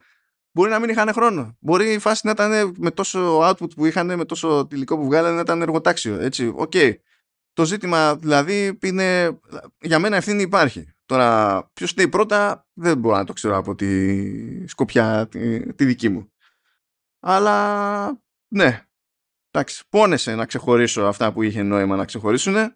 Μπορεί 0.53 0.71
να 0.71 0.79
μην 0.79 0.89
είχαν 0.89 1.13
χρόνο. 1.13 1.57
Μπορεί 1.61 1.93
η 1.93 1.99
φάση 1.99 2.21
να 2.25 2.31
ήταν 2.31 2.75
με 2.79 2.91
τόσο 2.91 3.41
output 3.41 3.75
που 3.75 3.87
είχαν, 3.87 4.17
με 4.17 4.25
τόσο 4.25 4.69
υλικό 4.71 4.97
που 4.97 5.05
βγάλανε 5.05 5.35
να 5.35 5.41
ήταν 5.41 5.63
εργοτάξιο. 5.63 6.21
Έτσι, 6.21 6.53
ok. 6.55 6.71
Okay. 6.75 6.95
Το 7.53 7.65
ζήτημα 7.65 8.17
δηλαδή 8.17 8.79
είναι. 8.83 9.39
Για 9.81 9.99
μένα 9.99 10.17
ευθύνη 10.17 10.43
υπάρχει. 10.43 10.93
Τώρα, 11.07 11.63
ποιος 11.73 11.91
είναι 11.91 12.03
η 12.03 12.09
πρώτα, 12.09 12.67
δεν 12.73 12.99
μπορώ 12.99 13.17
να 13.17 13.25
το 13.25 13.33
ξέρω 13.33 13.57
από 13.57 13.75
τη 13.75 14.69
σκοπιά 14.69 15.29
τη, 15.29 15.73
τη 15.75 15.85
δική 15.85 16.09
μου. 16.09 16.33
Αλλά 17.21 18.07
ναι. 18.49 18.85
Εντάξει, 19.51 19.85
πόνεσε 19.89 20.35
να 20.35 20.47
ξεχωρίσω 20.47 21.03
αυτά 21.03 21.33
που 21.33 21.43
είχε 21.43 21.63
νόημα 21.63 21.97
να 21.97 22.05
ξεχωρίσουν. 22.05 22.75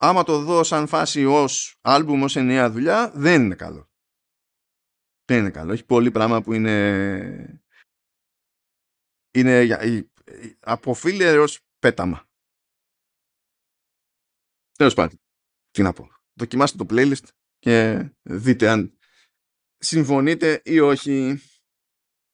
Άμα 0.00 0.24
το 0.24 0.42
δω 0.42 0.64
σαν 0.64 0.86
φάση 0.86 1.24
ως 1.24 1.78
άλμπουμ, 1.80 2.22
ως 2.22 2.36
ενιαία 2.36 2.70
δουλειά, 2.70 3.10
δεν 3.14 3.42
είναι 3.44 3.54
καλό. 3.54 3.90
Δεν 5.24 5.38
είναι 5.38 5.50
καλό. 5.50 5.72
Έχει 5.72 5.84
πολύ 5.84 6.10
πράγμα 6.10 6.42
που 6.42 6.52
είναι 6.52 7.62
είναι 9.30 9.78
από 10.60 10.94
φίλε 10.94 11.44
πέταμα. 11.78 12.28
Τέλος 14.72 14.94
πάντων. 14.94 15.18
Τι 15.70 15.82
να 15.82 15.92
πω. 15.92 16.08
Δοκιμάστε 16.32 16.84
το 16.84 16.86
playlist 16.88 17.28
και 17.58 18.08
δείτε 18.22 18.68
αν 18.68 18.98
συμφωνείτε 19.76 20.60
ή 20.64 20.78
όχι. 20.78 21.40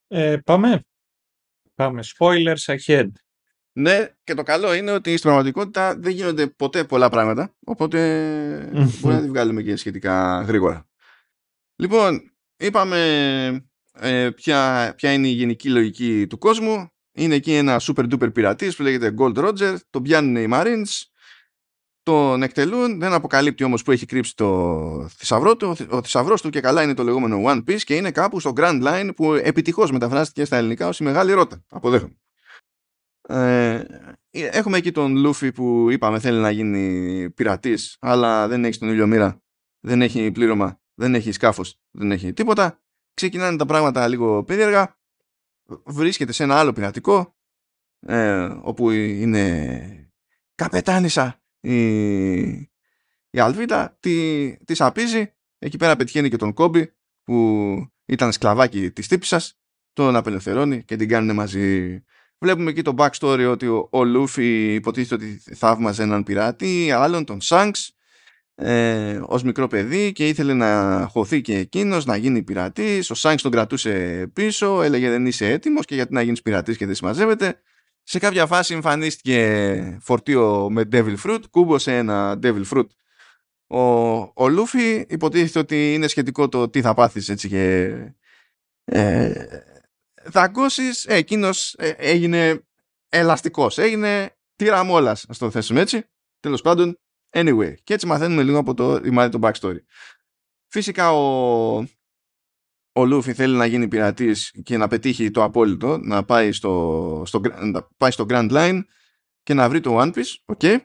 Ε, 0.07 0.39
πάμε. 0.45 0.85
Πάμε. 1.75 2.03
Spoilers 2.17 2.77
ahead. 2.77 3.11
Ναι, 3.77 4.09
και 4.25 4.35
το 4.35 4.43
καλό 4.43 4.75
είναι 4.75 4.91
ότι 4.91 5.11
στην 5.11 5.23
πραγματικότητα 5.23 5.97
δεν 5.99 6.13
γίνονται 6.13 6.47
ποτέ 6.47 6.85
πολλά 6.85 7.09
πράγματα, 7.09 7.55
οπότε 7.65 7.99
μπορεί 9.01 9.15
να 9.15 9.21
τη 9.21 9.29
βγάλουμε 9.29 9.63
και 9.63 9.77
σχετικά 9.77 10.43
γρήγορα. 10.43 10.89
Λοιπόν, 11.77 12.33
είπαμε 12.57 12.99
ε, 13.93 14.31
ποια, 14.31 14.93
ποια 14.97 15.13
είναι 15.13 15.29
η 15.29 15.31
γενική 15.31 15.71
λογική 15.71 16.27
του 16.27 16.39
κόσμου. 16.39 16.89
Είναι 17.17 17.35
εκεί 17.35 17.55
ένα 17.55 17.81
super 17.81 18.13
duper 18.13 18.33
πειρατής 18.33 18.77
που 18.77 18.83
λέγεται 18.83 19.15
Gold 19.19 19.37
Roger, 19.37 19.77
τον 19.91 20.03
πιάνουν 20.03 20.37
οι 20.37 20.49
Marines, 20.51 21.03
τον 22.03 22.43
εκτελούν, 22.43 22.99
δεν 22.99 23.13
αποκαλύπτει 23.13 23.65
όμως 23.65 23.83
που 23.83 23.93
έχει 23.93 24.07
κρύψει 24.07 24.37
το 24.37 25.09
θησαυρό 25.17 25.57
του. 25.57 25.77
Ο 25.91 26.03
θησαυρός 26.03 26.43
του 26.43 26.51
και 26.51 26.61
καλά 26.61 26.83
είναι 26.83 26.95
το 26.95 27.03
λεγόμενο 27.03 27.43
One 27.47 27.59
Piece 27.59 27.83
και 27.83 27.95
είναι 27.95 28.11
κάπου 28.11 28.41
στο 28.41 28.53
Grand 28.57 28.83
Line 28.85 29.11
που 29.17 29.33
επιτυχώς 29.33 29.91
μεταφράστηκε 29.91 30.45
στα 30.45 30.57
ελληνικά 30.57 30.89
ως 30.89 31.01
η 31.01 31.05
Μεγάλη 31.05 31.33
Ρότα. 31.33 31.65
Αποδέχομαι. 31.69 32.19
Ε, 33.29 33.85
έχουμε 34.31 34.77
εκεί 34.77 34.93
τον 34.93 35.17
Λούφι 35.17 35.53
που 35.53 35.91
είπαμε 35.91 36.19
θέλει 36.19 36.41
να 36.41 36.51
γίνει 36.51 37.31
πειρατής 37.31 37.97
αλλά 38.01 38.49
δεν 38.49 38.65
έχει 38.65 38.79
τον 38.79 38.89
ήλιο 38.89 39.07
μοίρα, 39.07 39.43
δεν 39.81 40.03
έχει 40.03 40.31
πλήρωμα, 40.31 40.81
δεν 40.95 41.15
έχει 41.15 41.33
σκάφος, 41.33 41.81
δεν 41.91 42.13
έχει 42.13 42.33
τίποτα. 42.33 42.79
Ξεκινάνε 43.15 43.57
τα 43.57 43.67
πράγματα 43.67 44.09
λίγο 44.09 44.45
περίεργα. 44.45 44.99
Βρίσκεται 45.85 46.33
σε 46.33 46.43
ένα 46.43 46.59
άλλο 46.59 46.73
πειρατικό 46.73 47.37
ε, 48.01 48.57
όπου 48.63 48.91
είναι 48.91 50.13
καπετάνισα 50.55 51.43
η, 51.61 51.77
η 53.31 53.39
Αλβίτα 53.39 53.97
τη, 54.01 54.57
της 54.65 54.81
απίζει 54.81 55.35
εκεί 55.59 55.77
πέρα 55.77 55.97
πετυχαίνει 55.97 56.29
και 56.29 56.37
τον 56.37 56.53
Κόμπι 56.53 56.95
που 57.23 57.77
ήταν 58.05 58.33
σκλαβάκι 58.33 58.91
της 58.91 59.09
τύπησας 59.09 59.59
τον 59.93 60.17
απελευθερώνει 60.17 60.85
και 60.85 60.97
την 60.97 61.09
κάνουν 61.09 61.35
μαζί 61.35 62.03
Βλέπουμε 62.39 62.71
εκεί 62.71 62.83
το 62.83 62.95
backstory 62.99 63.49
ότι 63.51 63.67
ο, 63.67 63.89
ο 63.91 64.05
Λούφι 64.05 64.75
υποτίθεται 64.75 65.15
ότι 65.15 65.43
θαύμαζε 65.55 66.03
έναν 66.03 66.23
πειράτη, 66.23 66.91
άλλον 66.91 67.25
τον 67.25 67.41
Σάνξ, 67.41 67.95
ε, 68.55 69.21
ως 69.23 69.43
μικρό 69.43 69.67
παιδί 69.67 70.13
και 70.13 70.29
ήθελε 70.29 70.55
να 70.55 71.07
χωθεί 71.11 71.41
και 71.41 71.57
εκείνος 71.59 72.05
να 72.05 72.17
γίνει 72.17 72.43
πειρατής. 72.43 73.11
Ο 73.11 73.15
Σάνξ 73.15 73.43
τον 73.43 73.51
κρατούσε 73.51 74.27
πίσω, 74.33 74.83
έλεγε 74.83 75.11
δεν 75.11 75.27
είσαι 75.27 75.51
έτοιμος 75.51 75.85
και 75.85 75.95
γιατί 75.95 76.13
να 76.13 76.23
γίνεις 76.23 76.43
πειρατής 76.43 76.77
και 76.77 76.87
δεν 76.87 76.95
συμμαζεύεται. 76.95 77.61
Σε 78.03 78.19
κάποια 78.19 78.47
φάση 78.47 78.75
εμφανίστηκε 78.75 79.99
φορτίο 80.01 80.71
με 80.71 80.89
Devil 80.93 81.17
Fruit, 81.25 81.41
κούμπωσε 81.51 81.97
ένα 81.97 82.39
Devil 82.43 82.63
Fruit. 82.73 82.87
Ο, 83.67 83.81
ο 84.35 84.49
Λούφι 84.49 85.07
υποτίθεται 85.09 85.59
ότι 85.59 85.95
είναι 85.95 86.07
σχετικό 86.07 86.49
το 86.49 86.69
τι 86.69 86.81
θα 86.81 86.95
πάθεις 86.95 87.29
έτσι 87.29 87.49
και 87.49 87.95
ε, 88.85 89.33
δαγκώσεις, 90.27 91.05
ε, 91.05 91.15
εκείνος 91.15 91.75
ε, 91.79 91.89
έγινε 91.89 92.67
ελαστικός, 93.09 93.79
έγινε 93.79 94.37
τυραμόλας, 94.57 95.25
ας 95.29 95.39
το 95.39 95.51
θέσουμε 95.51 95.81
έτσι. 95.81 96.03
Τέλος 96.41 96.61
πάντων, 96.61 96.99
anyway. 97.31 97.75
Και 97.85 97.95
έτσι 97.95 98.07
μαθαίνουμε 98.07 98.43
λίγο 98.43 98.59
από 98.59 98.75
το 98.75 98.97
ρημάδι 98.97 99.39
το 99.39 99.49
backstory. 99.49 99.79
Φυσικά 100.69 101.13
ο, 101.13 101.77
ο 102.93 103.05
Λούφι 103.05 103.35
θέλει 103.35 103.57
να 103.57 103.67
γίνει 103.67 103.89
πειρατής 103.89 104.51
και 104.63 104.77
να 104.77 104.89
πετύχει 104.89 105.31
το 105.31 105.43
απόλυτο, 105.43 105.99
να 105.99 106.25
πάει 106.25 106.53
στο, 106.53 107.23
στο, 107.27 107.41
να 107.61 107.89
πάει 107.97 108.11
στο 108.11 108.27
Grand 108.29 108.51
Line 108.51 108.81
και 109.43 109.55
να 109.55 109.69
βρει 109.69 109.81
το 109.81 110.01
One 110.01 110.13
Piece. 110.15 110.57
Okay. 110.57 110.77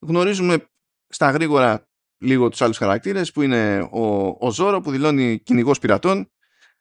Γνωρίζουμε 0.00 0.68
στα 1.08 1.30
γρήγορα 1.30 1.88
λίγο 2.18 2.48
τους 2.48 2.62
άλλους 2.62 2.76
χαρακτήρες 2.76 3.32
που 3.32 3.42
είναι 3.42 3.88
ο, 3.90 4.36
ο 4.38 4.50
Ζόρο 4.50 4.80
που 4.80 4.90
δηλώνει 4.90 5.38
κυνηγός 5.38 5.78
πειρατών 5.78 6.20
ε, 6.20 6.26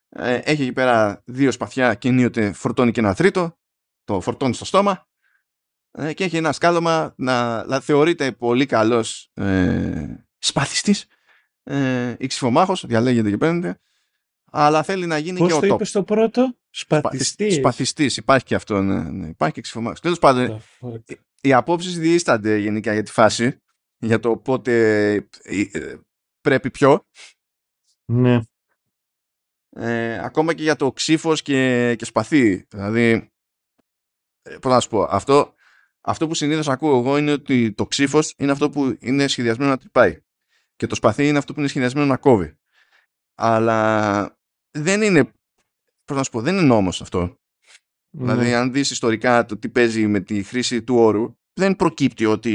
έχει 0.10 0.62
εκεί 0.62 0.74
πέρα 0.74 1.22
δύο 1.26 1.52
σπαθιά 1.52 1.94
και 1.94 2.08
ενίοτε 2.08 2.52
φορτώνει 2.52 2.92
και 2.92 3.00
ένα 3.00 3.16
τρίτο, 3.16 3.58
το 4.04 4.22
φορτώνει 4.22 4.54
στο 4.54 4.66
στόμα 4.66 5.08
ε, 5.92 6.14
και 6.14 6.24
έχει 6.24 6.38
ένα 6.38 6.52
σκάλωμα 6.52 7.14
να, 7.18 7.66
να 7.66 7.80
θεωρείται 7.80 8.32
πολύ 8.32 8.66
καλός 8.66 9.32
ε, 9.34 10.26
σπαθιστής, 10.38 11.06
ε, 11.64 12.16
ξυφομάχος, 12.28 12.86
διαλέγεται 12.86 13.30
και 13.30 13.38
παίρνετε, 13.38 13.80
αλλά 14.52 14.84
θέλει 14.84 15.06
να 15.06 15.18
γίνει 15.18 15.40
Πώς 15.40 15.48
και 15.48 15.54
ο 15.54 15.60
το 15.60 15.68
top. 15.68 15.76
είπες 15.76 15.92
το 15.92 16.04
πρώτο; 16.04 16.58
Σπαθιστής; 16.70 17.56
Σπαθιστής, 17.56 18.18
υπάρχει 18.18 18.46
και 18.46 18.56
αυτό, 18.56 18.82
ναι, 18.82 19.10
ναι. 19.10 19.28
υπάρχει 19.28 19.54
και 19.54 19.62
ξυφομάχος. 19.62 20.00
Τέλος 20.00 20.20
πάντων, 20.20 20.62
οι 21.42 21.54
απόψεις 21.54 22.00
διήστανται 22.00 22.58
γενικά 22.58 22.94
για 22.94 23.04
τη 23.04 23.12
φάση, 23.12 23.62
για 23.98 24.20
το 24.20 24.38
πότε 24.38 25.14
ε, 25.44 25.96
πρέπει 26.42 26.72
πιο. 26.72 27.06
Ναι 28.06 28.42
ε, 29.78 30.20
ακόμα 30.24 30.54
και 30.54 30.64
για 30.64 30.76
το 30.76 30.92
ξύφος 30.92 31.42
και, 31.42 31.96
και 31.98 32.06
σπαθί. 32.06 32.66
Δηλαδή, 32.70 33.32
ε, 34.42 34.58
πώς 34.62 34.72
να 34.72 34.80
σου 34.80 34.90
πω, 34.90 35.08
αυτό, 35.10 35.54
αυτό 36.02 36.28
που 36.28 36.34
συνήθως 36.34 36.68
ακούω 36.68 37.00
εγώ 37.00 37.18
είναι 37.18 37.32
ότι 37.32 37.74
το 37.74 37.86
ξύφος 37.86 38.34
είναι 38.38 38.52
αυτό 38.52 38.70
που 38.70 38.98
είναι 39.00 39.28
σχεδιασμένο 39.28 39.72
να 39.72 39.78
τρυπάει 39.78 40.22
και 40.76 40.88
το 40.88 40.96
σπαθί 40.96 41.28
είναι 41.28 41.38
αυτό 41.38 41.54
που 41.54 41.60
είναι 41.60 41.70
σχεδιασμένο 41.70 42.08
να 42.08 42.18
κόβει. 42.18 42.58
Αλλά 43.36 44.40
δεν 44.72 45.02
είναι, 45.02 45.24
πώς 46.06 46.18
να 46.18 46.24
σου 46.24 46.32
πω, 46.32 46.42
δεν 46.42 46.54
είναι 46.58 46.68
νόμος 46.68 47.02
αυτό. 47.02 47.40
Ναι. 48.10 48.34
Δηλαδή, 48.34 48.54
αν 48.54 48.72
δεις 48.72 48.92
ιστορικά 48.92 49.46
το 49.46 49.58
τι 49.58 49.70
παίζει 49.70 50.08
με 50.08 50.20
τη 50.20 50.44
χρήση 50.44 50.84
του 50.84 50.96
όρου, 50.96 51.38
δεν 51.54 51.76
προκύπτει 51.76 52.26
ότι 52.26 52.54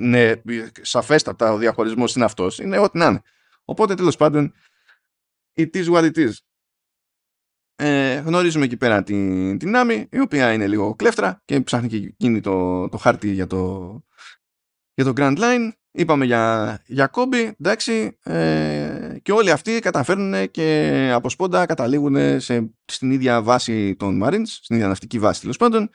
ναι, 0.00 0.32
σαφέστατα 0.80 1.52
ο 1.52 1.56
διαχωρισμός 1.56 2.14
είναι 2.14 2.24
αυτός. 2.24 2.58
Είναι 2.58 2.78
ό,τι 2.78 2.98
να 2.98 3.06
είναι. 3.06 3.22
Οπότε 3.64 3.94
τέλος 3.94 4.16
πάντων, 4.16 4.54
it 5.56 5.70
is 5.74 5.84
what 5.84 6.02
it 6.02 6.16
is. 6.16 6.32
Ε, 7.82 8.14
γνωρίζουμε 8.14 8.64
εκεί 8.64 8.76
πέρα 8.76 9.02
την, 9.02 9.58
την 9.58 9.70
Νάμι, 9.70 10.08
η 10.10 10.20
οποία 10.20 10.52
είναι 10.52 10.66
λίγο 10.66 10.94
κλέφτρα 10.94 11.42
και 11.44 11.60
ψάχνει 11.60 11.88
και 11.88 11.96
εκείνη 11.96 12.40
το, 12.40 12.88
το 12.88 12.96
χάρτη 12.96 13.30
για 13.30 13.46
το, 13.46 14.02
για 14.94 15.04
το 15.04 15.12
Grand 15.16 15.38
Line. 15.38 15.70
Είπαμε 15.92 16.24
για, 16.24 16.82
για 16.86 17.06
κόμπι, 17.06 17.56
εντάξει, 17.60 18.18
ε, 18.22 19.16
και 19.22 19.32
όλοι 19.32 19.50
αυτοί 19.50 19.78
καταφέρνουν 19.78 20.50
και 20.50 21.10
από 21.14 21.28
σπόντα 21.28 21.66
καταλήγουν 21.66 22.40
σε, 22.40 22.70
στην 22.84 23.10
ίδια 23.10 23.42
βάση 23.42 23.96
των 23.96 24.20
Marines, 24.24 24.46
στην 24.46 24.76
ίδια 24.76 24.88
ναυτική 24.88 25.18
βάση 25.18 25.40
τέλος 25.40 25.56
πάντων, 25.56 25.90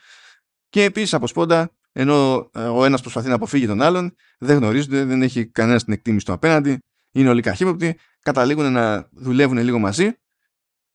και 0.68 0.82
επίσης 0.82 1.14
από 1.14 1.26
σπόντα, 1.26 1.70
ενώ 1.92 2.50
ε, 2.54 2.60
ο 2.60 2.84
ένας 2.84 3.00
προσπαθεί 3.00 3.28
να 3.28 3.34
αποφύγει 3.34 3.66
τον 3.66 3.82
άλλον, 3.82 4.14
δεν 4.38 4.56
γνωρίζονται, 4.56 5.04
δεν 5.04 5.22
έχει 5.22 5.46
κανένας 5.46 5.84
την 5.84 5.92
εκτίμηση 5.92 6.24
του 6.24 6.32
απέναντι, 6.32 6.78
είναι 7.12 7.28
όλοι 7.28 7.42
καχύποπτοι, 7.42 7.98
καταλήγουν 8.20 8.72
να 8.72 9.08
δουλεύουν 9.12 9.58
λίγο 9.58 9.78
μαζί 9.78 10.16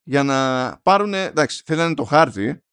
για 0.04 0.24
να 0.24 0.78
πάρουν, 0.84 1.14
εντάξει, 1.14 1.62
θέλανε 1.66 1.94
το 1.94 2.04
χάρτη, 2.04 2.64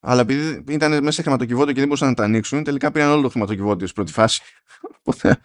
αλλά 0.00 0.20
επειδή 0.20 0.64
ήταν 0.68 0.90
μέσα 0.90 1.10
σε 1.10 1.22
χρηματοκιβώτιο 1.22 1.72
και 1.72 1.78
δεν 1.78 1.84
μπορούσαν 1.88 2.08
να 2.08 2.14
τα 2.14 2.24
ανοίξουν, 2.24 2.64
τελικά 2.64 2.90
πήραν 2.90 3.10
όλο 3.10 3.22
το 3.22 3.28
χρηματοκιβώτιο 3.28 3.86
στην 3.86 3.94
πρώτη 3.94 4.12
φάση. 4.12 4.42
Οπότε, 4.98 5.38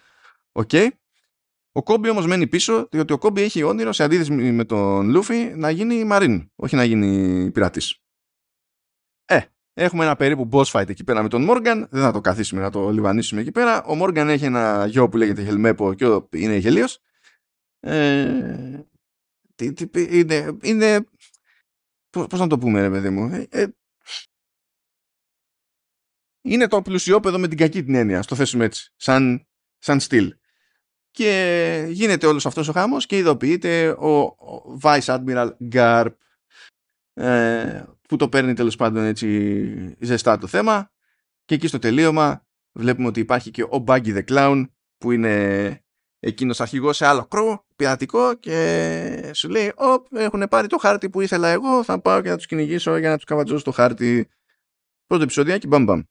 ok. 0.52 0.70
Okay. 0.72 0.88
Ο 1.78 1.84
Κόμπι 1.84 2.10
όμως 2.10 2.26
μένει 2.26 2.48
πίσω, 2.48 2.88
διότι 2.92 3.14
ο 3.14 3.18
Κόμπι 3.18 3.42
έχει 3.42 3.64
όνειρο 3.64 3.92
σε 3.92 4.04
αντίθεση 4.04 4.32
με 4.32 4.64
τον 4.64 5.10
Λούφι 5.10 5.54
να 5.56 5.70
γίνει 5.70 6.04
Marine, 6.04 6.52
όχι 6.56 6.76
να 6.76 6.84
γίνει 6.84 7.52
πειράτη. 7.52 7.82
Ε, 9.26 9.40
έχουμε 9.74 10.04
ένα 10.04 10.16
περίπου 10.16 10.50
boss 10.52 10.64
fight 10.64 10.90
εκεί 10.90 11.04
πέρα 11.04 11.22
με 11.22 11.30
τον 11.30 11.44
Μόργαν. 11.44 11.88
Δεν 11.92 12.02
θα 12.02 12.12
το 12.12 12.22
καθίσουμε 12.22 12.62
να 12.62 12.70
το 12.70 12.90
λιβανίσουμε 12.90 13.42
εκεί 13.42 13.52
πέρα. 13.52 13.84
Ο 13.84 13.96
Μόργαν 13.96 14.30
έχει 14.30 14.46
ένα 14.46 14.86
γιο 14.86 15.10
που 15.10 15.18
λέγεται 15.18 15.44
Χελμέπο 15.44 15.94
και 15.94 16.06
είναι 16.30 16.56
γελίος. 16.56 17.00
Ε, 17.80 18.32
τι, 18.32 18.84
τι, 18.84 18.95
είναι, 19.94 20.58
είναι 20.62 21.06
πώς 22.12 22.40
να 22.40 22.48
το 22.48 22.58
πούμε 22.58 22.82
ρε 22.82 22.90
παιδί 22.90 23.10
μου 23.10 23.34
ε, 23.34 23.48
ε, 23.50 23.68
είναι 26.42 26.68
το 26.68 26.82
πλουσιόπεδο 26.82 27.40
με 27.40 27.48
την 27.48 27.58
κακή 27.58 27.84
την 27.84 27.96
έννοια 27.96 28.22
στο 28.22 28.36
θέσουμε 28.36 28.66
έτσι 28.66 28.92
σαν, 28.96 29.48
σαν 29.78 30.00
στυλ. 30.00 30.36
Και 31.12 31.86
γίνεται 31.90 32.28
όλος 32.28 32.46
αυτός 32.46 32.68
ο 32.68 32.72
χάμος 32.72 33.06
και 33.06 33.18
ειδοποιείται 33.18 33.90
ο, 33.90 34.20
ο 34.20 34.78
Vice 34.82 35.00
Admiral 35.02 35.50
Garp 35.72 36.14
ε, 37.14 37.84
που 38.08 38.16
το 38.16 38.30
παίρνει 38.30 38.54
τέλος 38.54 38.76
πάντων 38.76 39.04
έτσι 39.04 39.96
ζεστά 40.00 40.38
το 40.38 40.48
θέμα. 40.48 40.92
Και 41.46 41.56
εκεί 41.56 41.68
στο 41.68 41.80
τελείωμα 41.80 42.46
βλέπουμε 42.72 43.08
ότι 43.08 43.20
υπάρχει 43.20 43.52
και 43.52 43.64
ο 43.64 43.84
Buggy 43.88 44.18
the 44.18 44.24
Clown 44.24 44.66
που 44.98 45.12
είναι 45.12 45.85
εκείνος 46.26 46.62
αρχηγός 46.62 46.96
σε 46.98 47.06
άλλο 47.06 47.26
κρού, 47.26 47.66
πειρατικό 47.76 48.36
και 48.36 49.32
σου 49.34 49.50
λέει 49.50 49.72
«Οπ, 49.76 50.16
έχουν 50.16 50.48
πάρει 50.50 50.68
το 50.68 50.78
χάρτη 50.78 51.10
που 51.10 51.22
ήθελα 51.22 51.48
εγώ, 51.48 51.84
θα 51.84 52.02
πάω 52.02 52.22
και 52.22 52.30
να 52.30 52.36
τους 52.36 52.46
κυνηγήσω 52.46 52.98
για 52.98 53.10
να 53.10 53.16
τους 53.16 53.26
καβατζώσω 53.26 53.64
το 53.64 53.72
χάρτη». 53.72 54.30
Πρώτο 55.06 55.24
επεισοδιάκι, 55.24 55.68
μπαμ 55.68 55.84
μπαμ. 55.84 56.02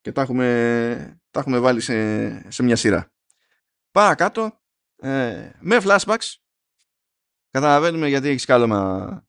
Και 0.00 0.12
τα 0.12 0.22
έχουμε, 0.22 1.20
τα 1.30 1.40
έχουμε 1.40 1.58
βάλει 1.58 1.80
σε, 1.80 2.50
σε 2.50 2.62
μια 2.62 2.76
σειρά. 2.76 3.12
Παρακάτω, 3.90 4.60
ε, 4.96 5.50
με 5.60 5.78
flashbacks, 5.82 6.34
καταλαβαίνουμε 7.50 8.08
γιατί 8.08 8.28
έχεις 8.28 8.42
σκάλωμα 8.42 9.24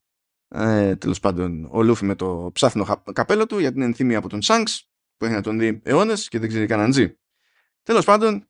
ε, 0.48 0.96
τέλος 0.96 1.20
πάντων 1.20 1.68
ο 1.70 1.82
Λούφι 1.82 2.04
με 2.04 2.14
το 2.14 2.50
ψάφινο 2.52 3.02
καπέλο 3.12 3.46
του 3.46 3.58
γιατί 3.58 3.76
είναι 3.76 3.84
ενθύμη 3.84 4.14
από 4.14 4.28
τον 4.28 4.42
Σάνξ 4.42 4.90
που 5.16 5.24
έχει 5.24 5.34
να 5.34 5.42
τον 5.42 5.58
δει 5.58 5.80
αιώνες 5.84 6.28
και 6.28 6.38
δεν 6.38 6.48
ξέρει 6.48 6.66
κανέναν 6.66 6.92
ζει. 6.92 7.16
Τέλος 7.82 8.04
πάντων 8.04 8.48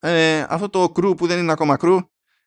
ε, 0.00 0.44
αυτό 0.48 0.68
το 0.68 0.90
κρού 0.90 1.14
που 1.14 1.26
δεν 1.26 1.38
είναι 1.38 1.52
ακόμα 1.52 1.76
κρού, 1.76 1.98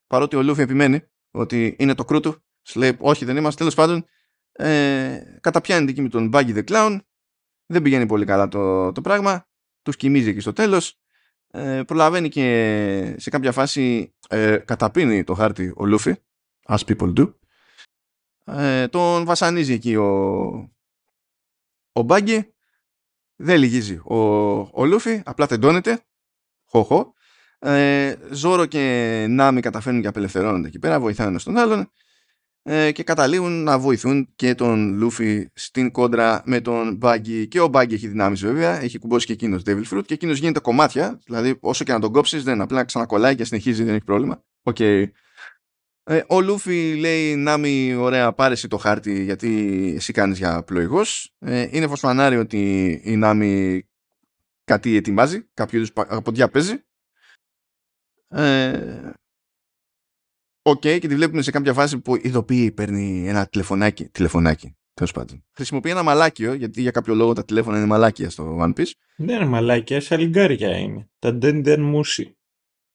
παρότι 0.07 0.35
ο 0.35 0.43
Λούφι 0.43 0.61
επιμένει 0.61 1.03
ότι 1.31 1.75
είναι 1.79 1.95
το 1.95 2.05
κρού 2.05 2.19
του, 2.19 2.43
σου 2.61 2.79
λέει 2.79 2.97
όχι 2.99 3.25
δεν 3.25 3.37
είμαστε, 3.37 3.57
τέλος 3.57 3.75
πάντων, 3.75 4.05
ε, 4.51 5.21
καταπιάνει 5.41 5.93
την 5.93 6.03
με 6.03 6.09
τον 6.09 6.29
Buggy 6.33 6.55
the 6.55 6.63
Clown, 6.63 6.99
δεν 7.65 7.81
πηγαίνει 7.81 8.05
πολύ 8.05 8.25
καλά 8.25 8.47
το, 8.47 8.91
το 8.91 9.01
πράγμα, 9.01 9.47
τους 9.81 9.95
κοιμίζει 9.95 10.29
εκεί 10.29 10.39
στο 10.39 10.53
τέλος, 10.53 10.99
ε, 11.51 11.83
προλαβαίνει 11.87 12.29
και 12.29 13.15
σε 13.17 13.29
κάποια 13.29 13.51
φάση 13.51 14.13
ε, 14.29 14.57
καταπίνει 14.57 15.23
το 15.23 15.33
χάρτη 15.33 15.73
ο 15.75 15.85
Λούφι, 15.85 16.15
as 16.67 16.77
people 16.77 17.13
do, 17.13 17.33
ε, 18.45 18.87
τον 18.87 19.25
βασανίζει 19.25 19.73
εκεί 19.73 19.95
ο, 19.95 20.09
ο 21.91 22.05
Buggy, 22.07 22.41
δεν 23.35 23.57
λυγίζει 23.57 23.95
ο, 23.95 24.15
ο 24.71 24.85
Λούφι, 24.85 25.21
απλά 25.25 25.47
τεντώνεται, 25.47 26.05
χω 26.65 27.13
ε, 27.63 28.15
Ζόρο 28.31 28.65
και 28.65 29.25
Νάμι 29.29 29.61
καταφέρνουν 29.61 30.01
και 30.01 30.07
απελευθερώνονται 30.07 30.67
εκεί 30.67 30.79
πέρα, 30.79 30.99
βοηθάνε 30.99 31.29
ένα 31.29 31.39
τον 31.43 31.57
άλλον 31.57 31.91
ε, 32.63 32.91
και 32.91 33.03
καταλήγουν 33.03 33.63
να 33.63 33.79
βοηθούν 33.79 34.29
και 34.35 34.55
τον 34.55 34.93
Λούφι 34.93 35.49
στην 35.53 35.91
κόντρα 35.91 36.41
με 36.45 36.61
τον 36.61 36.95
Μπάγκη. 36.95 37.47
Και 37.47 37.59
ο 37.59 37.67
Μπάγκη 37.67 37.93
έχει 37.93 38.07
δυνάμεις 38.07 38.41
βέβαια, 38.41 38.81
έχει 38.81 38.99
κουμπώσει 38.99 39.25
και 39.25 39.33
εκείνος 39.33 39.61
Devil 39.65 39.83
Fruit 39.91 40.05
και 40.05 40.13
εκείνος 40.13 40.37
γίνεται 40.39 40.59
κομμάτια. 40.59 41.19
Δηλαδή, 41.25 41.57
όσο 41.59 41.83
και 41.83 41.91
να 41.91 41.99
τον 41.99 42.11
κόψεις, 42.11 42.43
δεν 42.43 42.61
απλά 42.61 42.83
ξανακολλάει 42.83 43.35
και 43.35 43.43
συνεχίζει, 43.43 43.83
δεν 43.83 43.93
έχει 43.93 44.03
πρόβλημα. 44.03 44.43
Okay. 44.63 45.05
Ε, 46.03 46.21
ο 46.27 46.41
Λούφι 46.41 46.95
λέει 46.95 47.35
Νάμι, 47.35 47.93
ωραία, 47.93 48.33
πάρε 48.33 48.55
το 48.55 48.77
χάρτη 48.77 49.23
γιατί 49.23 49.93
εσύ 49.95 50.13
κάνεις 50.13 50.37
για 50.37 50.63
πλοηγός. 50.63 51.35
Ε, 51.39 51.67
είναι 51.71 51.87
φως 51.87 52.05
φανάρι 52.05 52.37
ότι 52.37 52.91
η 53.03 53.15
Νάμι 53.15 53.83
κάτι 54.63 54.95
ετοιμάζει, 54.95 55.49
κάποιο 55.53 55.77
είδους 55.77 55.93
πουστιά 56.23 56.49
παίζει. 56.49 56.83
Ε, 58.31 59.11
Ok, 60.63 60.77
okay, 60.77 60.99
και 60.99 61.07
τη 61.07 61.15
βλέπουμε 61.15 61.41
σε 61.41 61.51
κάποια 61.51 61.73
φάση 61.73 61.99
που 61.99 62.15
ειδοποιεί, 62.15 62.71
παίρνει 62.71 63.27
ένα 63.27 63.47
τηλεφωνάκι. 63.47 64.09
Τηλεφωνάκι, 64.09 64.77
τέλος 64.93 65.11
πάντων. 65.11 65.45
Χρησιμοποιεί 65.51 65.89
ένα 65.89 66.03
μαλάκιο, 66.03 66.53
γιατί 66.53 66.81
για 66.81 66.91
κάποιο 66.91 67.15
λόγο 67.15 67.33
τα 67.33 67.45
τηλέφωνα 67.45 67.77
είναι 67.77 67.85
μαλάκια 67.85 68.29
στο 68.29 68.57
One 68.61 68.73
Piece. 68.79 68.91
Δεν 69.15 69.35
είναι 69.35 69.45
μαλάκια, 69.45 70.01
σαλιγκάρια 70.01 70.77
είναι. 70.77 71.09
Τα 71.19 71.33
den 71.33 71.56
den 71.56 71.79
mushi. 71.79 72.37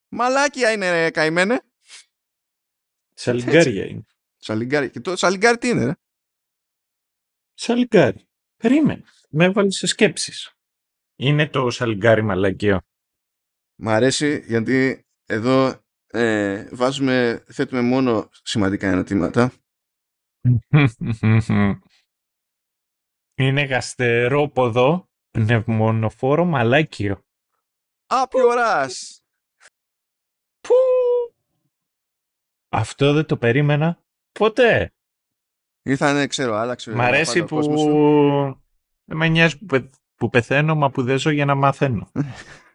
Μαλάκια 0.09 0.73
είναι, 0.73 0.91
ρε, 0.91 1.11
καημένε. 1.11 1.61
Σαλιγκάρια 3.13 3.87
είναι. 3.87 4.07
Σαλιγκάρι. 4.37 4.91
Και 4.91 5.01
το 5.01 5.17
σαλιγκάρι 5.17 5.59
τι 5.59 5.69
είναι, 5.69 5.85
ρε; 5.85 5.93
Σαλιγκάρι. 7.55 8.29
Περίμενε. 8.57 9.03
Με 9.29 9.45
έβαλε 9.45 9.71
σε 9.71 9.87
σκέψεις. 9.87 10.55
Είναι 11.17 11.49
το 11.49 11.71
σαλιγκάρι 11.71 12.23
μαλακίο. 12.23 12.81
Μ' 13.75 13.89
αρέσει 13.89 14.45
γιατί 14.47 15.06
εδώ 15.27 15.85
ε, 16.07 16.69
βάζουμε, 16.73 17.45
θέτουμε 17.47 17.81
μόνο 17.81 18.29
σημαντικά 18.43 18.89
ερωτήματα. 18.89 19.53
Είναι 23.35 23.63
γαστερόποδο, 23.63 25.09
πνευμονοφόρο 25.31 26.45
μαλάκιο. 26.45 27.25
Άπιορας! 28.07 29.25
Πού! 30.61 30.75
Αυτό 32.69 33.13
δεν 33.13 33.27
το 33.27 33.37
περίμενα 33.37 34.05
ποτέ. 34.33 34.95
Ήρθανε, 35.83 36.27
ξέρω, 36.27 36.55
άλλαξε. 36.55 36.95
Μ' 36.95 37.01
αρέσει 37.01 37.45
που... 37.45 37.61
Δεν 39.05 39.17
με 39.17 39.29
νοιάζει 39.29 39.59
που 40.15 40.29
πεθαίνω, 40.29 40.75
μα 40.75 40.91
που 40.91 41.03
δεν 41.03 41.19
ζω 41.19 41.31
για 41.31 41.45
να 41.45 41.55
μαθαίνω. 41.55 42.11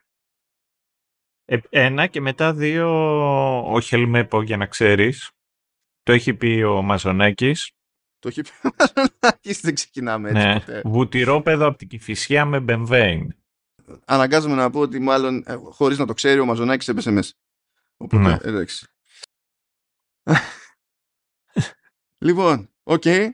Ε, 1.51 1.59
ένα 1.69 2.07
και 2.07 2.21
μετά 2.21 2.53
δύο 2.53 2.87
ο 3.73 3.79
Χελμέπο 3.79 4.41
για 4.41 4.57
να 4.57 4.65
ξέρεις. 4.65 5.31
Το 6.03 6.11
έχει 6.11 6.33
πει 6.33 6.63
ο 6.63 6.81
Μαζονάκης. 6.81 7.71
Το 8.19 8.27
έχει 8.27 8.41
πει 8.41 8.49
ο 8.67 8.69
Μαζονάκης, 8.77 9.61
δεν 9.61 9.73
ξεκινάμε 9.73 10.29
έτσι 10.29 10.45
ναι. 10.45 10.53
ποτέ. 10.53 10.81
Βουτυρόπαιδο 10.85 11.67
από 11.67 11.77
την 11.77 11.87
Κηφισιά 11.87 12.45
με 12.45 12.59
Μπεμβέ. 12.59 13.35
Αναγκάζομαι 14.05 14.55
να 14.55 14.69
πω 14.69 14.79
ότι 14.79 14.99
μάλλον 14.99 15.43
ε, 15.47 15.55
χωρίς 15.55 15.97
να 15.97 16.05
το 16.05 16.13
ξέρει 16.13 16.39
ο 16.39 16.45
Μαζονάκης 16.45 16.87
έπεσε 16.87 17.11
μέσα. 17.11 17.33
Οπότε, 17.97 18.21
ναι. 18.23 18.37
εντάξει. 18.41 18.87
λοιπόν, 22.25 22.69
ok. 22.83 23.03
Okay. 23.05 23.29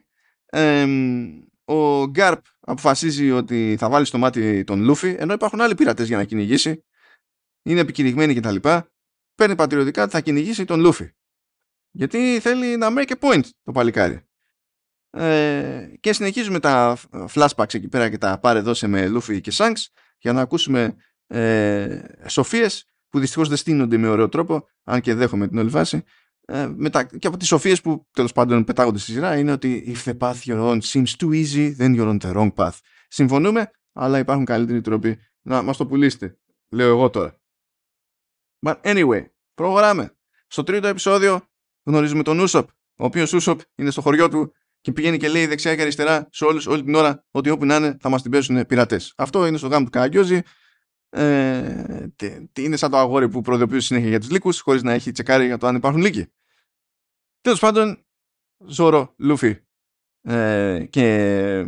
ο 1.65 2.05
Γκάρπ 2.05 2.45
αποφασίζει 2.59 3.32
ότι 3.32 3.76
θα 3.80 3.89
βάλει 3.89 4.05
στο 4.05 4.18
μάτι 4.18 4.63
τον 4.63 4.82
Λούφι, 4.82 5.15
ενώ 5.20 5.34
υπάρχουν 5.34 5.61
άλλοι 5.61 5.76
πειρατές 5.76 6.07
για 6.07 6.18
να 6.18 6.24
κυνηγήσει 6.24 6.82
είναι 7.68 7.80
επικηρυγμένοι 7.80 8.34
κτλ. 8.34 8.55
Παίρνει 9.36 9.55
πατριωτικά 9.55 10.03
ότι 10.03 10.11
θα 10.11 10.22
κυνηγήσει 10.22 10.65
τον 10.65 10.80
Λούφι. 10.80 11.11
Γιατί 11.91 12.39
θέλει 12.39 12.78
να 12.78 12.88
make 12.89 13.11
a 13.11 13.15
point 13.20 13.43
το 13.63 13.72
παλικάρι. 13.72 14.22
Ε, 15.09 15.91
και 15.99 16.13
συνεχίζουμε 16.13 16.59
τα 16.59 16.97
flashbacks 17.34 17.74
εκεί 17.74 17.88
πέρα 17.88 18.09
και 18.09 18.18
τα 18.18 18.39
πάρε 18.39 18.59
δώσε 18.59 18.88
με 18.88 19.07
Λούφι 19.07 19.41
και 19.41 19.51
Σάνξ 19.51 19.91
για 20.18 20.34
να 20.34 20.41
ακούσουμε 20.41 20.95
ε, 21.28 22.01
σοφίες 22.28 22.86
που 23.09 23.20
δυστυχώς 23.20 23.47
δεν 23.47 23.57
στείνονται 23.57 23.97
με 23.97 24.07
ωραίο 24.07 24.30
τρόπο 24.30 24.68
αν 24.84 25.01
και 25.01 25.13
δέχομαι 25.13 25.47
την 25.47 25.57
όλη 25.57 25.70
βάση 25.70 26.03
ε, 26.45 26.68
μετα... 26.76 27.03
και 27.03 27.28
από 27.28 27.38
τις 27.38 27.47
σοφίες 27.47 27.82
που 27.82 28.07
τέλος 28.11 28.32
πάντων 28.32 28.63
πετάγονται 28.63 28.99
στη 28.99 29.11
σειρά 29.11 29.38
είναι 29.38 29.51
ότι 29.51 29.95
if 29.95 30.09
the 30.09 30.18
path 30.18 30.36
you're 30.45 30.70
on 30.70 30.80
seems 30.82 31.15
too 31.18 31.30
easy 31.30 31.76
then 31.78 31.95
you're 31.95 32.18
on 32.18 32.20
the 32.20 32.34
wrong 32.34 32.53
path 32.53 32.78
συμφωνούμε 33.07 33.72
αλλά 33.93 34.20
υπάρχουν 34.20 34.45
καλύτεροι 34.45 34.82
τρόποι 34.82 35.20
να 35.41 35.61
μας 35.61 35.78
το 35.78 35.86
πουλήσετε. 35.86 36.38
Λέω 36.70 36.89
εγώ 36.89 37.09
τώρα. 37.09 37.39
But 38.66 38.82
anyway, 38.82 39.26
προχωράμε. 39.53 40.18
Στο 40.47 40.64
τρίτο 40.64 40.88
επεισόδιο 40.88 41.47
γνωρίζουμε 41.84 42.24
τον 42.24 42.39
Ούσοπ, 42.39 42.70
ο 42.70 43.05
οποίος 43.05 43.34
Ούσοπ 43.34 43.60
είναι 43.76 43.91
στο 43.91 44.01
χωριό 44.01 44.30
του 44.30 44.53
και 44.82 44.91
πηγαίνει 44.91 45.18
και 45.18 45.28
λέει 45.28 45.45
δεξιά 45.45 45.76
και 45.76 45.82
αριστερά 45.82 46.28
σε 46.32 46.45
όλους 46.45 46.68
όλη 46.68 46.84
την 46.84 46.95
ώρα 46.95 47.26
ότι 47.32 47.49
όπου 47.49 47.66
να 47.66 47.76
είναι 47.76 47.97
θα 47.99 48.10
μας 48.10 48.22
την 48.22 48.32
πέσουν 48.32 48.66
πειρατές. 48.66 49.14
Αυτό 49.18 49.45
είναι 49.45 49.58
στο 49.58 49.68
γάμο 49.68 49.86
του 49.86 49.91
Καραγκιόζη. 49.91 50.41
Ε, 51.10 52.05
είναι 52.60 52.76
σαν 52.76 52.91
το 52.91 52.97
αγόρι 52.97 53.30
που 53.30 53.41
προειδοποιούσε 53.41 53.86
συνέχεια 53.86 54.10
για 54.10 54.20
τους 54.20 54.30
λύκους 54.30 54.60
χωρίς 54.60 54.84
να 54.84 54.93
έχει 54.93 55.12
τσεκάρει 55.12 55.45
για 55.45 55.58
το 55.58 55.68
αν 55.68 55.76
υπάρχουν 55.76 56.01
λύκοι. 56.01 56.32
Τέλος 57.41 57.60
πάντων, 57.60 58.05
Ζόρο, 58.66 59.14
Λούφι 59.18 59.58
ε, 60.22 60.86
και, 60.89 61.66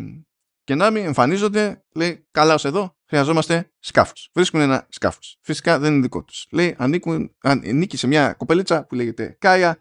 και 0.64 0.76
Νάμι 0.76 1.00
εμφανίζονται, 1.00 1.86
λέει 1.96 2.28
καλά 2.32 2.54
ως 2.54 2.66
εδώ, 2.66 2.98
χρειαζόμαστε 3.10 3.72
σκάφος. 3.80 4.30
Βρίσκουν 4.34 4.60
ένα 4.60 4.88
σκάφος. 4.90 5.38
Φυσικά 5.42 5.80
δεν 5.80 5.94
είναι 5.94 6.02
δικό 6.02 6.24
τους. 6.24 6.48
Λέει 6.52 6.76
ανήκουν, 6.78 7.36
ανήκει 7.42 7.98
σε 7.98 8.08
μια 8.08 8.34
κοπελίτσα 8.34 8.86
που 8.86 8.96
λέγεται 8.96 9.36
Κάια 9.40 9.80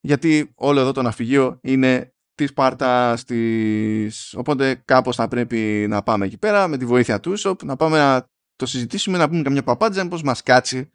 γιατί 0.00 0.52
όλο 0.54 0.80
εδώ 0.80 0.92
το 0.92 1.02
ναυπηγείο 1.02 1.58
είναι 1.62 2.14
της 2.34 2.48
πάρτης 2.48 3.24
της... 3.24 4.34
Οπότε 4.34 4.74
κάπως 4.74 5.16
θα 5.16 5.28
πρέπει 5.28 5.86
να 5.88 6.02
πάμε 6.02 6.26
εκεί 6.26 6.38
πέρα 6.38 6.68
με 6.68 6.76
τη 6.76 6.86
βοήθεια 6.86 7.20
του 7.20 7.32
Ούσοπ, 7.32 7.62
να 7.62 7.76
πάμε 7.76 7.98
να 7.98 8.30
το 8.56 8.66
συζητήσουμε, 8.66 9.18
να 9.18 9.28
πούμε 9.28 9.42
καμιά 9.42 9.62
παπάντζα, 9.62 10.08
πώς 10.08 10.22
μας 10.22 10.42
κάτσει 10.42 10.90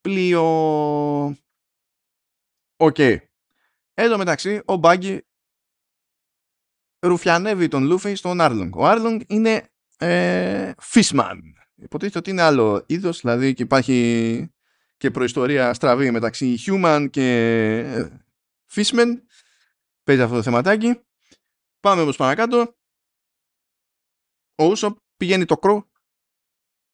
πλοίο. 0.00 0.44
Ok. 2.76 2.94
Okay. 2.98 3.16
Εδώ 3.94 4.18
μεταξύ 4.18 4.62
ο 4.64 4.76
Μπάγκη 4.76 5.26
ρουφιανεύει 7.00 7.68
τον 7.68 7.84
Λούφι 7.84 8.14
στον 8.14 8.40
Άρλονγκ. 8.40 8.76
Ο 8.76 8.86
Άρλονγκ 8.86 9.20
είναι 9.26 9.71
ε, 10.02 10.72
Fishman. 10.92 11.38
Υποτίθεται 11.74 12.18
ότι 12.18 12.30
είναι 12.30 12.42
άλλο 12.42 12.84
είδος, 12.86 13.20
δηλαδή 13.20 13.54
και 13.54 13.62
υπάρχει 13.62 14.50
και 14.96 15.10
προϊστορία 15.10 15.74
στραβή 15.74 16.10
μεταξύ 16.10 16.58
Human 16.66 17.06
και 17.10 17.28
ε, 17.78 18.08
Fishman. 18.74 19.08
Παίζει 20.04 20.22
αυτό 20.22 20.34
το 20.34 20.42
θεματάκι. 20.42 21.00
Πάμε 21.80 22.02
όμως 22.02 22.16
παρακάτω. 22.16 22.76
Ο 24.54 24.64
Ούσοπ 24.64 24.96
πηγαίνει 25.16 25.44
το 25.44 25.56
κρό 25.56 25.90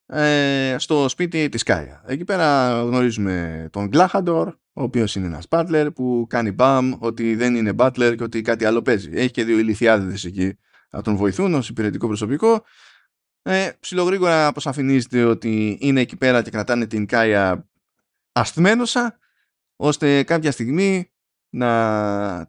ε, 0.06 0.76
στο 0.78 1.08
σπίτι 1.08 1.48
της 1.48 1.62
Κάια. 1.62 2.04
Εκεί 2.06 2.24
πέρα 2.24 2.80
γνωρίζουμε 2.82 3.68
τον 3.72 3.86
Γκλάχαντορ, 3.86 4.48
ο 4.72 4.82
οποίος 4.82 5.14
είναι 5.14 5.26
ένας 5.26 5.46
butler 5.48 5.88
που 5.94 6.26
κάνει 6.28 6.52
μπαμ 6.52 6.92
ότι 6.98 7.34
δεν 7.34 7.54
είναι 7.54 7.72
butler 7.78 8.14
και 8.16 8.22
ότι 8.22 8.42
κάτι 8.42 8.64
άλλο 8.64 8.82
παίζει. 8.82 9.10
Έχει 9.12 9.30
και 9.30 9.44
δύο 9.44 9.58
ηλικιάδες 9.58 10.24
εκεί 10.24 10.58
να 10.90 11.02
τον 11.02 11.16
βοηθούν 11.16 11.54
ως 11.54 11.68
υπηρετικό 11.68 12.06
προσωπικό. 12.06 12.64
Ε, 13.42 13.72
ψιλογρήγορα 13.80 14.46
αποσαφηνίζεται 14.46 15.24
ότι 15.24 15.78
είναι 15.80 16.00
εκεί 16.00 16.16
πέρα 16.16 16.42
και 16.42 16.50
κρατάνε 16.50 16.86
την 16.86 17.06
Κάια 17.06 17.68
ασθμένωσα 18.32 19.18
ώστε 19.76 20.22
κάποια 20.22 20.52
στιγμή 20.52 21.12
να 21.50 21.68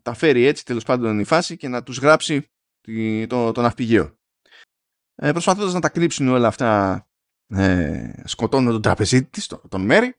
τα 0.02 0.14
φέρει 0.14 0.44
έτσι 0.46 0.66
τέλος 0.66 0.84
πάντων 0.84 1.20
η 1.20 1.24
φάση 1.24 1.58
και 1.58 1.68
να 1.68 1.84
τους 1.84 1.98
γράψει 1.98 2.52
το, 3.28 3.52
το 3.52 3.62
ναυπηγείο. 3.62 4.18
Ε, 5.16 5.32
προσπαθώντας 5.32 5.74
να 5.74 5.80
τα 5.80 5.90
κρύψουν 5.90 6.28
όλα 6.28 6.48
αυτά 6.48 7.04
ε, 7.48 8.22
σκοτώνουν 8.26 8.72
τον 8.72 8.82
τραπεζίτη 8.82 9.30
της, 9.30 9.48
τον, 9.48 9.62
τον 9.70 9.82
Μέρι. 9.82 10.16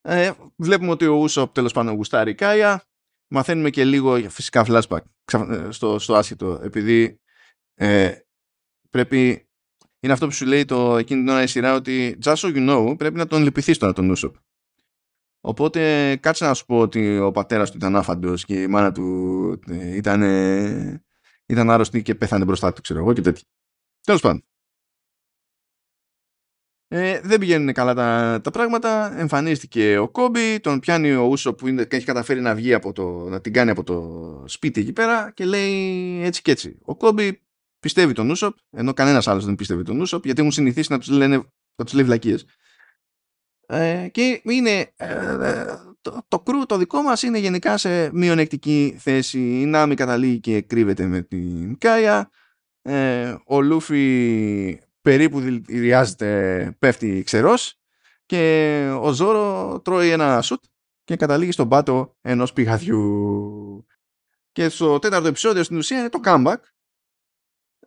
Ε, 0.00 0.32
βλέπουμε 0.56 0.90
ότι 0.90 1.06
ο 1.06 1.14
Ούσοπ 1.14 1.54
τέλος 1.54 1.72
πάντων 1.72 1.94
γουστάρει 1.94 2.34
Κάια. 2.34 2.82
Μαθαίνουμε 3.30 3.70
και 3.70 3.84
λίγο 3.84 4.30
φυσικά 4.30 4.64
flashback 4.66 5.02
ε, 5.32 5.70
στο, 5.70 5.98
στο 5.98 6.14
άσχετο 6.14 6.60
επειδή 6.62 7.20
ε, 7.74 8.14
πρέπει 8.90 9.48
είναι 10.00 10.12
αυτό 10.12 10.26
που 10.26 10.32
σου 10.32 10.46
λέει 10.46 10.64
το, 10.64 10.96
εκείνη 10.96 11.20
την 11.20 11.28
ώρα 11.28 11.42
η 11.42 11.46
σειρά 11.46 11.74
ότι 11.74 12.18
just 12.24 12.34
so 12.34 12.54
you 12.54 12.70
know 12.70 12.98
πρέπει 12.98 13.16
να 13.16 13.26
τον 13.26 13.42
λυπηθείς 13.42 13.78
τώρα 13.78 13.92
τον 13.92 14.10
Ούσοπ. 14.10 14.34
Οπότε 15.40 16.16
κάτσε 16.16 16.44
να 16.44 16.54
σου 16.54 16.66
πω 16.66 16.78
ότι 16.78 17.18
ο 17.18 17.30
πατέρας 17.30 17.70
του 17.70 17.76
ήταν 17.76 17.96
άφαντος 17.96 18.44
και 18.44 18.62
η 18.62 18.66
μάνα 18.66 18.92
του 18.92 19.60
ε, 19.68 19.96
ήταν, 19.96 20.22
ήταν 21.46 21.70
άρρωστη 21.70 22.02
και 22.02 22.14
πέθανε 22.14 22.44
μπροστά 22.44 22.72
του 22.72 22.80
ξέρω 22.80 22.98
εγώ 22.98 23.12
και 23.12 23.20
τέτοια. 23.20 23.44
Τέλος 24.00 24.20
πάντων. 24.20 24.42
Ε, 26.90 27.20
δεν 27.20 27.38
πηγαίνουν 27.38 27.72
καλά 27.72 27.94
τα, 27.94 28.40
τα 28.42 28.50
πράγματα. 28.50 29.18
Εμφανίστηκε 29.18 29.98
ο 29.98 30.08
Κόμπι, 30.08 30.60
τον 30.60 30.80
πιάνει 30.80 31.12
ο 31.12 31.22
Ούσο 31.22 31.54
που 31.54 31.68
είναι, 31.68 31.86
έχει 31.90 32.04
καταφέρει 32.04 32.40
να 32.40 32.54
βγει 32.54 32.74
από 32.74 32.92
το, 32.92 33.28
να 33.28 33.40
την 33.40 33.52
κάνει 33.52 33.70
από 33.70 33.82
το 33.82 34.44
σπίτι 34.46 34.80
εκεί 34.80 34.92
πέρα 34.92 35.32
και 35.34 35.44
λέει 35.44 36.20
έτσι 36.24 36.42
και 36.42 36.50
έτσι. 36.50 36.78
Ο 36.82 36.96
Κόμπι 36.96 37.47
πιστεύει 37.80 38.12
τον 38.12 38.30
Ούσοπ, 38.30 38.56
ενώ 38.70 38.92
κανένας 38.92 39.28
άλλος 39.28 39.44
δεν 39.44 39.54
πιστεύει 39.54 39.82
τον 39.82 40.00
Ούσοπ, 40.00 40.24
γιατί 40.24 40.40
έχουν 40.40 40.52
συνηθίσει 40.52 40.92
να 40.92 40.98
τους 40.98 41.08
λένε 41.08 41.36
να 41.76 41.84
τους 41.84 41.92
λέει 41.92 42.04
βλακίες. 42.04 42.44
Ε, 43.66 44.08
και 44.08 44.40
είναι 44.44 44.92
ε, 44.96 45.66
το, 46.00 46.24
το 46.28 46.40
κρού 46.40 46.66
το 46.66 46.76
δικό 46.76 47.02
μας 47.02 47.22
είναι 47.22 47.38
γενικά 47.38 47.76
σε 47.76 48.12
μειονεκτική 48.12 48.96
θέση 48.98 49.60
η 49.60 49.66
Νάμι 49.66 49.94
καταλήγει 49.94 50.40
και 50.40 50.60
κρύβεται 50.60 51.06
με 51.06 51.22
την 51.22 51.78
Κάια 51.78 52.30
ε, 52.82 53.36
ο 53.46 53.60
Λούφι 53.60 54.80
περίπου 55.00 55.40
δηλιάζεται, 55.40 56.76
πέφτει 56.78 57.22
ξερός 57.22 57.80
και 58.26 58.90
ο 59.00 59.12
Ζόρο 59.12 59.80
τρώει 59.84 60.10
ένα 60.10 60.42
σουτ 60.42 60.64
και 61.04 61.16
καταλήγει 61.16 61.52
στον 61.52 61.68
πάτο 61.68 62.16
ενός 62.20 62.52
πηγαδιού. 62.52 63.86
Και 64.52 64.68
στο 64.68 64.98
τέταρτο 64.98 65.28
επεισόδιο 65.28 65.62
στην 65.62 65.76
ουσία 65.76 65.98
είναι 65.98 66.08
το 66.08 66.20
comeback 66.24 66.56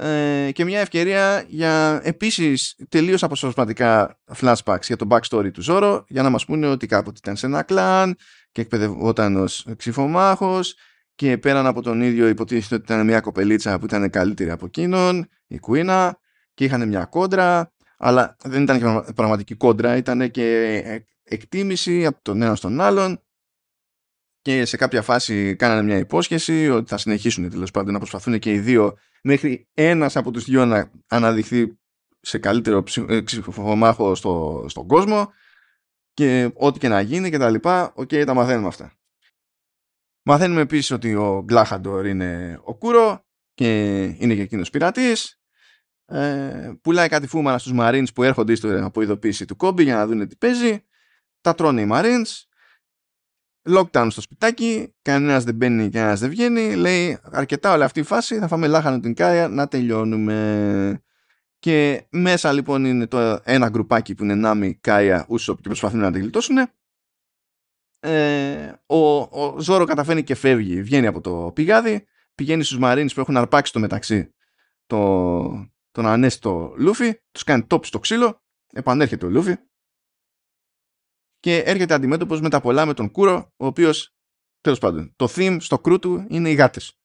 ε, 0.03 0.51
και 0.51 0.65
μια 0.65 0.79
ευκαιρία 0.79 1.45
για 1.47 2.01
επίσης 2.03 2.75
τελείως 2.89 3.23
αποσπασματικά 3.23 4.19
flashbacks 4.39 4.81
για 4.81 4.95
το 4.95 5.07
backstory 5.09 5.51
του 5.53 5.61
Ζόρο 5.61 6.05
για 6.07 6.21
να 6.21 6.29
μας 6.29 6.45
πούνε 6.45 6.67
ότι 6.67 6.87
κάποτε 6.87 7.17
ήταν 7.23 7.35
σε 7.35 7.45
ένα 7.45 7.63
κλάν 7.63 8.15
και 8.51 8.61
εκπαιδευόταν 8.61 9.35
ως 9.35 9.67
ξυφομάχος 9.77 10.75
και 11.15 11.37
πέραν 11.37 11.65
από 11.65 11.81
τον 11.81 12.01
ίδιο 12.01 12.27
υποτίθεται 12.27 12.75
ότι 12.75 12.93
ήταν 12.93 13.05
μια 13.05 13.19
κοπελίτσα 13.19 13.79
που 13.79 13.85
ήταν 13.85 14.09
καλύτερη 14.09 14.49
από 14.49 14.65
εκείνον, 14.65 15.27
η 15.47 15.59
Κουίνα 15.59 16.17
και 16.53 16.63
είχαν 16.63 16.87
μια 16.87 17.05
κόντρα, 17.05 17.73
αλλά 17.97 18.35
δεν 18.43 18.63
ήταν 18.63 18.79
και 18.79 19.13
πραγματική 19.13 19.55
κόντρα, 19.55 19.95
ήταν 19.95 20.31
και 20.31 20.83
εκτίμηση 21.23 22.05
από 22.05 22.19
τον 22.21 22.41
ένα 22.41 22.55
στον 22.55 22.81
άλλον 22.81 23.21
και 24.41 24.65
σε 24.65 24.77
κάποια 24.77 25.01
φάση 25.01 25.55
κάνανε 25.55 25.81
μια 25.81 25.97
υπόσχεση 25.97 26.69
ότι 26.69 26.89
θα 26.89 26.97
συνεχίσουν 26.97 27.49
τέλος 27.49 27.71
πάντων 27.71 27.93
να 27.93 27.99
προσπαθούν 27.99 28.39
και 28.39 28.51
οι 28.51 28.59
δύο 28.59 28.97
μέχρι 29.23 29.67
ένας 29.73 30.15
από 30.15 30.31
τους 30.31 30.43
δυο 30.43 30.65
να 30.65 30.91
αναδειχθεί 31.07 31.79
σε 32.19 32.37
καλύτερο 32.37 32.83
ε, 33.07 33.21
ξιφομάχο 33.21 34.15
στο, 34.15 34.65
στον 34.67 34.87
κόσμο 34.87 35.31
και 36.13 36.51
ό,τι 36.53 36.79
και 36.79 36.87
να 36.87 37.01
γίνει 37.01 37.29
και 37.29 37.37
τα 37.37 37.49
λοιπά, 37.49 37.93
ok, 37.95 38.09
okay, 38.11 38.23
τα 38.25 38.33
μαθαίνουμε 38.33 38.67
αυτά. 38.67 38.93
Μαθαίνουμε 40.23 40.61
επίσης 40.61 40.91
ότι 40.91 41.15
ο 41.15 41.43
Κλάχαντορ 41.45 42.05
είναι 42.05 42.59
ο 42.63 42.75
Κούρο 42.75 43.25
και 43.53 44.03
είναι 44.03 44.35
και 44.35 44.41
εκείνος 44.41 44.69
πειρατής 44.69 45.41
ε, 46.11 46.71
πουλάει 46.81 47.07
κάτι 47.07 47.27
φούμαρα 47.27 47.57
στους 47.57 47.73
Marines 47.75 48.13
που 48.15 48.23
έρχονται 48.23 48.55
στο 48.55 48.85
από 48.85 49.01
ειδοποίηση 49.01 49.45
του 49.45 49.55
Κόμπι 49.55 49.83
για 49.83 49.95
να 49.95 50.07
δουν 50.07 50.27
τι 50.27 50.35
παίζει. 50.35 50.85
Τα 51.41 51.55
τρώνε 51.55 51.81
οι 51.81 51.87
Marines. 51.91 52.50
Lockdown 53.69 54.07
στο 54.09 54.21
σπιτάκι. 54.21 54.95
Κανένας 55.01 55.43
δεν 55.43 55.55
μπαίνει 55.55 55.83
και 55.83 55.97
κανένας 55.97 56.19
δεν 56.19 56.29
βγαίνει. 56.29 56.75
Λέει 56.75 57.19
αρκετά 57.23 57.73
όλη 57.73 57.83
αυτή 57.83 57.99
η 57.99 58.03
φάση. 58.03 58.39
Θα 58.39 58.47
φάμε 58.47 58.67
λάχανο 58.67 58.99
την 58.99 59.13
κάια 59.13 59.47
να 59.47 59.67
τελειώνουμε. 59.67 61.03
Και 61.59 62.07
μέσα 62.09 62.51
λοιπόν 62.51 62.85
είναι 62.85 63.07
το 63.07 63.39
ένα 63.43 63.69
γκρουπάκι 63.69 64.15
που 64.15 64.23
είναι 64.23 64.35
Νάμι, 64.35 64.75
Κάια, 64.75 65.25
Ούσοπ 65.29 65.61
και 65.61 65.67
προσπαθούν 65.67 65.99
να 65.99 66.11
την 66.11 66.21
γλιτώσουν. 66.21 66.57
Ε, 67.99 68.73
ο, 68.85 69.19
ο 69.19 69.59
Ζόρο 69.59 69.85
καταφέρνει 69.85 70.23
και 70.23 70.35
φεύγει, 70.35 70.81
βγαίνει 70.81 71.07
από 71.07 71.21
το 71.21 71.51
πηγάδι, 71.55 72.05
πηγαίνει 72.35 72.63
στους 72.63 72.77
Marines 72.81 73.09
που 73.13 73.19
έχουν 73.19 73.37
αρπάξει 73.37 73.73
το 73.73 73.79
μεταξύ 73.79 74.33
το, 74.85 75.71
τον 75.91 76.05
ανέστο 76.05 76.73
Λούφι, 76.77 77.19
τους 77.31 77.43
κάνει 77.43 77.63
τόπι 77.63 77.87
στο 77.87 77.99
ξύλο, 77.99 78.41
επανέρχεται 78.73 79.25
ο 79.25 79.29
Λούφι 79.29 79.55
και 81.41 81.57
έρχεται 81.57 81.93
αντιμέτωπος 81.93 82.41
με 82.41 82.49
τα 82.49 82.61
πολλά 82.61 82.85
με 82.85 82.93
τον 82.93 83.11
Κούρο, 83.11 83.53
ο 83.57 83.65
οποίος, 83.65 84.15
τέλος 84.61 84.79
πάντων, 84.79 85.13
το 85.15 85.27
theme 85.29 85.57
στο 85.59 85.79
κρού 85.79 85.99
του 85.99 86.25
είναι 86.29 86.49
οι 86.49 86.53
γάτες. 86.53 86.99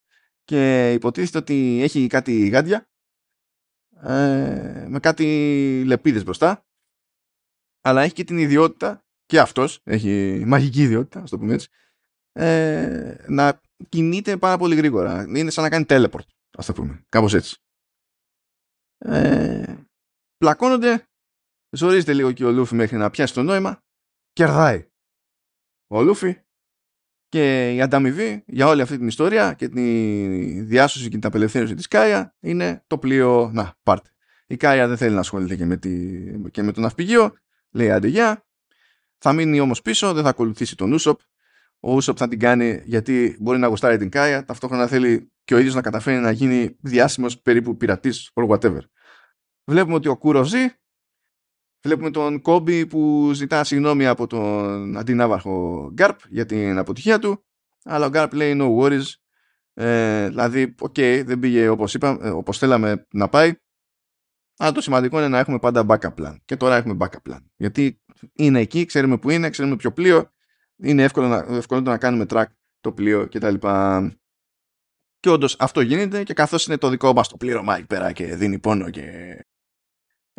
Και 0.44 0.92
υποτίθεται 0.92 1.38
ότι 1.38 1.80
έχει 1.82 2.06
κάτι 2.06 2.48
γάντια 2.48 2.88
ε, 4.02 4.86
με 4.88 4.98
κάτι 5.00 5.24
λεπίδες 5.86 6.24
μπροστά, 6.24 6.66
αλλά 7.80 8.02
έχει 8.02 8.12
και 8.12 8.24
την 8.24 8.38
ιδιότητα, 8.38 9.04
και 9.26 9.40
αυτός 9.40 9.80
έχει 9.84 10.42
μαγική 10.46 10.82
ιδιότητα, 10.82 11.20
ας 11.20 11.30
το 11.30 11.38
πούμε 11.38 11.54
έτσι, 11.54 11.68
ε, 12.32 13.24
να 13.28 13.60
κινείται 13.88 14.36
πάρα 14.36 14.58
πολύ 14.58 14.74
γρήγορα. 14.74 15.22
Είναι 15.22 15.50
σαν 15.50 15.64
να 15.64 15.70
κάνει 15.70 15.84
teleport, 15.88 16.26
ας 16.58 16.66
το 16.66 16.72
πούμε, 16.72 17.04
κάπως 17.08 17.34
έτσι. 17.34 17.56
Ε, 18.98 19.74
πλακώνονται, 20.36 21.04
ζορίζεται 21.76 22.14
λίγο 22.14 22.32
και 22.32 22.44
ο 22.44 22.50
Λούφι 22.50 22.74
μέχρι 22.74 22.96
να 22.96 23.10
πιάσει 23.10 23.34
το 23.34 23.42
νόημα, 23.42 23.84
κερδάει. 24.36 24.88
Ο 25.86 26.02
Λούφι 26.02 26.36
Και 27.28 27.74
η 27.74 27.80
ανταμοιβή 27.80 28.44
για 28.46 28.66
όλη 28.66 28.82
αυτή 28.82 28.98
την 28.98 29.06
ιστορία 29.06 29.52
και 29.52 29.68
τη 29.68 30.60
διάσωση 30.60 31.08
και 31.08 31.18
την 31.18 31.26
απελευθέρωση 31.26 31.74
της 31.74 31.88
Κάια 31.88 32.34
είναι 32.40 32.84
το 32.86 32.98
πλοίο. 32.98 33.50
Να, 33.52 33.74
πάρτε. 33.82 34.10
Η 34.46 34.56
Κάια 34.56 34.88
δεν 34.88 34.96
θέλει 34.96 35.14
να 35.14 35.20
ασχολείται 35.20 35.56
και 35.56 35.64
με, 35.64 35.76
τη... 35.76 35.90
και 36.50 36.62
με 36.62 36.72
το 36.72 36.80
ναυπηγείο. 36.80 37.34
Λέει 37.70 37.90
άντε 37.90 38.08
γεια. 38.08 38.46
Θα 39.18 39.32
μείνει 39.32 39.60
όμως 39.60 39.82
πίσω, 39.82 40.12
δεν 40.12 40.22
θα 40.22 40.28
ακολουθήσει 40.28 40.76
τον 40.76 40.92
Ούσοπ. 40.92 41.20
Ο 41.80 41.94
Ούσοπ 41.94 42.16
θα 42.18 42.28
την 42.28 42.38
κάνει 42.38 42.82
γιατί 42.84 43.36
μπορεί 43.40 43.58
να 43.58 43.66
γουστάρει 43.66 43.96
την 43.96 44.10
Κάια. 44.10 44.44
Ταυτόχρονα 44.44 44.86
θέλει 44.86 45.32
και 45.44 45.54
ο 45.54 45.58
ίδιος 45.58 45.74
να 45.74 45.82
καταφέρει 45.82 46.18
να 46.18 46.30
γίνει 46.30 46.76
διάσημος 46.80 47.40
περίπου 47.40 47.76
πειρατής 47.76 48.30
or 48.34 48.48
whatever. 48.48 48.80
Βλέπουμε 49.64 49.94
ότι 49.94 50.08
ο 50.08 50.16
Κούρος 50.16 50.48
ζει. 50.48 50.66
Βλέπουμε 51.86 52.10
τον 52.10 52.40
Κόμπι 52.40 52.86
που 52.86 53.30
ζητά 53.34 53.64
συγγνώμη 53.64 54.06
από 54.06 54.26
τον 54.26 54.96
αντιναύαρχο 54.96 55.88
Γκάρπ 55.92 56.18
για 56.28 56.46
την 56.46 56.78
αποτυχία 56.78 57.18
του. 57.18 57.44
Αλλά 57.84 58.06
ο 58.06 58.08
Γκάρπ 58.08 58.32
λέει 58.32 58.56
no 58.60 58.76
worries. 58.76 59.04
Ε, 59.74 60.28
δηλαδή, 60.28 60.74
ok, 60.80 60.94
okay, 60.96 61.22
δεν 61.26 61.38
πήγε 61.38 61.68
όπως, 61.68 61.94
είπα, 61.94 62.18
ε, 62.22 62.28
όπως 62.28 62.58
θέλαμε 62.58 63.06
να 63.12 63.28
πάει. 63.28 63.52
Αλλά 64.56 64.72
το 64.72 64.80
σημαντικό 64.80 65.18
είναι 65.18 65.28
να 65.28 65.38
έχουμε 65.38 65.58
πάντα 65.58 65.86
backup 65.88 66.14
plan. 66.20 66.36
Και 66.44 66.56
τώρα 66.56 66.76
έχουμε 66.76 66.96
backup 66.98 67.30
plan. 67.30 67.40
Γιατί 67.56 68.02
είναι 68.32 68.60
εκεί, 68.60 68.84
ξέρουμε 68.84 69.18
που 69.18 69.30
είναι, 69.30 69.50
ξέρουμε 69.50 69.76
ποιο 69.76 69.92
πλοίο. 69.92 70.30
Είναι 70.76 71.02
εύκολο 71.02 71.28
να, 71.28 71.56
εύκολο 71.56 71.80
να 71.80 71.98
κάνουμε 71.98 72.24
track 72.28 72.46
το 72.80 72.92
πλοίο 72.92 73.28
κτλ. 73.28 73.54
Και 75.20 75.30
όντως 75.30 75.56
αυτό 75.58 75.80
γίνεται 75.80 76.22
και 76.22 76.34
καθώς 76.34 76.66
είναι 76.66 76.76
το 76.76 76.88
δικό 76.88 77.12
μας 77.12 77.28
το 77.28 77.36
πλήρωμα 77.36 77.76
εκεί 77.76 77.86
πέρα 77.86 78.12
και 78.12 78.36
δίνει 78.36 78.58
πόνο 78.58 78.90
και 78.90 79.02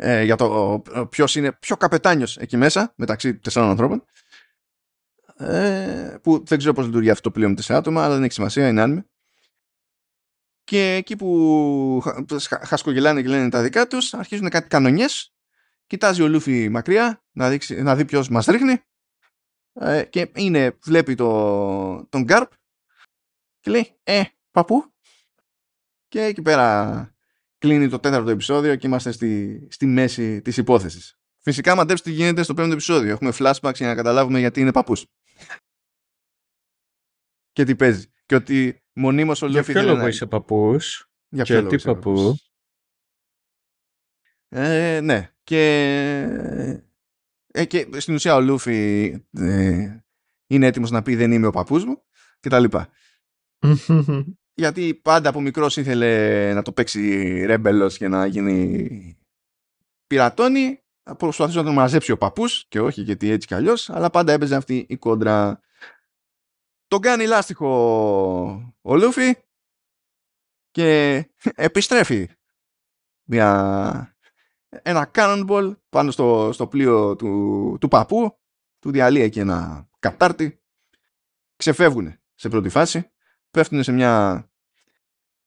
ε, 0.00 0.22
για 0.22 0.36
το 0.36 0.82
ποιος 1.10 1.34
είναι 1.36 1.52
πιο 1.52 1.76
καπετάνιος 1.76 2.36
εκεί 2.36 2.56
μέσα 2.56 2.92
μεταξύ 2.96 3.38
τεσσάρων 3.38 3.70
ανθρώπων. 3.70 4.04
Ε, 5.36 6.16
που 6.22 6.44
δεν 6.44 6.58
ξέρω 6.58 6.72
πώς 6.72 6.86
λειτουργεί 6.86 7.10
αυτό 7.10 7.22
το 7.22 7.30
πλοίο 7.30 7.48
με 7.48 7.54
τέσσερα 7.54 7.78
άτομα 7.78 8.04
αλλά 8.04 8.14
δεν 8.14 8.24
έχει 8.24 8.32
σημασία, 8.32 8.68
είναι 8.68 8.82
άνουμε. 8.82 9.06
Και 10.64 10.94
εκεί 10.94 11.16
που 11.16 12.02
χασκογελάνε 12.62 13.22
και 13.22 13.28
λένε 13.28 13.48
τα 13.48 13.62
δικά 13.62 13.86
τους 13.86 14.14
αρχίζουν 14.14 14.48
κάτι 14.48 14.68
κανονιές. 14.68 15.32
Κοιτάζει 15.86 16.22
ο 16.22 16.28
Λούφι 16.28 16.68
μακριά 16.68 17.24
να, 17.32 17.48
δείξει, 17.48 17.82
να 17.82 17.96
δει 17.96 18.04
ποιος 18.04 18.28
μας 18.28 18.46
ρίχνει. 18.46 18.82
Ε, 19.72 20.04
και 20.04 20.30
είναι, 20.34 20.78
βλέπει 20.82 21.14
το, 21.14 22.06
τον 22.06 22.22
Γκάρπ. 22.22 22.50
Και 23.60 23.70
λέει 23.70 23.98
«Ε, 24.02 24.22
παππού» 24.50 24.92
και 26.08 26.22
εκεί 26.22 26.42
πέρα 26.42 27.17
κλείνει 27.58 27.88
το 27.88 27.98
τέταρτο 27.98 28.30
επεισόδιο 28.30 28.76
και 28.76 28.86
είμαστε 28.86 29.10
στη, 29.10 29.66
στη 29.70 29.86
μέση 29.86 30.42
της 30.42 30.56
υπόθεσης. 30.56 31.18
Φυσικά 31.40 31.74
μαντέψτε 31.74 32.10
τι 32.10 32.16
γίνεται 32.16 32.42
στο 32.42 32.54
πέμπτο 32.54 32.72
επεισόδιο. 32.72 33.10
Έχουμε 33.10 33.32
flashbacks 33.38 33.74
για 33.74 33.86
να 33.86 33.94
καταλάβουμε 33.94 34.38
γιατί 34.38 34.60
είναι 34.60 34.72
παππούς. 34.72 35.06
και 37.52 37.64
τι 37.64 37.76
παίζει. 37.76 38.12
Και 38.26 38.34
ότι 38.34 38.82
μονίμως 38.92 39.42
ο 39.42 39.46
Λούφι... 39.46 39.72
Για 39.72 39.82
ποιο 39.82 39.94
λόγο 39.94 40.06
είσαι 40.06 40.26
παππούς; 40.26 41.10
Για 41.28 41.44
ποιο 41.44 41.62
λόγο 41.62 41.74
είσαι 41.74 41.92
παππούς; 41.92 42.52
Ε, 44.48 45.00
ναι. 45.00 45.32
Και... 45.42 45.62
Ε, 47.46 47.64
και 47.64 47.88
στην 47.96 48.14
ουσία 48.14 48.34
ο 48.34 48.40
Λούφι 48.40 49.04
ε, 49.30 49.98
είναι 50.46 50.66
έτοιμος 50.66 50.90
να 50.90 51.02
πει 51.02 51.16
δεν 51.16 51.32
είμαι 51.32 51.46
ο 51.46 51.50
παππούς 51.50 51.84
μου 51.84 52.04
και 52.40 52.48
τα 52.48 52.60
λοιπά. 52.60 52.88
γιατί 54.58 54.94
πάντα 54.94 55.28
από 55.28 55.40
μικρός 55.40 55.76
ήθελε 55.76 56.52
να 56.54 56.62
το 56.62 56.72
παίξει 56.72 57.44
ρέμπελος 57.44 57.96
και 57.96 58.08
να 58.08 58.26
γίνει 58.26 59.18
πειρατώνει. 60.06 60.82
Προσπαθούσε 61.16 61.58
να 61.58 61.64
τον 61.64 61.74
μαζέψει 61.74 62.12
ο 62.12 62.18
παππούς 62.18 62.66
και 62.68 62.80
όχι 62.80 63.02
γιατί 63.02 63.30
έτσι 63.30 63.46
κι 63.46 63.54
αλλιώς, 63.54 63.90
αλλά 63.90 64.10
πάντα 64.10 64.32
έπαιζε 64.32 64.56
αυτή 64.56 64.86
η 64.88 64.96
κόντρα. 64.96 65.60
Τον 66.86 67.00
κάνει 67.00 67.26
λάστιχο 67.26 67.68
ο 68.80 68.96
Λούφι 68.96 69.34
και 70.70 71.16
επιστρέφει 71.54 72.28
μια, 73.24 74.16
ένα 74.68 75.10
cannonball 75.14 75.76
πάνω 75.88 76.10
στο, 76.10 76.50
στο 76.52 76.66
πλοίο 76.66 77.16
του, 77.16 77.76
του 77.80 77.88
παππού, 77.88 78.38
του 78.78 78.90
διαλύει 78.90 79.30
και 79.30 79.40
ένα 79.40 79.88
κατάρτι, 79.98 80.62
ξεφεύγουν 81.56 82.18
σε 82.34 82.48
πρώτη 82.48 82.68
φάση 82.68 83.10
πέφτουν 83.50 83.82
σε 83.82 83.92
μια. 83.92 84.44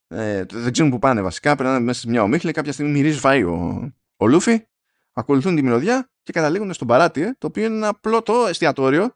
Ε, 0.08 0.43
δεν 0.45 0.72
ξέρουν 0.72 0.91
που 0.91 0.99
πάνε 0.99 1.22
βασικά. 1.22 1.56
Περνάνε 1.56 1.80
μέσα 1.80 1.99
σε 1.99 2.10
μια 2.10 2.24
ομίχλη. 2.24 2.52
Κάποια 2.52 2.72
στιγμή 2.72 2.91
μυρίζει 2.91 3.20
φαΐ 3.24 3.43
ο, 3.47 3.91
ο 4.16 4.28
Λούφι. 4.28 4.66
Ακολουθούν 5.14 5.56
τη 5.56 5.62
μυρωδιά 5.62 6.12
και 6.24 6.32
καταλήγουν 6.32 6.74
στον 6.74 6.88
παράτι, 6.88 7.22
ε, 7.22 7.36
το 7.38 7.47
οποίο 7.47 7.66
είναι 7.66 7.76
ένα 7.76 7.88
απλό 7.88 8.22
το 8.22 8.45
εστιατόριο 8.45 9.16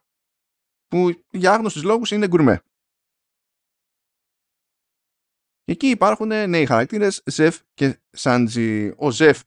που 0.86 1.24
για 1.30 1.52
άγνωστους 1.52 1.82
λόγους 1.82 2.10
είναι 2.10 2.28
γκουρμέ. 2.28 2.62
Εκεί 5.64 5.86
υπάρχουν 5.86 6.28
νέοι 6.28 6.66
χαρακτήρες, 6.66 7.22
Ζεφ 7.26 7.60
και 7.74 8.00
Σάντζι. 8.10 8.92
Ο 8.96 9.10
Ζεφ 9.10 9.42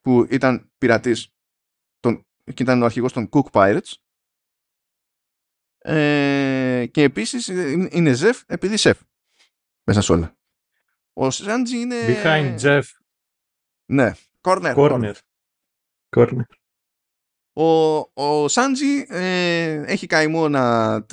που 0.00 0.26
ήταν 0.30 0.72
πειρατής 0.78 1.28
τον, 2.00 2.26
και 2.54 2.62
ήταν 2.62 2.82
ο 2.82 2.84
αρχηγός 2.84 3.12
των 3.12 3.28
Cook 3.32 3.50
Pirates 3.50 3.92
ε, 5.86 6.86
και 6.90 7.02
επίσης 7.02 7.46
είναι 7.90 8.12
Ζεφ 8.12 8.42
επειδή 8.46 8.76
Σεφ 8.76 9.00
μέσα 9.84 10.00
σε 10.00 10.12
όλα. 10.12 10.36
Ο 11.12 11.30
Σάντζι 11.30 11.78
είναι... 11.78 11.96
Behind 12.06 12.58
Jeff. 12.60 12.82
Ναι. 13.84 14.12
Corner. 14.40 14.74
Corner. 14.74 15.14
Corner. 16.16 16.44
Ο, 17.52 17.64
ο 18.12 18.48
Σάντζι 18.48 19.04
ε, 19.08 19.82
έχει 19.86 20.06
καημό 20.06 20.48
να 20.48 21.06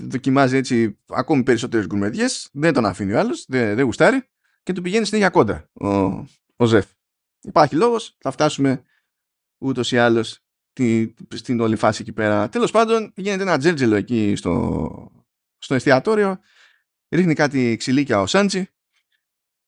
δοκιμάζει 0.00 0.56
έτσι 0.56 0.98
ακόμη 1.06 1.42
περισσότερες 1.42 1.86
γκουρμεδιές. 1.86 2.48
Δεν 2.52 2.72
τον 2.72 2.86
αφήνει 2.86 3.12
ο 3.12 3.18
άλλος, 3.18 3.44
δεν, 3.48 3.74
δεν 3.74 3.84
γουστάρει 3.84 4.28
και 4.62 4.72
του 4.72 4.82
πηγαίνει 4.82 5.06
συνέχεια 5.06 5.30
κόντρα 5.30 5.70
ο, 5.72 5.88
ο 6.56 6.66
Ζεφ. 6.66 6.86
Υπάρχει 7.40 7.74
λόγος, 7.74 8.16
θα 8.20 8.30
φτάσουμε 8.30 8.84
ούτως 9.58 9.92
ή 9.92 9.98
άλλως 9.98 10.45
στην 11.34 11.60
όλη 11.60 11.76
φάση 11.76 12.02
εκεί 12.02 12.12
πέρα. 12.12 12.48
Τέλος 12.48 12.70
πάντων 12.70 13.12
γίνεται 13.16 13.42
ένα 13.42 13.58
τζέρτζελο 13.58 13.94
εκεί 13.94 14.36
στο, 14.36 15.24
στο 15.58 15.74
εστιατόριο 15.74 16.38
ρίχνει 17.08 17.34
κάτι 17.34 17.76
ξυλίκια 17.76 18.20
ο 18.20 18.26
Σάντζι 18.26 18.68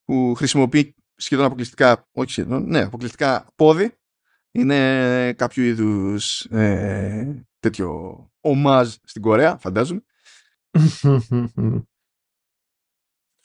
που 0.03 0.33
χρησιμοποιεί 0.35 0.95
σχεδόν 1.15 1.45
αποκλειστικά, 1.45 2.07
όχι 2.11 2.31
σχεδόν, 2.31 2.67
ναι, 2.67 2.81
αποκλειστικά 2.81 3.51
πόδι. 3.55 3.93
Είναι 4.51 5.33
κάποιο 5.33 5.63
είδους 5.63 6.45
ε, 6.45 7.45
τέτοιο 7.59 8.17
ομάζ 8.39 8.95
στην 9.03 9.21
Κορέα, 9.21 9.57
φαντάζομαι. 9.57 10.03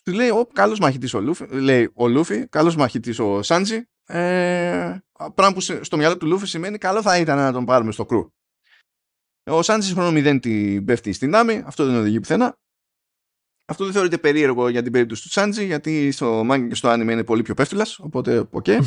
Του 0.04 0.12
λέει, 0.12 0.28
ο 0.28 0.46
καλός 0.52 0.78
μαχητής 0.78 1.14
ο 1.14 1.20
Λούφι, 1.20 1.46
λέει 1.46 1.90
ο 1.94 2.08
Λούφι, 2.08 2.48
καλός 2.48 2.76
μαχητής 2.76 3.18
ο 3.18 3.42
Σάντζι, 3.42 3.88
ε, 4.06 4.98
πράγμα 5.34 5.54
που 5.54 5.60
στο 5.60 5.96
μυαλό 5.96 6.16
του 6.16 6.26
Λούφι 6.26 6.46
σημαίνει 6.46 6.78
καλό 6.78 7.02
θα 7.02 7.18
ήταν 7.18 7.36
να 7.36 7.52
τον 7.52 7.64
πάρουμε 7.64 7.92
στο 7.92 8.04
crew. 8.04 8.32
Ο 9.50 9.62
Σάντζι 9.62 9.92
χρόνο 9.94 10.10
μηδέν 10.10 10.40
την 10.40 10.84
πέφτει 10.84 11.12
στη 11.12 11.34
Νάμι, 11.34 11.62
αυτό 11.66 11.86
δεν 11.86 11.94
οδηγεί 11.94 12.20
πουθενά. 12.20 12.58
Αυτό 13.66 13.84
δεν 13.84 13.92
θεωρείται 13.92 14.18
περίεργο 14.18 14.68
για 14.68 14.82
την 14.82 14.92
περίπτωση 14.92 15.22
του 15.22 15.30
Σάντζι, 15.30 15.64
γιατί 15.64 16.10
στο 16.10 16.44
μάγκα 16.44 16.68
και 16.68 16.74
στο 16.74 16.88
άνιμε 16.88 17.12
είναι 17.12 17.24
πολύ 17.24 17.42
πιο 17.42 17.54
πέφτουλας. 17.54 17.98
Οπότε, 17.98 18.38
ok. 18.50 18.64
Okay. 18.68 18.80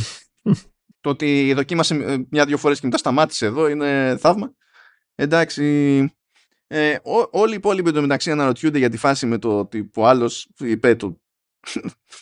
το 1.02 1.10
ότι 1.10 1.54
δοκίμασε 1.54 1.96
ε, 1.96 2.18
μια-δυο 2.30 2.58
φορές 2.58 2.80
και 2.80 2.86
μετά 2.86 2.98
σταμάτησε 2.98 3.46
εδώ 3.46 3.68
είναι 3.68 4.18
θαύμα. 4.20 4.54
Εντάξει. 5.16 6.12
Ε, 6.68 6.98
ό, 7.04 7.30
όλοι 7.32 7.54
οι 7.54 7.56
υπόλοιποι 7.56 7.90
εντωμεταξύ 7.90 8.32
αναρωτιούνται 8.32 8.78
για 8.78 8.90
τη 8.90 8.98
φάση 8.98 9.26
με 9.26 9.38
το 9.38 9.60
ότι 9.60 9.92
ο 9.96 10.08
άλλος 10.08 10.50
είπε 10.60 10.96
το, 10.96 11.22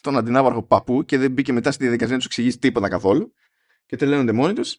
τον 0.01 0.17
αντινάβαρχο 0.17 0.63
παππού 0.63 1.05
και 1.05 1.17
δεν 1.17 1.31
μπήκε 1.31 1.53
μετά 1.53 1.71
στη 1.71 1.83
διαδικασία 1.83 2.11
να 2.13 2.17
τους 2.17 2.27
εξηγήσει 2.27 2.59
τίποτα 2.59 2.89
καθόλου. 2.89 3.33
Και 3.85 3.95
τελειώνονται 3.95 4.31
μόνοι 4.31 4.53
τους. 4.53 4.77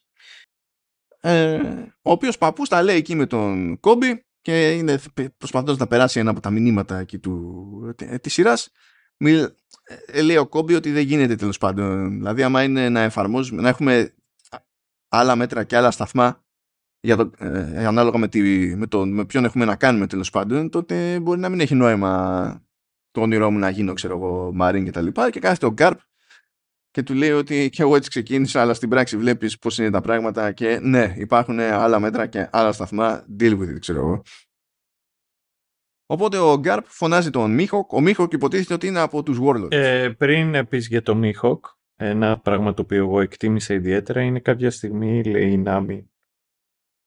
Ε, 1.20 1.60
ο 2.02 2.10
οποίος 2.10 2.38
παππούς 2.38 2.68
τα 2.68 2.82
λέει 2.82 2.96
εκεί 2.96 3.14
με 3.14 3.26
τον 3.26 3.80
Κόμπι 3.80 4.26
και 4.40 4.70
είναι 4.70 4.98
προσπαθώντας 5.36 5.76
να 5.76 5.86
περάσει 5.86 6.20
ένα 6.20 6.30
από 6.30 6.40
τα 6.40 6.50
μηνύματα 6.50 6.98
εκεί 6.98 7.18
του, 7.18 7.94
της 8.20 8.32
σειράς 8.32 8.70
ε, 9.18 10.22
λέει 10.22 10.36
ο 10.36 10.46
Κόμπι 10.46 10.74
ότι 10.74 10.92
δεν 10.92 11.02
γίνεται 11.02 11.36
τέλος 11.36 11.58
πάντων 11.58 12.10
δηλαδή 12.10 12.42
άμα 12.42 12.62
είναι 12.62 12.88
να 12.88 13.00
εφαρμόζουμε 13.00 13.62
να 13.62 13.68
έχουμε 13.68 14.14
άλλα 15.08 15.36
μέτρα 15.36 15.64
και 15.64 15.76
άλλα 15.76 15.90
σταθμά 15.90 16.44
για 17.00 17.16
το, 17.16 17.30
ε, 17.38 17.86
ανάλογα 17.86 18.18
με, 18.18 18.28
τη, 18.28 18.40
με, 18.76 18.86
το, 18.86 19.06
με 19.06 19.24
ποιον 19.24 19.44
έχουμε 19.44 19.64
να 19.64 19.76
κάνουμε 19.76 20.06
τέλος 20.06 20.30
πάντων 20.30 20.70
τότε 20.70 21.20
μπορεί 21.20 21.40
να 21.40 21.48
μην 21.48 21.60
έχει 21.60 21.74
νόημα 21.74 22.65
το 23.16 23.22
όνειρό 23.22 23.50
μου 23.50 23.58
να 23.58 23.70
γίνω 23.70 23.92
ξέρω 23.92 24.16
εγώ 24.16 24.50
Μαρίν 24.54 24.84
και 24.84 24.90
τα 24.90 25.00
λοιπά 25.00 25.30
και 25.30 25.40
κάθεται 25.40 25.66
ο 25.66 25.72
Γκάρπ 25.72 25.98
και 26.90 27.02
του 27.02 27.14
λέει 27.14 27.30
ότι 27.30 27.70
και 27.70 27.82
εγώ 27.82 27.96
έτσι 27.96 28.08
ξεκίνησα, 28.08 28.60
αλλά 28.60 28.74
στην 28.74 28.88
πράξη 28.88 29.16
βλέπεις 29.16 29.58
πώς 29.58 29.78
είναι 29.78 29.90
τα 29.90 30.00
πράγματα 30.00 30.52
και 30.52 30.78
ναι, 30.82 31.14
υπάρχουν 31.16 31.60
άλλα 31.60 32.00
μέτρα 32.00 32.26
και 32.26 32.48
άλλα 32.52 32.72
σταθμά, 32.72 33.26
deal 33.40 33.58
with 33.58 33.74
it, 33.74 33.78
ξέρω 33.80 33.98
εγώ. 33.98 34.22
Οπότε 36.06 36.38
ο 36.38 36.58
Γκάρπ 36.58 36.84
φωνάζει 36.88 37.30
τον 37.30 37.50
Μίχοκ. 37.50 37.92
Ο 37.92 38.00
Μίχοκ 38.00 38.32
υποτίθεται 38.32 38.74
ότι 38.74 38.86
είναι 38.86 39.00
από 39.00 39.22
τους 39.22 39.38
Warlords. 39.42 39.72
Ε, 39.72 40.08
πριν 40.18 40.68
πεις 40.68 40.86
για 40.86 41.02
τον 41.02 41.18
Μίχοκ, 41.18 41.66
ένα 41.96 42.38
πράγμα 42.38 42.74
το 42.74 42.82
οποίο 42.82 42.98
εγώ 42.98 43.20
εκτίμησα 43.20 43.74
ιδιαίτερα 43.74 44.20
είναι 44.20 44.40
κάποια 44.40 44.70
στιγμή, 44.70 45.24
λέει 45.24 45.50
η 45.50 45.56
Νάμι, 45.56 46.10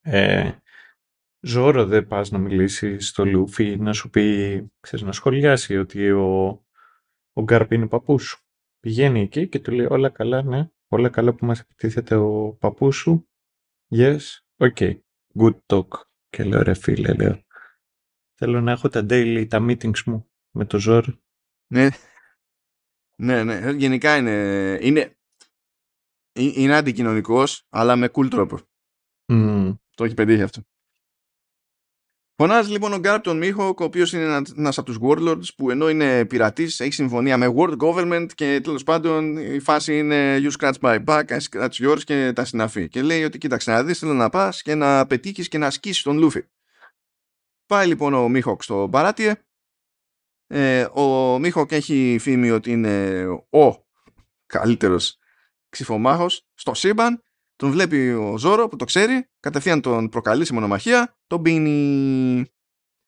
ε, 0.01 0.51
Ζώρο 1.41 1.85
δεν 1.85 2.07
πας 2.07 2.31
να 2.31 2.37
μιλήσει 2.37 2.99
στο 2.99 3.25
Λούφι 3.25 3.77
να 3.77 3.93
σου 3.93 4.09
πει, 4.09 4.71
ξέρεις, 4.79 5.05
να 5.05 5.11
σχολιάσει 5.11 5.77
ότι 5.77 6.11
ο, 6.11 6.47
ο 7.33 7.43
Γκάρπ 7.43 7.71
είναι 7.71 7.87
παππούς 7.87 8.23
σου. 8.23 8.43
Πηγαίνει 8.79 9.21
εκεί 9.21 9.47
και 9.47 9.59
του 9.59 9.71
λέει 9.71 9.87
όλα 9.89 10.09
καλά, 10.09 10.41
ναι, 10.43 10.69
όλα 10.87 11.09
καλά 11.09 11.33
που 11.33 11.45
μας 11.45 11.59
επιτίθεται 11.59 12.15
ο 12.15 12.57
παππούς 12.59 12.95
σου. 12.95 13.29
Yes, 13.91 14.19
ok, 14.57 14.99
good 15.39 15.57
talk. 15.65 15.87
Και 16.29 16.43
λέω 16.43 16.61
ρε 16.61 16.73
φίλε, 16.73 17.13
λέω, 17.13 17.43
θέλω 18.33 18.61
να 18.61 18.71
έχω 18.71 18.89
τα 18.89 19.05
daily, 19.09 19.45
τα 19.49 19.57
meetings 19.61 20.03
μου 20.03 20.29
με 20.55 20.65
το 20.65 20.79
Ζώρο. 20.79 21.19
Ναι, 21.67 21.89
ναι, 23.15 23.43
ναι. 23.43 23.71
Γενικά 23.71 24.17
είναι, 24.17 24.77
είναι, 24.81 25.17
είναι 26.33 26.75
αντικοινωνικός, 26.75 27.65
αλλά 27.69 27.95
με 27.95 28.09
cool 28.13 28.27
τρόπο. 28.29 28.59
Mm. 29.31 29.77
Το 29.95 30.03
έχει 30.03 30.13
πετύχει 30.13 30.41
αυτό. 30.41 30.61
Φωνάζει 32.41 32.71
λοιπόν 32.71 32.93
ο 32.93 32.97
Γκάρπ 32.97 33.23
τον 33.23 33.37
Μίχοκ, 33.37 33.79
ο 33.79 33.83
οποίος 33.83 34.13
είναι 34.13 34.41
ένας 34.57 34.77
από 34.77 34.91
τους 34.91 34.97
Warlords 35.01 35.53
που 35.55 35.69
ενώ 35.69 35.89
είναι 35.89 36.25
πειρατής, 36.25 36.79
έχει 36.79 36.93
συμφωνία 36.93 37.37
με 37.37 37.53
World 37.57 37.77
Government 37.77 38.27
και 38.35 38.59
τέλος 38.63 38.83
πάντων 38.83 39.37
η 39.37 39.59
φάση 39.59 39.97
είναι 39.97 40.37
You 40.41 40.51
scratch 40.59 40.79
my 40.81 41.03
back, 41.05 41.23
I 41.25 41.37
scratch 41.49 41.69
yours 41.69 42.03
και 42.03 42.33
τα 42.33 42.45
συναφή. 42.45 42.87
Και 42.87 43.01
λέει 43.01 43.23
ότι 43.23 43.37
κοίταξε 43.37 43.71
να 43.71 43.83
δεις, 43.83 43.99
θέλω 43.99 44.13
να 44.13 44.29
πας 44.29 44.61
και 44.61 44.75
να 44.75 45.07
πετύχεις 45.07 45.47
και 45.47 45.57
να 45.57 45.67
ασκήσεις 45.67 46.03
τον 46.03 46.17
Λούφι. 46.17 46.43
Πάει 47.65 47.87
λοιπόν 47.87 48.13
ο 48.13 48.29
Μίχοκ 48.29 48.63
στο 48.63 48.87
Μπαράτιε. 48.87 49.35
Ε, 50.47 50.81
ο 50.81 51.39
Μίχοκ 51.39 51.71
έχει 51.71 52.17
φήμη 52.19 52.51
ότι 52.51 52.71
είναι 52.71 53.25
ο 53.49 53.85
καλύτερος 54.45 55.17
ξιφομάχος 55.69 56.47
στο 56.53 56.73
σύμπαν 56.73 57.23
τον 57.59 57.71
βλέπει 57.71 58.09
ο 58.09 58.37
Ζώρο 58.37 58.67
που 58.67 58.75
το 58.75 58.85
ξέρει, 58.85 59.29
κατευθείαν 59.39 59.81
τον 59.81 60.09
προκαλεί 60.09 60.45
σε 60.45 60.53
μονομαχία, 60.53 61.17
τον 61.27 61.41
πίνει. 61.41 62.45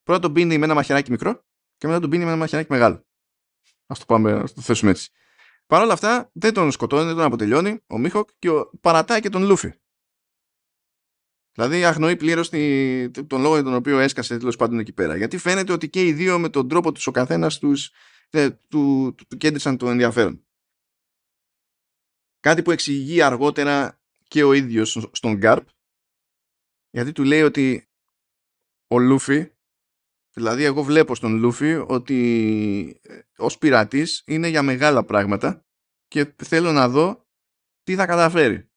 Πρώτα 0.04 0.20
τον 0.20 0.34
πίνει 0.34 0.58
με 0.58 0.66
ένα 0.66 0.74
μαχαιράκι 0.74 1.12
μικρό 1.12 1.46
και 1.78 1.88
μετά 1.88 2.00
τον 2.00 2.10
πίνει 2.10 2.24
με 2.24 2.30
ένα 2.30 2.40
μαχαιράκι 2.40 2.72
μεγάλο. 2.72 2.96
Α 3.86 3.96
το 4.00 4.06
πάμε, 4.08 4.32
ας 4.32 4.54
το 4.54 4.62
θέσουμε 4.62 4.92
έτσι. 4.92 5.10
Παρ' 5.66 5.82
όλα 5.82 5.94
αυτά 5.94 6.30
δεν 6.34 6.54
τον 6.54 6.72
σκοτώνει, 6.72 7.06
δεν 7.06 7.16
τον 7.16 7.24
αποτελειώνει 7.24 7.80
ο 7.88 7.98
Μίχοκ 7.98 8.30
και 8.40 8.50
ο... 8.50 8.70
παρατάει 8.82 9.20
και 9.20 9.30
τον 9.30 9.44
Λούφι. 9.44 9.74
Δηλαδή 11.52 11.86
αγνοεί 11.86 12.16
πλήρως 12.16 12.50
τον 13.28 13.42
λόγο 13.42 13.54
για 13.54 13.64
τον 13.64 13.74
οποίο 13.74 14.00
έσκασε 14.00 14.38
τέλος 14.38 14.56
πάντων 14.56 14.80
εκεί 14.80 14.94
πέρα. 14.94 15.16
Γιατί 15.16 15.38
φαίνεται 15.38 15.74
ότι 15.74 15.90
και 15.90 16.06
οι 16.06 16.14
δύο 16.14 16.40
με 16.40 16.50
τον 16.50 16.68
τρόπο 16.68 16.92
τους 16.92 17.08
ο 17.08 17.12
καθένας 17.12 17.60
τους, 17.60 17.92
του, 18.30 18.60
του, 19.16 19.16
του 19.28 19.38
κέντρισαν 19.38 19.78
το 19.78 19.90
ενδιαφέρον. 19.90 20.46
Κάτι 22.40 22.62
που 22.62 22.72
εξηγεί 22.72 23.22
αργότερα 23.22 24.01
και 24.32 24.44
ο 24.44 24.54
ίδιος 24.54 25.10
στον 25.12 25.34
Γκάρπ 25.34 25.68
γιατί 26.90 27.12
του 27.12 27.24
λέει 27.24 27.42
ότι 27.42 27.90
ο 28.88 29.00
Λούφι 29.00 29.52
δηλαδή 30.34 30.64
εγώ 30.64 30.84
βλέπω 30.84 31.16
στον 31.16 31.36
Λούφι 31.36 31.74
ότι 31.88 33.00
ε, 33.02 33.20
ως 33.38 33.58
πειρατής 33.58 34.24
είναι 34.26 34.48
για 34.48 34.62
μεγάλα 34.62 35.04
πράγματα 35.04 35.66
και 36.08 36.34
θέλω 36.44 36.72
να 36.72 36.90
δω 36.90 37.28
τι 37.84 37.96
θα 37.96 38.06
καταφέρει. 38.06 38.70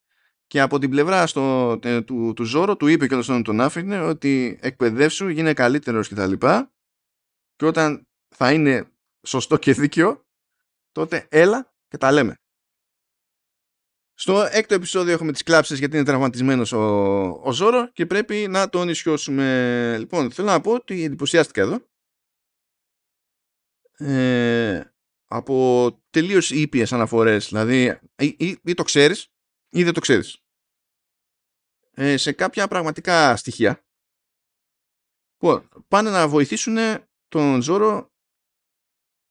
Και 0.46 0.60
από 0.60 0.78
την 0.78 0.90
πλευρά 0.90 1.26
στο, 1.26 1.78
του, 2.04 2.32
του 2.36 2.44
Ζώρο 2.44 2.76
του 2.76 2.86
είπε 2.86 3.06
και 3.06 3.14
όλος 3.14 3.26
τον 3.26 3.60
άφηνε 3.60 4.00
ότι 4.00 4.58
εκπαιδεύσου, 4.62 5.28
γίνε 5.28 5.52
καλύτερος 5.52 6.08
κτλ. 6.08 6.32
Και, 6.32 6.68
και 7.56 7.66
όταν 7.66 8.08
θα 8.28 8.52
είναι 8.52 8.92
σωστό 9.26 9.56
και 9.56 9.72
δίκαιο 9.72 10.26
τότε 10.92 11.26
έλα 11.30 11.74
και 11.88 11.96
τα 11.96 12.12
λέμε. 12.12 12.43
Στο 14.14 14.48
έκτο 14.50 14.74
επεισόδιο 14.74 15.12
έχουμε 15.12 15.32
τις 15.32 15.42
κλάψεις 15.42 15.78
γιατί 15.78 15.96
είναι 15.96 16.04
τραυματισμένος 16.04 16.72
ο, 16.72 16.80
ο 17.42 17.52
Ζόρο 17.52 17.90
και 17.92 18.06
πρέπει 18.06 18.46
να 18.48 18.68
τον 18.68 18.88
ισιώσουμε. 18.88 19.96
Λοιπόν, 19.98 20.30
θέλω 20.30 20.48
να 20.48 20.60
πω 20.60 20.72
ότι 20.72 21.04
εντυπωσιάστηκα 21.04 21.60
εδώ. 21.60 21.88
Ε, 23.96 24.82
από 25.24 25.88
τελείως 26.10 26.50
ήπιες 26.50 26.92
αναφορές, 26.92 27.48
δηλαδή 27.48 28.00
ή, 28.18 28.36
ή, 28.38 28.58
ή, 28.64 28.74
το 28.74 28.82
ξέρεις 28.82 29.28
ή 29.70 29.84
δεν 29.84 29.92
το 29.92 30.00
ξέρεις. 30.00 30.38
Ε, 31.90 32.16
σε 32.16 32.32
κάποια 32.32 32.68
πραγματικά 32.68 33.36
στοιχεία 33.36 33.84
που 35.36 35.68
πάνε 35.88 36.10
να 36.10 36.28
βοηθήσουν 36.28 36.76
τον 37.28 37.62
Ζόρο 37.62 38.12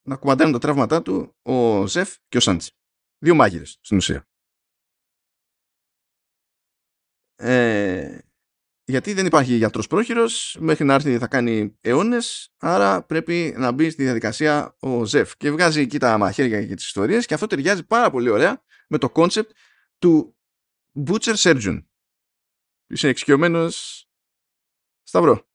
να 0.08 0.16
κουμαντάρουν 0.16 0.54
τα 0.54 0.60
τραύματά 0.60 1.02
του 1.02 1.36
ο 1.42 1.88
Ζεφ 1.88 2.16
και 2.28 2.38
ο 2.38 2.40
Σάντζι. 2.40 2.72
Δύο 3.18 3.36
μάγειρες 3.36 3.78
στην 3.82 3.98
ουσία. 3.98 4.28
Ε, 7.44 8.18
γιατί 8.86 9.14
δεν 9.14 9.26
υπάρχει 9.26 9.56
γιατρός 9.56 9.88
πρόχειρος, 9.88 10.58
μέχρι 10.60 10.86
να 10.86 10.94
έρθει 10.94 11.18
θα 11.18 11.28
κάνει 11.28 11.78
αιώνες, 11.82 12.54
άρα 12.58 13.04
πρέπει 13.04 13.54
να 13.58 13.72
μπει 13.72 13.90
στη 13.90 14.04
διαδικασία 14.04 14.76
ο 14.80 15.06
Ζεφ. 15.06 15.38
Και 15.38 15.52
βγάζει 15.52 15.82
εκεί 15.82 16.00
τα 16.00 16.18
μαχαίρια 16.18 16.66
και 16.66 16.76
τις 16.76 16.86
ιστορίες 16.86 17.26
και 17.26 17.34
αυτό 17.34 17.48
ταιριάζει 17.48 17.86
πάρα 17.86 18.12
πολύ 18.12 18.30
ωραία 18.30 18.64
με 18.88 18.98
το 18.98 19.10
concept 19.10 19.52
του 19.98 20.38
Butcher 21.08 21.36
Surgeon. 21.36 21.84
Είσαι 22.88 23.08
εξοικειωμένος 23.08 24.06
Σταυρό. 25.04 25.48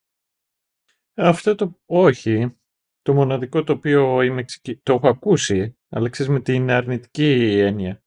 Αυτό 1.15 1.55
το 1.55 1.81
όχι. 1.87 2.57
Το 3.03 3.15
μοναδικό 3.15 3.65
το 3.65 3.73
οποίο 3.73 4.23
είμαι 4.23 4.45
το 4.83 4.93
έχω 4.93 5.09
ακούσει, 5.09 5.79
αλλά 5.89 6.09
ξέρεις 6.09 6.33
με 6.33 6.41
την 6.41 6.71
αρνητική 6.71 7.59
έννοια. 7.59 8.03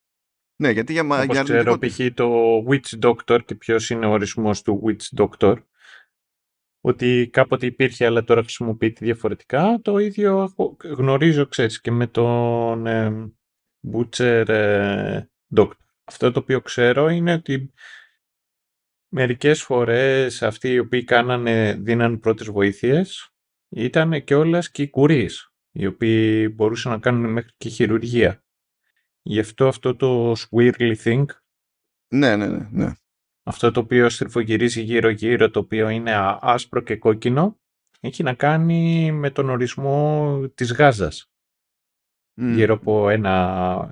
Ναι, 0.61 0.69
γιατί 0.71 0.93
για, 0.93 1.03
Όπως 1.03 1.25
για 1.25 1.43
ξέρω, 1.43 1.77
π.χ. 1.77 1.99
το 2.13 2.57
Witch 2.69 2.99
Doctor 3.01 3.39
και 3.45 3.55
ποιος 3.55 3.89
είναι 3.89 4.05
ο 4.05 4.11
ορισμός 4.11 4.61
του 4.61 4.83
Witch 4.85 5.23
Doctor, 5.23 5.55
ότι 6.81 7.29
κάποτε 7.31 7.65
υπήρχε 7.65 8.05
αλλά 8.05 8.23
τώρα 8.23 8.41
χρησιμοποιείται 8.41 9.05
διαφορετικά, 9.05 9.79
το 9.81 9.97
ίδιο 9.97 10.53
γνωρίζω, 10.83 11.47
ξέρεις, 11.47 11.81
και 11.81 11.91
με 11.91 12.07
τον 12.07 12.87
ε, 12.87 13.31
Butcher 13.93 14.47
ε, 14.47 15.21
Doctor. 15.55 15.77
Αυτό 16.03 16.31
το 16.31 16.39
οποίο 16.39 16.61
ξέρω 16.61 17.09
είναι 17.09 17.33
ότι 17.33 17.73
μερικές 19.13 19.63
φορές 19.63 20.43
αυτοί 20.43 20.69
οι 20.69 20.79
οποίοι 20.79 21.03
κάνανε, 21.03 21.73
δίναν 21.73 22.19
πρώτες 22.19 22.47
βοήθειες 22.47 23.33
ήταν 23.69 24.23
και 24.23 24.35
όλες 24.35 24.71
και 24.71 24.81
οι 24.81 24.89
κουρίς, 24.89 25.53
οι 25.71 25.85
οποίοι 25.85 26.53
μπορούσαν 26.55 26.91
να 26.91 26.99
κάνουν 26.99 27.31
μέχρι 27.31 27.51
και 27.57 27.69
χειρουργία. 27.69 28.40
Γι' 29.21 29.39
αυτό 29.39 29.67
αυτό 29.67 29.95
το 29.95 30.31
swirly 30.31 30.95
thing. 31.03 31.25
Ναι, 32.13 32.35
ναι, 32.35 32.47
ναι, 32.47 32.67
ναι. 32.71 32.93
Αυτό 33.43 33.71
το 33.71 33.79
οποίο 33.79 34.09
στριφογυρίζει 34.09 34.81
γύρω-γύρω, 34.81 35.49
το 35.49 35.59
οποίο 35.59 35.89
είναι 35.89 36.37
άσπρο 36.41 36.81
και 36.81 36.95
κόκκινο, 36.95 37.59
έχει 37.99 38.23
να 38.23 38.33
κάνει 38.33 39.11
με 39.11 39.29
τον 39.29 39.49
ορισμό 39.49 40.39
της 40.55 40.73
γάζας. 40.73 41.31
Γύρω 42.33 42.73
από 42.73 43.09
ένα, 43.09 43.89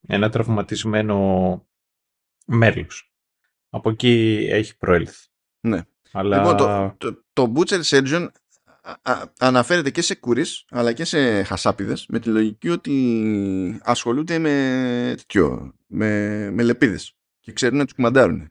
ένα 0.00 0.30
τραυματισμένο 0.30 1.68
μέλος. 2.46 3.12
Από 3.68 3.90
εκεί 3.90 4.46
έχει 4.50 4.76
προέλθει. 4.76 5.28
Ναι. 5.60 5.82
Αλλά... 6.12 6.36
Λοιπόν, 6.36 6.56
το, 6.56 6.94
το, 6.98 7.24
το 7.32 7.52
Butcher 7.56 7.82
Surgeon 7.82 8.28
αναφέρεται 9.38 9.90
και 9.90 10.02
σε 10.02 10.14
κούρις 10.14 10.64
αλλά 10.70 10.92
και 10.92 11.04
σε 11.04 11.42
χασάπιδες 11.42 12.06
με 12.08 12.18
τη 12.18 12.28
λογική 12.28 12.68
ότι 12.68 13.80
ασχολούνται 13.82 14.38
με 14.38 15.14
τέτοιο, 15.16 15.74
με, 15.86 16.50
με 16.50 16.62
λεπίδες 16.62 17.16
και 17.40 17.52
ξέρουν 17.52 17.78
να 17.78 17.84
τους 17.84 17.94
κουμαντάρουν. 17.94 18.48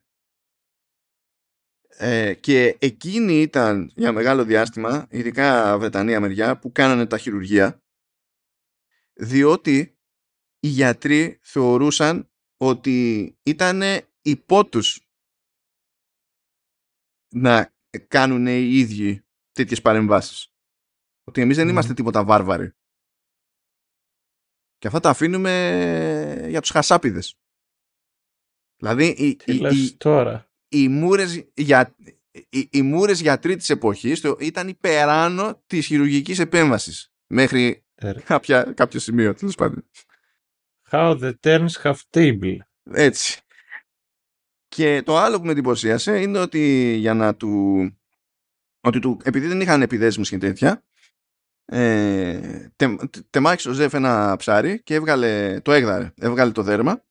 Ε, 1.97 2.33
και 2.33 2.77
εκείνη 2.79 3.41
ήταν 3.41 3.91
για 3.95 4.11
μεγάλο 4.11 4.43
διάστημα, 4.43 5.07
ειδικά 5.09 5.77
Βρετανία 5.77 6.19
μεριά, 6.19 6.59
που 6.59 6.71
κάνανε 6.71 7.05
τα 7.05 7.17
χειρουργία 7.17 7.83
διότι 9.13 9.97
οι 10.59 10.67
γιατροί 10.67 11.39
θεωρούσαν 11.41 12.31
ότι 12.57 13.29
ήταν 13.43 13.81
υπό 14.21 14.65
τους 14.65 15.07
να 17.33 17.73
κάνουν 18.07 18.47
οι 18.47 18.69
ίδιοι 18.71 19.22
τέτοιες 19.53 19.81
παρεμβάσεις. 19.81 20.53
Ότι 21.23 21.41
εμείς 21.41 21.55
δεν 21.55 21.69
είμαστε 21.69 21.93
τίποτα 21.93 22.23
βάρβαροι. 22.23 22.73
Και 24.77 24.87
αυτά 24.87 24.99
τα 24.99 25.09
αφήνουμε 25.09 26.45
για 26.49 26.61
τους 26.61 26.69
χασάπιδες. 26.69 27.37
Δηλαδή 28.75 29.07
οι, 29.07 29.35
Τι 29.35 29.55
οι, 29.55 29.95
τώρα; 29.97 30.51
οι, 30.67 30.87
μούρες, 30.87 31.45
για, 31.53 31.95
οι, 32.49 32.69
οι 32.71 32.81
μούρες 32.81 33.21
γιατροί 33.21 33.55
της 33.55 33.69
εποχής 33.69 34.23
ήταν 34.39 34.67
υπεράνω 34.67 35.63
της 35.65 35.85
χειρουργικής 35.85 36.39
επέμβασης 36.39 37.13
μέχρι 37.27 37.85
ε, 37.95 38.13
κάποια, 38.23 38.63
κάποιο 38.63 38.99
σημείο 38.99 39.33
τέλος 39.33 39.55
πάντων. 39.55 39.89
How 40.89 41.19
the 41.21 41.33
turns 41.41 41.81
have 41.81 41.99
table. 42.09 42.57
Έτσι. 42.83 43.41
Και 44.67 45.01
το 45.03 45.17
άλλο 45.17 45.37
που 45.39 45.45
με 45.45 45.51
εντυπωσίασε 45.51 46.21
είναι 46.21 46.39
ότι 46.39 46.95
για 46.99 47.13
να 47.13 47.35
του 47.35 47.83
ότι 48.83 48.99
του, 48.99 49.19
επειδή 49.23 49.47
δεν 49.47 49.61
είχαν 49.61 49.81
επιδέσμους 49.81 50.29
και 50.29 50.37
τέτοια, 50.37 50.83
ε, 51.65 52.69
τε, 52.75 52.95
τεμάχισε 53.29 53.69
ο 53.69 53.73
Ζεφ 53.73 53.93
ένα 53.93 54.35
ψάρι 54.37 54.83
και 54.83 54.93
έβγαλε, 54.93 55.61
το 55.61 55.71
έγδαρε, 55.71 56.13
έβγαλε 56.15 56.51
το 56.51 56.61
δέρμα 56.61 57.03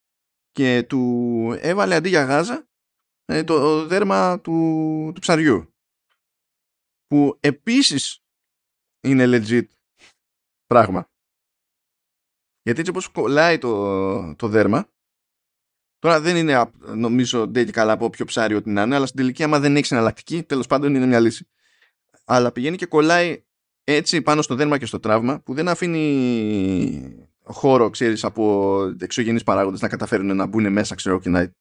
και 0.51 0.83
του 0.83 1.57
έβαλε 1.59 1.95
αντί 1.95 2.09
για 2.09 2.23
γάζα 2.23 2.67
ε, 3.25 3.43
το 3.43 3.85
δέρμα 3.85 4.41
του, 4.41 5.11
του 5.13 5.19
ψαριού. 5.19 5.73
που 7.07 7.37
επίσης 7.39 8.23
είναι 9.03 9.25
legit 9.27 9.67
πράγμα. 10.65 11.11
Γιατί 12.61 12.79
έτσι 12.79 12.89
όπως 12.89 13.07
κολλάει 13.07 13.57
το, 13.57 14.35
το 14.35 14.47
δέρμα 14.47 14.93
Τώρα 16.03 16.21
δεν 16.21 16.35
είναι 16.35 16.71
νομίζω 16.95 17.47
δεν 17.47 17.71
καλά 17.71 17.91
από 17.91 18.05
όποιο 18.05 18.25
ψάρι 18.25 18.55
ό,τι 18.55 18.69
να 18.69 18.81
είναι, 18.81 18.95
αλλά 18.95 19.05
στην 19.05 19.19
τελική 19.19 19.43
άμα 19.43 19.59
δεν 19.59 19.75
έχεις 19.75 19.91
εναλλακτική, 19.91 20.43
τέλος 20.43 20.67
πάντων 20.67 20.95
είναι 20.95 21.05
μια 21.05 21.19
λύση. 21.19 21.47
Αλλά 22.33 22.51
πηγαίνει 22.51 22.77
και 22.77 22.85
κολλάει 22.85 23.43
έτσι 23.83 24.21
πάνω 24.21 24.41
στο 24.41 24.55
δέρμα 24.55 24.77
και 24.77 24.85
στο 24.85 24.99
τραύμα 24.99 25.39
που 25.39 25.53
δεν 25.53 25.67
αφήνει 25.67 27.27
χώρο, 27.43 27.89
ξέρεις, 27.89 28.23
από 28.23 28.81
εξωγενείς 28.99 29.43
παράγοντες 29.43 29.81
να 29.81 29.87
καταφέρουν 29.87 30.35
να 30.35 30.45
μπουν 30.45 30.71
μέσα, 30.71 30.95
ξέρω, 30.95 31.19
και 31.19 31.29
να, 31.29 31.53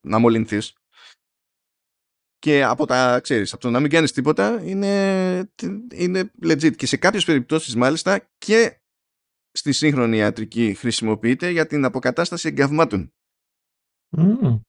να 0.00 0.18
μολυνθείς. 0.18 0.74
Και 2.38 2.64
από 2.64 2.86
τα, 2.86 3.20
ξέρεις, 3.20 3.52
από 3.52 3.62
το 3.62 3.70
να 3.70 3.80
μην 3.80 3.90
κάνεις 3.90 4.12
τίποτα 4.12 4.62
είναι, 4.64 5.52
είναι 5.92 6.30
legit. 6.42 6.76
Και 6.76 6.86
σε 6.86 6.96
κάποιες 6.96 7.24
περιπτώσεις 7.24 7.76
μάλιστα 7.76 8.28
και 8.38 8.80
στη 9.52 9.72
σύγχρονη 9.72 10.16
ιατρική 10.16 10.74
χρησιμοποιείται 10.74 11.50
για 11.50 11.66
την 11.66 11.84
αποκατάσταση 11.84 12.48
εγκαυμάτων. 12.48 13.12
Mm. 14.16 14.60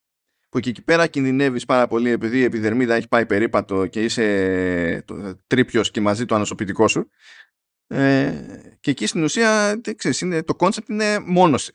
Που 0.51 0.59
και 0.59 0.69
εκεί 0.69 0.81
πέρα 0.81 1.07
κινδυνεύεις 1.07 1.65
πάρα 1.65 1.87
πολύ 1.87 2.09
επειδή 2.09 2.39
η 2.39 2.43
επιδερμίδα 2.43 2.95
έχει 2.95 3.07
πάει 3.07 3.25
περίπατο 3.25 3.85
και 3.85 4.03
είσαι 4.03 5.05
τρύπιος 5.47 5.91
και 5.91 6.01
μαζί 6.01 6.25
το 6.25 6.35
ανοσοποιητικό 6.35 6.87
σου. 6.87 7.09
Ε, 7.87 8.75
και 8.79 8.91
εκεί 8.91 9.05
στην 9.05 9.23
ουσία 9.23 9.81
ξέρεις, 9.95 10.21
είναι, 10.21 10.43
το 10.43 10.55
concept 10.55 10.89
είναι 10.89 11.19
μόνωση. 11.19 11.71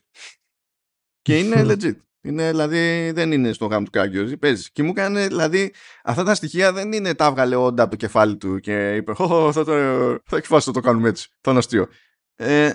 Και 1.21 1.37
είναι 1.37 1.63
legit. 1.65 1.95
Είναι, 2.21 2.49
δηλαδή 2.49 3.11
δεν 3.11 3.31
είναι 3.31 3.51
στο 3.51 3.65
γάμο 3.65 3.85
του 3.85 3.91
Κάγκιο, 3.91 4.37
παίζεις. 4.37 4.71
Και 4.71 4.83
μου 4.83 4.89
έκανε, 4.89 5.27
δηλαδή, 5.27 5.73
αυτά 6.03 6.23
τα 6.23 6.35
στοιχεία 6.35 6.73
δεν 6.73 6.91
είναι 6.91 7.15
τα 7.15 7.25
έβγαλε 7.25 7.55
όντα 7.55 7.83
από 7.83 7.91
το 7.91 7.97
κεφάλι 7.97 8.37
του 8.37 8.59
και 8.59 8.95
είπε, 8.95 9.13
Ω, 9.17 9.51
θα 9.51 9.63
το, 9.63 9.73
θα 10.25 10.59
θα 10.59 10.71
το 10.71 10.79
κάνουμε 10.79 11.09
έτσι. 11.09 11.29
Θα 11.41 11.49
είναι 11.49 11.59
αστείο. 11.59 11.87
Ε, 12.35 12.71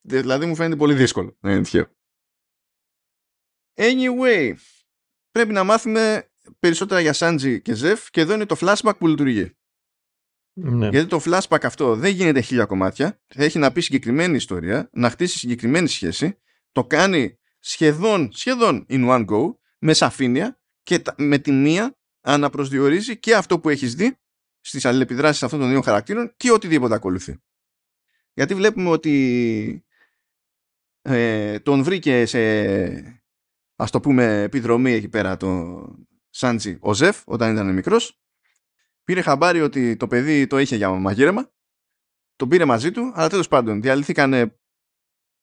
δηλαδή 0.00 0.46
μου 0.46 0.54
φαίνεται 0.54 0.76
πολύ 0.76 0.94
δύσκολο 0.94 1.36
να 1.40 1.50
είναι 1.50 1.62
τυχαίο. 1.62 1.86
Anyway, 3.82 4.54
πρέπει 5.30 5.52
να 5.52 5.64
μάθουμε 5.64 6.30
περισσότερα 6.58 7.00
για 7.00 7.12
Σάντζι 7.12 7.62
και 7.62 7.74
Ζεφ 7.74 8.10
και 8.10 8.20
εδώ 8.20 8.34
είναι 8.34 8.46
το 8.46 8.56
flashback 8.60 8.92
που 8.98 9.06
λειτουργεί. 9.06 9.56
Ναι. 10.52 10.88
Γιατί 10.88 11.06
το 11.06 11.20
flashback 11.24 11.62
αυτό 11.62 11.96
δεν 11.96 12.12
γίνεται 12.12 12.40
χίλια 12.40 12.64
κομμάτια. 12.64 13.20
Έχει 13.26 13.58
να 13.58 13.72
πει 13.72 13.80
συγκεκριμένη 13.80 14.36
ιστορία, 14.36 14.88
να 14.92 15.10
χτίσει 15.10 15.38
συγκεκριμένη 15.38 15.88
σχέση. 15.88 16.38
Το 16.72 16.84
κάνει 16.84 17.38
σχεδόν, 17.58 18.30
σχεδόν 18.32 18.86
in 18.88 19.08
one 19.08 19.26
go, 19.26 19.54
με 19.78 19.92
σαφήνεια 19.92 20.60
και 20.82 21.02
με 21.16 21.38
τη 21.38 21.52
μία 21.52 21.98
αναπροσδιορίζει 22.20 23.18
και 23.18 23.34
αυτό 23.34 23.60
που 23.60 23.68
έχεις 23.68 23.94
δει 23.94 24.18
στις 24.60 24.84
αλληλεπιδράσεις 24.84 25.42
αυτών 25.42 25.60
των 25.60 25.68
δύο 25.68 25.80
χαρακτήρων 25.80 26.34
και 26.36 26.50
οτιδήποτε 26.50 26.94
ακολουθεί. 26.94 27.42
Γιατί 28.32 28.54
βλέπουμε 28.54 28.88
ότι 28.88 29.84
ε, 31.02 31.58
τον 31.58 31.82
βρήκε 31.82 32.26
σε 32.26 33.19
ας 33.80 33.90
το 33.90 34.00
πούμε 34.00 34.42
επιδρομή 34.42 34.92
εκεί 34.92 35.08
πέρα 35.08 35.36
το 35.36 35.80
Σάντζι. 36.30 36.78
Ο 36.80 36.94
Ζεφ 36.94 37.22
όταν 37.24 37.52
ήταν 37.52 37.74
μικρός 37.74 38.20
πήρε 39.04 39.20
χαμπάρι 39.20 39.60
ότι 39.60 39.96
το 39.96 40.06
παιδί 40.06 40.46
το 40.46 40.58
είχε 40.58 40.76
για 40.76 40.90
μαγείρεμα 40.90 41.52
τον 42.36 42.48
πήρε 42.48 42.64
μαζί 42.64 42.90
του 42.90 43.12
αλλά 43.14 43.28
τέλος 43.28 43.48
πάντων 43.48 43.80
διαλυθήκανε 43.80 44.54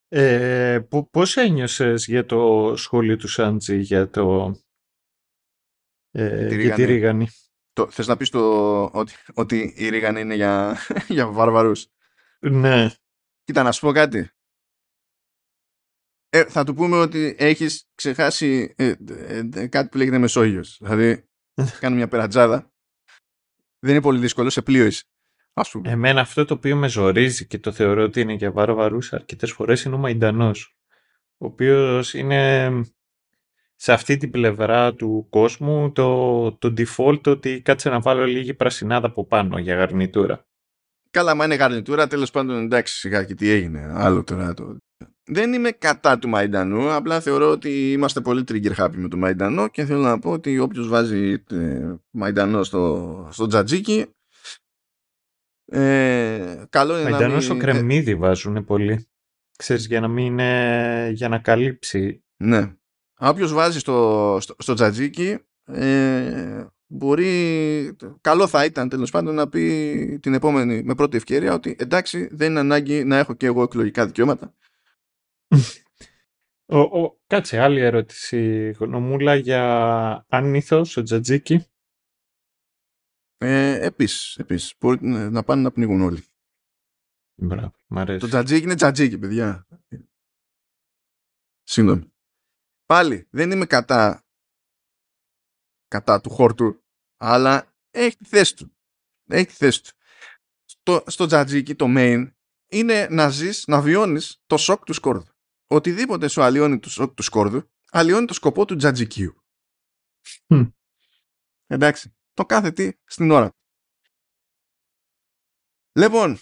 ε, 0.08 0.80
πώς 1.10 1.36
ένιωσες 1.36 2.06
για 2.06 2.26
το 2.26 2.72
σχόλιο 2.76 3.16
του 3.16 3.28
Σάντζι 3.28 3.78
για 3.78 4.10
το 4.10 4.56
ε, 6.10 6.54
για 6.54 6.74
τη 6.74 6.84
Ρίγανη. 6.84 7.28
Το, 7.72 7.90
θες 7.90 8.06
να 8.06 8.16
πεις 8.16 8.30
το, 8.30 8.84
ότι, 8.84 9.12
ότι 9.34 9.74
η 9.76 9.88
Ρίγανη 9.88 10.20
είναι 10.20 10.34
για, 10.34 10.76
για 11.08 11.26
βάρβαρους 11.26 11.86
ναι. 12.40 12.90
Κοίτα 13.44 13.62
να 13.62 13.72
σου 13.72 13.80
πω 13.80 13.92
κάτι 13.92 14.30
ε, 16.30 16.44
θα 16.44 16.64
του 16.64 16.74
πούμε 16.74 16.96
ότι 16.96 17.34
έχεις 17.38 17.88
ξεχάσει 17.94 18.74
ε, 18.76 18.92
ε, 19.54 19.66
κάτι 19.66 19.88
που 19.88 19.96
λέγεται 19.96 20.18
Μεσόγειος. 20.18 20.78
Δηλαδή, 20.80 21.28
κάνω 21.80 21.96
μια 21.96 22.08
περατζάδα. 22.08 22.72
Δεν 23.78 23.90
είναι 23.90 24.00
πολύ 24.00 24.18
δύσκολο, 24.18 24.50
σε 24.50 24.62
πλοίο 24.62 24.84
είσαι. 24.84 25.04
Ας 25.52 25.70
πούμε. 25.70 25.90
Εμένα 25.90 26.20
αυτό 26.20 26.44
το 26.44 26.54
οποίο 26.54 26.76
με 26.76 26.88
ζορίζει 26.88 27.46
και 27.46 27.58
το 27.58 27.72
θεωρώ 27.72 28.02
ότι 28.02 28.20
είναι 28.20 28.32
για 28.32 28.52
βάρβαρους 28.52 29.12
αρκετές 29.12 29.52
φορές 29.52 29.82
είναι 29.82 29.94
ο 29.94 29.98
Μαϊντανός. 29.98 30.76
Ο 31.38 31.46
οποίος 31.46 32.14
είναι 32.14 32.70
σε 33.74 33.92
αυτή 33.92 34.16
την 34.16 34.30
πλευρά 34.30 34.94
του 34.94 35.26
κόσμου 35.30 35.92
το, 35.92 36.52
το 36.52 36.74
default 36.76 37.26
ότι 37.26 37.60
κάτσε 37.60 37.90
να 37.90 38.00
βάλω 38.00 38.24
λίγη 38.24 38.54
πρασινάδα 38.54 39.06
από 39.06 39.26
πάνω 39.26 39.58
για 39.58 39.74
γαρνιτούρα. 39.74 40.46
Καλά, 41.10 41.34
μα 41.34 41.44
είναι 41.44 41.54
γαρνιτούρα, 41.54 42.06
τέλος 42.06 42.30
πάντων 42.30 42.64
εντάξει 42.64 42.94
σιγά 42.98 43.24
και 43.24 43.34
τι 43.34 43.48
έγινε. 43.48 43.90
Άλλο 43.94 44.24
τώρα 44.24 44.54
το 44.54 44.76
δεν 45.30 45.52
είμαι 45.52 45.70
κατά 45.70 46.18
του 46.18 46.28
Μαϊντανού, 46.28 46.92
απλά 46.92 47.20
θεωρώ 47.20 47.50
ότι 47.50 47.92
είμαστε 47.92 48.20
πολύ 48.20 48.44
trigger 48.48 48.74
happy 48.76 48.94
με 48.94 49.08
το 49.08 49.16
Μαϊντανό 49.16 49.68
και 49.68 49.84
θέλω 49.84 50.00
να 50.00 50.18
πω 50.18 50.30
ότι 50.30 50.58
όποιος 50.58 50.88
βάζει 50.88 51.42
ε, 51.50 51.94
Μαϊντανό 52.10 52.62
στο, 52.62 53.28
στο 53.32 53.46
τζατζίκι 53.46 54.06
ε, 55.64 56.64
καλό 56.70 57.00
είναι 57.00 57.10
Μαϊντανό 57.10 57.34
να 57.34 57.40
στο 57.40 57.54
μην... 57.54 57.62
κρεμμύδι 57.62 58.14
βάζουν 58.14 58.64
πολύ. 58.64 59.08
Ξέρεις, 59.56 59.86
για 59.86 60.00
να 60.00 60.08
μην 60.08 60.26
είναι... 60.26 61.10
για 61.14 61.28
να 61.28 61.38
καλύψει. 61.38 62.24
Ναι. 62.36 62.72
Όποιος 63.18 63.52
βάζει 63.52 63.78
στο, 63.78 64.38
στο, 64.40 64.54
στο 64.58 64.74
τζατζίκι 64.74 65.38
ε, 65.64 66.66
μπορεί 66.86 67.96
καλό 68.20 68.46
θα 68.46 68.64
ήταν 68.64 68.88
τέλος 68.88 69.10
πάντων 69.10 69.34
να 69.34 69.48
πει 69.48 70.18
την 70.22 70.34
επόμενη 70.34 70.82
με 70.82 70.94
πρώτη 70.94 71.16
ευκαιρία 71.16 71.54
ότι 71.54 71.76
εντάξει 71.78 72.28
δεν 72.32 72.50
είναι 72.50 72.60
ανάγκη 72.60 73.04
να 73.04 73.16
έχω 73.16 73.34
και 73.34 73.46
εγώ 73.46 73.62
εκλογικά 73.62 74.06
δικαιώματα 74.06 74.54
ο, 76.66 76.78
ο, 76.78 77.18
κάτσε, 77.26 77.58
άλλη 77.58 77.80
ερώτηση. 77.80 78.70
Γνωμούλα 78.70 79.34
για 79.34 80.26
άνηθος, 80.28 80.96
ο 80.96 81.02
Τζατζίκι. 81.02 81.66
Ε, 83.40 83.86
επίσης, 83.86 84.36
επίσης. 84.36 84.74
Μπορεί 84.80 85.06
να 85.06 85.42
πάνε 85.44 85.62
να 85.62 85.70
πνίγουν 85.70 86.00
όλοι. 86.00 86.24
Μπράβο, 87.40 87.74
μ' 87.86 87.98
αρέσει. 87.98 88.20
Το 88.20 88.26
τζατζίκι 88.26 88.64
είναι 88.64 88.74
τζατζίκι, 88.74 89.18
παιδιά. 89.18 89.66
Συγγνώμη. 91.62 92.12
Πάλι, 92.86 93.28
δεν 93.30 93.50
είμαι 93.50 93.66
κατά 93.66 94.26
κατά 95.88 96.20
του 96.20 96.30
χόρτου, 96.30 96.84
αλλά 97.16 97.74
έχει 97.90 98.16
τη 98.16 98.24
θέση 98.24 98.56
του. 98.56 98.76
Έχει 99.26 99.46
τη 99.46 99.52
θέση 99.52 99.82
του. 99.82 99.90
Στο, 100.64 101.02
στο 101.06 101.26
τζατζίκι, 101.26 101.74
το 101.74 101.84
main, 101.88 102.32
είναι 102.70 103.08
να 103.10 103.28
ζεις, 103.28 103.66
να 103.66 103.80
βιώνεις 103.80 104.42
το 104.46 104.56
σοκ 104.56 104.84
του 104.84 104.92
σκόρδου 104.92 105.32
οτιδήποτε 105.68 106.28
σου 106.28 106.42
αλλοιώνει 106.42 106.78
του, 106.78 107.14
του 107.14 107.22
σκόρδου, 107.22 107.70
αλλοιώνει 107.90 108.26
το 108.26 108.34
σκοπό 108.34 108.64
του 108.64 108.76
τζατζικίου. 108.76 109.42
Εντάξει. 111.66 112.12
Το 112.32 112.46
κάθε 112.46 112.70
τι 112.70 112.92
στην 113.04 113.30
ώρα. 113.30 113.52
Λοιπόν, 115.92 116.38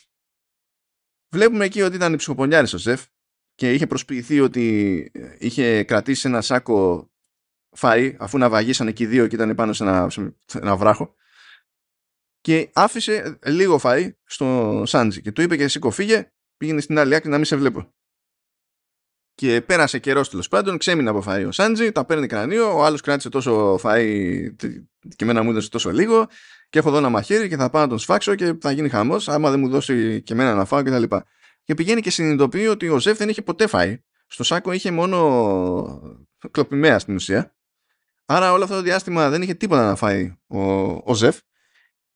βλέπουμε 1.34 1.64
εκεί 1.64 1.82
ότι 1.82 1.96
ήταν 1.96 2.16
ψυχοπονιάρης 2.16 2.72
ο 2.72 2.78
Ζεφ 2.78 3.06
και 3.54 3.72
είχε 3.72 3.86
προσποιηθεί 3.86 4.40
ότι 4.40 5.10
είχε 5.38 5.84
κρατήσει 5.84 6.28
ένα 6.28 6.40
σάκο 6.40 7.10
φαΐ 7.76 8.14
αφού 8.18 8.38
να 8.38 8.48
βαγίσανε 8.48 8.92
και 8.92 9.02
οι 9.02 9.06
δύο 9.06 9.26
και 9.26 9.34
ήταν 9.34 9.54
πάνω 9.54 9.72
σε 9.72 9.84
ένα, 9.84 10.10
σε 10.10 10.58
ένα 10.58 10.76
βράχο 10.76 11.14
και 12.40 12.70
άφησε 12.74 13.38
λίγο 13.46 13.80
φαΐ 13.82 14.10
στο 14.24 14.82
Σάντζι 14.86 15.22
και 15.22 15.32
του 15.32 15.42
είπε 15.42 15.56
και 15.56 15.62
εσύ 15.62 15.78
κοφίγε 15.78 16.32
πήγαινε 16.56 16.80
στην 16.80 16.98
άλλη 16.98 17.14
άκρη 17.14 17.30
να 17.30 17.36
μην 17.36 17.44
σε 17.44 17.56
βλέπω. 17.56 17.95
Και 19.36 19.60
πέρασε 19.60 19.98
καιρός 19.98 20.30
τέλος 20.30 20.48
πάντων, 20.48 20.78
ξέμεινε 20.78 21.10
από 21.10 21.24
φαΐ 21.26 21.44
ο 21.46 21.52
Σάντζι, 21.52 21.92
τα 21.92 22.04
παίρνει 22.04 22.26
κρανίο, 22.26 22.78
ο 22.78 22.84
άλλος 22.84 23.00
κράτησε 23.00 23.28
τόσο 23.28 23.80
φαΐ 23.82 24.50
και 24.98 25.24
εμένα 25.24 25.42
μου 25.42 25.50
έδωσε 25.50 25.68
τόσο 25.70 25.90
λίγο 25.90 26.26
και 26.70 26.78
έχω 26.78 26.88
εδώ 26.88 26.98
ένα 26.98 27.08
μαχαίρι 27.08 27.48
και 27.48 27.56
θα 27.56 27.70
πάω 27.70 27.82
να 27.82 27.88
τον 27.88 27.98
σφάξω 27.98 28.34
και 28.34 28.54
θα 28.60 28.70
γίνει 28.70 28.88
χαμός, 28.88 29.28
άμα 29.28 29.50
δεν 29.50 29.60
μου 29.60 29.68
δώσει 29.68 30.22
και 30.22 30.32
εμένα 30.32 30.54
να 30.54 30.64
φάω 30.64 30.82
κτλ. 30.82 31.02
Και, 31.02 31.22
και 31.64 31.74
πηγαίνει 31.74 32.00
και 32.00 32.10
συνειδητοποιεί 32.10 32.66
ότι 32.70 32.88
ο 32.88 32.98
Ζεφ 32.98 33.18
δεν 33.18 33.28
είχε 33.28 33.42
ποτέ 33.42 33.66
φάει. 33.66 34.02
Στο 34.26 34.44
σάκο 34.44 34.72
είχε 34.72 34.90
μόνο 34.90 36.20
κλοπημαία 36.50 36.98
στην 36.98 37.14
ουσία. 37.14 37.56
Άρα 38.26 38.52
όλο 38.52 38.64
αυτό 38.64 38.76
το 38.76 38.82
διάστημα 38.82 39.30
δεν 39.30 39.42
είχε 39.42 39.54
τίποτα 39.54 39.86
να 39.86 39.96
φάει 39.96 40.36
ο, 40.46 40.60
ο 41.04 41.14
Ζεφ 41.14 41.38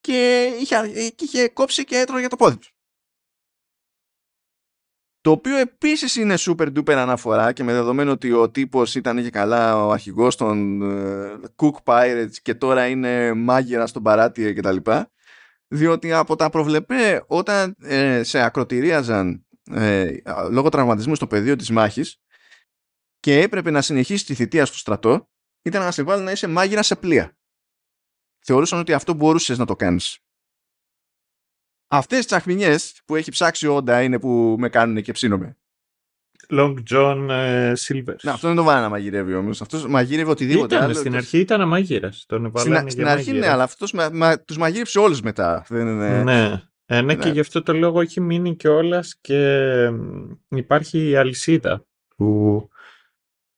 και 0.01 0.51
είχε, 0.61 0.77
και 1.17 1.25
είχε 1.25 1.49
κόψει 1.49 1.85
και 1.85 1.97
έτρωγε 1.97 2.27
το 2.27 2.37
πόδι 2.37 2.57
του. 2.57 2.69
Το 5.21 5.31
οποίο 5.31 5.57
επίσης 5.57 6.17
είναι 6.17 6.35
super 6.39 6.67
duper 6.77 6.93
αναφορά 6.93 7.53
και 7.53 7.63
με 7.63 7.73
δεδομένο 7.73 8.11
ότι 8.11 8.33
ο 8.33 8.51
τύπος 8.51 8.95
ήταν 8.95 9.23
και 9.23 9.31
καλά 9.31 9.85
ο 9.87 9.91
αρχηγός 9.91 10.37
των 10.37 10.81
uh, 10.83 11.45
Cook 11.57 11.83
Pirates 11.85 12.33
και 12.43 12.55
τώρα 12.55 12.87
είναι 12.87 13.35
μάγειρα 13.35 13.87
στον 13.87 14.03
παράτια 14.03 14.55
κτλ. 14.55 14.77
Διότι 15.69 16.13
από 16.13 16.37
τα 16.37 16.51
προβλεπέ 16.51 17.25
όταν 17.27 17.77
ε, 17.81 18.23
σε 18.23 18.41
ακροτηρίαζαν 18.41 19.47
ε, 19.71 20.17
λόγω 20.51 20.69
τραυματισμού 20.69 21.15
στο 21.15 21.27
πεδίο 21.27 21.57
της 21.57 21.71
μάχης 21.71 22.21
και 23.21 23.41
έπρεπε 23.41 23.71
να 23.71 23.83
συνεχίσει 23.83 24.27
τη 24.27 24.35
θητεία 24.35 24.67
στο 24.67 24.77
στρατό 24.77 25.31
ήταν 25.63 25.83
να 25.83 25.91
σε 25.91 26.03
βάλουν 26.03 26.25
να 26.25 26.31
είσαι 26.31 26.47
μάγειρα 26.47 26.83
σε 26.83 26.97
πλοία. 26.97 27.37
θεωρούσαν 28.45 28.79
ότι 28.79 28.93
αυτό 28.93 29.13
μπορούσες 29.13 29.59
να 29.59 29.65
το 29.65 29.77
κάνεις. 29.77 30.19
Αυτές 31.93 32.19
τις 32.19 32.27
τσαχμινιές 32.27 33.01
που 33.05 33.17
έχει 33.17 33.31
ψάξει 33.31 33.67
όντα 33.67 34.03
είναι 34.03 34.19
που 34.19 34.57
με 34.59 34.69
κάνουν 34.69 35.03
και 35.03 35.13
ψήνομαι. 35.13 35.57
Long 36.53 36.75
John 36.91 37.27
ε, 37.31 37.73
Silver. 37.77 38.15
Να, 38.23 38.33
αυτό 38.33 38.47
δεν 38.47 38.57
το 38.57 38.63
βάλει 38.63 38.81
να 38.81 38.89
μαγειρεύει 38.89 39.35
όμως. 39.35 39.61
Αυτός 39.61 39.87
μαγείρευε 39.87 40.31
οτιδήποτε 40.31 40.75
Ήταν, 40.75 40.85
άλλο. 40.87 40.95
στην 40.95 41.17
αρχή 41.17 41.39
ήταν 41.39 41.61
αμαγείρα. 41.61 42.09
Τον 42.27 42.39
Στην, 42.41 42.51
βάλανε 42.53 42.91
στην 42.91 43.03
για 43.03 43.13
αρχή 43.13 43.27
ναι, 43.31 43.33
μάγειρα. 43.33 43.53
αλλά 43.53 43.63
αυτός 43.63 43.93
μα, 43.93 44.11
μα, 44.13 44.41
τους 44.41 44.57
μαγείρεψε 44.57 44.99
όλους 44.99 45.21
μετά. 45.21 45.65
Δεν 45.69 45.87
είναι... 45.87 46.23
Ναι. 46.23 46.63
Ε, 46.85 47.01
ναι, 47.01 47.15
και 47.15 47.27
Ναι. 47.27 47.33
γι' 47.33 47.41
αυτό 47.41 47.63
το 47.63 47.73
λόγο 47.73 48.01
έχει 48.01 48.21
μείνει 48.21 48.57
κιόλας 48.57 49.17
και 49.21 49.91
μ, 50.49 50.57
υπάρχει 50.57 51.09
η 51.09 51.17
αλυσίδα 51.17 51.87
που, 52.17 52.69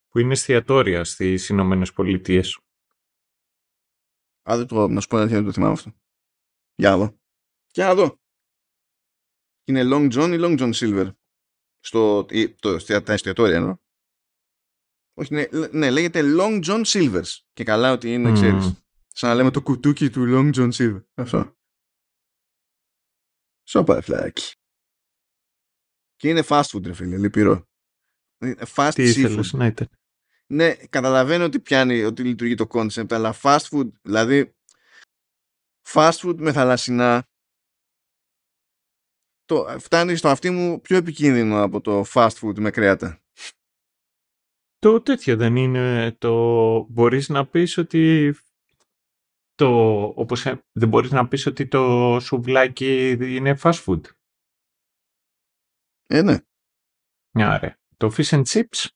που 0.09 0.19
είναι 0.19 0.33
εστιατόρια 0.33 1.05
στις 1.05 1.49
Ηνωμένες 1.49 1.93
Πολιτείες. 1.93 2.59
Α, 4.51 4.57
δεν 4.57 4.67
το, 4.67 4.89
να 4.89 5.01
σου 5.01 5.09
πω 5.09 5.17
αλήθεια, 5.17 5.37
δεν 5.37 5.47
το 5.47 5.53
θυμάμαι 5.53 5.73
αυτό. 5.73 5.93
Για 6.75 6.91
να 6.91 6.97
δω. 6.97 7.15
Για 7.73 7.87
να 7.87 7.95
δω. 7.95 8.21
Είναι 9.65 9.83
Long 9.85 10.13
John 10.13 10.31
ή 10.33 10.39
Long 10.41 10.59
John 10.61 10.73
Silver; 10.75 11.13
Στο, 11.81 12.27
ή, 12.31 12.55
το, 12.55 12.79
στα- 12.79 13.03
τα 13.03 13.13
εστιατόρια 13.13 13.57
εννοώ. 13.57 13.77
Όχι, 15.15 15.35
ναι, 15.35 15.47
λέ- 15.53 15.73
ναι, 15.73 15.91
λέγεται 15.91 16.21
Long 16.25 16.65
John 16.65 16.83
Silvers. 16.85 17.39
Και 17.53 17.65
καλά 17.65 17.93
ότι 17.93 18.13
είναι, 18.13 18.29
Μμμ. 18.29 18.35
ξέρεις. 18.35 18.85
Σαν 19.09 19.29
να 19.31 19.35
λέμε 19.35 19.51
το 19.51 19.63
κουτούκι 19.63 20.11
του 20.11 20.25
Long 20.29 20.55
John 20.55 20.73
Silver. 20.73 21.05
Αυτό. 21.15 21.57
Σοπα 23.69 24.03
φλάκι. 24.03 24.55
Και 26.17 26.29
είναι 26.29 26.43
fast 26.49 26.63
food, 26.63 26.85
ρε 26.87 26.93
φίλε, 26.93 27.17
λυπηρό. 27.19 27.69
Είναι 28.45 28.57
Fast 28.75 28.91
Τι 28.95 29.03
seafood. 29.03 29.17
ήθελες 29.17 29.53
να 29.53 29.67
ήταν. 29.67 29.89
Ναι, 30.47 30.75
καταλαβαίνω 30.75 31.45
ότι 31.45 31.61
πιάνει, 31.61 32.03
ότι 32.03 32.25
λειτουργεί 32.25 32.55
το 32.55 32.67
concept, 32.71 33.13
αλλά 33.13 33.35
fast 33.43 33.59
food, 33.71 33.93
δηλαδή 34.03 34.55
fast 35.89 36.13
food 36.13 36.37
με 36.39 36.53
θαλασσινά 36.53 37.29
το, 39.53 39.79
φτάνει 39.79 40.17
στο 40.17 40.29
αυτί 40.29 40.51
μου 40.51 40.81
πιο 40.81 40.97
επικίνδυνο 40.97 41.63
από 41.63 41.81
το 41.81 42.05
fast 42.15 42.35
food 42.41 42.59
με 42.59 42.71
κρέατα. 42.71 43.21
Το 44.79 45.03
τέτοιο 45.03 45.37
δεν 45.37 45.57
είναι 45.57 46.13
το... 46.19 46.33
Μπορείς 46.91 47.29
να 47.29 47.47
πεις 47.47 47.77
ότι 47.79 48.35
το... 49.55 49.69
Όπως 50.17 50.47
ε, 50.47 50.65
δεν 50.73 50.89
μπορείς 50.89 51.11
να 51.11 51.29
πεις 51.29 51.47
ότι 51.47 51.69
το 51.69 52.17
σουβλάκι 52.21 53.11
είναι 53.21 53.59
fast 53.63 53.85
food. 53.85 54.01
Ε, 56.07 56.23
ναι. 56.23 56.37
Μια 57.35 57.59
ρε. 57.59 57.77
Το 57.97 58.13
fish 58.17 58.43
and 58.43 58.45
chips; 58.45 58.87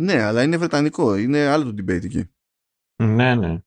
Ναι, 0.00 0.22
αλλά 0.22 0.42
είναι 0.42 0.56
βρετανικό. 0.56 1.16
Είναι 1.16 1.46
άλλο 1.46 1.64
το 1.64 1.82
debate 1.82 2.04
εκεί. 2.04 2.30
Ναι, 3.02 3.34
ναι. 3.34 3.62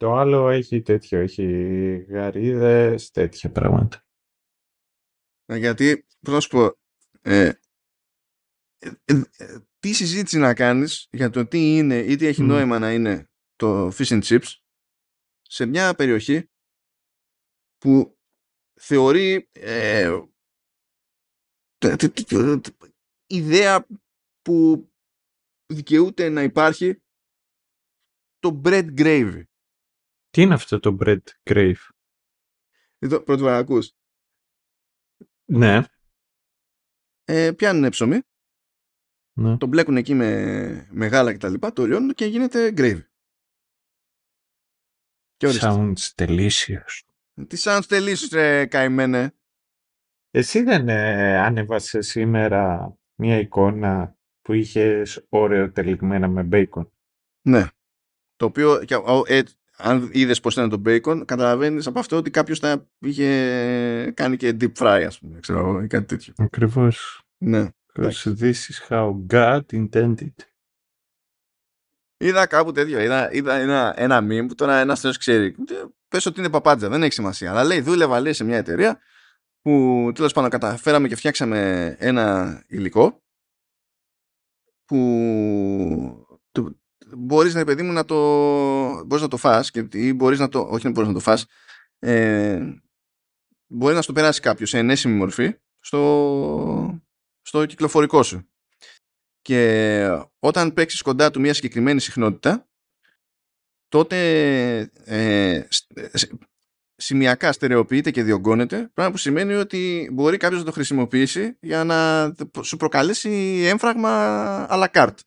Ε, 0.00 0.04
το 0.04 0.14
άλλο 0.14 0.48
έχει 0.48 0.82
τέτοιο. 0.82 1.18
Έχει 1.20 1.44
γαρίδες, 2.08 3.10
τέτοια 3.10 3.50
πράγματα. 3.50 4.06
Ε, 5.44 5.56
Γιατί, 5.56 6.06
πώς 6.20 6.34
να 6.34 6.40
σου 6.40 6.48
πω, 6.48 6.78
ε, 7.22 7.52
ε, 8.78 8.90
ε, 9.04 9.22
ε, 9.36 9.58
τι 9.78 9.92
συζήτηση 9.92 10.38
να 10.38 10.54
κάνεις 10.54 11.08
για 11.10 11.30
το 11.30 11.46
τι 11.46 11.76
είναι 11.76 11.98
ή 11.98 12.16
τι 12.16 12.26
έχει 12.26 12.42
Μμ. 12.42 12.46
νόημα 12.46 12.78
να 12.78 12.92
είναι 12.92 13.30
το 13.56 13.86
fish 13.88 14.20
and 14.20 14.22
chips 14.22 14.54
σε 15.42 15.66
μια 15.66 15.94
περιοχή 15.94 16.50
που 17.78 18.18
θεωρεί 18.80 19.48
ε, 19.52 20.20
τε- 21.78 21.98
τε- 21.98 22.14
τε- 22.14 22.60
τε- 22.62 22.92
ιδέα 23.26 23.86
που 24.42 24.88
δικαιούται 25.66 26.28
να 26.28 26.42
υπάρχει 26.42 27.02
το 28.38 28.60
bread 28.64 28.94
gravy. 28.98 29.42
Τι 30.30 30.42
είναι 30.42 30.54
αυτό 30.54 30.80
το 30.80 30.96
bread 31.00 31.22
grave; 31.42 31.88
Εδώ 32.98 33.20
πρώτη 33.20 33.40
φορά 33.40 33.56
ακούς. 33.56 33.92
Ναι. 35.44 35.82
Ε, 37.24 37.52
πιάνουν 37.52 37.90
ψωμί, 37.90 38.20
ναι. 39.32 39.56
το 39.56 39.66
μπλέκουν 39.66 39.96
εκεί 39.96 40.14
με 40.14 40.88
μεγάλα 40.90 41.32
και 41.32 41.38
τα 41.38 41.48
λοιπά, 41.48 41.72
το 41.72 41.86
λιώνουν 41.86 42.14
και 42.14 42.24
γίνεται 42.24 42.72
gravy. 42.76 43.02
Και 45.36 45.46
ορίστε. 45.46 45.66
Sounds 45.70 46.14
delicious. 46.14 47.02
Τι 47.46 47.56
sounds 47.60 47.86
delicious, 47.88 48.28
ρε 48.32 48.66
καημένε. 48.66 49.32
Εσύ 50.30 50.62
δεν 50.62 50.88
ε, 50.88 51.38
ανέβασε 51.38 52.00
σήμερα 52.00 52.94
μια 53.14 53.38
εικόνα 53.38 54.16
που 54.40 54.52
είχες 54.52 55.26
όρεο 55.28 55.72
τελιγμένα 55.72 56.28
με 56.28 56.48
bacon; 56.52 56.88
Ναι. 57.46 57.66
Το 58.36 58.44
οποίο, 58.44 58.84
και, 58.84 58.94
ο, 58.94 59.22
ε, 59.26 59.42
αν 59.78 60.10
είδες 60.12 60.40
πώ 60.40 60.50
ήταν 60.50 60.68
το 60.68 60.82
bacon, 60.84 61.22
καταλαβαίνεις 61.24 61.86
από 61.86 61.98
αυτό 61.98 62.16
ότι 62.16 62.30
κάποιος 62.30 62.60
τα 62.60 62.88
είχε 62.98 64.12
κάνει 64.14 64.36
και 64.36 64.56
deep 64.60 64.72
fry, 64.78 65.04
ας 65.06 65.18
πούμε, 65.18 65.40
ξέρω 65.40 65.58
εγώ, 65.58 65.82
ή 65.82 65.86
κάτι 65.86 66.06
τέτοιο. 66.06 66.32
Ακριβώς. 66.36 67.22
Ναι. 67.38 67.68
Because 67.94 68.34
this 68.40 68.52
is 68.52 68.88
how 68.88 69.26
God 69.26 69.62
intended. 69.70 70.34
Είδα 72.16 72.46
κάπου 72.46 72.72
τέτοιο. 72.72 73.00
Είδα, 73.00 73.32
είδα 73.32 73.54
ένα, 73.54 73.94
ένα 73.96 74.18
meme 74.18 74.48
που 74.48 74.54
τώρα 74.54 74.78
ένας 74.78 75.00
θεό 75.00 75.12
ξέρει. 75.12 75.54
Πες 76.08 76.26
ότι 76.26 76.40
είναι 76.40 76.50
παπάντζα, 76.50 76.88
δεν 76.88 77.02
έχει 77.02 77.12
σημασία. 77.12 77.50
Αλλά 77.50 77.64
λέει, 77.64 77.80
δούλευα 77.80 78.20
λέει, 78.20 78.32
σε 78.32 78.44
μια 78.44 78.56
εταιρεία 78.56 79.00
που 79.60 80.10
τέλος 80.14 80.32
πάντων 80.32 80.50
καταφέραμε 80.50 81.08
και 81.08 81.16
φτιάξαμε 81.16 81.88
ένα 81.98 82.58
υλικό 82.66 83.22
που 84.84 86.26
το, 86.50 86.78
μπορείς 87.06 87.54
να 87.54 87.64
παιδί 87.64 87.82
μου 87.82 87.92
να 87.92 88.04
το 88.04 88.16
μπορείς 89.04 89.22
να 89.22 89.28
το 89.28 89.36
φας 89.36 89.70
και, 89.70 89.88
ή 89.92 90.12
μπορείς 90.12 90.38
να 90.38 90.48
το, 90.48 90.60
όχι 90.60 90.84
να 90.86 90.90
μπορείς 90.90 91.08
να 91.08 91.14
το 91.14 91.20
φας 91.20 91.46
ε, 91.98 92.60
μπορεί 93.66 93.94
να 93.94 94.02
στο 94.02 94.12
περάσει 94.12 94.40
κάποιος 94.40 94.68
σε 94.68 94.78
ενέσιμη 94.78 95.14
μορφή 95.14 95.54
στο, 95.80 97.00
στο 97.42 97.66
κυκλοφορικό 97.66 98.22
σου 98.22 98.48
και 99.42 100.08
όταν 100.38 100.72
παίξεις 100.72 101.02
κοντά 101.02 101.30
του 101.30 101.40
μια 101.40 101.54
συγκεκριμένη 101.54 102.00
συχνότητα 102.00 102.68
τότε 103.88 104.16
ε, 105.04 105.66
σ- 105.68 106.32
σημειακά 106.96 107.52
στερεοποιείται 107.52 108.10
και 108.10 108.22
διωγγώνεται 108.22 108.90
πράγμα 108.94 109.12
που 109.12 109.18
σημαίνει 109.18 109.54
ότι 109.54 110.10
μπορεί 110.12 110.36
κάποιος 110.36 110.60
να 110.60 110.66
το 110.66 110.72
χρησιμοποιήσει 110.72 111.56
για 111.60 111.84
να 111.84 112.32
σου 112.62 112.76
προκαλέσει 112.76 113.62
έμφραγμα 113.66 114.10
à 114.70 114.84
la 114.84 114.88
carte. 114.92 115.18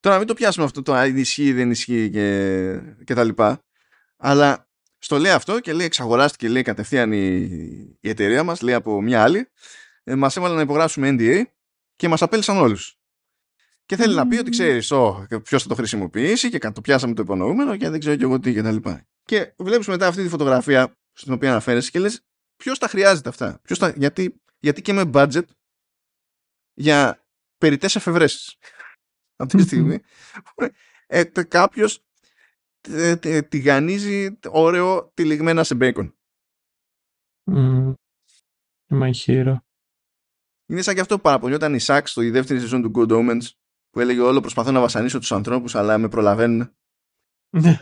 Τώρα 0.00 0.18
μην 0.18 0.26
το 0.26 0.34
πιάσουμε 0.34 0.64
αυτό 0.64 0.82
το 0.82 0.92
αν 0.92 1.16
ισχύει 1.16 1.52
δεν 1.52 1.70
ισχύει 1.70 2.10
και, 2.10 2.80
και 3.04 3.14
τα 3.14 3.24
λοιπά 3.24 3.64
αλλά 4.16 4.68
στο 4.98 5.18
λέει 5.18 5.32
αυτό 5.32 5.60
και 5.60 5.72
λέει 5.72 5.86
εξαγοράστηκε 5.86 6.48
λέει 6.48 6.62
κατευθείαν 6.62 7.12
η, 7.12 7.36
η 8.00 8.08
εταιρεία 8.08 8.42
μας 8.42 8.60
λέει 8.60 8.74
από 8.74 9.00
μια 9.00 9.22
άλλη 9.22 9.48
ε, 10.04 10.14
μας 10.14 10.36
έβαλαν 10.36 10.56
να 10.56 10.62
υπογράψουμε 10.62 11.16
NDA 11.18 11.42
και 11.96 12.08
μας 12.08 12.22
απέλησαν 12.22 12.56
όλους. 12.56 12.98
Και 13.86 13.96
θέλει 13.96 14.14
να 14.14 14.26
πει 14.26 14.36
ότι 14.36 14.50
ξέρεις 14.50 14.92
ποιος 15.42 15.62
θα 15.62 15.68
το 15.68 15.74
χρησιμοποιήσει 15.74 16.50
και 16.50 16.58
το 16.58 16.80
πιάσαμε 16.80 17.14
το 17.14 17.22
υπονοούμενο 17.22 17.76
και 17.76 17.88
δεν 17.88 18.00
ξέρω 18.00 18.16
και 18.16 18.24
εγώ 18.24 18.38
τι 18.38 18.52
και 18.52 18.62
τα 18.62 18.72
λοιπά. 18.72 19.06
Και 19.24 19.54
βλέπεις 19.56 19.86
μετά 19.86 20.06
αυτή 20.06 20.22
τη 20.22 20.28
φωτογραφία 20.28 20.98
στην 21.12 21.32
οποία 21.32 21.50
αναφέρεσαι 21.50 21.90
και 21.90 21.98
λες 21.98 22.24
ποιος 22.56 22.78
τα 22.78 22.88
χρειάζεται 22.88 23.28
αυτά; 23.28 23.60
Ποιος 23.62 23.78
τα, 23.78 23.92
γιατί, 23.96 24.40
γιατί 24.58 24.82
και 24.82 24.92
με 24.92 25.10
budget 25.14 25.44
για 26.74 27.24
περιττές 27.58 27.96
εφευρέσεις; 27.96 28.56
Αυτή 29.40 29.56
τη 29.56 29.62
στιγμή 29.62 29.98
ε, 31.06 31.24
κάποιος 31.24 32.04
τηγανίζει 33.48 34.38
όρεο 34.48 35.10
τυλιγμένα 35.14 35.64
σε 35.64 35.74
μπέικον. 35.74 36.14
Mm. 37.52 37.94
My 38.88 39.10
hero. 39.26 39.56
Είναι 40.66 40.82
σαν 40.82 40.94
και 40.94 41.00
αυτό 41.00 41.16
που 41.16 41.20
παραπονιόταν 41.20 41.74
η 41.74 41.78
Σάξ 41.78 42.10
στο 42.10 42.22
η 42.22 42.30
δεύτερη 42.30 42.60
σεζόν 42.60 42.82
του 42.82 42.90
Good 42.94 43.10
Omens 43.10 43.42
που 43.90 44.00
έλεγε 44.00 44.20
όλο 44.20 44.40
προσπαθώ 44.40 44.70
να 44.70 44.80
βασανίσω 44.80 45.18
τους 45.18 45.32
ανθρώπους 45.32 45.74
αλλά 45.74 45.98
με 45.98 46.08
προλαβαίνουν. 46.08 46.74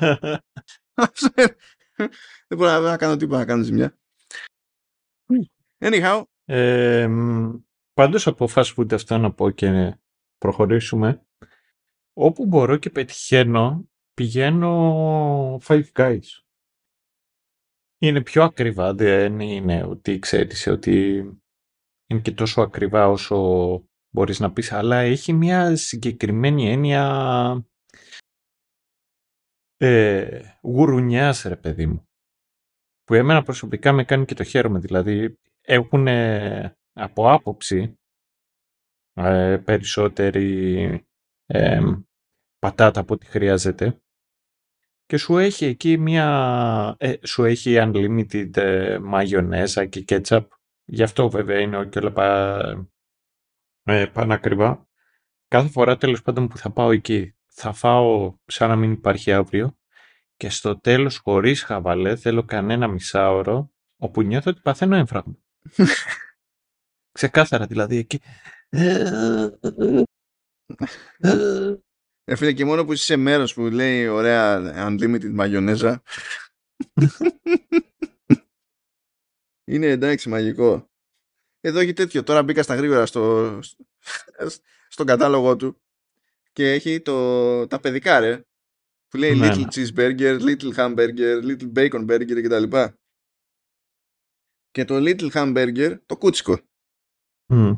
Δεν 2.49 2.57
μπορώ 2.59 2.79
να 2.81 2.97
κάνω 2.97 3.17
τίποτα 3.17 3.39
να 3.39 3.45
κάνω 3.45 3.63
ζημιά. 3.63 3.99
Anyhow. 5.79 6.23
Ε, 6.45 7.09
πάντως 7.93 8.27
από 8.27 8.49
fast 8.55 8.75
food 8.75 8.93
αυτό 8.93 9.19
να 9.19 9.33
πω 9.33 9.51
και 9.51 9.99
προχωρήσουμε. 10.39 11.28
Όπου 12.21 12.47
μπορώ 12.47 12.77
και 12.77 12.91
πετυχαίνω, 12.91 13.89
πηγαίνω 14.15 15.59
Five 15.63 15.85
Guys. 15.93 16.43
Είναι 17.99 18.23
πιο 18.23 18.43
ακριβά, 18.43 18.95
δεν 18.95 19.41
είναι 19.41 19.85
ότι 19.85 20.19
ξέρεις 20.19 20.67
ότι 20.67 21.17
είναι 22.07 22.21
και 22.21 22.33
τόσο 22.33 22.63
ακριβά 22.63 23.09
όσο 23.09 23.37
μπορείς 24.15 24.41
να 24.41 24.53
πεις, 24.53 24.73
αλλά 24.73 24.97
έχει 24.97 25.33
μια 25.33 25.77
συγκεκριμένη 25.77 26.71
έννοια 26.71 27.67
ε, 29.77 30.41
γουρουνιάς 30.63 31.43
ρε 31.43 31.57
παιδί 31.57 31.87
μου. 31.87 32.09
Που 33.05 33.15
εμένα 33.15 33.43
προσωπικά 33.43 33.93
με 33.93 34.05
κάνει 34.05 34.25
και 34.25 34.35
το 34.35 34.45
χαίρομαι, 34.45 34.79
δηλαδή 34.79 35.39
έχουν 35.61 36.09
από 36.93 37.31
άποψη 37.33 37.99
ε, 39.13 39.63
περισσότερη 39.65 41.07
ε, 41.47 41.81
πατάτα 42.59 43.01
από 43.01 43.15
ό,τι 43.15 43.27
χρειάζεται 43.27 44.01
και 45.09 45.17
σου 45.17 45.39
έχει 45.39 45.65
εκεί 45.65 45.99
μια... 45.99 46.97
Ε, 46.99 47.15
σου 47.27 47.45
έχει 47.45 47.75
unlimited 47.79 48.57
ε, 48.57 48.99
μαγιονέζα 48.99 49.87
και 49.87 50.05
ketchup. 50.09 50.47
Γι' 50.85 51.03
αυτό 51.03 51.31
βέβαια 51.31 51.61
είναι 51.61 51.87
και 51.87 51.99
όλα 51.99 52.13
πα, 52.13 52.89
ε, 53.83 54.07
πανακριβά. 54.07 54.89
Κάθε 55.49 55.69
φορά 55.69 55.97
τέλος 55.97 56.23
πάντων 56.23 56.49
που 56.49 56.57
θα 56.59 56.71
πάω 56.71 56.91
εκεί 56.91 57.35
θα 57.47 57.73
φάω 57.73 58.37
σαν 58.45 58.69
να 58.69 58.77
μην 58.77 58.93
υπάρχει 58.93 59.33
αύριο 59.33 59.79
και 60.37 60.51
στο 60.51 60.81
τέλος 60.81 61.19
χωρίς 61.19 61.63
χαβαλέ 61.63 62.17
θέλω 62.17 62.45
κανένα 62.45 62.89
μισάωρο 62.89 63.71
όπου 63.97 64.23
νιώθω 64.23 64.51
ότι 64.51 64.61
παθαίνω 64.61 64.97
έμφραγμα. 64.97 65.37
Ξεκάθαρα 67.19 67.67
δηλαδή 67.67 67.97
εκεί. 67.97 68.21
Ε, 72.31 72.37
φίλε, 72.37 72.53
και 72.53 72.65
μόνο 72.65 72.85
που 72.85 72.93
είσαι 72.93 73.05
σε 73.05 73.17
μέρος 73.17 73.55
που 73.55 73.63
λέει 73.63 74.07
ωραία 74.07 74.73
unlimited 74.89 75.31
μαγιονέζα 75.31 76.03
είναι 79.71 79.87
εντάξει 79.87 80.29
μαγικό. 80.29 80.91
Εδώ 81.61 81.79
έχει 81.79 81.93
τέτοιο. 81.93 82.23
Τώρα 82.23 82.43
μπήκα 82.43 82.63
στα 82.63 82.75
γρήγορα 82.75 83.07
στο, 83.07 83.59
στον 84.89 85.07
κατάλογο 85.07 85.57
του 85.57 85.81
και 86.53 86.73
έχει 86.73 87.01
το, 87.01 87.67
τα 87.67 87.81
παιδικά 87.81 88.21
ρε 88.21 88.43
που 89.09 89.17
λέει 89.17 89.35
ναι, 89.35 89.49
little 89.49 89.59
ναι. 89.59 89.67
cheeseburger, 89.71 90.41
little 90.41 90.75
hamburger, 90.75 91.43
little 91.43 91.73
bacon 91.73 92.11
burger 92.11 92.43
κτλ. 92.43 92.79
Και 94.71 94.85
το 94.85 94.97
little 94.99 95.31
hamburger 95.31 95.99
το 96.07 96.17
κούτσικο. 96.17 96.59
Mm. 97.49 97.75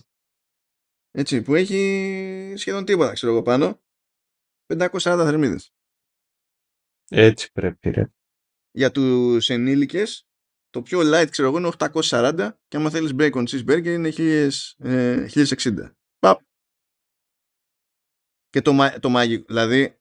Έτσι, 1.10 1.42
που 1.42 1.54
έχει 1.54 2.54
σχεδόν 2.56 2.84
τίποτα, 2.84 3.12
ξέρω 3.12 3.32
εγώ 3.32 3.42
πάνω. 3.42 3.80
540 4.70 5.22
θερμίδες. 5.24 5.72
Έτσι 7.08 7.52
πρέπει, 7.52 7.90
ρε. 7.90 8.12
Για 8.70 8.90
τους 8.90 9.48
ενήλικες, 9.48 10.28
το 10.70 10.82
πιο 10.82 11.00
light, 11.00 11.26
ξέρω 11.30 11.48
εγώ, 11.48 11.58
είναι 11.58 11.70
840 11.78 12.50
και 12.68 12.76
άμα 12.76 12.90
θέλεις 12.90 13.14
bacon 13.18 13.44
cheeseburger 13.48 13.84
είναι 13.84 14.10
1060. 14.10 15.82
Ε, 15.82 15.92
Παπ. 16.18 16.40
Και 18.48 18.62
το, 18.62 18.72
το 19.00 19.08
μαγικό, 19.08 19.44
δηλαδή, 19.46 19.98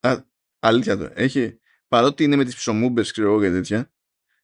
α, 0.00 0.24
αλήθεια 0.58 0.96
το, 0.96 1.10
έχει, 1.14 1.60
παρότι 1.88 2.24
είναι 2.24 2.36
με 2.36 2.44
τις 2.44 2.56
ψωμούμπες, 2.56 3.12
ξέρω 3.12 3.28
εγώ 3.28 3.40
και 3.40 3.50
τέτοια, 3.50 3.92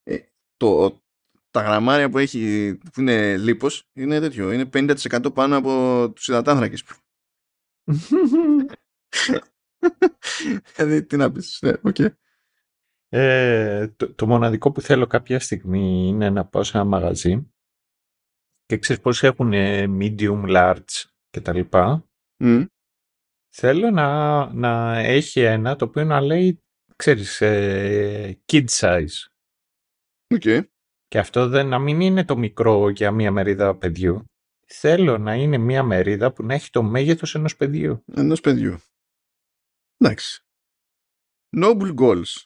ε, 0.02 0.18
το, 0.56 1.02
τα 1.51 1.62
γραμμάρια 1.62 2.10
που 2.10 2.18
έχει 2.18 2.74
που 2.93 3.01
είναι 3.01 3.36
λίπος 3.36 3.89
είναι 3.93 4.20
τέτοιο. 4.20 4.52
Είναι 4.52 4.68
50% 4.72 5.34
πάνω 5.34 5.56
από 5.56 6.12
τους 6.14 6.28
υδατάνθρακες. 6.28 6.84
δηλαδή 10.76 11.04
τι 11.04 11.16
να 11.16 11.32
πεις. 11.32 11.59
Ναι, 11.62 11.72
okay. 11.82 12.09
ε, 13.09 13.88
το, 13.88 14.14
το, 14.14 14.26
μοναδικό 14.26 14.72
που 14.72 14.80
θέλω 14.80 15.06
κάποια 15.06 15.40
στιγμή 15.40 16.06
είναι 16.09 16.30
να 16.30 16.46
πάω 16.46 16.62
σε 16.62 16.76
ένα 16.76 16.86
μαγαζί 16.86 17.52
και 18.66 18.78
ξέρεις 18.78 19.02
πώς 19.02 19.22
έχουν 19.22 19.52
medium, 20.00 20.44
large 20.56 21.04
και 21.30 21.40
τα 21.40 21.54
λοιπά. 21.54 22.09
Mm. 22.38 22.66
Θέλω 23.54 23.90
να, 23.90 24.46
να 24.52 24.98
έχει 24.98 25.40
ένα 25.40 25.76
το 25.76 25.84
οποίο 25.84 26.04
να 26.04 26.20
λέει, 26.20 26.62
ξέρεις, 26.96 27.40
ε, 27.40 28.40
kid 28.52 28.64
size. 28.68 29.06
Okay. 30.34 30.62
Και 31.09 31.18
αυτό 31.18 31.48
δεν, 31.48 31.68
να 31.68 31.78
μην 31.78 32.00
είναι 32.00 32.24
το 32.24 32.36
μικρό 32.36 32.88
για 32.88 33.10
μία 33.10 33.32
μερίδα 33.32 33.76
παιδιού. 33.76 34.24
Θέλω 34.66 35.18
να 35.18 35.34
είναι 35.34 35.59
μία 35.59 35.82
μερίδα 35.82 36.32
που 36.32 36.44
να 36.44 36.54
έχει 36.54 36.70
το 36.70 36.82
μέγεθος 36.82 37.34
ενός 37.34 37.56
παιδιού. 37.56 38.04
Ενός 38.14 38.40
παιδιού. 38.40 38.78
Εντάξει. 40.04 40.44
Noble 41.56 41.94
goals. 41.94 42.44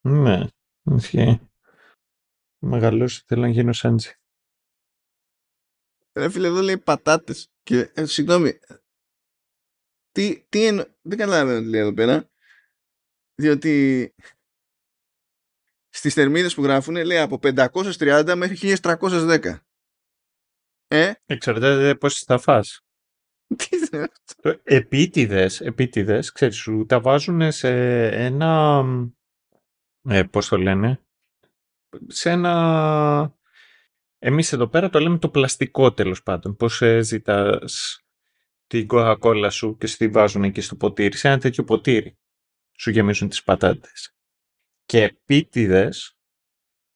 Ναι, 0.00 0.46
ισχύει. 0.82 1.40
Μεγαλώσει 2.58 3.22
θέλω 3.26 3.40
να 3.40 3.48
γίνω 3.48 3.72
σάντζι. 3.72 4.10
Ρε 6.12 6.30
φίλε, 6.30 6.46
εδώ 6.46 6.60
λέει 6.60 6.78
πατάτες. 6.78 7.50
Και, 7.62 7.92
ε, 7.94 8.04
συγγνώμη, 8.04 8.58
τι, 10.10 10.46
τι 10.48 10.66
εννο... 10.66 10.84
δεν 11.02 11.18
καταλαβαίνω 11.18 11.60
τι 11.60 11.68
λέει 11.68 11.80
εδώ 11.80 11.94
πέρα. 11.94 12.30
Διότι 13.34 14.14
στις 15.88 16.14
θερμίδες 16.14 16.54
που 16.54 16.62
γράφουν 16.62 16.94
λέει 16.94 17.18
από 17.18 17.38
530 17.42 18.34
μέχρι 18.36 18.76
1310. 18.82 19.58
Ε; 20.86 21.12
Εξαρτάται 21.24 21.94
πώς 21.94 22.18
θα 22.18 22.38
φας; 22.38 22.85
Τι 23.56 23.68
είναι 23.92 24.08
αυτό; 24.26 24.60
Επίτηδες, 24.62 25.60
επίτηδες, 25.60 26.32
ξέρεις, 26.32 26.56
σου 26.56 26.84
τα 26.88 27.00
βάζουν 27.00 27.52
σε 27.52 27.70
ένα, 28.06 28.82
ε, 30.08 30.22
πώς 30.22 30.48
το 30.48 30.56
λένε, 30.56 31.00
σε 32.06 32.30
ένα, 32.30 33.34
εμείς 34.18 34.52
εδώ 34.52 34.68
πέρα 34.68 34.90
το 34.90 35.00
λέμε 35.00 35.18
το 35.18 35.28
πλαστικό 35.28 35.92
τέλος 35.92 36.22
πάντων, 36.22 36.56
πώς 36.56 36.82
ε, 36.82 37.02
ζητάς 37.02 38.00
την 38.66 38.86
κοκακόλα 38.86 39.50
σου 39.50 39.76
και 39.76 39.86
στη 39.86 40.08
βάζουν 40.08 40.44
εκεί 40.44 40.60
στο 40.60 40.76
ποτήρι, 40.76 41.16
σε 41.16 41.28
ένα 41.28 41.38
τέτοιο 41.38 41.64
ποτήρι. 41.64 42.18
Σου 42.78 42.90
γεμίζουν 42.90 43.28
τις 43.28 43.42
πατάτες. 43.42 44.14
Και 44.84 45.02
επίτηδες 45.02 46.15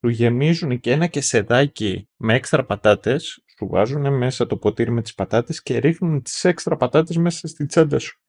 του 0.01 0.09
γεμίζουν 0.09 0.81
και 0.81 0.91
ένα 0.91 1.07
κεσεδάκι 1.07 2.09
με 2.17 2.35
έξτρα 2.35 2.65
πατάτες, 2.65 3.45
σου 3.59 3.67
βάζουν 3.67 4.17
μέσα 4.17 4.47
το 4.47 4.57
ποτήρι 4.57 4.91
με 4.91 5.03
τις 5.03 5.15
πατάτες 5.15 5.63
και 5.63 5.79
ρίχνουν 5.79 6.23
τις 6.23 6.45
έξτρα 6.45 6.77
πατάτες 6.77 7.17
μέσα 7.17 7.49
στην 7.49 7.67
τσάντα 7.67 7.99
σου. 7.99 8.21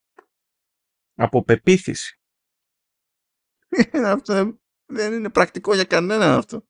Από 1.15 1.43
πεποίθηση. 1.43 2.19
αυτό 4.05 4.59
δεν 4.85 5.13
είναι 5.13 5.29
πρακτικό 5.29 5.73
για 5.73 5.83
κανένα 5.83 6.35
αυτό. 6.35 6.65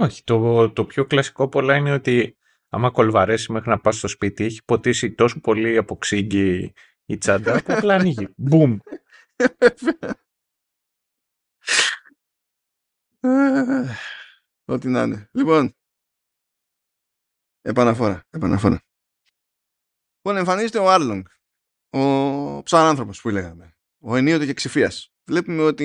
Όχι, 0.00 0.24
το, 0.24 0.70
το 0.70 0.84
πιο 0.84 1.06
κλασικό 1.06 1.48
πολλά 1.48 1.76
είναι 1.76 1.92
ότι 1.92 2.36
άμα 2.68 2.90
κολβαρέσει 2.90 3.52
μέχρι 3.52 3.68
να 3.68 3.80
πας 3.80 3.96
στο 3.96 4.08
σπίτι 4.08 4.44
έχει 4.44 4.64
ποτίσει 4.64 5.12
τόσο 5.12 5.40
πολύ 5.40 5.76
από 5.76 5.96
ξύγκι 5.96 6.72
η 7.04 7.18
τσάντα 7.18 7.62
που 7.62 7.72
απλά 7.72 7.94
ανοίγει. 7.94 8.28
Μπουμ. 8.36 8.78
Ό,τι 14.70 14.88
να 14.88 15.02
είναι. 15.02 15.28
Λοιπόν, 15.32 15.76
επαναφορά, 17.60 18.26
επαναφορά. 18.30 18.82
Λοιπόν, 20.16 20.36
εμφανίζεται 20.36 20.78
ο 20.78 20.90
Άρλονγκ, 20.90 21.24
ο 21.90 22.62
ψαράνθρωπος 22.62 23.20
που 23.20 23.28
λέγαμε, 23.28 23.76
ο 23.98 24.16
ενίοτε 24.16 24.46
και 24.46 24.54
ξηφίας. 24.54 25.12
Βλέπουμε 25.24 25.62
ότι 25.62 25.84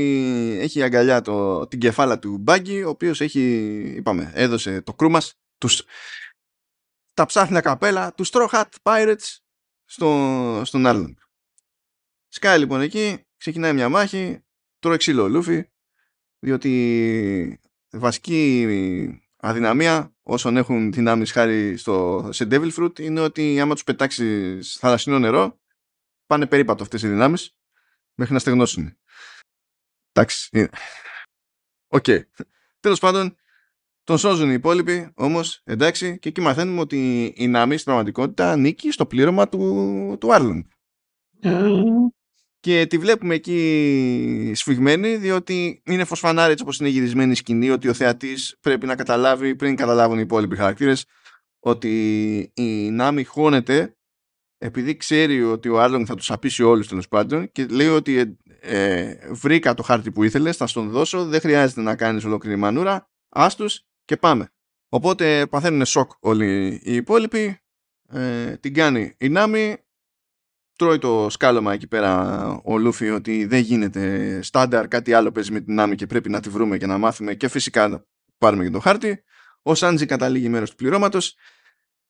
έχει 0.62 0.84
αγκαλιά 0.84 1.22
το, 1.22 1.68
την 1.68 1.80
κεφάλα 1.80 2.20
του 2.20 2.38
Μπάγκη, 2.38 2.84
ο 2.84 2.90
οποίος 2.90 3.22
έχει, 3.22 3.42
είπαμε, 3.96 4.32
έδωσε 4.34 4.82
το 4.82 4.94
κρού 4.94 5.10
μας, 5.10 5.34
τους, 5.58 5.84
τα 7.14 7.26
ψάχνια 7.26 7.62
καπέλα, 7.62 8.14
τους 8.14 8.30
Straw 8.32 8.48
Hat 8.50 8.70
Pirates 8.82 9.38
στο, 9.86 10.62
στον 10.66 10.86
Άρλονγκ. 10.86 11.16
Σκάει 12.28 12.60
λοιπόν 12.60 12.82
εκεί, 12.82 13.26
ξεκινάει 13.38 13.74
μια 13.74 13.90
μάχη, 13.90 14.44
τρώει 14.80 14.98
ξύλο 14.98 15.24
ο 15.24 15.28
Λούφι, 15.28 15.70
διότι 16.40 17.60
βασική 17.98 19.22
αδυναμία 19.36 20.16
όσων 20.22 20.58
έχουν 20.58 20.92
δυνάμεις 20.92 21.32
χάρη 21.32 21.78
στο, 21.78 22.28
σε 22.32 22.48
Devil 22.52 22.72
Fruit 22.72 23.00
είναι 23.00 23.20
ότι 23.20 23.60
άμα 23.60 23.74
τους 23.74 23.84
πετάξεις 23.84 24.78
θαλασσινό 24.80 25.20
νερό 25.20 25.60
πάνε 26.26 26.46
περίπατο 26.46 26.84
αυτές 26.84 27.04
οι 27.04 27.08
δυνάμεις 27.08 27.58
μέχρι 28.16 28.34
να 28.34 28.40
στεγνώσουν. 28.40 28.98
Εντάξει. 30.12 30.50
OK. 31.88 32.04
Okay. 32.08 32.20
Τέλος 32.80 33.00
πάντων, 33.00 33.36
τον 34.04 34.18
σώζουν 34.18 34.50
οι 34.50 34.54
υπόλοιποι, 34.54 35.12
όμως, 35.16 35.62
εντάξει, 35.64 36.20
και 36.20 36.30
εκεί 36.30 36.42
μαθαίνουμε 36.42 36.80
ότι 36.80 37.34
η 37.38 37.48
Νάμι 37.48 37.74
στην 37.74 37.86
πραγματικότητα 37.86 38.52
ανήκει 38.52 38.92
στο 38.92 39.06
πλήρωμα 39.06 39.50
του, 39.50 40.18
του 40.20 40.34
Άρλονγκ 40.34 40.68
και 42.66 42.86
τη 42.86 42.98
βλέπουμε 42.98 43.36
εκεί 43.36 44.52
σφιγμένη 44.56 45.18
διότι 45.18 45.82
είναι 45.86 46.04
φως 46.04 46.21
φανάρι 46.21 46.52
έτσι 46.52 46.64
όπως 46.64 46.80
είναι 46.80 46.90
γυρισμένη 46.90 47.32
η 47.32 47.36
σκηνή 47.36 47.70
ότι 47.70 47.88
ο 47.88 47.94
θεατής 47.94 48.58
πρέπει 48.62 48.86
να 48.86 48.96
καταλάβει 48.96 49.56
πριν 49.56 49.76
καταλάβουν 49.76 50.18
οι 50.18 50.22
υπόλοιποι 50.24 50.56
χαρακτήρες 50.56 51.06
ότι 51.60 51.92
η 52.54 52.90
Νάμι 52.90 53.24
χώνεται 53.24 53.98
επειδή 54.58 54.98
ξέρει 54.98 55.44
ότι 55.44 55.70
ο 55.70 55.82
Άρλονγκ 55.82 56.06
θα 56.08 56.16
τους 56.16 56.32
απίσει 56.32 56.64
όλους 56.64 56.88
τέλος 56.88 57.08
πάντων 57.08 57.52
και 57.52 57.66
λέει 57.66 57.88
ότι 57.88 58.18
ε, 58.18 58.34
ε, 58.60 59.18
βρήκα 59.32 59.74
το 59.74 59.84
χάρτη 59.84 60.12
που 60.12 60.24
ήθελες, 60.24 60.58
θα 60.58 60.68
στον 60.68 60.90
δώσω, 60.90 61.26
δεν 61.26 61.40
χρειάζεται 61.40 61.82
να 61.82 61.96
κάνεις 61.96 62.24
ολόκληρη 62.24 62.56
μανούρα, 62.56 63.10
άστους 63.30 63.82
και 64.06 64.18
πάμε. 64.18 64.50
Οπότε 64.90 65.48
παθαίνουν 65.48 65.86
σοκ 65.86 66.12
όλοι 66.20 66.82
οι 66.84 66.96
υπόλοιποι, 66.96 67.60
ε, 68.10 68.58
την 68.58 68.74
κάνει 68.74 69.16
η 69.18 69.30
Νάμι, 69.30 69.78
τρώει 70.76 70.98
το 70.98 71.30
σκάλωμα 71.30 71.74
εκεί 71.74 71.88
πέρα 71.88 72.48
ο 72.64 72.78
Λούφι 72.78 73.10
ότι 73.10 73.46
δεν 73.46 73.60
γίνεται 73.60 74.40
στάνταρ, 74.42 74.88
κάτι 74.88 75.14
άλλο 75.14 75.32
παίζει 75.32 75.52
με 75.52 75.62
την 75.62 75.80
άμυ 75.80 75.96
και 75.96 76.08
πρέπει 76.08 76.30
να 76.30 76.40
τη 76.40 76.50
βρούμε 76.50 76.78
και 76.78 76.86
να 76.86 76.98
μάθουμε 76.98 77.36
και 77.36 77.48
φυσικά 77.48 77.88
να 77.88 78.06
πάρουμε 78.38 78.64
και 78.64 78.70
το 78.70 78.80
χάρτη. 78.80 79.24
Ο 79.62 79.76
Σάντζι 79.76 80.06
καταλήγει 80.06 80.50
μέρος 80.50 80.70
του 80.70 80.76
πληρώματος 80.76 81.36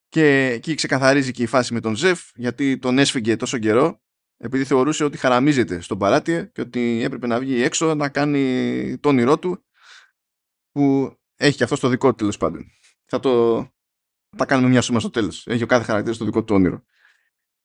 και 0.10 0.46
εκεί 0.46 0.76
ξεκαθαρίζει 0.76 1.32
και 1.32 1.44
η 1.44 1.46
φάση 1.46 1.74
με 1.74 1.80
τον 1.80 1.96
Ζεφ 1.96 2.22
γιατί 2.36 2.78
τον 2.78 2.98
έσφυγε 2.98 3.36
τόσο 3.36 3.58
καιρό 3.58 4.02
επειδή 4.38 4.64
θεωρούσε 4.64 5.04
ότι 5.04 5.18
χαραμίζεται 5.18 5.82
στον 5.82 5.98
παράτι 5.98 6.50
και 6.54 6.62
ότι 6.62 7.02
έπρεπε 7.04 7.28
να 7.28 7.40
βγει 7.40 7.62
έξω 7.62 7.96
να 7.96 8.10
κάνει 8.10 8.98
το 9.00 9.10
όνειρό 9.10 9.40
του 9.40 9.66
που 10.72 11.16
έχει 11.36 11.58
και 11.58 11.64
αυτό 11.64 11.78
το 11.78 11.88
δικό 11.88 12.10
του 12.10 12.16
τέλος 12.16 12.38
πάντων. 12.38 12.66
Θα 13.06 13.20
το 13.20 13.64
θα 14.38 14.46
κάνουμε 14.46 14.70
μια 14.70 14.82
σούμα 14.82 15.00
στο 15.00 15.10
τέλος. 15.10 15.48
Έχει 15.48 15.64
ο 15.64 15.66
κάθε 15.66 15.84
χαρακτήρας 15.84 16.18
το 16.18 16.26
δικό 16.26 16.44
του 16.44 16.56
όνειρο. 16.56 16.84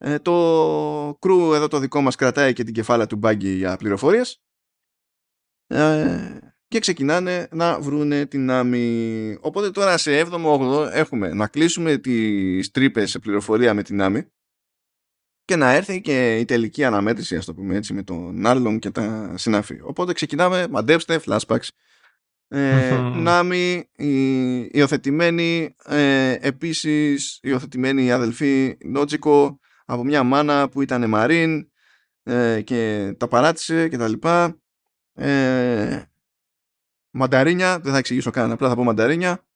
Ε, 0.02 0.18
το 0.18 1.16
κρού 1.20 1.52
εδώ 1.52 1.68
το 1.68 1.78
δικό 1.78 2.00
μας 2.00 2.16
κρατάει 2.16 2.52
και 2.52 2.64
την 2.64 2.74
κεφάλα 2.74 3.06
του 3.06 3.16
μπάγκη 3.16 3.50
για 3.50 3.76
πληροφορίες 3.76 4.42
ε, 5.66 6.38
και 6.68 6.78
ξεκινάνε 6.78 7.48
να 7.50 7.80
βρούνε 7.80 8.26
την 8.26 8.50
άμυ. 8.50 9.36
Οπότε 9.40 9.70
τώρα 9.70 9.98
σε 9.98 10.26
7ο-8ο 10.26 10.88
έχουμε 10.92 11.32
να 11.32 11.46
κλείσουμε 11.46 11.96
τις 11.96 12.70
τρύπες 12.70 13.10
σε 13.10 13.18
πληροφορία 13.18 13.74
με 13.74 13.82
την 13.82 14.02
άμυ 14.02 14.26
και 15.44 15.56
να 15.56 15.72
έρθει 15.72 16.00
και 16.00 16.36
η 16.38 16.44
τελική 16.44 16.84
αναμέτρηση, 16.84 17.36
ας 17.36 17.44
το 17.44 17.54
πούμε 17.54 17.76
έτσι, 17.76 17.94
με 17.94 18.02
τον 18.02 18.46
Άρλον 18.46 18.78
και 18.78 18.90
τα 18.90 19.34
συνάφη. 19.36 19.80
Οπότε 19.82 20.12
ξεκινάμε, 20.12 20.68
μαντέψτε, 20.70 21.20
flashbacks. 21.26 21.68
Ε, 22.48 22.98
Νάμι, 23.24 23.88
η 23.96 24.60
υιοθετημένη, 24.72 25.74
ε, 25.84 26.36
επίσης 26.40 27.38
υιοθετημένη 27.42 28.12
αδελφή 28.12 28.76
Νότζικο 28.84 29.60
από 29.90 30.04
μια 30.04 30.22
μάνα 30.22 30.68
που 30.68 30.82
ήταν 30.82 31.08
μαρίν 31.08 31.70
ε, 32.22 32.60
και 32.62 33.12
τα 33.18 33.28
παράτησε 33.28 33.88
και 33.88 33.96
τα 33.96 34.08
λοιπά. 34.08 34.60
Ε, 35.14 36.02
μανταρίνια, 37.10 37.78
δεν 37.78 37.92
θα 37.92 37.98
εξηγήσω 37.98 38.30
καν, 38.30 38.50
απλά 38.50 38.68
θα 38.68 38.74
πω 38.74 38.84
μανταρίνια. 38.84 39.46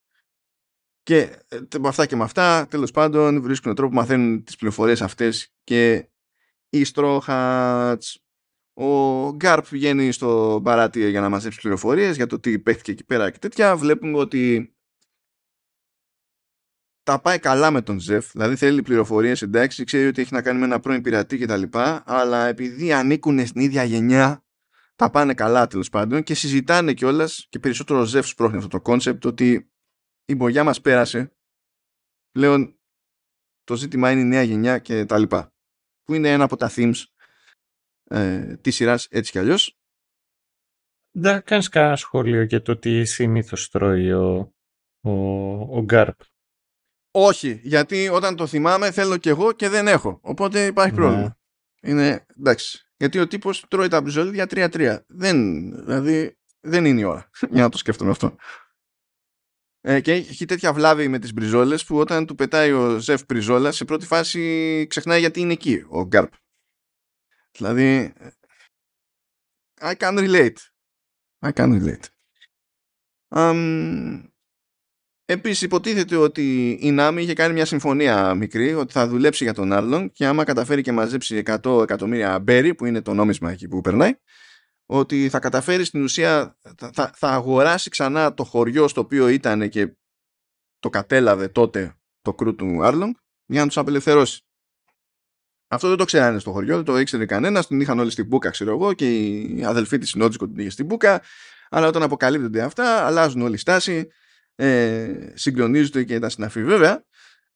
Και 1.03 1.19
ε, 1.49 1.79
με 1.79 1.89
αυτά 1.89 2.07
και 2.07 2.17
με 2.17 2.23
αυτά, 2.23 2.67
τέλος 2.71 2.91
πάντων, 2.91 3.43
βρίσκουν 3.43 3.75
τρόπο 3.75 3.91
που 3.91 3.99
μαθαίνουν 3.99 4.45
τις 4.45 4.57
πληροφορίες 4.57 5.03
αυτές 5.03 5.53
και 5.65 6.09
οι 6.69 6.85
Στρόχατς. 6.85 8.19
Ο 8.77 9.31
Γκάρπ 9.35 9.67
βγαίνει 9.67 10.13
στο 10.13 10.61
παράτι 10.65 11.11
για 11.11 11.21
να 11.21 11.29
μαζέψει 11.29 11.61
πληροφορίες 11.61 12.17
για 12.17 12.27
το 12.27 12.41
τι 12.41 12.59
παίχτηκε 12.59 12.91
εκεί 12.91 13.05
πέρα 13.05 13.31
και 13.31 13.39
τέτοια. 13.39 13.77
Βλέπουμε 13.77 14.19
ότι 14.19 14.75
τα 17.05 17.21
πάει 17.21 17.39
καλά 17.39 17.71
με 17.71 17.83
τον 17.83 17.99
Ζεφ, 17.99 18.31
δηλαδή 18.33 18.57
θέλει 18.57 18.83
πληροφορίες, 18.83 19.43
εντάξει, 19.43 19.85
ξέρει 19.85 20.07
ότι 20.07 20.21
έχει 20.21 20.35
να 20.35 20.43
κάνει 20.43 20.59
με 20.59 20.65
ένα 20.65 20.81
πρώην 20.81 21.03
πειρατή 21.03 21.39
κτλ. 21.39 21.63
Αλλά 22.05 22.47
επειδή 22.47 22.93
ανήκουν 22.93 23.47
στην 23.47 23.61
ίδια 23.61 23.85
γενιά, 23.85 24.45
τα 24.97 25.11
πάνε 25.11 25.35
καλά 25.35 25.67
τέλος 25.67 25.89
πάντων 25.89 26.23
και 26.23 26.35
συζητάνε 26.35 26.93
κιόλας 26.93 27.47
και 27.49 27.59
περισσότερο 27.59 28.01
ο 28.01 28.05
Ζεφ 28.05 28.27
σπρώχνει 28.27 28.57
αυτό 28.57 28.69
το 28.69 28.81
concept 28.81 29.27
ότι 29.27 29.71
η 30.25 30.35
μπογιά 30.35 30.65
μας 30.65 30.81
πέρασε. 30.81 31.37
Πλέον 32.31 32.79
το 33.65 33.77
ζήτημα 33.77 34.11
είναι 34.11 34.21
η 34.21 34.25
νέα 34.25 34.43
γενιά 34.43 34.79
και 34.79 35.05
τα 35.05 35.19
λοιπά. 35.19 35.55
Που 36.03 36.15
είναι 36.15 36.33
ένα 36.33 36.45
από 36.45 36.57
τα 36.57 36.71
themes 36.75 37.03
ε, 38.05 38.57
της 38.57 38.75
σειράς 38.75 39.07
έτσι 39.11 39.31
κι 39.31 39.39
αλλιώς. 39.39 39.79
Δεν 41.11 41.43
κάνεις 41.43 41.69
κανένα 41.69 41.97
σχόλιο 41.97 42.43
για 42.43 42.63
το 42.63 42.77
τι 42.77 43.05
συνήθως 43.05 43.69
τρώει 43.69 44.13
ο, 44.13 44.55
ο, 45.01 45.13
ο 45.79 45.83
Γκάρπ; 45.83 46.21
Όχι, 47.17 47.61
γιατί 47.63 48.09
όταν 48.09 48.37
το 48.37 48.47
θυμάμαι 48.47 48.91
θέλω 48.91 49.17
κι 49.17 49.29
εγώ 49.29 49.53
και 49.53 49.69
δεν 49.69 49.89
έχω. 49.89 50.19
Οπότε 50.23 50.67
υπάρχει 50.67 50.93
ναι. 50.93 50.97
πρόβλημα. 50.97 51.39
Είναι 51.83 52.27
εντάξει. 52.39 52.89
Γιατί 52.97 53.19
ο 53.19 53.27
τύπος 53.27 53.65
τρώει 53.69 53.89
τα 53.89 54.01
μπριζόλια 54.01 54.47
3-3. 54.51 54.99
Δεν, 55.07 55.37
δηλαδή, 55.85 56.39
δεν 56.61 56.85
είναι 56.85 57.01
η 57.01 57.05
ώρα 57.05 57.31
για 57.55 57.63
να 57.63 57.69
το 57.69 57.79
σκέφτομαι 57.79 58.11
αυτό. 58.11 58.37
Ε, 59.81 60.01
και 60.01 60.13
έχει 60.13 60.45
τέτοια 60.45 60.73
βλάβη 60.73 61.09
με 61.09 61.19
τις 61.19 61.33
μπριζόλες 61.33 61.85
που 61.85 61.99
όταν 61.99 62.27
του 62.27 62.35
πετάει 62.35 62.73
ο 62.73 62.99
Ζεφ 62.99 63.25
μπριζόλα 63.25 63.73
σε 63.73 63.85
πρώτη 63.85 64.07
φάση 64.07 64.87
ξεχνάει 64.89 65.21
γιατί 65.21 65.41
είναι 65.41 65.53
εκεί 65.53 65.85
ο 65.89 66.07
Γκάρπ. 66.07 66.33
Δηλαδή 67.51 68.13
I 69.81 69.95
can 69.95 70.19
relate. 70.19 70.59
I 71.43 71.53
can 71.53 71.73
relate. 71.73 72.09
Um, 73.29 74.34
Επίσης 75.27 75.63
υποτίθεται 75.63 76.17
ότι 76.17 76.79
η 76.81 76.91
Νάμι 76.91 77.23
είχε 77.23 77.33
κάνει 77.33 77.53
μια 77.53 77.65
συμφωνία 77.65 78.35
μικρή 78.35 78.75
ότι 78.75 78.93
θα 78.93 79.09
δουλέψει 79.09 79.45
για 79.45 79.55
τον 79.55 79.73
Άρλον 79.73 80.11
και 80.11 80.27
άμα 80.27 80.45
καταφέρει 80.45 80.83
και 80.83 80.93
μαζέψει 80.93 81.43
100 81.47 81.83
εκατομμύρια 81.83 82.39
μπέρι 82.39 82.75
που 82.75 82.85
είναι 82.85 83.03
το 83.03 83.15
νόμισμα 83.15 83.51
εκεί 83.51 83.69
που 83.69 83.81
περνάει 83.81 84.13
ότι 84.87 85.29
θα 85.29 85.39
καταφέρει 85.39 85.85
στην 85.85 86.03
ουσία 86.03 86.59
θα, 86.93 87.13
θα 87.15 87.29
αγοράσει 87.29 87.91
ξανά 87.91 88.35
το 88.35 88.45
χωριό 88.45 88.89
στο 88.89 89.01
οποίο 89.01 89.29
ήταν 89.29 89.69
και 89.69 89.97
το 90.79 90.91
κατέλαβε 90.91 91.49
τότε 91.49 91.95
το 92.23 92.35
κρού 92.35 92.55
του 92.55 92.85
Άρλονγκ 92.85 93.15
για 93.47 93.61
να 93.61 93.67
τους 93.67 93.77
απελευθερώσει. 93.77 94.45
Αυτό 95.69 95.89
δεν 95.89 95.97
το 95.97 96.05
ξέρανε 96.05 96.39
στο 96.39 96.53
χωριό, 96.53 96.75
δεν 96.75 96.85
το 96.85 96.99
ήξερε 96.99 97.27
κανένας. 97.27 97.67
Την 97.67 97.81
είχαν 97.81 97.99
όλοι 97.99 98.11
στην 98.11 98.27
Μπούκα, 98.27 98.51
ξέρω 98.51 98.71
εγώ, 98.71 98.93
και 98.93 99.19
η 99.19 99.65
αδελφή 99.65 99.99
της 99.99 100.15
Νότζικο 100.15 100.47
την 100.47 100.59
είχε 100.59 100.71
στην 100.71 100.87
Μπούκα. 100.87 101.23
Αλλά 101.71 101.87
όταν 101.87 102.03
αποκαλύπτονται 102.03 102.63
αυτά, 102.63 103.07
αλλάζουν 103.07 103.43
όλη 103.43 103.55
η 103.55 103.59
στάση, 103.59 104.09
ε, 104.55 105.33
συγκλονίζονται 105.35 106.05
και 106.05 106.19
τα 106.19 106.29
συναφή. 106.29 106.65
Βέβαια, 106.65 107.05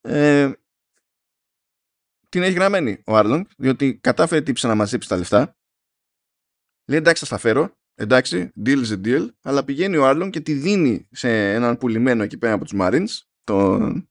ε, 0.01 0.53
την 2.29 2.43
έχει 2.43 2.53
γραμμένη 2.53 3.03
ο 3.07 3.17
Άρλονγκ, 3.17 3.45
διότι 3.57 3.95
κατάφερε 3.95 4.41
τύψε 4.41 4.67
να 4.67 4.75
μαζέψει 4.75 5.09
τα 5.09 5.17
λεφτά 5.17 5.59
Λέει 6.89 6.99
εντάξει 6.99 7.21
θα 7.21 7.27
στα 7.27 7.39
φέρω, 7.39 7.77
εντάξει, 7.95 8.53
deal 8.65 8.85
is 8.85 8.91
a 8.91 9.05
deal, 9.05 9.29
αλλά 9.43 9.65
πηγαίνει 9.65 9.97
ο 9.97 10.07
Άρλον 10.07 10.31
και 10.31 10.41
τη 10.41 10.53
δίνει 10.53 11.09
σε 11.11 11.53
έναν 11.53 11.79
πουλημένο 11.79 12.23
εκεί 12.23 12.39
πέρα 12.39 12.53
από 12.53 12.65
τους 12.65 12.79
Marines, 12.81 13.27
τον 13.45 14.09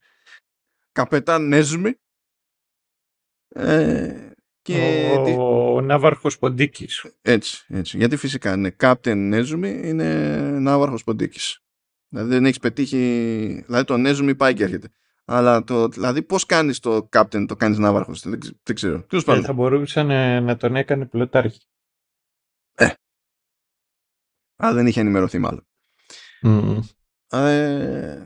καπετάν 0.91 1.47
Νέζουμι. 1.47 1.93
Ε, 3.47 4.31
και 4.61 5.09
ο, 5.38 5.73
ο 5.76 5.81
Ναύαρχος 5.81 6.38
Ποντίκης. 6.39 7.05
Έτσι, 7.22 7.65
έτσι. 7.68 7.97
Γιατί 7.97 8.15
φυσικά 8.15 8.53
είναι 8.53 8.76
Captain 8.80 9.15
Νέζουμι, 9.15 9.81
είναι 9.84 10.39
Ναύαρχος 10.59 11.03
Ποντίκης. 11.03 11.61
Δηλαδή 12.09 12.29
δεν 12.29 12.45
έχεις 12.45 12.59
πετύχει, 12.59 12.97
δηλαδή 13.65 13.85
το 13.85 13.97
Νέζουμι 13.97 14.35
πάει 14.35 14.53
και 14.53 14.63
έρχεται. 14.63 14.89
Αλλά 15.25 15.63
το, 15.63 15.88
δηλαδή 15.88 16.23
πώς 16.23 16.45
κάνεις 16.45 16.79
το 16.79 17.09
Captain, 17.11 17.45
το 17.47 17.55
κάνεις 17.55 17.77
Ναύαρχος, 17.77 18.21
δεν, 18.21 18.39
δεν 18.63 18.75
ξέρω. 18.75 19.05
Ε, 19.11 19.41
θα 19.41 19.53
μπορούσε 19.53 20.03
να, 20.03 20.41
να 20.41 20.57
τον 20.57 20.75
έκανε 20.75 21.05
πλωτάρχη. 21.05 21.59
Ε. 22.73 22.89
Αλλά 24.55 24.73
δεν 24.73 24.88
είχε 24.88 24.99
ενημερωθεί 24.99 25.38
μάλλον. 25.38 25.67
Ε, 27.29 28.25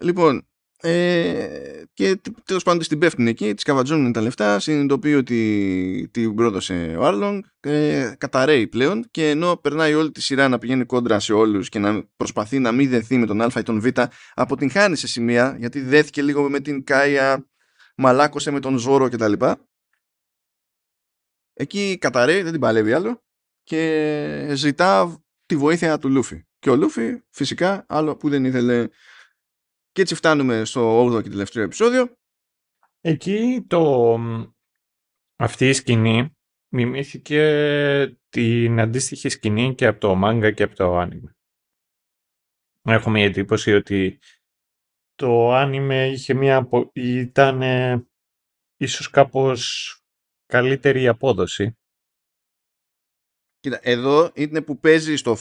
λοιπόν, 0.00 0.48
ε, 0.80 1.82
και 1.92 2.20
τέλος 2.44 2.62
πάντων 2.62 2.82
στην 2.82 2.98
πέφτουν 2.98 3.26
εκεί, 3.26 3.54
τη 3.54 3.62
καβατζώνουν 3.62 4.12
τα 4.12 4.20
λεφτά, 4.20 4.58
συνειδητοποιεί 4.58 5.14
ότι 5.16 6.08
την 6.10 6.34
πρόδωσε 6.34 6.96
ο 6.98 7.04
Άρλονγκ, 7.04 7.42
ε, 7.60 8.14
καταραίει 8.18 8.66
πλέον 8.66 9.04
και 9.10 9.30
ενώ 9.30 9.56
περνάει 9.56 9.94
όλη 9.94 10.10
τη 10.10 10.22
σειρά 10.22 10.48
να 10.48 10.58
πηγαίνει 10.58 10.84
κόντρα 10.84 11.20
σε 11.20 11.32
όλους 11.32 11.68
και 11.68 11.78
να 11.78 12.08
προσπαθεί 12.16 12.58
να 12.58 12.72
μην 12.72 12.88
δεθεί 12.88 13.16
με 13.16 13.26
τον 13.26 13.40
Α 13.40 13.50
ή 13.58 13.62
τον 13.62 13.80
Β, 13.80 13.86
αποτυγχάνει 14.34 14.96
σε 14.96 15.06
σημεία 15.06 15.56
γιατί 15.58 15.80
δέθηκε 15.80 16.22
λίγο 16.22 16.50
με 16.50 16.60
την 16.60 16.84
Κάια, 16.84 17.46
μαλάκωσε 17.96 18.50
με 18.50 18.60
τον 18.60 18.78
Ζόρο 18.78 19.08
κτλ. 19.08 19.32
Εκεί 21.54 21.98
καταραίει, 22.00 22.42
δεν 22.42 22.52
την 22.52 22.60
παλεύει 22.60 22.92
άλλο 22.92 23.22
και 23.62 24.52
ζητά 24.54 25.22
τη 25.46 25.56
βοήθεια 25.56 25.98
του 25.98 26.08
Λούφι. 26.08 26.42
Και 26.58 26.70
ο 26.70 26.76
Λούφι 26.76 27.22
φυσικά 27.30 27.84
άλλο 27.88 28.16
που 28.16 28.28
δεν 28.28 28.44
ήθελε. 28.44 28.88
Και 29.92 30.00
έτσι 30.00 30.14
φτάνουμε 30.14 30.64
στο 30.64 31.06
8ο 31.06 31.22
και 31.22 31.28
τελευταίο 31.28 31.62
επεισόδιο. 31.62 32.12
Εκεί 33.00 33.64
το... 33.66 34.16
αυτή 35.36 35.68
η 35.68 35.72
σκηνή 35.72 36.36
μιμήθηκε 36.72 38.18
την 38.28 38.80
αντίστοιχη 38.80 39.28
σκηνή 39.28 39.74
και 39.74 39.86
από 39.86 40.00
το 40.00 40.14
μάγκα 40.14 40.50
και 40.50 40.62
από 40.62 40.74
το 40.74 40.96
άνιμε. 40.96 41.36
Έχουμε 42.82 43.20
η 43.20 43.24
εντύπωση 43.24 43.72
ότι 43.72 44.18
το 45.14 45.52
άνιμε 45.52 46.08
είχε 46.08 46.34
μια... 46.34 46.68
ήταν 46.92 47.62
ίσως 48.76 49.10
κάπως 49.10 49.92
καλύτερη 50.46 51.08
απόδοση 51.08 51.78
Κοίτα, 53.60 53.78
εδώ 53.82 54.30
είναι 54.34 54.62
που 54.62 54.78
παίζει, 54.78 55.16
στο, 55.16 55.36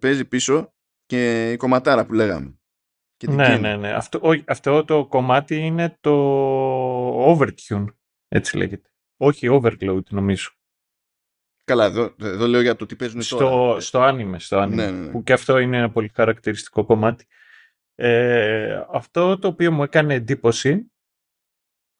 παίζει 0.00 0.24
πίσω 0.24 0.74
και 1.04 1.52
η 1.52 1.56
κομματάρα 1.56 2.06
που 2.06 2.12
λέγαμε. 2.12 2.57
Ναι, 3.26 3.56
ναι, 3.56 3.76
ναι. 3.76 3.92
Αυτό, 3.92 4.20
αυτό 4.46 4.84
το 4.84 5.06
κομμάτι 5.06 5.56
είναι 5.56 5.96
το 6.00 7.36
overtune, 7.36 7.84
έτσι 8.28 8.56
λέγεται. 8.56 8.90
Όχι 9.16 9.48
overload, 9.50 10.04
νομίζω. 10.08 10.50
Καλά, 11.64 11.84
εδώ, 11.84 12.14
εδώ 12.20 12.46
λέω 12.46 12.60
για 12.60 12.76
το 12.76 12.86
τι 12.86 12.96
παίζουν 12.96 13.22
στο, 13.22 13.36
τώρα. 13.36 13.80
Στο 13.80 14.08
anime, 14.08 14.34
στο 14.36 14.62
anime, 14.62 14.68
ναι, 14.68 14.90
ναι, 14.90 14.90
ναι. 14.90 15.10
που 15.10 15.22
και 15.22 15.32
αυτό 15.32 15.58
είναι 15.58 15.76
ένα 15.76 15.90
πολύ 15.90 16.10
χαρακτηριστικό 16.14 16.84
κομμάτι. 16.84 17.26
Ε, 17.94 18.84
αυτό 18.92 19.38
το 19.38 19.48
οποίο 19.48 19.72
μου 19.72 19.82
έκανε 19.82 20.14
εντύπωση 20.14 20.92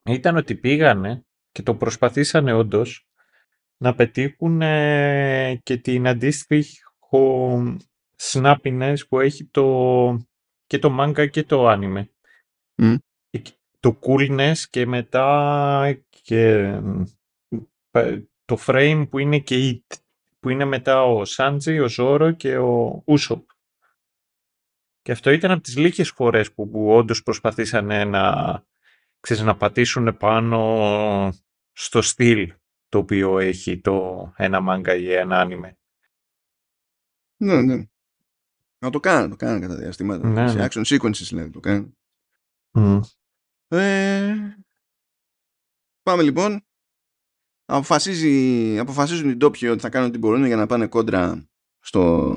ήταν 0.03 0.37
ότι 0.37 0.55
πήγανε 0.55 1.25
και 1.53 1.63
το 1.63 1.75
προσπαθήσανε 1.75 2.53
όντως 2.53 3.09
να 3.77 3.95
πετύχουν 3.95 4.59
και 5.63 5.77
την 5.83 6.07
αντίστοιχη 6.07 6.79
snappiness 8.17 8.97
που 9.09 9.21
έχει 9.21 9.45
το, 9.45 10.28
και 10.69 10.79
το 10.79 10.97
manga 11.01 11.31
και 11.31 11.45
το 11.45 11.71
anime. 11.71 12.05
Το 13.81 13.99
coolness 14.03 14.57
και 14.71 14.87
μετά 14.87 16.03
και 16.23 16.71
το 18.45 18.59
frame 18.67 19.07
που 19.11 19.19
είναι 19.19 19.39
και 19.39 19.69
η, 19.69 19.85
που 20.41 20.49
είναι 20.49 20.65
μετά 20.65 21.05
ο 21.05 21.25
Σάντζι, 21.25 21.79
ο 21.79 21.89
Ζόρο 21.89 22.33
και 22.33 22.57
ο 22.57 23.03
Ούσοπ. 23.07 23.49
Και 25.03 25.13
αυτό 25.13 25.31
ήταν 25.31 25.51
από 25.51 25.63
τις 25.63 25.77
λίγες 25.77 26.11
φορές 26.11 26.53
που, 26.53 26.69
που 26.69 26.91
όντως 26.93 27.23
προσπαθήσανε 27.23 28.05
να, 28.05 28.65
ξέρεις, 29.21 29.43
να 29.43 29.57
πατήσουν 29.57 30.17
πάνω 30.17 31.33
στο 31.73 32.03
στυλ 32.03 32.55
το 32.89 32.99
οποίο 32.99 33.39
έχει 33.39 33.81
το 33.81 34.33
ένα 34.37 34.61
μάγκα 34.61 34.95
ή 34.95 35.13
ένα 35.13 35.41
άνιμε. 35.41 35.79
Ναι, 37.37 37.63
ναι. 37.63 37.85
Να 38.79 38.91
το 38.91 39.01
κάνουν, 39.01 39.31
το 39.31 39.37
κάνουν 39.37 39.61
κατά 39.61 39.77
διαστήματα. 39.77 40.29
Ναι, 40.29 40.49
Σε 40.49 40.57
ναι. 40.57 40.67
action 40.71 40.85
sequences 40.85 41.27
δηλαδή 41.29 41.51
το 41.51 41.61
κάνουν. 41.61 41.97
Mm. 42.73 43.01
Ε, 43.69 44.35
πάμε 46.03 46.23
λοιπόν. 46.23 46.63
Αποφασίζει, 47.65 48.79
αποφασίζουν 48.79 49.31
οι 49.31 49.35
ντόπιοι 49.35 49.69
ότι 49.73 49.81
θα 49.81 49.89
κάνουν 49.89 50.09
ό,τι 50.09 50.19
μπορούν 50.19 50.45
για 50.45 50.57
να 50.57 50.67
πάνε 50.67 50.87
κόντρα 50.87 51.49
στο, 51.79 52.37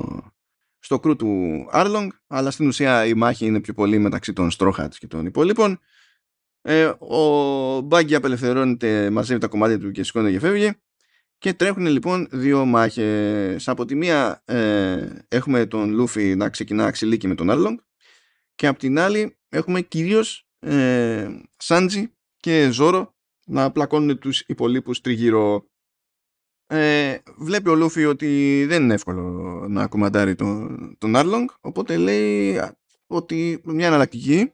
στο 0.78 1.00
κρού 1.00 1.16
του 1.16 1.66
Άρλονγκ, 1.70 2.10
αλλά 2.26 2.50
στην 2.50 2.66
ουσία 2.66 3.06
η 3.06 3.14
μάχη 3.14 3.46
είναι 3.46 3.60
πιο 3.60 3.74
πολύ 3.74 3.98
μεταξύ 3.98 4.32
των 4.32 4.50
Στρόχατς 4.50 4.98
και 4.98 5.06
των 5.06 5.26
υπόλοιπων. 5.26 5.80
Ε, 6.60 6.92
ο 6.98 7.80
Μπάγκη 7.80 8.14
απελευθερώνεται, 8.14 9.10
μαζεύει 9.10 9.40
τα 9.40 9.48
κομμάτια 9.48 9.78
του 9.78 9.90
και 9.90 10.02
σηκώνεται 10.02 10.32
και 10.32 10.38
φεύγει. 10.38 10.72
Και 11.42 11.54
τρέχουν 11.54 11.86
λοιπόν 11.86 12.28
δύο 12.30 12.64
μάχες. 12.64 13.68
Από 13.68 13.84
τη 13.84 13.94
μία 13.94 14.42
ε, 14.44 15.24
έχουμε 15.28 15.66
τον 15.66 15.90
Λούφι 15.90 16.36
να 16.36 16.48
ξεκινά 16.48 16.90
ξυλίκι 16.90 17.28
με 17.28 17.34
τον 17.34 17.50
Άρλονγκ 17.50 17.78
και 18.54 18.66
από 18.66 18.78
την 18.78 18.98
άλλη 18.98 19.38
έχουμε 19.48 19.80
κυρίως 19.80 20.48
ε, 20.58 21.28
Σάντζι 21.56 22.12
και 22.36 22.70
Ζόρο 22.70 23.14
να 23.46 23.72
πλακώνουν 23.72 24.18
τους 24.18 24.40
υπολείπους 24.40 25.00
τριγύρω. 25.00 25.70
Ε, 26.66 27.18
βλέπει 27.38 27.68
ο 27.68 27.74
Λούφι 27.74 28.04
ότι 28.04 28.64
δεν 28.68 28.82
είναι 28.82 28.94
εύκολο 28.94 29.22
να 29.68 29.86
κομμαντάρει 29.86 30.34
τον, 30.34 30.96
τον 30.98 31.16
Άρλονγκ 31.16 31.48
οπότε 31.60 31.96
λέει 31.96 32.60
ότι 33.06 33.60
μια 33.64 33.86
εναλλακτική 33.86 34.52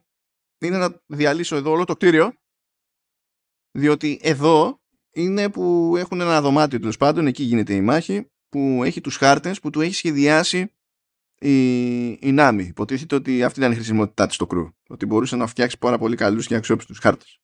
είναι 0.59 0.77
να 0.77 1.01
διαλύσω 1.05 1.55
εδώ 1.55 1.71
όλο 1.71 1.85
το 1.85 1.95
κτίριο 1.95 2.33
διότι 3.71 4.19
εδώ 4.21 4.78
είναι 5.11 5.49
που 5.49 5.93
έχουν 5.97 6.21
ένα 6.21 6.41
δωμάτιο 6.41 6.79
τέλος 6.79 6.97
πάντων, 6.97 7.27
εκεί 7.27 7.43
γίνεται 7.43 7.73
η 7.73 7.81
μάχη 7.81 8.31
που 8.49 8.81
έχει 8.83 9.01
τους 9.01 9.15
χάρτες 9.15 9.59
που 9.59 9.69
του 9.69 9.81
έχει 9.81 9.93
σχεδιάσει 9.93 10.73
η, 11.39 12.07
η 12.11 12.31
Νάμι. 12.31 12.63
Υποτίθεται 12.63 13.15
ότι 13.15 13.43
αυτή 13.43 13.59
ήταν 13.59 13.71
η 13.71 13.75
χρησιμότητά 13.75 14.25
της 14.25 14.35
στο 14.35 14.47
κρού. 14.47 14.67
Ότι 14.87 15.05
μπορούσε 15.05 15.35
να 15.35 15.47
φτιάξει 15.47 15.77
πάρα 15.77 15.97
πολύ 15.97 16.15
καλούς 16.15 16.47
και 16.47 16.55
αξιόπιστους 16.55 16.99
χάρτες. 16.99 17.39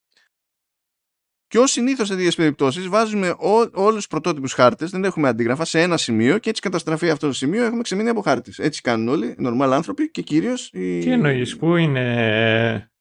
Και 1.47 1.59
ως 1.59 1.71
συνήθως 1.71 2.07
σε 2.07 2.15
τέτοιες 2.15 2.35
περιπτώσεις, 2.35 2.87
βάζουμε 2.87 3.35
όλους 3.73 3.95
τους 3.95 4.07
πρωτότυπους 4.07 4.53
χάρτες, 4.53 4.91
δεν 4.91 5.03
έχουμε 5.03 5.27
αντίγραφα 5.27 5.65
σε 5.65 5.81
ένα 5.81 5.97
σημείο 5.97 6.37
και 6.37 6.49
έτσι 6.49 6.61
καταστραφεί 6.61 7.09
αυτό 7.09 7.27
το 7.27 7.33
σημείο 7.33 7.63
έχουμε 7.63 7.81
ξεμείνει 7.81 8.09
από 8.09 8.21
χάρτες. 8.21 8.59
Έτσι 8.59 8.81
κάνουν 8.81 9.07
όλοι, 9.07 9.35
normal 9.39 9.69
άνθρωποι 9.71 10.11
και 10.11 10.21
κυρίως. 10.21 10.69
Οι... 10.73 10.99
Τι 10.99 11.11
εννοείς, 11.11 11.57
πού 11.57 11.75
είναι... 11.75 12.91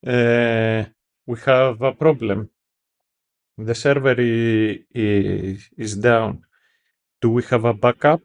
ε, 0.00 0.84
we 1.26 1.44
have 1.44 1.76
a 1.78 1.96
problem; 1.98 2.48
The 3.56 3.74
server 3.74 4.16
i- 4.18 4.84
i- 4.94 5.56
is 5.76 6.00
down. 6.02 6.38
Do 7.18 7.32
we 7.34 7.42
have 7.48 7.64
a 7.64 7.72
backup? 7.80 8.16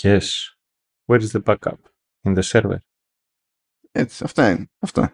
Yes. 0.00 0.22
Where 1.04 1.20
is 1.22 1.30
the 1.36 1.42
backup? 1.44 1.78
In 2.22 2.34
the 2.36 2.42
server. 2.42 2.76
Έτσι, 3.92 4.24
αυτά 4.24 4.50
είναι. 4.50 4.70
Αυτά. 4.78 5.12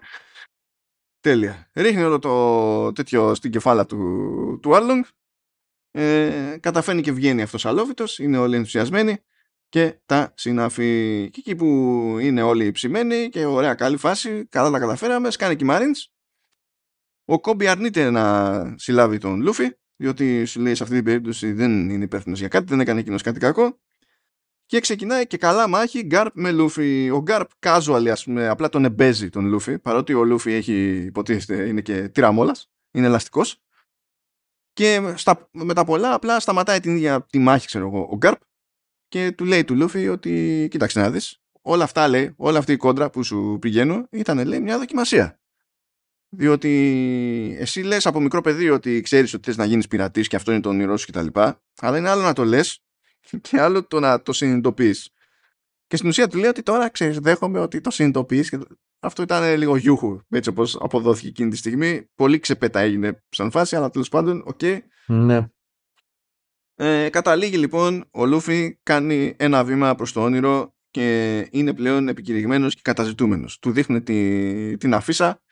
Τέλεια. 1.20 1.70
Ρίχνει 1.74 2.02
όλο 2.02 2.18
το 2.18 2.92
τέτοιο 2.92 3.34
στην 3.34 3.50
κεφάλα 3.50 3.86
του, 3.86 4.58
του 4.62 4.76
Άρλονγκ. 4.76 5.04
Ε, 5.90 6.56
καταφέρνει 6.60 7.02
και 7.02 7.12
βγαίνει 7.12 7.42
αυτός 7.42 7.66
αλόβητος. 7.66 8.18
Είναι 8.18 8.38
όλοι 8.38 8.56
ενθουσιασμένοι 8.56 9.16
και 9.68 10.00
τα 10.06 10.32
συναφή. 10.36 11.28
Και 11.32 11.40
εκεί 11.40 11.54
που 11.56 11.66
είναι 12.20 12.42
όλοι 12.42 12.70
ψημένοι 12.70 13.28
και 13.28 13.44
ωραία 13.44 13.74
καλή 13.74 13.96
φάση, 13.96 14.46
καλά 14.46 14.70
τα 14.70 14.78
καταφέραμε, 14.78 15.30
σκάνε 15.30 15.54
και 15.54 15.64
οι 15.64 15.68
Marines. 15.70 16.15
Ο 17.28 17.40
Κόμπι 17.40 17.66
αρνείται 17.66 18.10
να 18.10 18.74
συλλάβει 18.78 19.18
τον 19.18 19.40
Λούφι, 19.40 19.70
διότι 19.96 20.44
σου 20.44 20.60
λέει 20.60 20.74
σε 20.74 20.82
αυτή 20.82 20.94
την 20.94 21.04
περίπτωση 21.04 21.52
δεν 21.52 21.90
είναι 21.90 22.04
υπεύθυνος 22.04 22.38
για 22.38 22.48
κάτι, 22.48 22.66
δεν 22.66 22.80
έκανε 22.80 23.00
εκείνος 23.00 23.22
κάτι 23.22 23.38
κακό. 23.38 23.78
Και 24.66 24.80
ξεκινάει 24.80 25.26
και 25.26 25.36
καλά 25.36 25.68
μάχη 25.68 26.02
Γκάρπ 26.02 26.36
με 26.36 26.52
Λούφι. 26.52 27.10
Ο 27.10 27.22
Γκάρπ 27.22 27.50
casual, 27.58 28.08
ας 28.10 28.24
πούμε, 28.24 28.48
απλά 28.48 28.68
τον 28.68 28.84
εμπαίζει 28.84 29.28
τον 29.28 29.46
Λούφι, 29.46 29.78
παρότι 29.78 30.14
ο 30.14 30.24
Λούφι 30.24 30.52
έχει 30.52 30.96
υποτίθεται 30.96 31.68
είναι 31.68 31.80
και 31.80 32.08
τιραμόλας, 32.08 32.70
είναι 32.90 33.06
ελαστικός. 33.06 33.60
Και 34.72 35.12
στα, 35.14 35.48
με 35.52 35.74
τα 35.74 35.84
πολλά 35.84 36.14
απλά 36.14 36.40
σταματάει 36.40 36.80
την 36.80 36.96
ίδια 36.96 37.26
τη 37.26 37.38
μάχη, 37.38 37.66
ξέρω 37.66 37.86
εγώ, 37.86 38.08
ο 38.10 38.16
Γκάρπ 38.16 38.40
και 39.08 39.32
του 39.32 39.44
λέει 39.44 39.64
του 39.64 39.74
Λούφι 39.74 40.08
ότι 40.08 40.66
κοίταξε 40.70 41.00
να 41.00 41.10
δεις, 41.10 41.42
όλα 41.62 41.84
αυτά 41.84 42.08
λέει, 42.08 42.34
όλα 42.36 42.58
αυτή 42.58 42.72
η 42.72 42.76
κόντρα 42.76 43.10
που 43.10 43.22
σου 43.22 43.58
πηγαίνω 43.60 44.06
ήταν 44.10 44.46
λέει 44.46 44.60
μια 44.60 44.78
δοκιμασία. 44.78 45.40
Διότι 46.28 47.56
εσύ 47.58 47.82
λες 47.82 48.06
από 48.06 48.20
μικρό 48.20 48.40
παιδί 48.40 48.70
ότι 48.70 49.00
ξέρεις 49.00 49.34
ότι 49.34 49.44
θες 49.44 49.56
να 49.56 49.64
γίνεις 49.64 49.88
πειρατής 49.88 50.28
και 50.28 50.36
αυτό 50.36 50.52
είναι 50.52 50.60
το 50.60 50.68
όνειρό 50.68 50.96
σου 50.96 51.06
κτλ. 51.06 51.26
Αλλά 51.80 51.98
είναι 51.98 52.08
άλλο 52.08 52.22
να 52.22 52.32
το 52.32 52.44
λες 52.44 52.84
και 53.48 53.60
άλλο 53.60 53.86
το 53.86 54.00
να 54.00 54.22
το 54.22 54.32
συνειδητοποιείς. 54.32 55.10
Και 55.86 55.96
στην 55.96 56.08
ουσία 56.08 56.28
του 56.28 56.38
λέει 56.38 56.48
ότι 56.48 56.62
τώρα 56.62 56.88
ξέρεις 56.88 57.18
δέχομαι 57.18 57.58
ότι 57.58 57.80
το 57.80 57.90
συνειδητοποιείς 57.90 58.50
και 58.50 58.58
αυτό 58.98 59.22
ήταν 59.22 59.56
λίγο 59.56 59.76
γιούχου 59.76 60.20
έτσι 60.28 60.50
όπως 60.50 60.76
αποδόθηκε 60.80 61.28
εκείνη 61.28 61.50
τη 61.50 61.56
στιγμή. 61.56 62.10
Πολύ 62.14 62.38
ξεπέτα 62.38 62.80
έγινε 62.80 63.22
σαν 63.28 63.50
φάση 63.50 63.76
αλλά 63.76 63.90
τέλος 63.90 64.08
πάντων 64.08 64.42
OK. 64.46 64.58
Okay. 64.62 64.78
Ναι. 65.06 65.48
Ε, 66.74 67.08
καταλήγει 67.08 67.56
λοιπόν 67.56 68.04
ο 68.10 68.26
Λούφι 68.26 68.78
κάνει 68.82 69.34
ένα 69.38 69.64
βήμα 69.64 69.94
προς 69.94 70.12
το 70.12 70.22
όνειρο 70.22 70.74
και 70.90 71.38
είναι 71.50 71.74
πλέον 71.74 72.08
επικηρυγμένος 72.08 72.74
και 72.74 72.80
καταζητούμενος. 72.84 73.58
Του 73.58 73.70
δείχνουν 73.70 74.04
τη, 74.04 74.76
την 74.76 74.94
αφίσα 74.94 75.42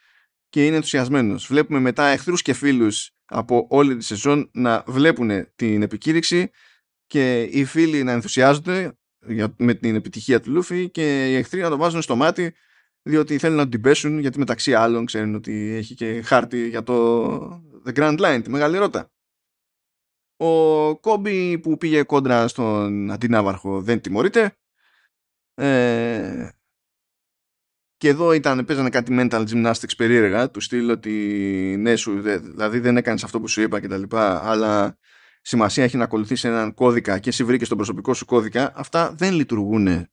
και 0.55 0.66
είναι 0.66 0.76
ενθουσιασμένος. 0.76 1.47
Βλέπουμε 1.47 1.78
μετά 1.78 2.06
εχθρούς 2.06 2.43
και 2.43 2.52
φίλους 2.52 3.10
από 3.24 3.66
όλη 3.70 3.97
τη 3.97 4.05
σεζόν 4.05 4.51
να 4.52 4.85
βλέπουν 4.86 5.48
την 5.56 5.82
επικήρυξη 5.82 6.51
και 7.06 7.43
οι 7.43 7.64
φίλοι 7.64 8.02
να 8.02 8.12
ενθουσιάζονται 8.12 8.98
με 9.56 9.74
την 9.74 9.94
επιτυχία 9.94 10.40
του 10.40 10.51
Λούφι 10.51 10.90
και 10.90 11.31
οι 11.31 11.35
εχθροί 11.35 11.60
να 11.60 11.68
το 11.68 11.76
βάζουν 11.76 12.02
στο 12.02 12.16
μάτι 12.16 12.55
διότι 13.02 13.39
θέλουν 13.39 13.56
να 13.56 13.62
τον 13.62 13.70
την 13.70 13.81
πέσουν 13.81 14.18
γιατί 14.18 14.39
μεταξύ 14.39 14.74
άλλων 14.74 15.05
ξέρουν 15.05 15.35
ότι 15.35 15.52
έχει 15.52 15.94
και 15.94 16.22
χάρτη 16.22 16.68
για 16.68 16.82
το 16.82 17.36
The 17.86 17.93
Grand 17.94 18.18
Line, 18.20 18.40
τη 18.43 18.51
μεγάλη 18.51 18.78
ρότα. 18.78 19.12
Ο 20.36 20.97
Κόμπι 20.97 21.59
που 21.59 21.76
πήγε 21.76 22.02
κόντρα 22.02 22.48
στον 22.48 23.10
αντινάβαρχο 23.10 23.82
δεν 23.82 24.01
τιμωρείται. 24.01 24.56
Ε, 25.55 26.48
και 28.05 28.10
εδώ 28.10 28.32
ήταν, 28.32 28.64
παίζανε 28.64 28.90
κάτι 28.90 29.16
mental 29.18 29.47
gymnastics 29.48 29.97
περίεργα, 29.97 30.51
του 30.51 30.60
στυλ 30.60 30.90
ότι 30.90 31.10
ναι 31.78 31.97
σου, 31.97 32.20
δηλαδή 32.20 32.78
δεν 32.78 32.97
έκανες 32.97 33.24
αυτό 33.24 33.40
που 33.40 33.48
σου 33.48 33.60
είπα 33.60 33.81
και 33.81 33.89
τα 33.89 33.97
λοιπά, 33.97 34.51
αλλά 34.51 34.98
σημασία 35.40 35.85
έχει 35.85 35.97
να 35.97 36.05
ακολουθήσει 36.05 36.48
έναν 36.48 36.74
κώδικα 36.74 37.18
και 37.18 37.28
εσύ 37.28 37.44
βρήκες 37.44 37.68
τον 37.68 37.76
προσωπικό 37.76 38.14
σου 38.14 38.24
κώδικα, 38.24 38.72
αυτά 38.76 39.12
δεν 39.12 39.35
λειτουργούν 39.35 40.06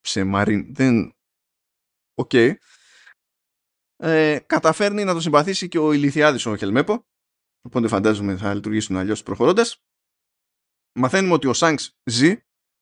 σε 0.00 0.24
marine, 0.24 0.74
δεν... 0.74 1.16
OK. 2.14 2.30
Okay. 2.32 2.54
Ε, 3.96 4.38
καταφέρνει 4.46 5.04
να 5.04 5.12
το 5.12 5.20
συμπαθήσει 5.20 5.68
και 5.68 5.78
ο 5.78 5.92
Ηλιθιάδης 5.92 6.46
ο 6.46 6.56
Χελμέπο, 6.56 7.06
οπότε 7.62 7.88
φαντάζομαι 7.88 8.36
θα 8.36 8.54
λειτουργήσουν 8.54 8.96
αλλιώς 8.96 9.22
προχωρώντας. 9.22 9.82
Μαθαίνουμε 10.98 11.34
ότι 11.34 11.46
ο 11.46 11.52
Σάνξ 11.52 11.96
ζει 12.04 12.36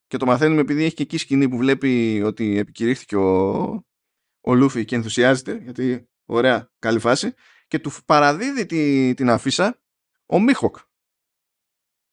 και 0.06 0.16
το 0.16 0.26
μαθαίνουμε 0.26 0.60
επειδή 0.60 0.84
έχει 0.84 0.94
και 0.94 1.02
εκεί 1.02 1.18
σκηνή 1.18 1.48
που 1.48 1.56
βλέπει 1.56 2.22
ότι 2.24 2.58
επικηρύχθηκε 2.58 3.16
ο, 3.16 3.89
ο 4.40 4.54
Λούφι 4.54 4.84
και 4.84 4.94
ενθουσιάζεται 4.94 5.54
γιατί 5.54 6.08
ωραία 6.24 6.70
καλή 6.78 6.98
φάση 6.98 7.34
και 7.66 7.78
του 7.78 7.90
παραδίδει 8.06 8.66
τη, 8.66 9.14
την 9.14 9.30
αφίσα 9.30 9.80
ο 10.26 10.40
Μίχοκ 10.40 10.76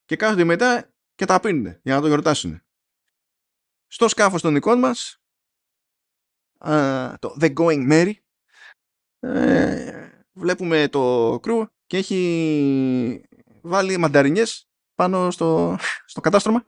και 0.05 0.15
κάθονται 0.15 0.43
μετά 0.43 0.93
και 1.15 1.25
τα 1.25 1.39
πίνουν 1.39 1.79
για 1.83 1.95
να 1.95 2.01
το 2.01 2.07
γιορτάσουν. 2.07 2.61
Στο 3.87 4.07
σκάφος 4.07 4.41
των 4.41 4.53
δικών 4.53 4.79
μας 4.79 5.21
α, 6.57 7.13
το 7.19 7.37
The 7.41 7.53
Going 7.53 7.91
Merry 7.91 8.13
ε, 9.19 10.09
βλέπουμε 10.33 10.87
το 10.87 11.39
κρού 11.41 11.65
και 11.85 11.97
έχει 11.97 13.23
βάλει 13.61 13.97
μανταρινιές 13.97 14.69
πάνω 14.95 15.31
στο, 15.31 15.77
στο 16.05 16.21
κατάστρωμα 16.21 16.65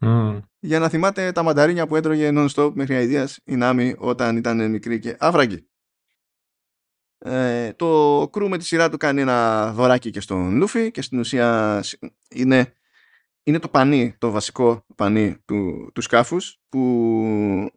Mm. 0.00 0.40
για 0.58 0.78
να 0.78 0.88
θυμάται 0.88 1.32
τα 1.32 1.42
μανταρίνια 1.42 1.86
που 1.86 1.96
έτρωγε 1.96 2.30
non-stop 2.34 2.72
μέχρι 2.74 2.94
αηδίας 2.94 3.40
η 3.44 3.56
Νάμι 3.56 3.94
όταν 3.98 4.36
ήταν 4.36 4.70
μικρή 4.70 4.98
και 4.98 5.16
άφραγγη. 5.18 5.66
Ε, 7.18 7.72
το 7.72 8.28
κρού 8.32 8.48
με 8.48 8.58
τη 8.58 8.64
σειρά 8.64 8.90
του 8.90 8.96
κάνει 8.96 9.20
ένα 9.20 9.72
δωράκι 9.72 10.10
και 10.10 10.20
στον 10.20 10.56
Λούφι 10.56 10.90
και 10.90 11.02
στην 11.02 11.18
ουσία 11.18 11.80
είναι, 12.30 12.74
είναι 13.42 13.58
το 13.58 13.68
πανί, 13.68 14.14
το 14.18 14.30
βασικό 14.30 14.86
πανί 14.96 15.36
του, 15.44 15.90
του 15.94 16.00
σκάφους 16.00 16.60
που 16.68 17.70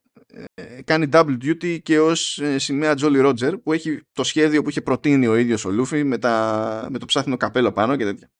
ε, 0.53 0.81
κάνει 0.81 1.09
double 1.11 1.37
duty 1.43 1.81
και 1.81 1.99
ως 1.99 2.39
ε, 2.39 2.59
σημαία 2.59 2.93
Jolly 3.01 3.25
Roger 3.25 3.61
που 3.63 3.73
έχει 3.73 4.01
το 4.11 4.23
σχέδιο 4.23 4.61
που 4.63 4.69
είχε 4.69 4.81
προτείνει 4.81 5.27
ο 5.27 5.35
ίδιος 5.35 5.65
ο 5.65 5.71
Λούφι 5.71 6.03
με, 6.03 6.17
τα, 6.17 6.87
με 6.89 6.97
το 6.97 7.05
ψάθινο 7.05 7.37
καπέλο 7.37 7.71
πάνω 7.71 7.95
και 7.95 8.03
τέτοια. 8.03 8.31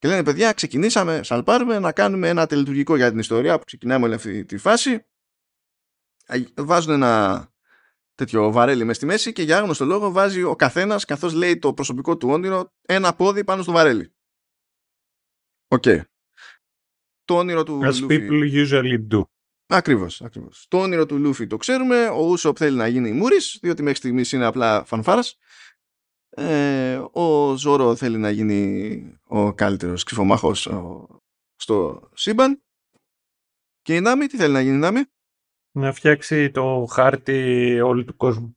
Και 0.00 0.08
λένε, 0.08 0.22
παιδιά, 0.22 0.52
ξεκινήσαμε, 0.52 1.22
σαλπάρουμε 1.22 1.78
να 1.78 1.92
κάνουμε 1.92 2.28
ένα 2.28 2.46
τελετουργικό 2.46 2.96
για 2.96 3.10
την 3.10 3.18
ιστορία 3.18 3.58
που 3.58 3.64
ξεκινάμε 3.64 4.04
όλη 4.04 4.14
αυτή 4.14 4.44
τη 4.44 4.56
φάση. 4.56 5.06
Βάζουν 6.54 6.92
ένα 6.92 7.52
τέτοιο 8.14 8.52
βαρέλι 8.52 8.84
μες 8.84 8.96
στη 8.96 9.06
μέση 9.06 9.32
και 9.32 9.42
για 9.42 9.58
άγνωστο 9.58 9.84
λόγο 9.84 10.10
βάζει 10.10 10.42
ο 10.42 10.56
καθένας, 10.56 11.04
καθώς 11.04 11.32
λέει 11.32 11.58
το 11.58 11.74
προσωπικό 11.74 12.16
του 12.16 12.28
όνειρο, 12.28 12.72
ένα 12.82 13.14
πόδι 13.14 13.44
πάνω 13.44 13.62
στο 13.62 13.72
βαρέλι. 13.72 14.14
OK. 15.68 15.82
Okay. 15.86 16.00
Το 17.24 17.36
όνειρο 17.36 17.62
του. 17.62 17.80
As 17.84 18.06
people 18.08 18.66
usually 18.66 19.08
do. 19.10 19.22
Ακριβώς, 19.66 20.22
ακριβώς. 20.22 20.66
Το 20.68 20.80
όνειρο 20.80 21.06
του 21.06 21.18
Λούφι 21.18 21.46
το 21.46 21.56
ξέρουμε. 21.56 22.08
Ο 22.08 22.26
Ούσοπ 22.26 22.56
θέλει 22.58 22.76
να 22.76 22.86
γίνει 22.86 23.12
Μούρη, 23.12 23.36
διότι 23.60 23.82
μέχρι 23.82 23.98
στιγμής 23.98 24.32
είναι 24.32 24.44
απλά 24.44 24.84
φανφάρας. 24.84 25.38
Ε, 26.42 27.02
ο 27.12 27.56
Ζόρο 27.56 27.96
θέλει 27.96 28.18
να 28.18 28.30
γίνει 28.30 29.02
ο 29.24 29.54
καλύτερος 29.54 30.02
κρυφομάχο 30.02 30.54
στο 31.56 32.08
σύμπαν. 32.14 32.62
Και 33.82 33.94
η 33.94 34.00
Νάμι, 34.00 34.26
τι 34.26 34.36
θέλει 34.36 34.52
να 34.52 34.60
γίνει 34.60 34.74
η 34.74 34.78
Νάμι. 34.78 35.00
Να 35.72 35.92
φτιάξει 35.92 36.50
το 36.50 36.86
χάρτη 36.90 37.80
όλου 37.80 38.04
του 38.04 38.16
κόσμου. 38.16 38.56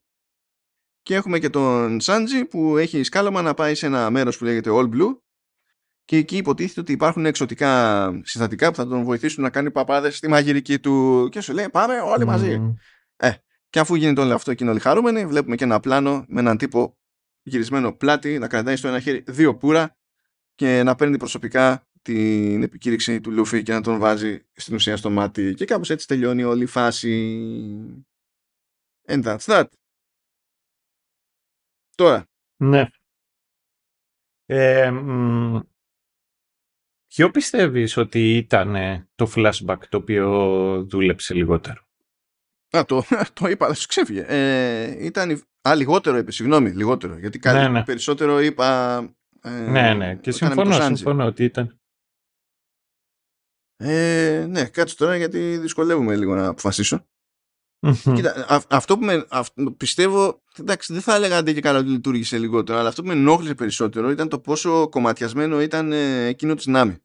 Και 1.02 1.14
έχουμε 1.14 1.38
και 1.38 1.50
τον 1.50 2.00
Σάντζι 2.00 2.44
που 2.44 2.76
έχει 2.76 3.02
σκάλωμα 3.02 3.42
να 3.42 3.54
πάει 3.54 3.74
σε 3.74 3.86
ένα 3.86 4.10
μέρος 4.10 4.38
που 4.38 4.44
λέγεται 4.44 4.70
All 4.72 4.90
Blue 4.90 5.18
και 6.04 6.16
εκεί 6.16 6.36
υποτίθεται 6.36 6.80
ότι 6.80 6.92
υπάρχουν 6.92 7.26
εξωτικά 7.26 8.10
συστατικά 8.24 8.70
που 8.70 8.76
θα 8.76 8.86
τον 8.86 9.04
βοηθήσουν 9.04 9.42
να 9.42 9.50
κάνει 9.50 9.70
παπάδες 9.70 10.16
στη 10.16 10.28
μαγειρική 10.28 10.78
του 10.78 11.28
και 11.30 11.40
σου 11.40 11.52
λέει 11.52 11.68
πάμε 11.70 12.00
όλοι 12.00 12.24
μαζί. 12.24 12.74
Ε, 13.16 13.32
και 13.70 13.78
αφού 13.78 13.94
γίνεται 13.94 14.20
όλο 14.20 14.34
αυτό 14.34 14.54
και 14.54 14.62
είναι 14.62 14.72
όλοι 14.72 14.80
χαρούμενοι 14.80 15.26
βλέπουμε 15.26 15.56
και 15.56 15.64
ένα 15.64 15.80
πλάνο 15.80 16.24
με 16.28 16.40
έναν 16.40 16.56
τύπο 16.56 16.98
γυρισμένο 17.44 17.92
πλάτη 17.92 18.38
να 18.38 18.48
κρατάει 18.48 18.76
στο 18.76 18.88
ένα 18.88 19.00
χέρι 19.00 19.24
δύο 19.26 19.56
πουρα 19.56 19.96
και 20.54 20.82
να 20.82 20.94
παίρνει 20.94 21.16
προσωπικά 21.16 21.88
την 22.02 22.62
επικήρυξη 22.62 23.20
του 23.20 23.30
Λούφι 23.30 23.62
και 23.62 23.72
να 23.72 23.80
τον 23.80 23.98
βάζει 23.98 24.46
στην 24.52 24.74
ουσία 24.74 24.96
στο 24.96 25.10
μάτι. 25.10 25.54
Και 25.54 25.64
κάπως 25.64 25.90
έτσι 25.90 26.06
τελειώνει 26.06 26.42
όλη 26.42 26.62
η 26.62 26.66
φάση. 26.66 27.44
And 29.06 29.24
that's 29.24 29.38
that. 29.38 29.66
Τώρα. 31.94 32.26
Ναι. 32.56 32.88
Ε, 34.46 34.92
ποιο 37.06 37.30
πιστεύεις 37.30 37.96
ότι 37.96 38.36
ήταν 38.36 38.74
το 39.14 39.32
flashback 39.34 39.78
το 39.88 39.96
οποίο 39.96 40.84
δούλεψε 40.84 41.34
λιγότερο; 41.34 41.86
Α, 42.76 42.84
το, 42.84 43.04
το 43.40 43.48
είπα, 43.48 43.74
σου 43.74 43.86
ξέφυγε. 43.86 44.24
Ε, 44.28 45.04
ήταν, 45.04 45.42
α, 45.68 45.74
λιγότερο 45.74 46.16
είπε, 46.16 46.30
συγγνώμη, 46.30 46.70
λιγότερο. 46.70 47.18
Γιατί 47.18 47.38
κάτι 47.38 47.58
ναι, 47.58 47.68
ναι. 47.68 47.84
περισσότερο 47.84 48.40
είπα. 48.40 48.98
Ε, 49.42 49.50
ναι, 49.50 49.94
ναι, 49.94 50.16
και 50.16 50.30
συμφωνώ, 50.30 50.80
συμφωνώ 50.80 51.24
ότι 51.24 51.44
ήταν. 51.44 51.78
Ε, 53.76 54.46
ναι, 54.48 54.64
κάτσε 54.64 54.96
τώρα 54.96 55.16
γιατί 55.16 55.56
δυσκολεύομαι 55.56 56.16
λίγο 56.16 56.34
να 56.34 56.46
αποφασίσω. 56.46 57.06
Κοίτα, 58.14 58.46
αυτό 58.70 58.98
που 58.98 59.04
με, 59.04 59.26
πιστεύω, 59.76 60.42
εντάξει 60.58 60.92
δεν 60.92 61.02
θα 61.02 61.14
έλεγα 61.14 61.36
αντί 61.36 61.54
και 61.54 61.60
καλά 61.60 61.78
ότι 61.78 61.88
λειτουργήσε 61.88 62.38
λιγότερο, 62.38 62.78
αλλά 62.78 62.88
αυτό 62.88 63.02
που 63.02 63.08
με 63.08 63.14
ενόχλησε 63.14 63.54
περισσότερο 63.54 64.10
ήταν 64.10 64.28
το 64.28 64.38
πόσο 64.38 64.88
κομματιασμένο 64.88 65.60
ήταν 65.60 65.92
ε, 65.92 66.26
εκείνο 66.26 66.54
της 66.54 66.66
Νάμι. 66.66 66.96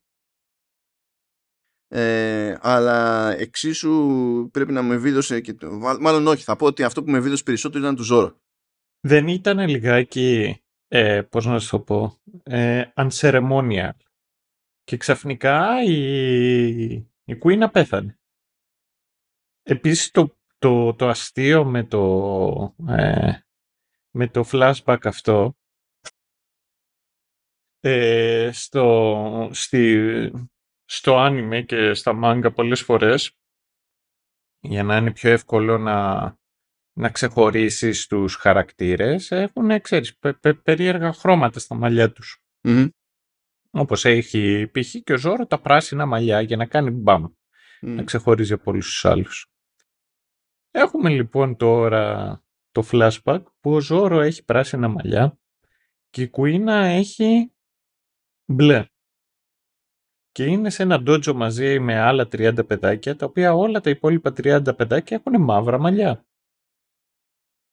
Ε, 1.91 2.57
αλλά 2.61 3.29
εξίσου 3.37 4.49
πρέπει 4.51 4.71
να 4.71 4.81
με 4.81 4.97
βίδωσε 4.97 5.39
και 5.39 5.53
το, 5.53 5.71
μάλλον 5.99 6.27
όχι, 6.27 6.43
θα 6.43 6.55
πω 6.55 6.65
ότι 6.65 6.83
αυτό 6.83 7.03
που 7.03 7.11
με 7.11 7.19
βίδωσε 7.19 7.43
περισσότερο 7.43 7.83
ήταν 7.83 7.95
του 7.95 8.03
Ζώρο. 8.03 8.37
Δεν 8.99 9.27
ήταν 9.27 9.67
λιγάκι, 9.67 10.61
ε, 10.87 11.21
πώς 11.21 11.45
να 11.45 11.59
σου 11.59 11.69
το 11.69 11.79
πω, 11.79 12.17
ε, 12.43 12.83
unceremonial 12.95 13.91
και 14.83 14.97
ξαφνικά 14.97 15.83
η, 15.83 16.89
η 17.23 17.39
Queen 17.43 17.59
απέθανε. 17.59 18.19
Επίσης 19.63 20.11
το, 20.11 20.37
το, 20.57 20.93
το 20.93 21.07
αστείο 21.07 21.65
με 21.65 21.83
το, 21.83 22.75
ε, 22.87 23.39
με 24.11 24.27
το 24.27 24.43
flashback 24.51 24.99
αυτό 25.03 25.57
ε, 27.79 28.49
στο, 28.53 29.49
στη, 29.53 30.31
στο 30.91 31.17
άνιμε 31.17 31.61
και 31.61 31.93
στα 31.93 32.13
μάγκα 32.13 32.51
πολλές 32.51 32.81
φορές 32.81 33.37
για 34.59 34.83
να 34.83 34.97
είναι 34.97 35.11
πιο 35.11 35.31
εύκολο 35.31 35.77
να, 35.77 36.19
να 36.93 37.09
ξεχωρίσεις 37.09 38.07
τους 38.07 38.35
χαρακτήρες 38.35 39.31
έχουν, 39.31 39.81
ξέρεις, 39.81 40.19
περίεργα 40.63 41.13
χρώματα 41.13 41.59
στα 41.59 41.75
μαλλιά 41.75 42.11
τους. 42.11 42.43
Όπως 43.71 44.05
έχει 44.05 44.69
π.χ. 44.71 44.95
και 45.03 45.13
ο 45.13 45.17
Ζώρο 45.17 45.45
τα 45.45 45.61
πράσινα 45.61 46.05
μαλλιά 46.05 46.41
για 46.41 46.57
να 46.57 46.65
κάνει 46.65 46.89
μπαμ. 46.89 47.25
Να 47.81 48.03
ξεχωρίζει 48.03 48.53
από 48.53 48.71
όλους 48.71 48.85
τους 48.85 49.05
άλλους. 49.05 49.51
Έχουμε 50.71 51.09
λοιπόν 51.09 51.55
τώρα 51.55 52.43
το 52.71 52.87
flashback 52.91 53.43
που 53.59 53.73
ο 53.73 53.79
Ζώρο 53.79 54.21
έχει 54.21 54.43
πράσινα 54.43 54.87
μαλλιά 54.87 55.39
και 56.09 56.21
η 56.21 56.29
Κουίνα 56.29 56.85
έχει 56.85 57.53
μπλε. 58.45 58.85
Και 60.31 60.43
είναι 60.43 60.69
σε 60.69 60.83
ένα 60.83 61.01
ντότζο 61.01 61.33
μαζί 61.33 61.79
με 61.79 61.99
άλλα 61.99 62.23
30 62.23 62.67
παιδάκια, 62.67 63.15
τα 63.15 63.25
οποία 63.25 63.53
όλα 63.53 63.81
τα 63.81 63.89
υπόλοιπα 63.89 64.33
30 64.37 64.61
παιδάκια 64.75 65.21
έχουν 65.25 65.41
μαύρα 65.43 65.77
μαλλιά. 65.77 66.25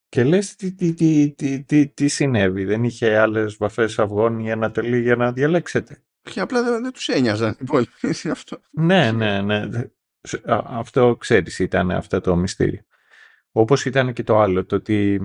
Και 0.08 0.24
λες 0.24 0.56
τι, 0.56 0.72
τι, 0.72 0.94
τι, 0.94 1.32
τι, 1.32 1.62
τι, 1.62 1.88
τι 1.88 2.08
συνέβη, 2.08 2.64
δεν 2.64 2.84
είχε 2.84 3.16
άλλες 3.18 3.56
βαφές 3.56 3.98
αυγών 3.98 4.38
ή 4.38 4.50
ένα 4.50 4.70
τελεί 4.70 5.00
για 5.00 5.16
να 5.16 5.32
διαλέξετε; 5.32 6.02
Και 6.22 6.40
απλά 6.40 6.62
δεν, 6.62 6.82
δεν 6.82 6.92
τους 6.92 7.08
ένοιαζαν 7.08 7.56
οι 8.00 8.28
αυτό. 8.28 8.60
Ναι, 8.70 9.12
ναι, 9.12 9.42
ναι. 9.42 9.68
Αυτό 10.64 11.16
ξέρεις 11.16 11.58
ήταν 11.58 11.90
αυτό 11.90 12.20
το 12.20 12.36
μυστήριο. 12.36 12.82
Όπως 13.52 13.84
ήταν 13.84 14.12
και 14.12 14.22
το 14.22 14.38
άλλο, 14.38 14.64
το 14.64 14.76
ότι 14.76 15.20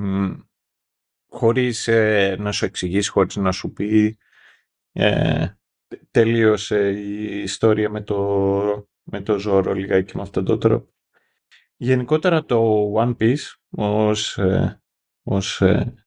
χωρίς 1.30 1.88
ε, 1.88 2.36
να 2.40 2.52
σου 2.52 2.66
εξηγήσει, 2.66 3.10
χωρίς 3.10 3.36
να 3.36 3.52
σου 3.52 3.74
πει, 3.74 4.18
ε, 4.92 5.48
τελείωσε 6.12 6.92
η 6.92 7.42
ιστορία 7.42 7.90
με 7.90 8.02
το, 8.02 8.90
με 9.04 9.22
το 9.22 9.40
Ζόρο 9.40 9.74
λιγάκι 9.74 10.16
με 10.16 10.22
αυτόν 10.22 10.46
τον 10.46 10.60
τρόπο. 10.60 10.94
Γενικότερα 11.76 12.46
το 12.46 12.92
One 12.96 13.16
Piece 13.18 13.54
ως, 13.70 14.38
ε, 14.38 14.82
ως, 15.24 15.62
ε, 15.62 16.06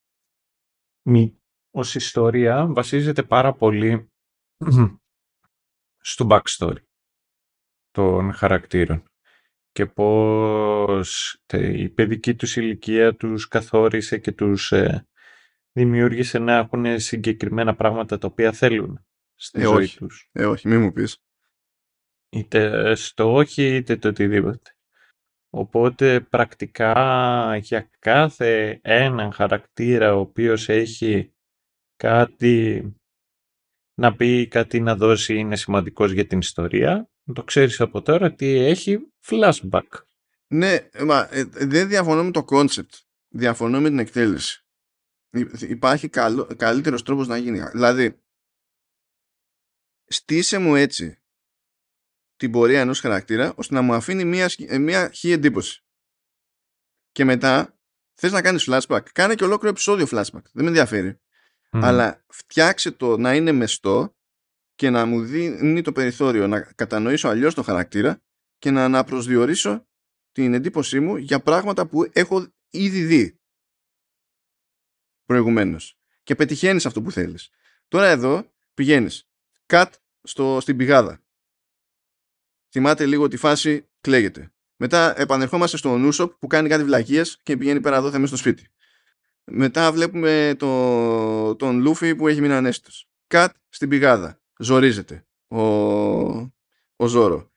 μη, 1.03 1.43
ως 1.71 1.95
ιστορία 1.95 2.67
βασίζεται 2.67 3.23
πάρα 3.23 3.53
πολύ 3.53 4.13
στο 6.11 6.27
backstory 6.31 6.83
των 7.91 8.33
χαρακτήρων 8.33 9.03
και 9.71 9.87
πώς 9.87 11.39
η 11.53 11.89
παιδική 11.89 12.35
τους 12.35 12.57
ηλικία 12.57 13.17
τους 13.17 13.49
καθόρισε 13.49 14.19
και 14.19 14.33
τους 14.33 14.73
ε, 14.73 15.09
δημιούργησε 15.73 16.39
να 16.39 16.57
έχουν 16.57 17.01
συγκεκριμένα 17.01 17.75
πράγματα 17.75 18.19
τα 18.19 18.27
οποία 18.27 18.53
θέλουν 18.53 19.07
στη 19.45 19.61
ε, 19.61 19.65
ζωή 19.65 19.83
όχι. 19.83 19.99
τους. 19.99 20.29
Ε, 20.33 20.47
όχι, 20.47 20.69
μη 20.69 20.79
μου 20.79 20.93
πεις. 20.93 21.19
Είτε 22.29 22.95
στο 22.95 23.33
όχι 23.33 23.77
είτε 23.77 23.97
το 23.97 24.09
οτιδήποτε. 24.09 24.77
Οπότε 25.51 26.21
πρακτικά 26.21 27.57
για 27.57 27.91
κάθε 27.99 28.81
έναν 28.83 29.33
χαρακτήρα 29.33 30.15
ο 30.15 30.19
οποίος 30.19 30.69
έχει 30.69 31.35
κάτι 31.97 32.95
να 33.95 34.17
πει, 34.17 34.49
κάτι 34.49 34.81
να 34.81 34.97
δώσει 34.97 35.35
είναι 35.35 35.57
σημαντικός 35.57 36.13
για 36.13 36.27
την 36.27 36.39
ιστορία, 36.39 37.11
το 37.33 37.45
ξέρεις 37.45 37.81
από 37.81 38.03
τώρα 38.03 38.27
ότι 38.27 38.47
έχει 38.47 39.13
flashback. 39.27 39.89
Ναι, 40.47 40.89
μα 41.05 41.29
ε, 41.31 41.45
δεν 41.45 41.89
διαφωνώ 41.89 42.25
με 42.25 42.31
το 42.31 42.45
concept. 42.49 43.03
Διαφωνώ 43.29 43.81
με 43.81 43.89
την 43.89 43.99
εκτέλεση. 43.99 44.65
Υπάρχει 45.61 46.09
καλό, 46.09 46.47
καλύτερος 46.57 47.03
τρόπος 47.03 47.27
να 47.27 47.37
γίνει. 47.37 47.61
Δηλαδή, 47.73 48.24
στήσε 50.05 50.59
μου 50.59 50.75
έτσι 50.75 51.19
την 52.37 52.51
πορεία 52.51 52.81
ενός 52.81 53.01
χαρακτήρα 53.01 53.55
ώστε 53.57 53.75
να 53.75 53.83
μου 53.83 53.95
αφήνει 53.95 54.25
μία, 54.25 54.51
μία 54.81 55.11
χή 55.11 55.31
εντύπωση. 55.31 55.85
Και 57.13 57.25
μετά 57.25 57.79
θες 58.15 58.33
να 58.33 58.43
κάνεις 58.43 58.69
flashback. 58.71 59.03
Κάνε 59.13 59.35
και 59.35 59.45
ολόκληρο 59.45 59.71
επεισόδιο 59.71 60.07
flashback. 60.11 60.43
Δεν 60.53 60.63
με 60.63 60.67
ενδιαφέρει. 60.67 61.19
Αλλά 61.71 62.25
φτιάξε 62.29 62.91
το 62.91 63.17
να 63.17 63.35
είναι 63.35 63.53
μεστό 63.53 64.17
και 64.75 64.91
να 64.91 65.07
μου 65.07 65.25
δίνει 65.25 65.83
το 65.83 65.93
περιθώριο 65.93 66.47
να 66.47 66.61
κατανοήσω 66.61 67.29
αλλιώς 67.29 67.55
το 67.55 67.63
χαρακτήρα 67.63 68.23
και 68.59 68.71
να 68.71 68.85
αναπροσδιορίσω 68.85 69.89
την 70.33 70.55
εντύπωσή 70.55 71.01
μου 71.01 71.17
για 71.17 71.41
πράγματα 71.41 71.87
που 71.87 72.11
έχω 72.13 72.53
ήδη 72.71 73.05
δει 73.05 73.41
προηγουμένως. 75.25 75.99
Και 76.23 76.35
πετυχαίνεις 76.35 76.87
αυτό 76.87 77.03
που 77.03 77.11
θέλεις. 77.11 77.51
Τώρα 77.89 78.07
εδώ 78.07 78.53
πηγαίνεις 78.75 79.29
κατ 79.67 79.95
στο, 80.23 80.59
στην 80.61 80.77
πηγάδα. 80.77 81.23
Θυμάται 82.71 83.07
λίγο 83.07 83.29
τη 83.29 83.37
φάση, 83.37 83.89
κλαίγεται. 84.01 84.53
Μετά 84.77 85.21
επανερχόμαστε 85.21 85.77
στον 85.77 86.01
Νούσοπ 86.01 86.33
που 86.33 86.47
κάνει 86.47 86.69
κάτι 86.69 86.85
βλακίες 86.85 87.41
και 87.43 87.57
πηγαίνει 87.57 87.81
πέρα 87.81 87.97
εδώ 87.97 88.11
μέσα 88.11 88.27
στο 88.27 88.37
σπίτι. 88.37 88.69
Μετά 89.45 89.93
βλέπουμε 89.93 90.55
το, 90.59 91.57
τον 91.57 91.81
Λούφι 91.81 92.15
που 92.15 92.29
έχει 92.29 92.41
μείνει 92.41 92.53
ανέστητος. 92.53 93.09
Κατ 93.27 93.55
στην 93.69 93.89
πηγάδα. 93.89 94.41
ζορίζεται 94.59 95.27
ο, 95.49 95.61
ο 96.97 97.07
Ζόρο. 97.07 97.51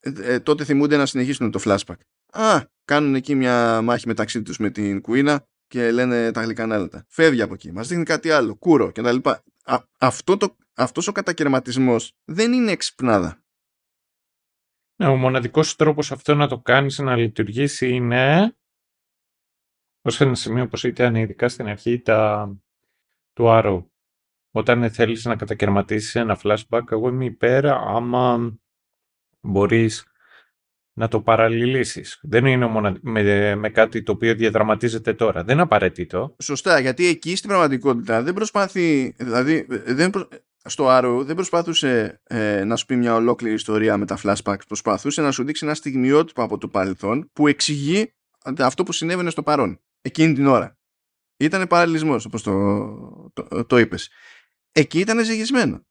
Ε, 0.00 0.12
ε, 0.16 0.40
τότε 0.40 0.64
θυμούνται 0.64 0.96
να 0.96 1.06
συνεχίσουν 1.06 1.50
το 1.50 1.60
flashback. 1.64 1.96
Α, 2.32 2.60
κάνουν 2.84 3.14
εκεί 3.14 3.34
μια 3.34 3.82
μάχη 3.82 4.06
μεταξύ 4.06 4.42
τους 4.42 4.58
με 4.58 4.70
την 4.70 5.00
Κουίνα 5.00 5.46
και 5.66 5.90
λένε 5.90 6.30
τα 6.30 6.42
γλυκανάλατα. 6.42 7.04
Φεύγει 7.08 7.42
από 7.42 7.54
εκεί, 7.54 7.72
μας 7.72 7.88
δείχνει 7.88 8.04
κάτι 8.04 8.30
άλλο, 8.30 8.54
κούρο 8.54 8.92
κτλ. 8.92 9.16
Αυτό 9.98 10.36
το, 10.36 10.56
αυτός 10.74 11.08
ο 11.08 11.12
κατακαιρματισμός 11.12 12.16
δεν 12.24 12.52
είναι 12.52 12.70
εξυπνάδα. 12.70 13.42
Ναι, 14.96 15.06
ο 15.06 15.16
μοναδικός 15.16 15.76
τρόπος 15.76 16.12
αυτό 16.12 16.34
να 16.34 16.48
το 16.48 16.60
κάνεις 16.60 16.98
να 16.98 17.16
λειτουργήσει 17.16 17.88
είναι 17.88 18.56
ως 20.02 20.20
ένα 20.20 20.34
σημείο 20.34 20.62
όπως 20.62 20.84
ήταν 20.84 21.14
ειδικά 21.14 21.48
στην 21.48 21.66
αρχή 21.66 22.00
τα, 22.00 22.50
του 23.32 23.44
Arrow. 23.46 23.86
Όταν 24.50 24.90
θέλεις 24.90 25.24
να 25.24 25.36
κατακαιρματίσεις 25.36 26.14
ένα 26.14 26.38
flashback, 26.42 26.90
εγώ 26.90 27.08
είμαι 27.08 27.24
υπέρ 27.24 27.66
άμα 27.66 28.58
μπορείς 29.40 30.11
να 30.92 31.08
το 31.08 31.20
παραλληλήσεις. 31.20 32.18
Δεν 32.22 32.46
είναι 32.46 32.66
μονα... 32.66 32.96
με, 33.00 33.54
με 33.54 33.68
κάτι 33.70 34.02
το 34.02 34.12
οποίο 34.12 34.34
διαδραματίζεται 34.34 35.14
τώρα. 35.14 35.44
Δεν 35.44 35.54
είναι 35.54 35.62
απαραίτητο. 35.62 36.36
Σωστά, 36.42 36.78
γιατί 36.78 37.06
εκεί 37.06 37.36
στην 37.36 37.48
πραγματικότητα 37.48 38.22
δεν 38.22 38.34
προσπάθει, 38.34 39.14
δηλαδή 39.18 39.66
δεν 39.68 40.10
προ... 40.10 40.28
στο 40.64 40.86
Arrow 40.88 41.22
δεν 41.24 41.34
προσπάθησε 41.34 42.20
ε, 42.24 42.64
να 42.64 42.76
σου 42.76 42.86
πει 42.86 42.96
μια 42.96 43.14
ολόκληρη 43.14 43.54
ιστορία 43.54 43.96
με 43.96 44.06
τα 44.06 44.18
flashbacks. 44.22 44.66
Προσπαθούσε 44.66 45.22
να 45.22 45.30
σου 45.30 45.44
δείξει 45.44 45.64
ένα 45.64 45.74
στιγμιότυπο 45.74 46.42
από 46.42 46.58
το 46.58 46.68
παρελθόν 46.68 47.30
που 47.32 47.46
εξηγεί 47.48 48.12
αυτό 48.58 48.82
που 48.82 48.92
συνέβαινε 48.92 49.30
στο 49.30 49.42
παρόν 49.42 49.80
εκείνη 50.02 50.34
την 50.34 50.46
ώρα. 50.46 50.76
Ήταν 51.36 51.66
παραλληλισμός, 51.66 52.24
όπως 52.24 52.42
το, 52.42 53.32
το, 53.32 53.64
το 53.64 53.78
είπες. 53.78 54.10
Εκεί 54.72 54.98
ήταν 54.98 55.24
ζυγισμένο. 55.24 55.86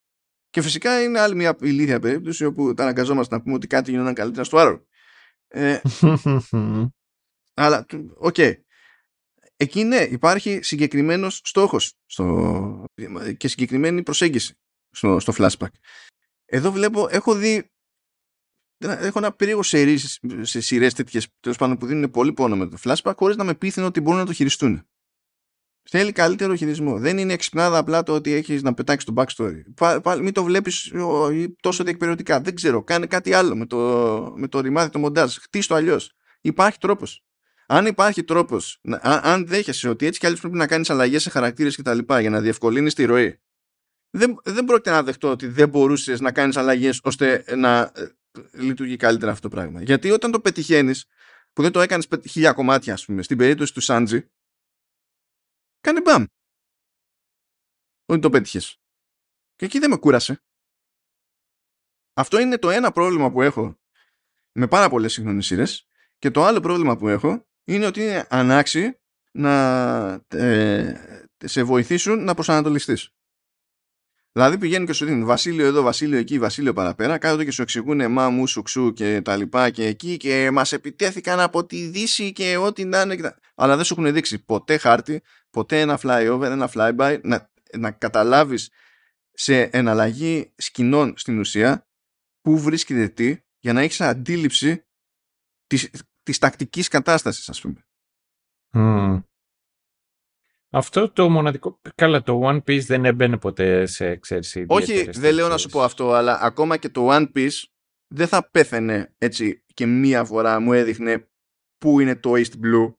Και 0.50 0.62
φυσικά 0.62 1.04
είναι 1.04 1.20
άλλη 1.20 1.36
μια 1.36 1.56
ηλίθια 1.62 2.00
περίπτωση 2.00 2.46
όπου 2.46 2.74
τα 2.74 2.84
αναγκαζόμαστε 2.84 3.36
να 3.36 3.42
πούμε 3.42 3.56
ότι 3.56 3.68
κάτι 3.68 3.92
γινόταν 3.92 4.14
καλύτερα 4.14 4.44
στο 4.44 4.58
άλλο. 4.58 4.86
Ε, 5.54 5.82
αλλά, 7.54 7.86
OK. 8.18 8.36
Okay. 8.38 8.54
Εκεί 9.56 9.84
ναι, 9.84 9.98
υπάρχει 9.98 10.60
συγκεκριμένος 10.62 11.42
στόχος 11.44 11.94
στο, 12.06 12.86
και 13.38 13.48
συγκεκριμένη 13.48 14.04
προσέγγιση 14.04 14.58
στο, 14.90 15.20
στο 15.20 15.34
flashback. 15.38 15.68
Εδώ 16.46 16.72
βλέπω, 16.72 17.08
έχω 17.10 17.36
δει 17.36 17.72
έχω 18.78 19.20
ένα 19.20 19.32
περίεργο 19.32 19.64
σε, 19.64 19.98
σε 20.42 20.62
σειρές 20.62 20.94
τέτοιες 20.94 21.28
τέλος 21.40 21.58
πάντων 21.58 21.78
που 21.78 21.86
δίνουν 21.86 22.12
πολύ 22.12 22.34
πόνο 22.34 22.56
με 22.56 22.68
το 22.68 22.78
flashback 22.84 23.14
χωρίς 23.18 23.36
να 23.36 23.44
με 23.44 23.56
πείθουν 23.56 23.84
ότι 23.84 24.02
μπορούν 24.02 24.20
να 24.20 24.26
το 24.26 24.34
χειριστούν. 24.34 24.90
Θέλει 25.84 26.12
καλύτερο 26.12 26.56
χειρισμό. 26.56 27.00
Δεν 27.00 27.18
είναι 27.18 27.34
εξυπνάδα 27.34 27.78
απλά 27.78 28.04
το 28.04 28.14
ότι 28.14 28.34
έχεις 28.34 28.62
να 28.62 28.74
πετάξεις 28.74 29.14
το 29.14 29.14
backstory. 29.16 30.00
Πάλι 30.04 30.22
μην 30.24 30.34
το 30.34 30.44
βλέπεις 30.44 30.94
τόσο 31.62 31.84
διεκπαιρεωτικά. 31.84 32.42
Δεν 32.42 32.56
ξέρω. 32.56 32.84
Κάνε 32.84 33.06
κάτι 33.06 33.34
άλλο 33.34 33.56
με 33.56 33.66
το, 33.66 33.78
με 34.36 34.48
το 34.48 34.60
ρημάδι, 34.60 34.90
το 34.90 35.00
μοντάζ. 35.00 35.36
Χτίσει 35.36 35.68
το 35.68 35.76
αλλιώς. 35.76 36.12
Υπάρχει 36.42 36.78
τρόπος. 36.78 37.24
Αν 37.68 37.86
υπάρχει 37.86 38.24
τρόπος, 38.24 38.80
αν, 39.02 39.20
αν 39.24 39.48
δέχεσαι 39.48 39.90
ότι 39.90 40.06
έτσι 40.06 40.20
κι 40.20 40.26
αλλιώς 40.26 40.42
πρέπει 40.42 40.58
να 40.58 40.68
κάνεις 40.68 40.90
αλλαγές 40.90 41.22
σε 41.22 41.30
χαρακτήρες 41.30 41.76
κτλ. 41.76 42.00
για 42.20 42.30
να 42.30 42.42
διευκολύνεις 42.42 42.94
τη 42.94 43.06
ροή, 43.06 43.40
δεν, 44.10 44.40
δεν 44.44 44.66
πρόκειται 44.66 44.90
να 44.90 45.04
δεχτώ 45.04 45.30
ότι 45.30 45.48
δεν 45.48 45.70
μπορούσες 45.70 46.20
να 46.20 46.32
κάνεις 46.32 46.58
αλλαγές 46.58 47.00
ώστε 47.04 47.44
να 47.56 47.92
λειτουργεί 48.54 48.96
καλύτερα 48.96 49.32
αυτό 49.32 49.50
το 49.50 49.56
πράγμα. 49.56 49.82
Γιατί 49.82 50.12
όταν 50.12 50.32
το 50.32 50.40
πετυχαίνεις, 50.40 51.06
που 51.54 51.62
δεν 51.62 51.72
το 51.72 51.82
έκανες 51.82 52.08
χίλια 52.30 52.52
κομμάτια, 52.52 52.94
ας 52.94 53.06
πούμε, 53.06 53.24
στην 53.24 53.38
περίπτωση 53.38 53.74
του 53.74 53.82
Σάντζι, 53.82 54.26
κάνει 55.82 56.02
μπαμ. 56.02 56.26
Ότι 58.06 58.20
το 58.20 58.30
πέτυχες. 58.30 58.82
Και 59.56 59.66
εκεί 59.66 59.80
δεν 59.80 59.90
με 59.90 59.98
κούρασε. 59.98 60.44
Αυτό 62.14 62.40
είναι 62.40 62.58
το 62.58 62.70
ένα 62.70 62.92
πρόβλημα 62.92 63.32
που 63.32 63.42
έχω 63.42 63.80
με 64.52 64.68
πάρα 64.68 64.90
πολλές 64.90 65.14
σύγχρονες 65.14 65.46
σειρές. 65.46 65.88
Και 66.18 66.32
το 66.32 66.44
άλλο 66.44 66.60
πρόβλημα 66.60 66.98
που 66.98 67.08
έχω 67.08 67.48
είναι 67.64 67.86
ότι 67.86 68.02
είναι 68.02 68.28
ανάξι 68.30 69.00
να 69.32 69.54
ε, 70.28 71.28
σε 71.38 71.64
βοηθήσουν 71.64 72.24
να 72.24 72.34
προσανατολιστείς. 72.34 73.14
Δηλαδή 74.34 74.58
πηγαίνουν 74.58 74.86
και 74.88 74.94
σου 74.94 75.06
δίνουν 75.06 75.26
Βασίλειο 75.26 75.66
εδώ, 75.66 75.82
Βασίλειο 75.82 76.18
εκεί, 76.18 76.40
Βασίλειο 76.40 76.74
παραπέρα, 76.74 77.18
κάθονται 77.18 77.44
και 77.44 77.52
σου 77.52 77.62
εξηγούν 77.62 78.12
μα 78.12 78.30
μου, 78.30 78.48
σου, 78.48 78.62
ξου 78.62 78.94
και 78.94 79.22
τα 79.22 79.36
λοιπά 79.36 79.70
και 79.70 79.86
εκεί 79.86 80.18
και 80.18 80.50
μας 80.52 80.72
επιτέθηκαν 80.72 81.40
από 81.40 81.66
τη 81.66 81.88
Δύση 81.88 82.32
και 82.32 82.58
ό,τι 82.58 82.86
να 82.86 83.02
είναι. 83.02 83.36
Αλλά 83.56 83.76
δεν 83.76 83.86
σου 83.86 83.96
έχουν 84.00 84.14
δείξει 84.14 84.46
ποτέ 84.46 84.78
χάρτη, 84.78 85.22
ποτέ 85.50 85.80
ένα 85.80 86.00
flyover, 86.04 86.42
ένα 86.42 86.70
flyby, 86.74 87.20
να, 87.24 87.52
να 87.78 87.92
καταλάβεις 87.92 88.70
σε 89.32 89.62
εναλλαγή 89.62 90.54
σκηνών 90.56 91.14
στην 91.18 91.40
ουσία 91.40 91.88
που 92.42 92.60
βρίσκεται 92.60 93.08
τι 93.08 93.38
για 93.60 93.74
να 93.74 93.82
έχεις 93.82 94.02
αντίληψη 94.02 94.86
της, 95.68 95.90
της 96.24 96.38
τακτικής 96.38 96.88
κατάστασης 96.88 97.50
ας 97.50 97.62
πούμε. 97.62 97.86
Αυτό 100.74 101.10
το 101.10 101.30
μοναδικό. 101.30 101.80
Καλά, 101.96 102.24
το 102.24 102.42
One 102.44 102.58
Piece 102.58 102.84
δεν 102.86 103.06
έμπαινε 103.06 103.38
ποτέ 103.38 103.86
σε 103.86 104.08
εξαίρεση. 104.08 104.66
Όχι, 104.68 105.10
δεν 105.12 105.34
λέω 105.34 105.48
να 105.48 105.58
σου 105.58 105.70
πω 105.70 105.82
αυτό, 105.82 106.12
αλλά 106.12 106.40
ακόμα 106.42 106.78
και 106.78 106.90
το 106.90 107.08
One 107.12 107.28
Piece 107.36 107.64
δεν 108.08 108.28
θα 108.28 108.50
πέθαινε 108.50 109.14
έτσι 109.18 109.64
και 109.74 109.86
μία 109.86 110.24
φορά 110.24 110.60
μου 110.60 110.74
έδειχνε 110.74 111.28
πού 111.78 112.00
είναι 112.00 112.16
το 112.16 112.32
East 112.36 112.66
Blue 112.66 112.94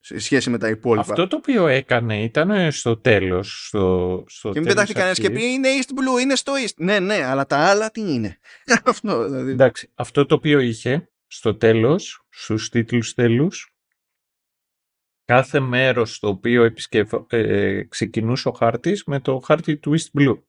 σε 0.00 0.18
σχέση 0.18 0.50
με 0.50 0.58
τα 0.58 0.68
υπόλοιπα. 0.68 1.06
Αυτό 1.08 1.26
το 1.26 1.36
οποίο 1.36 1.66
έκανε 1.66 2.22
ήταν 2.22 2.72
στο 2.72 2.96
τέλος. 2.96 3.66
Στο, 3.66 4.24
στο 4.26 4.50
και 4.50 4.58
μην 4.58 4.68
πετάχτηκε 4.68 4.98
κανένας 4.98 5.18
και 5.18 5.30
πει 5.30 5.44
είναι 5.44 5.68
East 5.80 5.90
Blue, 5.90 6.22
είναι 6.22 6.34
στο 6.34 6.52
East. 6.66 6.74
Ναι, 6.76 6.98
ναι, 6.98 7.24
αλλά 7.24 7.46
τα 7.46 7.56
άλλα 7.56 7.90
τι 7.90 8.00
είναι; 8.00 8.38
αυτό, 8.84 9.24
δηλαδή. 9.24 9.50
Εντάξει, 9.50 9.90
αυτό 9.94 10.26
το 10.26 10.34
οποίο 10.34 10.60
είχε 10.60 11.10
στο 11.26 11.56
τέλος, 11.56 12.26
στους 12.28 12.68
τίτλους 12.68 13.14
τέλους, 13.14 13.71
κάθε 15.24 15.60
μέρος 15.60 16.14
στο 16.14 16.28
οποίο 16.28 16.64
επισκευ... 16.64 17.12
ε, 17.28 17.82
ξεκινούσε 17.82 18.48
ο 18.48 18.52
χάρτης 18.52 19.04
με 19.04 19.20
το 19.20 19.38
χάρτη 19.38 19.78
του 19.78 19.94
East 19.98 20.20
Blue. 20.20 20.42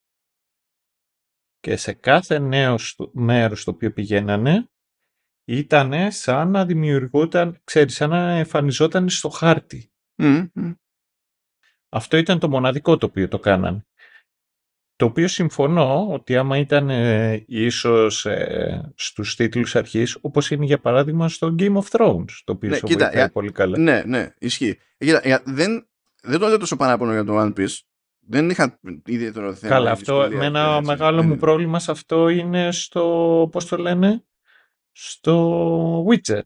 Και 1.60 1.76
σε 1.76 1.94
κάθε 1.94 2.40
νέο 2.40 2.76
μέρος 3.14 3.62
στο 3.62 3.72
οποίο 3.72 3.94
πηγαίνανε 3.94 4.68
ήταν 5.48 6.12
σαν 6.12 6.52
να 6.52 6.66
δημιουργούταν, 6.66 7.62
ξέρεις, 7.64 7.96
σαν 7.96 8.10
να 8.10 8.32
εμφανιζόταν 8.32 9.10
στο 9.10 9.30
χάρτη. 9.30 9.92
Αυτό 11.90 12.18
ήταν 12.18 12.40
το 12.40 12.50
μοναδικό 12.50 12.98
το 12.98 13.06
οποίο 13.06 13.28
το 13.28 13.40
κάνανε. 13.40 13.86
Το 14.96 15.06
οποίο 15.06 15.28
συμφωνώ 15.28 16.08
ότι 16.12 16.38
άμα 16.38 16.58
ήταν 16.58 16.90
ε, 16.90 17.44
ίσως 17.48 18.26
ε, 18.26 18.92
στους 18.96 19.36
τίτλους 19.36 19.76
αρχής, 19.76 20.18
όπως 20.22 20.52
είναι 20.52 20.66
για 20.66 20.80
παράδειγμα 20.80 21.30
στο 21.30 21.56
Game 21.60 21.74
of 21.74 21.84
Thrones, 21.90 22.42
το 22.44 22.52
οποίο 22.52 22.70
ναι, 22.70 22.80
κοίτα, 22.80 23.30
πολύ 23.34 23.52
καλά. 23.52 23.78
Ναι, 23.78 24.04
ναι, 24.06 24.34
ισχύει. 24.40 24.78
Κοίτα, 24.98 25.42
δεν, 25.46 25.88
δεν 26.24 26.40
το 26.40 26.48
λέω 26.48 26.58
τόσο 26.58 26.76
παράπονο 26.76 27.12
για 27.12 27.24
το 27.24 27.42
One 27.42 27.60
Piece. 27.60 27.78
Δεν 28.28 28.50
είχα 28.50 28.80
ιδιαίτερο 29.06 29.54
θέμα. 29.54 29.74
Καλά, 29.74 29.92
αυτό, 29.92 30.28
με 30.32 30.46
ένα 30.46 30.82
μεγάλο 30.82 31.24
μου 31.24 31.38
πρόβλημα 31.38 31.80
σε 31.80 31.92
αυτό 31.92 32.30
είναι 32.30 32.72
στο, 32.72 33.50
πώς 33.52 33.66
το 33.66 33.78
λένε, 33.78 34.24
στο 34.92 36.06
Witcher 36.10 36.42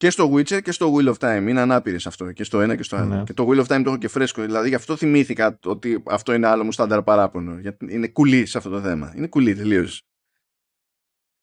και 0.00 0.10
στο 0.10 0.32
Witcher 0.32 0.62
και 0.62 0.72
στο 0.72 0.94
Wheel 0.94 1.14
of 1.14 1.14
Time. 1.18 1.48
Είναι 1.48 1.60
ανάπηρες 1.60 2.06
αυτό 2.06 2.32
και 2.32 2.44
στο 2.44 2.60
ένα 2.60 2.76
και 2.76 2.82
στο 2.82 2.96
άλλο. 2.96 3.14
Ναι. 3.14 3.22
Και 3.22 3.32
το 3.32 3.48
Wheel 3.48 3.58
of 3.58 3.62
Time 3.64 3.80
το 3.84 3.90
έχω 3.90 3.96
και 3.96 4.08
φρέσκο. 4.08 4.42
Δηλαδή 4.42 4.68
γι' 4.68 4.74
αυτό 4.74 4.96
θυμήθηκα 4.96 5.58
ότι 5.64 6.02
αυτό 6.06 6.32
είναι 6.32 6.46
άλλο 6.46 6.64
μου 6.64 6.72
στάνταρ 6.72 7.02
παράπονο. 7.02 7.58
Γιατί 7.58 7.94
είναι 7.94 8.08
κουλή 8.08 8.46
σε 8.46 8.58
αυτό 8.58 8.70
το 8.70 8.80
θέμα. 8.80 9.12
Είναι 9.16 9.26
κουλή 9.26 9.54
τελείως. 9.54 10.02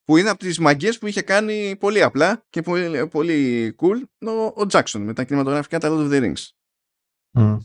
Που 0.04 0.18
είναι 0.18 0.30
από 0.30 0.40
τις 0.40 0.60
μαγκέ 0.60 0.92
που 0.92 1.08
είχε 1.08 1.22
κάνει 1.22 1.76
πολύ 1.80 2.04
απλά 2.04 2.46
και 2.50 2.62
πολύ, 2.62 3.08
πολύ 3.08 3.76
cool 3.80 4.28
ο, 4.28 4.32
ο 4.32 4.66
Jackson 4.72 5.00
με 5.00 5.14
τα 5.14 5.24
κινηματογραφικά 5.24 5.80
τα 5.80 5.90
Lord 5.92 6.10
of 6.10 6.12
the 6.12 6.22
Rings. 6.24 6.44
Mm. 7.40 7.58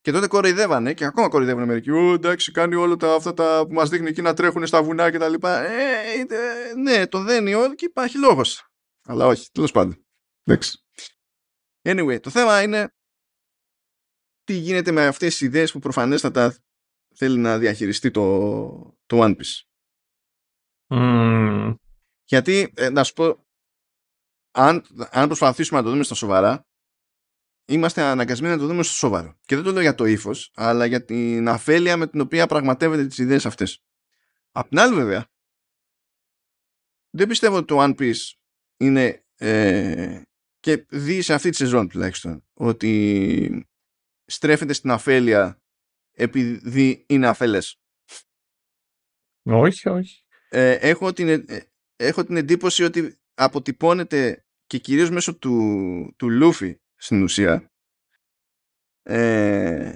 Και 0.00 0.12
τότε 0.12 0.26
κοροϊδεύανε 0.26 0.94
και 0.94 1.04
ακόμα 1.04 1.28
κοροϊδεύουν 1.28 1.64
μερικοί. 1.64 1.90
Ω, 1.90 2.12
εντάξει, 2.12 2.52
κάνει 2.52 2.74
όλα 2.74 2.96
τα, 2.96 3.14
αυτά 3.14 3.34
τα 3.34 3.64
που 3.68 3.74
μας 3.74 3.88
δείχνει 3.88 4.08
εκεί 4.08 4.22
να 4.22 4.34
τρέχουν 4.34 4.66
στα 4.66 4.82
βουνά 4.82 5.10
κτλ. 5.10 5.34
Ε, 5.42 5.56
ε, 6.28 6.74
ναι, 6.82 7.06
το 7.06 7.22
δένει 7.22 7.54
όλο 7.54 7.74
και 7.74 7.84
υπάρχει 7.84 8.18
λόγος. 8.18 8.70
Αλλά 9.06 9.26
όχι, 9.26 9.48
τέλος 9.52 9.70
πάντων. 9.70 10.05
Εντάξει. 10.48 10.78
Anyway, 11.82 12.20
το 12.20 12.30
θέμα 12.30 12.62
είναι 12.62 12.90
τι 14.44 14.52
γίνεται 14.52 14.92
με 14.92 15.06
αυτές 15.06 15.30
τις 15.30 15.40
ιδέες 15.40 15.72
που 15.72 15.78
προφανέστατα 15.78 16.56
θέλει 17.14 17.38
να 17.38 17.58
διαχειριστεί 17.58 18.10
το, 18.10 18.98
το 19.06 19.22
One 19.22 19.36
Piece. 19.36 19.60
Γιατί, 22.24 22.72
ε, 22.76 22.90
να 22.90 23.04
σου 23.04 23.12
πω, 23.12 23.46
αν, 24.50 24.86
αν 25.10 25.26
προσπαθήσουμε 25.26 25.78
να 25.78 25.84
το 25.84 25.90
δούμε 25.90 26.02
στα 26.02 26.14
σοβαρά, 26.14 26.66
είμαστε 27.68 28.02
αναγκασμένοι 28.02 28.54
να 28.54 28.60
το 28.60 28.66
δούμε 28.66 28.82
στο 28.82 28.94
σοβαρό. 28.94 29.38
Και 29.40 29.54
δεν 29.54 29.64
το 29.64 29.72
λέω 29.72 29.82
για 29.82 29.94
το 29.94 30.04
ύφος, 30.04 30.50
αλλά 30.54 30.86
για 30.86 31.04
την 31.04 31.48
αφέλεια 31.48 31.96
με 31.96 32.06
την 32.06 32.20
οποία 32.20 32.46
πραγματεύεται 32.46 33.06
τις 33.06 33.18
ιδέες 33.18 33.46
αυτές. 33.46 33.84
Απ' 34.50 34.68
την 34.68 34.78
άλλη 34.78 34.94
βέβαια, 34.94 35.26
δεν 37.10 37.28
πιστεύω 37.28 37.56
ότι 37.56 37.66
το 37.66 37.82
One 37.82 37.94
Piece 37.98 38.32
είναι 38.76 39.24
ε, 39.36 40.22
και 40.66 40.86
δει 40.88 41.22
σε 41.22 41.34
αυτή 41.34 41.50
τη 41.50 41.56
σεζόν 41.56 41.88
τουλάχιστον 41.88 42.44
ότι 42.54 43.68
στρέφεται 44.24 44.72
στην 44.72 44.90
αφέλεια 44.90 45.62
επειδή 46.12 47.04
είναι 47.08 47.26
αφέλες. 47.26 47.80
Όχι, 49.42 49.88
όχι. 49.88 50.24
Ε, 50.48 50.70
έχω, 50.70 51.12
την, 51.12 51.28
ε, 51.28 51.44
έχω 51.96 52.24
την 52.24 52.36
εντύπωση 52.36 52.84
ότι 52.84 53.18
αποτυπώνεται 53.34 54.44
και 54.66 54.78
κυρίως 54.78 55.10
μέσω 55.10 55.36
του, 55.36 56.14
του 56.16 56.30
Λούφι 56.30 56.80
στην 56.94 57.22
ουσία 57.22 57.70
ε, 59.02 59.92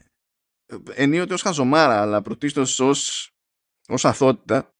ενίοτε 0.94 1.34
ως 1.34 1.42
χαζομάρα 1.42 2.00
αλλά 2.00 2.22
πρωτίστως 2.22 2.78
ως, 2.78 3.30
ως 3.88 4.04
αθότητα 4.04 4.74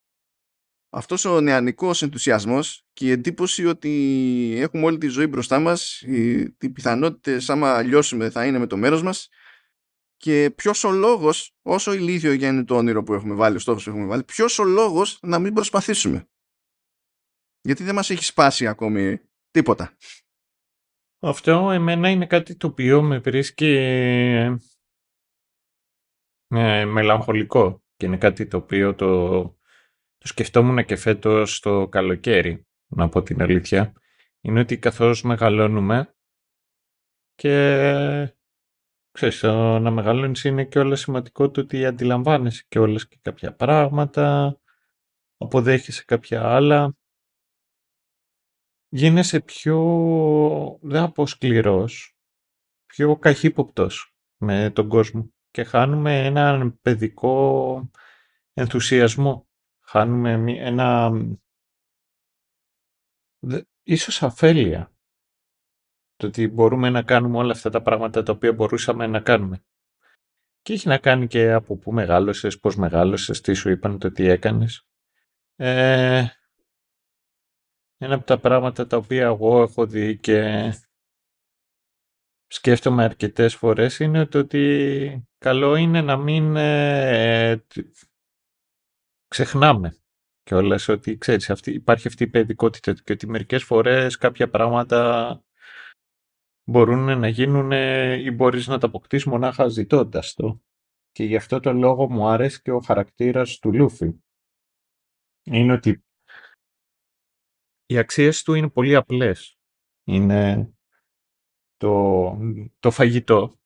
αυτός 0.91 1.25
ο 1.25 1.41
νεανικός 1.41 2.03
ενθουσιασμός 2.03 2.85
και 2.93 3.07
η 3.07 3.11
εντύπωση 3.11 3.67
ότι 3.67 4.55
έχουμε 4.59 4.85
όλη 4.85 4.99
τη 4.99 5.07
ζωή 5.07 5.27
μπροστά 5.27 5.61
μας 5.61 6.01
οι, 6.01 6.41
οι 6.61 6.71
πιθανότητες 6.71 7.51
άμα 7.51 7.83
λιώσουμε 7.83 8.31
θα 8.31 8.47
είναι 8.47 8.59
με 8.59 8.67
το 8.67 8.77
μέρος 8.77 9.03
μας. 9.03 9.29
Και 10.17 10.51
ποιος 10.57 10.85
ο 10.85 10.91
λόγος 10.91 11.57
όσο 11.63 11.93
ηλίθιο 11.93 12.33
για 12.33 12.49
είναι 12.49 12.65
το 12.65 12.77
όνειρο 12.77 13.03
που 13.03 13.15
έχουμε 13.15 13.35
βάλει 13.35 13.57
ο 13.57 13.59
στόχος 13.59 13.85
που 13.85 13.91
έχουμε 13.91 14.07
βάλει 14.07 14.25
ποιος 14.25 14.59
ο 14.59 14.65
λόγος 14.65 15.19
να 15.23 15.39
μην 15.39 15.55
προσπαθήσουμε; 15.55 16.29
Γιατί 17.61 17.83
δεν 17.83 17.95
μας 17.95 18.11
έχει 18.11 18.25
σπάσει 18.25 18.67
ακόμη 18.67 19.21
τίποτα. 19.51 19.97
Αυτό 21.23 21.71
εμένα 21.71 22.09
είναι 22.09 22.27
κάτι 22.27 22.57
το 22.57 22.67
οποίο 22.67 23.03
με 23.03 23.19
βρίσκει 23.19 23.73
ε, 26.47 26.85
μελαγχολικό 26.85 27.83
και 27.97 28.07
είναι 28.07 28.19
κάτι 28.19 28.47
το 28.47 28.57
οποίο 28.57 28.95
το, 28.95 29.60
το 30.21 30.27
σκεφτόμουν 30.27 30.85
και 30.85 30.97
φέτος 30.97 31.61
το 31.61 31.89
καλοκαίρι, 31.89 32.67
να 32.87 33.09
πω 33.09 33.23
την 33.23 33.43
αλήθεια. 33.43 33.93
Είναι 34.41 34.61
ότι 34.61 34.79
καθώς 34.79 35.23
μεγαλώνουμε 35.23 36.15
και 37.35 38.35
ξέρεις, 39.11 39.43
να 39.43 39.91
μεγαλώνεις 39.91 40.45
είναι 40.45 40.65
και 40.65 40.79
όλα 40.79 40.97
σημαντικό 40.97 41.51
το 41.51 41.61
ότι 41.61 41.87
αντιλαμβάνεσαι 41.87 42.65
και 42.69 42.79
όλες 42.79 43.09
και 43.09 43.19
κάποια 43.23 43.55
πράγματα, 43.55 44.57
αποδέχεσαι 45.37 46.05
κάποια 46.05 46.43
άλλα 46.45 46.95
γίνεσαι 48.93 49.41
πιο, 49.41 49.79
δεν 50.83 51.01
θα 51.01 51.13
πω 51.13 51.27
σκληρός, 51.27 52.17
πιο 52.87 53.17
καχύποπτος 53.17 54.15
με 54.37 54.71
τον 54.71 54.89
κόσμο 54.89 55.33
και 55.51 55.65
χάνουμε 55.65 56.25
έναν 56.25 56.81
παιδικό 56.81 57.91
ενθουσιασμό. 58.53 59.50
Χάνουμε 59.91 60.53
ένα... 60.59 61.11
ίσως 63.83 64.23
αφέλεια. 64.23 64.93
Το 66.17 66.27
ότι 66.27 66.49
μπορούμε 66.49 66.91
να 66.91 67.03
κάνουμε 67.03 67.37
όλα 67.37 67.53
αυτά 67.53 67.71
τα 67.71 67.83
πράγματα 67.83 68.23
τα 68.23 68.33
οποία 68.33 68.53
μπορούσαμε 68.53 69.07
να 69.07 69.21
κάνουμε. 69.21 69.65
Και 70.61 70.73
έχει 70.73 70.89
να 70.89 70.99
κάνει 70.99 71.27
και 71.27 71.53
από 71.53 71.77
πού 71.77 71.93
μεγάλωσες, 71.93 72.59
πώς 72.59 72.77
μεγάλωσες, 72.77 73.41
τι 73.41 73.55
σου 73.55 73.71
είπαν, 73.71 73.99
το 73.99 74.13
τι 74.13 74.27
έκανες. 74.27 74.87
Ε, 75.57 76.27
ένα 77.97 78.15
από 78.15 78.25
τα 78.25 78.39
πράγματα 78.39 78.87
τα 78.87 78.97
οποία 78.97 79.25
εγώ 79.25 79.63
έχω 79.63 79.87
δει 79.87 80.19
και 80.19 80.71
σκέφτομαι 82.47 83.05
αρκετές 83.05 83.55
φορές 83.55 83.99
είναι 83.99 84.27
το 84.27 84.39
ότι 84.39 85.29
καλό 85.39 85.75
είναι 85.75 86.03
να 86.03 86.17
μην 86.17 86.57
ε, 86.57 87.65
ξεχνάμε 89.31 89.97
και 90.43 90.55
όλες 90.55 90.89
ότι 90.89 91.17
ξέρεις 91.17 91.51
αυτή, 91.51 91.73
υπάρχει 91.73 92.09
αυτή 92.09 92.23
η 92.23 92.29
παιδικότητα 92.29 92.93
και 92.93 93.13
ότι 93.13 93.27
μερικές 93.27 93.65
φορές 93.65 94.17
κάποια 94.17 94.51
πράγματα 94.51 95.43
μπορούν 96.65 97.19
να 97.19 97.29
γίνουν 97.29 97.71
ή 98.27 98.31
μπορείς 98.31 98.67
να 98.67 98.79
τα 98.79 98.87
αποκτήσεις 98.87 99.27
μονάχα 99.27 99.69
ζητώντας 99.69 100.35
το. 100.35 100.61
Και 101.11 101.25
γι' 101.25 101.37
αυτό 101.37 101.61
το 101.61 101.73
λόγο 101.73 102.11
μου 102.11 102.27
αρέσει 102.27 102.63
και 102.63 102.71
ο 102.71 102.81
χαρακτήρας 102.81 103.59
του 103.59 103.75
Λούφι. 103.75 104.21
Είναι 105.43 105.73
ότι 105.73 106.05
οι 107.87 107.99
αξίες 107.99 108.43
του 108.43 108.55
είναι 108.55 108.71
πολύ 108.71 108.95
απλές. 108.95 109.59
Είναι 110.05 110.73
το, 111.77 112.37
το 112.79 112.91
φαγητό, 112.91 113.61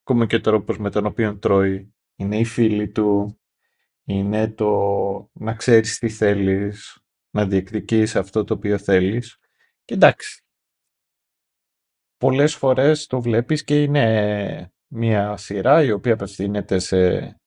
ακόμα 0.00 0.26
και 0.26 0.36
ο 0.36 0.40
τρόπος 0.40 0.78
με 0.78 0.90
τον 0.90 1.06
οποίο 1.06 1.38
τρώει, 1.38 1.94
είναι 2.16 2.38
οι 2.38 2.44
φίλοι 2.44 2.90
του, 2.90 3.40
είναι 4.04 4.48
το 4.48 4.70
να 5.32 5.54
ξέρεις 5.54 5.98
τι 5.98 6.08
θέλεις, 6.08 7.02
να 7.30 7.46
διεκδικείς 7.46 8.16
αυτό 8.16 8.44
το 8.44 8.54
οποίο 8.54 8.78
θέλεις. 8.78 9.38
Και 9.84 9.94
εντάξει, 9.94 10.44
πολλές 12.16 12.54
φορές 12.54 13.06
το 13.06 13.20
βλέπεις 13.20 13.64
και 13.64 13.82
είναι 13.82 14.72
μια 14.86 15.36
σειρά 15.36 15.82
η 15.82 15.90
οποία 15.92 16.12
απευθύνεται 16.12 16.78
σε 16.78 17.40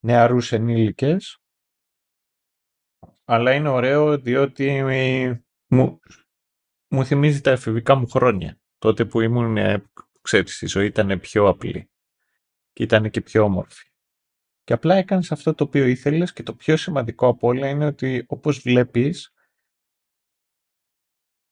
νεαρούς 0.00 0.52
ενήλικες 0.52 1.38
αλλά 3.30 3.54
είναι 3.54 3.68
ωραίο 3.68 4.18
διότι 4.18 4.82
μου, 5.66 6.00
μου 6.88 7.04
θυμίζει 7.04 7.40
τα 7.40 7.50
εφηβικά 7.50 7.94
μου 7.94 8.08
χρόνια. 8.08 8.60
Τότε 8.78 9.04
που 9.04 9.20
ήμουν, 9.20 9.56
ε, 9.56 9.84
ξέρεις, 10.20 10.60
η 10.62 10.66
ζωή 10.66 10.86
ήταν 10.86 11.20
πιο 11.20 11.48
απλή 11.48 11.90
και 12.72 12.82
ήταν 12.82 13.10
και 13.10 13.20
πιο 13.20 13.42
όμορφη. 13.42 13.90
Και 14.68 14.74
απλά 14.74 14.94
έκανες 14.94 15.32
αυτό 15.32 15.54
το 15.54 15.64
οποίο 15.64 15.86
ήθελες 15.86 16.32
και 16.32 16.42
το 16.42 16.54
πιο 16.54 16.76
σημαντικό 16.76 17.26
από 17.26 17.48
όλα 17.48 17.68
είναι 17.68 17.86
ότι 17.86 18.24
όπως 18.28 18.58
βλέπεις 18.58 19.32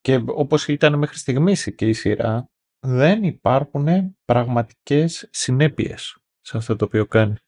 και 0.00 0.22
όπως 0.26 0.68
ήταν 0.68 0.98
μέχρι 0.98 1.18
στιγμής 1.18 1.74
και 1.74 1.88
η 1.88 1.92
σειρά, 1.92 2.50
δεν 2.86 3.24
υπάρχουν 3.24 4.16
πραγματικές 4.24 5.28
συνέπειες 5.30 6.18
σε 6.40 6.56
αυτό 6.56 6.76
το 6.76 6.84
οποίο 6.84 7.06
κάνεις 7.06 7.40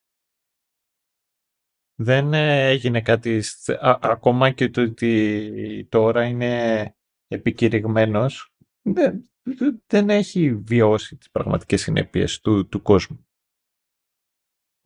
δεν 2.00 2.32
ε, 2.32 2.68
έγινε 2.68 3.00
κάτι, 3.02 3.42
ακόμα 4.00 4.50
και 4.50 4.68
το 4.68 4.82
ότι 4.82 5.86
τώρα 5.88 6.24
είναι 6.24 6.82
επικηρυγμένος, 7.26 8.52
δεν, 8.82 9.30
δεν 9.86 10.10
έχει 10.10 10.54
βιώσει 10.54 11.16
τις 11.16 11.30
πραγματικές 11.30 11.80
συνέπειες 11.80 12.40
του, 12.40 12.68
του 12.68 12.82
κόσμου. 12.82 13.27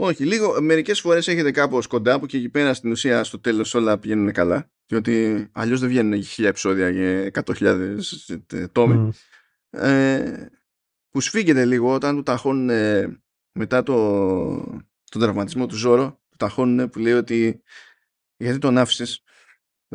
Όχι, 0.05 0.25
λίγο, 0.25 0.63
μερικές 0.63 1.01
φορές 1.01 1.29
έχετε 1.29 1.51
κάπως 1.51 1.87
κοντά 1.87 2.21
που 2.21 2.27
και 2.27 2.37
εκεί 2.37 2.49
πέρα 2.49 2.75
στην 2.75 2.91
ουσία 2.91 3.25
στο 3.25 3.39
τέλος 3.39 3.75
όλα 3.75 3.99
πηγαίνουν 3.99 4.33
καλά 4.33 4.71
διότι 4.87 5.49
αλλιώς 5.53 5.81
δεν 5.81 5.89
βγαίνουν 5.89 6.23
χίλια 6.23 6.51
επεισόδια 6.51 6.89
για 6.89 7.31
100.000 7.45 7.99
ε, 8.53 8.67
τόμοι. 8.67 9.13
Ε, 9.71 10.47
που 11.09 11.21
σφίγγεται 11.21 11.65
λίγο 11.65 11.95
όταν 11.95 12.17
του 12.17 12.23
ταχώνουν 12.23 12.71
μετά 13.53 13.83
το, 13.83 13.95
τον 15.11 15.21
τραυματισμό 15.21 15.67
του 15.67 15.77
Ζώρο 15.77 16.21
ταχώνουν 16.37 16.91
που 16.91 16.99
λέει 16.99 17.13
ότι 17.13 17.63
γιατί 18.37 18.59
τον 18.59 18.79
άφησες 18.79 19.23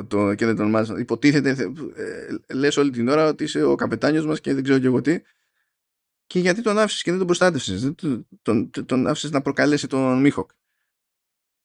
το, 0.08 0.34
και 0.34 0.46
δεν 0.46 0.56
τον 0.56 0.70
μάθει. 0.70 1.00
Υποτίθεται, 1.00 1.50
ε, 1.96 2.54
λες 2.54 2.78
όλη 2.78 2.90
την 2.90 3.08
ώρα 3.08 3.28
ότι 3.28 3.44
είσαι 3.44 3.64
ο 3.64 3.76
καπετάνιος 3.76 4.26
μας 4.26 4.40
και 4.40 4.54
δεν 4.54 4.64
ξέρω 4.64 4.80
και 4.80 4.88
εγώ 4.88 5.02
τι. 5.02 5.22
Και 6.28 6.40
γιατί 6.40 6.62
τον 6.62 6.78
άφησες 6.78 7.02
και 7.02 7.10
δεν 7.10 7.18
τον 7.18 7.28
προστάτευσες. 7.28 7.92
Τον, 7.96 8.28
τον, 8.42 8.86
τον 8.86 9.08
άφησες 9.08 9.32
να 9.32 9.42
προκαλέσει 9.42 9.88
τον 9.88 10.20
Μίχοκ. 10.20 10.52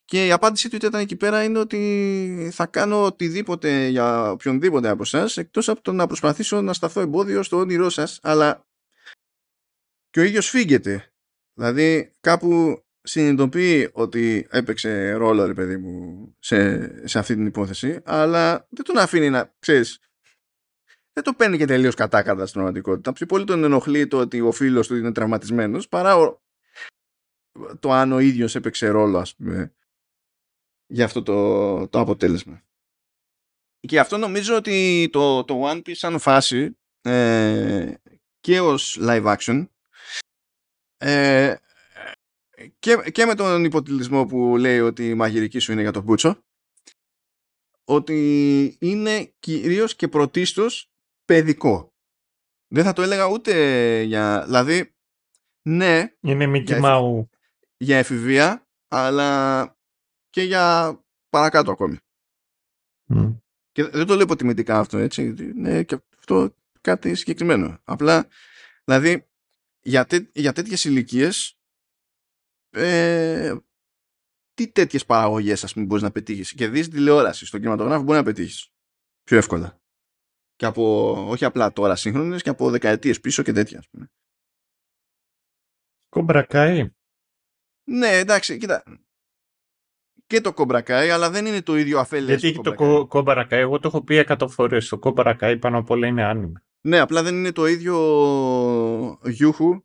Και 0.04 0.26
η 0.26 0.32
απάντησή 0.32 0.68
του 0.68 0.76
ήταν 0.76 1.00
εκεί 1.00 1.16
πέρα 1.16 1.44
είναι 1.44 1.58
ότι 1.58 2.50
θα 2.52 2.66
κάνω 2.66 3.04
οτιδήποτε 3.04 3.86
για 3.86 4.30
οποιονδήποτε 4.30 4.88
από 4.88 5.02
εσάς, 5.02 5.36
εκτός 5.36 5.68
από 5.68 5.82
το 5.82 5.92
να 5.92 6.06
προσπαθήσω 6.06 6.60
να 6.60 6.72
σταθώ 6.72 7.00
εμπόδιο 7.00 7.42
στο 7.42 7.56
όνειρό 7.56 7.90
σας, 7.90 8.18
αλλά 8.22 8.66
και 10.10 10.20
ο 10.20 10.22
ίδιος 10.22 10.48
φύγεται. 10.48 11.12
Δηλαδή 11.54 12.16
κάπου 12.20 12.82
συνειδητοποιεί 13.02 13.90
ότι 13.92 14.46
έπαιξε 14.50 15.12
ρόλο 15.12 15.46
ρε 15.46 15.54
παιδί 15.54 15.76
μου 15.76 16.34
σε, 16.38 17.08
σε 17.08 17.18
αυτή 17.18 17.34
την 17.34 17.46
υπόθεση 17.46 18.00
αλλά 18.04 18.66
δεν 18.70 18.84
τον 18.84 18.98
αφήνει 18.98 19.30
να 19.30 19.54
ξέρεις 19.58 19.98
δεν 21.12 21.24
το 21.24 21.32
παίρνει 21.32 21.56
και 21.56 21.66
τελείως 21.66 21.94
κατάκατα 21.94 22.46
στην 22.46 22.60
πραγματικότητα. 22.60 23.12
Πιο 23.12 23.26
πολύ 23.26 23.44
τον 23.44 23.64
ενοχλεί 23.64 24.06
το 24.06 24.18
ότι 24.18 24.40
ο 24.40 24.52
φίλος 24.52 24.86
του 24.86 24.96
είναι 24.96 25.12
τραυματισμένος 25.12 25.88
παρά 25.88 26.16
ο, 26.16 26.42
το 27.80 27.92
αν 27.92 28.12
ο 28.12 28.18
ίδιος 28.18 28.54
έπαιξε 28.54 28.88
ρόλο 28.88 29.18
ας 29.18 29.36
πούμε 29.36 29.74
για 30.86 31.04
αυτό 31.04 31.22
το, 31.22 31.88
το 31.88 32.00
αποτέλεσμα. 32.00 32.62
Και 33.80 34.00
αυτό 34.00 34.16
νομίζω 34.16 34.56
ότι 34.56 35.08
το, 35.12 35.44
το 35.44 35.70
One 35.70 35.76
Piece 35.76 35.92
σαν 35.92 36.18
φάση 36.18 36.78
ε, 37.02 37.94
και 38.40 38.60
ως 38.60 38.98
live 39.00 39.36
action 39.36 39.66
ε, 40.96 41.56
και, 42.78 43.10
και 43.12 43.26
με 43.26 43.34
τον 43.34 43.64
υποτιλισμό 43.64 44.26
που 44.26 44.56
λέει 44.56 44.80
ότι 44.80 45.08
η 45.08 45.14
μαγειρική 45.14 45.58
σου 45.58 45.72
είναι 45.72 45.82
για 45.82 45.92
τον 45.92 46.02
Μπούτσο 46.02 46.44
ότι 47.84 48.76
είναι 48.80 49.32
κυρίως 49.38 49.96
και 49.96 50.08
πρωτίστως 50.08 50.91
παιδικό. 51.24 51.94
Δεν 52.68 52.84
θα 52.84 52.92
το 52.92 53.02
έλεγα 53.02 53.26
ούτε 53.26 54.02
για... 54.02 54.44
Δηλαδή, 54.44 54.94
ναι... 55.62 56.16
Είναι 56.20 56.50
Mickey 56.50 56.64
για, 56.64 57.28
για 57.76 57.98
εφηβεία, 57.98 58.68
αλλά 58.88 59.76
και 60.30 60.42
για 60.42 60.96
παρακάτω 61.28 61.70
ακόμη. 61.70 61.96
Και 63.72 63.84
δεν 63.84 64.06
το 64.06 64.14
λέω 64.14 64.22
υποτιμητικά 64.22 64.78
αυτό, 64.78 64.98
έτσι. 64.98 65.22
Ναι, 65.54 65.82
και 65.82 65.98
αυτό 66.18 66.56
κάτι 66.80 67.14
συγκεκριμένο. 67.14 67.80
Απλά, 67.84 68.28
δηλαδή, 68.84 69.28
για, 69.80 70.04
τέ, 70.04 70.30
για 70.34 70.52
τέτοιες 70.52 70.84
ηλικίες 70.84 71.58
ε, 72.70 73.56
τι 74.54 74.68
τέτοιες 74.68 75.04
παραγωγές, 75.04 75.64
ας 75.64 75.72
πούμε, 75.72 75.86
μπορείς 75.86 76.02
να 76.02 76.10
πετύχεις; 76.10 76.52
Και 76.52 76.68
δεις 76.68 76.88
τηλεόραση 76.88 77.46
στον 77.46 77.60
κινηματογράφο 77.60 78.02
μπορεί 78.02 78.18
να 78.18 78.24
πετύχεις. 78.24 78.72
Πιο 79.24 79.36
εύκολα. 79.36 79.81
Και 80.56 80.66
από, 80.66 81.12
όχι 81.28 81.44
απλά 81.44 81.72
τώρα 81.72 81.96
σύγχρονες, 81.96 82.42
και 82.42 82.50
από 82.50 82.70
δεκαετίες 82.70 83.20
πίσω 83.20 83.42
και 83.42 83.52
τέτοια, 83.52 83.78
ας 83.78 83.88
πούμε. 83.88 84.10
Κομπρακάι. 86.08 86.90
Ναι, 87.84 88.08
εντάξει, 88.08 88.58
κοίτα. 88.58 88.82
Και 90.26 90.40
το 90.40 90.52
κομπρακάι, 90.52 91.10
αλλά 91.10 91.30
δεν 91.30 91.46
είναι 91.46 91.62
το 91.62 91.76
ίδιο 91.76 91.98
αφέλε. 91.98 92.34
Γιατί 92.34 92.60
το 92.60 93.06
κομπρακάι, 93.06 93.60
εγώ 93.60 93.78
το 93.78 93.88
έχω 93.88 94.04
πει 94.04 94.16
εκατό 94.16 94.48
φορές. 94.48 94.88
Το 94.88 94.98
κομπρακάι 94.98 95.58
πάνω 95.58 95.78
απ' 95.78 95.90
όλα 95.90 96.06
είναι 96.06 96.24
άνιμε. 96.24 96.64
Ναι, 96.80 96.98
απλά 96.98 97.22
δεν 97.22 97.34
είναι 97.34 97.52
το 97.52 97.66
ίδιο 97.66 97.96
γιούχου 99.24 99.84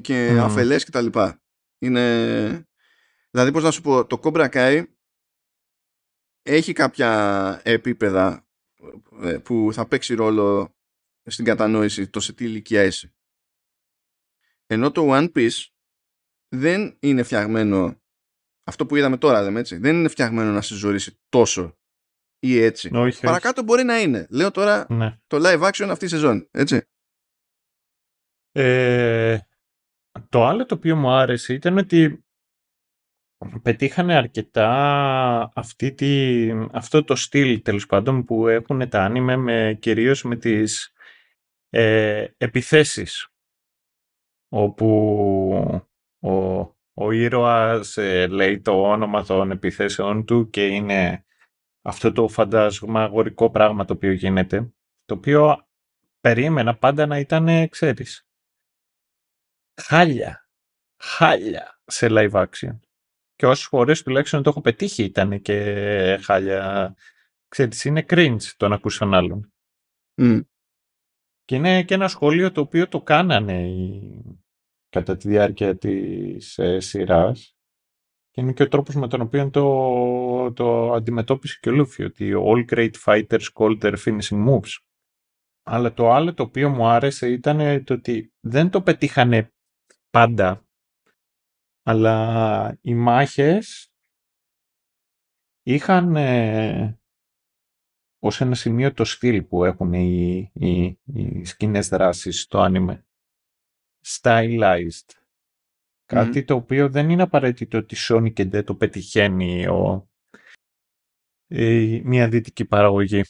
και 0.00 0.36
mm. 0.36 0.38
αφελές 0.38 0.84
και 0.84 0.90
τα 0.90 1.00
λοιπά. 1.00 1.42
Είναι... 1.78 2.68
Δηλαδή, 3.30 3.52
πώς 3.52 3.62
να 3.62 3.70
σου 3.70 3.80
πω, 3.80 4.06
το 4.06 4.20
Cobra 4.22 4.48
Kai 4.50 4.84
έχει 6.42 6.72
κάποια 6.72 7.60
επίπεδα 7.64 8.32
ε, 8.32 8.44
που 9.42 9.70
θα 9.72 9.88
παίξει 9.88 10.14
ρόλο 10.14 10.76
στην 11.24 11.44
κατανόηση 11.44 12.08
το 12.08 12.20
σε 12.20 12.32
τι 12.32 12.44
ηλικία 12.44 12.82
είσαι. 12.82 13.14
Ενώ 14.66 14.90
το 14.90 15.08
One 15.10 15.32
Piece 15.32 15.66
δεν 16.48 16.96
είναι 17.00 17.22
φτιαγμένο 17.22 18.02
αυτό 18.64 18.86
που 18.86 18.96
είδαμε 18.96 19.16
τώρα, 19.16 19.42
δεν, 19.42 19.56
έτσι, 19.56 19.76
δεν 19.76 19.96
είναι 19.96 20.08
φτιαγμένο 20.08 20.52
να 20.52 20.60
σε 20.60 20.74
ζωρίσει 20.74 21.20
τόσο 21.28 21.78
ή 22.38 22.58
έτσι. 22.58 22.90
Παρακάτω 23.20 23.62
μπορεί 23.62 23.82
να 23.82 24.00
είναι. 24.00 24.26
Λέω 24.30 24.50
τώρα 24.50 24.86
ναι. 24.88 25.18
το 25.26 25.36
live 25.40 25.62
action 25.62 25.88
αυτή 25.90 26.04
τη 26.04 26.08
σεζόν. 26.08 26.48
Έτσι. 26.50 26.82
Ε, 28.52 29.38
το 30.28 30.44
άλλο 30.44 30.66
το 30.66 30.74
οποίο 30.74 30.96
μου 30.96 31.10
άρεσε 31.10 31.54
ήταν 31.54 31.78
ότι 31.78 32.23
πετύχανε 33.62 34.14
αρκετά 34.14 34.70
αυτή 35.54 35.92
τη, 35.92 36.50
αυτό 36.72 37.04
το 37.04 37.16
στυλ 37.16 37.62
τέλος 37.62 37.86
πάντων 37.86 38.24
που 38.24 38.48
έχουν 38.48 38.88
τα 38.88 39.02
άνιμε 39.02 39.36
με, 39.36 39.78
κυρίως 39.80 40.22
με 40.22 40.36
τις 40.36 40.92
ε, 41.70 42.26
επιθέσεις 42.36 43.28
όπου 44.48 44.86
ο, 46.18 46.58
ο 46.94 47.10
ήρωας 47.10 47.96
ε, 47.96 48.26
λέει 48.26 48.60
το 48.60 48.90
όνομα 48.90 49.24
των 49.24 49.50
επιθέσεων 49.50 50.24
του 50.24 50.50
και 50.50 50.66
είναι 50.66 51.24
αυτό 51.82 52.12
το 52.12 52.28
φαντασμαγορικό 52.28 53.50
πράγμα 53.50 53.84
το 53.84 53.92
οποίο 53.92 54.12
γίνεται, 54.12 54.72
το 55.04 55.14
οποίο 55.14 55.68
περίμενα 56.20 56.76
πάντα 56.76 57.06
να 57.06 57.18
ήταν, 57.18 57.68
ξέρεις, 57.68 58.28
χάλια, 59.82 60.48
χάλια 60.96 61.80
σε 61.86 62.06
live 62.10 62.30
action. 62.30 62.78
Και 63.36 63.46
όσες 63.46 63.66
φορές 63.66 64.02
τουλάχιστον 64.02 64.42
το 64.42 64.50
έχω 64.50 64.60
πετύχει 64.60 65.02
ήταν 65.02 65.40
και 65.40 66.18
χάλια. 66.22 66.94
Ξέρεις, 67.48 67.84
είναι 67.84 68.04
cringe 68.08 68.42
το 68.56 68.68
να 68.68 68.74
ακούς 68.74 68.98
τον 68.98 69.14
άλλον. 69.14 69.52
Και 71.44 71.54
είναι 71.54 71.82
και 71.82 71.94
ένα 71.94 72.08
σχόλιο 72.08 72.52
το 72.52 72.60
οποίο 72.60 72.88
το 72.88 73.02
κάνανε 73.02 73.70
κατά 74.88 75.16
τη 75.16 75.28
διάρκεια 75.28 75.76
της 75.76 76.58
ε, 76.58 76.80
σειράς 76.80 77.56
και 78.30 78.40
είναι 78.40 78.52
και 78.52 78.62
ο 78.62 78.68
τρόπος 78.68 78.94
με 78.94 79.08
τον 79.08 79.20
οποίο 79.20 79.50
το, 79.50 80.52
το 80.52 80.92
αντιμετώπισε 80.92 81.58
και 81.60 81.68
ο 81.68 81.72
Λούφι, 81.72 82.04
ότι 82.04 82.32
all 82.36 82.64
great 82.74 82.90
fighters 83.04 83.46
call 83.54 83.80
their 83.80 83.94
finishing 84.04 84.48
moves. 84.48 84.78
Αλλά 85.62 85.92
το 85.92 86.12
άλλο 86.12 86.34
το 86.34 86.42
οποίο 86.42 86.68
μου 86.68 86.86
άρεσε 86.86 87.28
ήταν 87.28 87.84
το 87.84 87.94
ότι 87.94 88.32
δεν 88.40 88.70
το 88.70 88.82
πετύχανε 88.82 89.52
πάντα, 90.10 90.63
αλλά 91.86 92.78
οι 92.80 92.94
μάχες 92.94 93.92
είχαν 95.62 96.16
ε, 96.16 96.98
ως 98.18 98.40
ένα 98.40 98.54
σημείο 98.54 98.92
το 98.92 99.04
στυλ 99.04 99.42
που 99.42 99.64
έχουν 99.64 99.92
οι, 99.92 100.50
οι, 100.54 100.98
οι 101.04 101.44
σκηνές 101.44 101.88
δράσεις 101.88 102.40
στο 102.40 102.58
άνιμε. 102.58 103.06
Stylized. 104.06 105.10
Κάτι 106.04 106.44
το 106.44 106.54
οποίο 106.54 106.90
δεν 106.90 107.10
είναι 107.10 107.22
απαραίτητο 107.22 107.78
ότι 107.78 107.96
Sony 107.98 108.32
και 108.32 108.44
δεν 108.44 108.64
το 108.64 108.74
πετυχαίνει 108.74 109.66
ο, 109.66 110.08
η, 111.46 112.00
μια 112.02 112.28
δυτική 112.28 112.64
παραγωγή. 112.64 113.22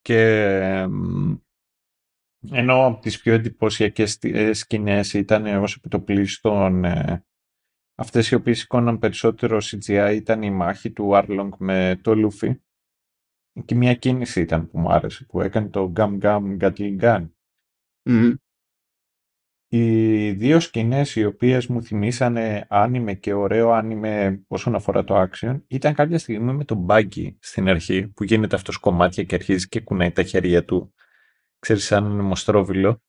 Και 0.00 0.88
ενώ 2.50 2.86
από 2.86 3.00
τις 3.00 3.20
πιο 3.20 3.34
εντυπωσιακές 3.34 4.18
ε, 4.20 4.52
σκηνές 4.52 5.12
ήταν 5.12 5.46
ως 5.46 5.76
επιτοπλίστων 5.76 6.84
ε, 6.84 7.24
αυτές 7.94 8.30
οι 8.30 8.34
οποίες 8.34 8.58
σηκώναν 8.58 8.98
περισσότερο 8.98 9.58
CGI 9.60 10.12
ήταν 10.14 10.42
η 10.42 10.50
μάχη 10.50 10.90
του 10.90 11.10
Arlong 11.12 11.48
με 11.58 12.00
το 12.02 12.12
Luffy. 12.14 12.54
Και 13.64 13.74
μια 13.74 13.94
κίνηση 13.94 14.40
ήταν 14.40 14.70
που 14.70 14.78
μου 14.78 14.92
άρεσε, 14.92 15.24
που 15.24 15.40
έκανε 15.40 15.68
το 15.68 15.92
Gum 15.96 16.18
Gum 16.20 16.56
Gatling 16.60 17.00
Gun. 17.00 17.28
Οι 19.72 20.30
δύο 20.30 20.60
σκηνές 20.60 21.16
οι 21.16 21.24
οποίες 21.24 21.66
μου 21.66 21.82
θυμήσανε 21.82 22.66
άνιμε 22.68 23.14
και 23.14 23.32
ωραίο 23.32 23.70
άνιμε 23.70 24.42
όσον 24.46 24.74
αφορά 24.74 25.04
το 25.04 25.28
action 25.30 25.60
ήταν 25.66 25.94
κάποια 25.94 26.18
στιγμή 26.18 26.52
με 26.52 26.64
τον 26.64 26.86
Buggy 26.88 27.34
στην 27.38 27.68
αρχή 27.68 28.08
που 28.08 28.24
γίνεται 28.24 28.56
αυτός 28.56 28.76
κομμάτια 28.76 29.24
και 29.24 29.34
αρχίζει 29.34 29.68
και 29.68 29.80
κουνάει 29.80 30.10
τα 30.10 30.22
χέρια 30.22 30.64
του 30.64 30.94
ξέρεις 31.60 31.84
σαν 31.84 32.20
μοστρόβιλο. 32.20 33.02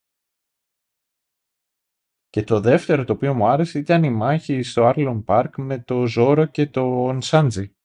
Και 2.30 2.44
το 2.44 2.60
δεύτερο 2.60 3.04
το 3.04 3.14
οποίο 3.14 3.34
μου 3.34 3.48
άρεσε 3.48 3.80
ήταν 3.80 4.04
η 4.04 4.10
μάχη 4.10 4.64
στο 4.64 4.94
Arlon 4.96 5.24
Park 5.26 5.50
με 5.58 5.80
το 5.80 6.06
Ζόρο 6.06 6.46
και 6.46 6.68
τον 6.68 7.22
Σάντζι. 7.22 7.76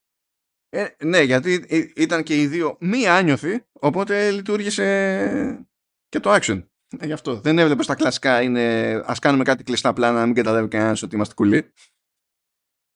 Ε, 0.69 0.87
ναι, 1.05 1.21
γιατί 1.21 1.67
ήταν 1.97 2.23
και 2.23 2.41
οι 2.41 2.47
δύο 2.47 2.77
μη 2.81 3.07
άνιωθοι, 3.07 3.67
οπότε 3.73 4.31
λειτουργήσε 4.31 5.69
και 6.09 6.21
το 6.21 6.35
action. 6.35 6.67
Ε, 6.99 7.07
γι' 7.07 7.13
αυτό. 7.13 7.41
Δεν 7.41 7.59
έβλεπες 7.59 7.87
τα 7.87 7.95
κλασικά 7.95 8.43
είναι 8.43 8.63
ας 9.05 9.19
κάνουμε 9.19 9.45
κάτι 9.45 9.63
κλειστά 9.63 9.93
πλάνα 9.93 10.19
να 10.19 10.27
μην 10.27 10.35
καταλάβει 10.35 10.69
κανένας 10.69 11.03
ότι 11.03 11.15
είμαστε 11.15 11.35
κουλοί. 11.35 11.73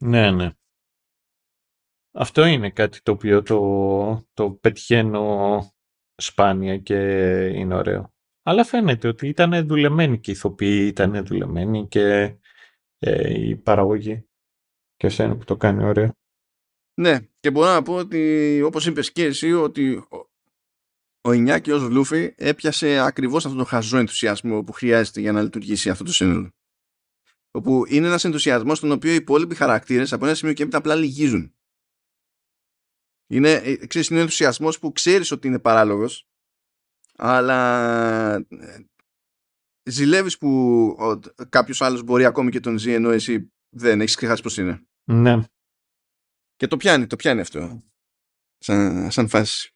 Ναι, 0.03 0.31
ναι. 0.31 0.53
Αυτό 2.13 2.45
είναι 2.45 2.71
κάτι 2.71 3.03
το 3.03 3.13
οποίο 3.13 3.43
το, 3.43 4.29
το 4.35 4.51
πετυχαίνω 4.51 5.59
σπάνια 6.21 6.79
και 6.79 6.97
είναι 7.47 7.75
ωραίο. 7.75 8.13
Αλλά 8.43 8.65
φαίνεται 8.65 9.09
ότι 9.09 9.29
ήταν 9.29 9.67
δουλεμένοι 9.67 10.19
και 10.19 10.31
οι 10.31 10.35
ηθοποιοί 10.35 10.87
ήταν 10.89 11.27
δουλεμένοι 11.27 11.89
και 11.89 12.37
ε, 12.99 13.41
η 13.49 13.57
παραγωγή. 13.57 14.25
Και 14.97 15.07
εσένα 15.07 15.37
που 15.37 15.45
το 15.45 15.57
κάνει 15.57 15.85
ωραίο. 15.85 16.15
Ναι, 17.01 17.19
και 17.41 17.51
μπορώ 17.51 17.73
να 17.73 17.83
πω 17.83 17.95
ότι 17.95 18.63
όπως 18.63 18.87
είπες 18.87 19.13
και 19.13 19.25
εσύ 19.25 19.53
ότι 19.53 20.05
ο 21.21 21.33
Ινιάκη 21.33 21.71
ως 21.71 21.83
Λούφι 21.83 22.35
έπιασε 22.37 22.99
ακριβώς 22.99 23.45
αυτόν 23.45 23.59
τον 23.59 23.67
χαζό 23.67 23.99
ενθουσιασμό 23.99 24.63
που 24.63 24.73
χρειάζεται 24.73 25.21
για 25.21 25.33
να 25.33 25.43
λειτουργήσει 25.43 25.91
αυτό 25.91 26.05
το 26.05 26.13
σύνολο. 26.13 26.51
Όπου 27.51 27.85
είναι 27.89 28.07
ένας 28.07 28.25
ενθουσιασμός 28.25 28.79
στον 28.79 28.93
οποίο 28.93 29.13
οι 29.13 29.15
υπόλοιποι 29.15 29.55
χαρακτήρες 29.55 30.13
από 30.13 30.27
ένα 30.27 30.35
σημείο 30.35 30.55
και 30.55 30.63
έπειτα 30.63 30.79
απλά 30.79 30.95
λυγίζουν. 30.95 31.55
Είναι, 33.31 33.53
ε, 33.53 33.87
ξέρεις, 33.87 34.09
είναι 34.09 34.21
ενθουσιασμός 34.21 34.79
που 34.79 34.93
ξέρεις 34.93 35.31
ότι 35.31 35.47
είναι 35.47 35.59
παράλογος 35.59 36.25
αλλά 37.17 38.35
ε, 38.35 38.85
ζηλεύεις 39.91 40.39
που 40.39 40.49
ο, 40.99 41.19
κάποιος 41.49 41.83
άλλος 41.83 42.03
μπορεί 42.03 42.25
ακόμη 42.25 42.51
και 42.51 42.61
τον 42.61 42.79
ζει 42.79 42.93
ενώ 42.93 43.11
εσύ 43.11 43.53
δεν 43.77 44.01
έχεις 44.01 44.15
ξεχάσει 44.15 44.43
πως 44.43 44.57
είναι. 44.57 44.87
Ναι. 45.05 45.43
Και 46.57 46.67
το 46.67 46.77
πιάνει, 46.77 47.07
το 47.07 47.17
πιάνει 47.17 47.41
αυτό 47.41 47.83
σαν, 48.59 49.11
σαν 49.11 49.29
φάση. 49.29 49.75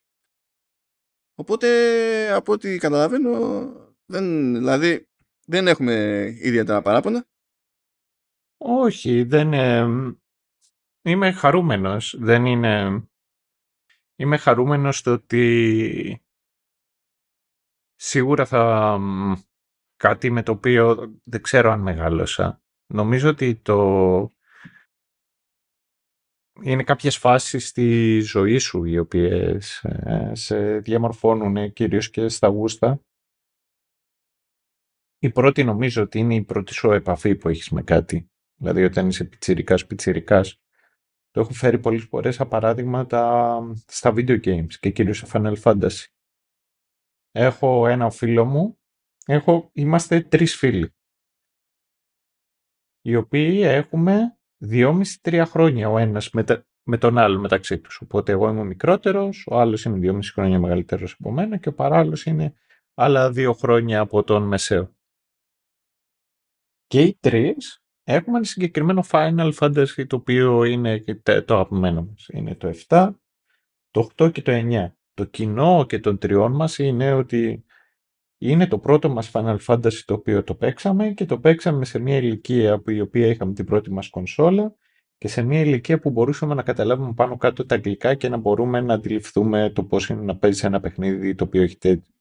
Οπότε 1.34 1.68
από 2.32 2.52
ό,τι 2.52 2.78
καταλαβαίνω 2.78 3.32
δεν, 4.04 4.54
δηλαδή 4.54 5.08
δεν 5.46 5.66
έχουμε 5.66 6.24
ιδιαίτερα 6.38 6.82
παράπονα. 6.82 7.26
Όχι, 8.56 9.22
δεν 9.22 9.52
είμαι 11.02 11.32
χαρούμενος. 11.32 12.16
Δεν 12.18 12.44
είναι 12.44 13.04
Είμαι 14.24 14.36
χαρούμενος 14.36 14.98
στο 14.98 15.12
ότι 15.12 16.24
σίγουρα 17.94 18.46
θα 18.46 18.98
κάτι 19.96 20.30
με 20.30 20.42
το 20.42 20.52
οποίο 20.52 21.12
δεν 21.24 21.42
ξέρω 21.42 21.70
αν 21.70 21.80
μεγάλωσα. 21.80 22.62
Νομίζω 22.92 23.28
ότι 23.28 23.56
το 23.56 24.30
είναι 26.62 26.84
κάποιες 26.84 27.16
φάσεις 27.16 27.68
στη 27.68 28.20
ζωή 28.20 28.58
σου 28.58 28.84
οι 28.84 28.98
οποίες 28.98 29.84
ε, 29.84 30.30
σε 30.34 30.78
διαμορφώνουν 30.78 31.72
κυρίως 31.72 32.10
και 32.10 32.28
στα 32.28 32.48
γούστα. 32.48 33.00
Η 35.18 35.30
πρώτη 35.30 35.64
νομίζω 35.64 36.02
ότι 36.02 36.18
είναι 36.18 36.34
η 36.34 36.42
πρώτη 36.42 36.72
σου 36.72 36.92
επαφή 36.92 37.34
που 37.34 37.48
έχεις 37.48 37.70
με 37.70 37.82
κάτι. 37.82 38.30
Δηλαδή 38.54 38.84
όταν 38.84 39.08
είσαι 39.08 39.24
πιτσιρικάς 39.24 39.86
πιτσιρικάς 39.86 40.63
το 41.34 41.40
έχω 41.40 41.52
φέρει 41.52 41.78
πολλές 41.78 42.04
φορές 42.04 42.34
σαν 42.34 42.48
παράδειγμα 42.48 43.06
στα 43.86 44.12
video 44.16 44.44
games 44.44 44.72
και 44.80 44.90
κυρίως 44.90 45.18
σε 45.18 45.26
Final 45.32 45.56
Fantasy. 45.62 46.04
Έχω 47.30 47.86
ένα 47.86 48.10
φίλο 48.10 48.44
μου, 48.44 48.78
έχω, 49.26 49.70
είμαστε 49.72 50.20
τρεις 50.20 50.56
φίλοι 50.56 50.94
οι 53.00 53.16
οποίοι 53.16 53.60
έχουμε 53.64 54.38
2,5-3 54.68 55.44
χρόνια 55.46 55.88
ο 55.88 55.98
ένας 55.98 56.30
με, 56.30 56.44
με 56.82 56.98
τον 56.98 57.18
άλλο 57.18 57.40
μεταξύ 57.40 57.78
τους. 57.78 58.00
Οπότε 58.00 58.32
εγώ 58.32 58.48
είμαι 58.48 58.60
ο 58.60 58.64
μικρότερος, 58.64 59.46
ο 59.50 59.60
άλλος 59.60 59.84
είναι 59.84 60.12
2,5 60.12 60.20
χρόνια 60.32 60.58
μεγαλύτερος 60.58 61.16
από 61.18 61.30
μένα 61.30 61.56
και 61.56 61.68
ο 61.68 61.74
παράλληλος 61.74 62.24
είναι 62.24 62.54
άλλα 62.94 63.30
δύο 63.30 63.52
χρόνια 63.52 64.00
από 64.00 64.24
τον 64.24 64.42
μεσαίο. 64.42 64.96
Και 66.86 67.02
οι 67.02 67.16
τρεις 67.20 67.83
έχουμε 68.04 68.36
ένα 68.36 68.46
συγκεκριμένο 68.46 69.04
Final 69.10 69.52
Fantasy 69.58 70.06
το 70.06 70.16
οποίο 70.16 70.64
είναι 70.64 71.04
το 71.44 71.54
αγαπημένο 71.54 72.06
μας. 72.10 72.26
Είναι 72.32 72.54
το 72.54 72.74
7, 72.88 73.10
το 73.90 74.10
8 74.16 74.32
και 74.32 74.42
το 74.42 74.52
9. 74.52 74.92
Το 75.14 75.24
κοινό 75.24 75.86
και 75.88 75.98
των 75.98 76.18
τριών 76.18 76.52
μας 76.52 76.78
είναι 76.78 77.12
ότι 77.12 77.64
είναι 78.38 78.66
το 78.66 78.78
πρώτο 78.78 79.08
μας 79.08 79.30
Final 79.32 79.56
Fantasy 79.66 80.00
το 80.04 80.14
οποίο 80.14 80.42
το 80.42 80.54
παίξαμε 80.54 81.10
και 81.10 81.24
το 81.24 81.38
παίξαμε 81.38 81.84
σε 81.84 81.98
μια 81.98 82.16
ηλικία 82.16 82.78
που 82.78 82.90
η 82.90 83.00
οποία 83.00 83.26
είχαμε 83.26 83.52
την 83.52 83.64
πρώτη 83.64 83.90
μας 83.90 84.08
κονσόλα 84.08 84.74
και 85.18 85.28
σε 85.28 85.42
μια 85.42 85.60
ηλικία 85.60 85.98
που 85.98 86.10
μπορούσαμε 86.10 86.54
να 86.54 86.62
καταλάβουμε 86.62 87.12
πάνω 87.12 87.36
κάτω 87.36 87.66
τα 87.66 87.74
αγγλικά 87.74 88.14
και 88.14 88.28
να 88.28 88.36
μπορούμε 88.36 88.80
να 88.80 88.94
αντιληφθούμε 88.94 89.70
το 89.70 89.84
πώς 89.84 90.08
είναι 90.08 90.22
να 90.22 90.36
παίζεις 90.36 90.64
ένα 90.64 90.80
παιχνίδι 90.80 91.34
το 91.34 91.44
οποίο 91.44 91.62
έχει 91.62 91.76
τέτοιο. 91.76 92.12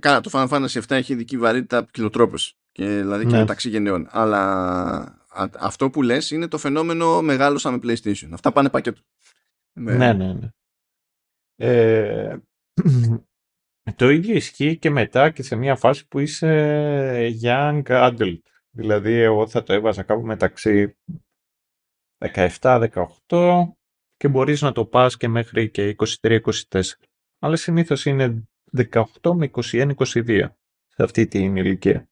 Καλά, 0.00 0.20
το 0.20 0.30
Final 0.32 0.48
Fantasy 0.48 0.80
7 0.80 0.90
έχει 0.90 1.12
ειδική 1.12 1.38
βαρύτητα 1.38 1.86
κιλοτρόπες 1.90 2.59
και 2.80 2.86
δηλαδή 2.86 3.24
και 3.24 3.32
ναι. 3.32 3.38
μεταξύ 3.38 3.68
γενναιών. 3.68 4.06
Αλλά 4.10 5.26
αυτό 5.58 5.90
που 5.90 6.02
λες 6.02 6.30
είναι 6.30 6.48
το 6.48 6.58
φαινόμενο 6.58 7.22
μεγάλωσα 7.22 7.70
με 7.70 7.78
PlayStation. 7.82 8.28
Αυτά 8.32 8.52
πάνε 8.52 8.70
πακέτο. 8.70 9.00
Ναι, 9.72 9.96
ναι, 9.96 10.12
ναι. 10.12 10.32
ναι. 10.32 10.48
Ε, 11.56 12.38
το 13.96 14.08
ίδιο 14.08 14.34
ισχύει 14.34 14.78
και 14.78 14.90
μετά 14.90 15.30
και 15.30 15.42
σε 15.42 15.56
μια 15.56 15.76
φάση 15.76 16.08
που 16.08 16.18
είσαι 16.18 17.38
young 17.42 17.82
adult. 17.86 18.40
Δηλαδή 18.70 19.12
εγώ 19.12 19.48
θα 19.48 19.62
το 19.62 19.72
έβαζα 19.72 20.02
κάπου 20.02 20.26
μεταξύ 20.26 20.96
17-18 22.34 22.88
και 24.16 24.28
μπορείς 24.28 24.62
να 24.62 24.72
το 24.72 24.86
πας 24.86 25.16
και 25.16 25.28
μέχρι 25.28 25.70
και 25.70 25.96
23-24. 26.20 26.80
Αλλά 27.38 27.56
συνήθως 27.56 28.04
είναι 28.04 28.48
18 28.90 29.02
με 29.34 29.50
21-22 29.52 30.48
σε 30.86 31.02
αυτή 31.02 31.26
την 31.26 31.56
ηλικία. 31.56 32.09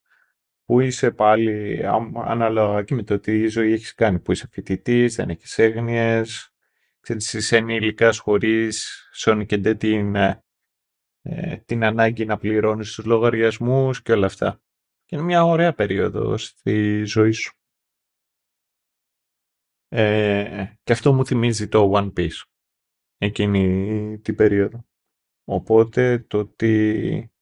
Που 0.68 0.80
είσαι 0.80 1.10
πάλι 1.10 1.80
ανάλογα 2.14 2.82
και 2.82 2.94
με 2.94 3.02
το 3.02 3.18
τι 3.18 3.46
ζωή 3.46 3.72
έχεις 3.72 3.94
κάνει. 3.94 4.20
Που 4.20 4.32
είσαι 4.32 4.48
φοιτητής, 4.52 5.14
δεν 5.14 5.28
έχεις 5.28 5.58
έγνοιες, 5.58 6.54
ξέρεις, 7.00 7.32
είσαι 7.32 7.56
ενήλικας 7.56 8.18
χωρίς 8.18 9.08
σώνει 9.12 9.46
και 9.46 9.74
την, 9.74 10.14
ε, 10.14 11.56
την 11.64 11.84
ανάγκη 11.84 12.24
να 12.24 12.36
πληρώνεις 12.36 12.94
τους 12.94 13.04
λογαριασμούς 13.04 14.02
και 14.02 14.12
όλα 14.12 14.26
αυτά. 14.26 14.62
Και 15.04 15.16
είναι 15.16 15.24
μια 15.24 15.44
ωραία 15.44 15.74
περίοδο 15.74 16.36
στη 16.36 17.04
ζωή 17.04 17.32
σου. 17.32 17.52
Ε, 19.88 20.64
και 20.82 20.92
αυτό 20.92 21.12
μου 21.12 21.26
θυμίζει 21.26 21.68
το 21.68 21.92
One 21.94 22.12
Piece 22.12 22.42
εκείνη 23.18 24.18
την 24.18 24.34
περίοδο. 24.34 24.86
Οπότε 25.44 26.18
το 26.18 26.38
ότι 26.38 27.32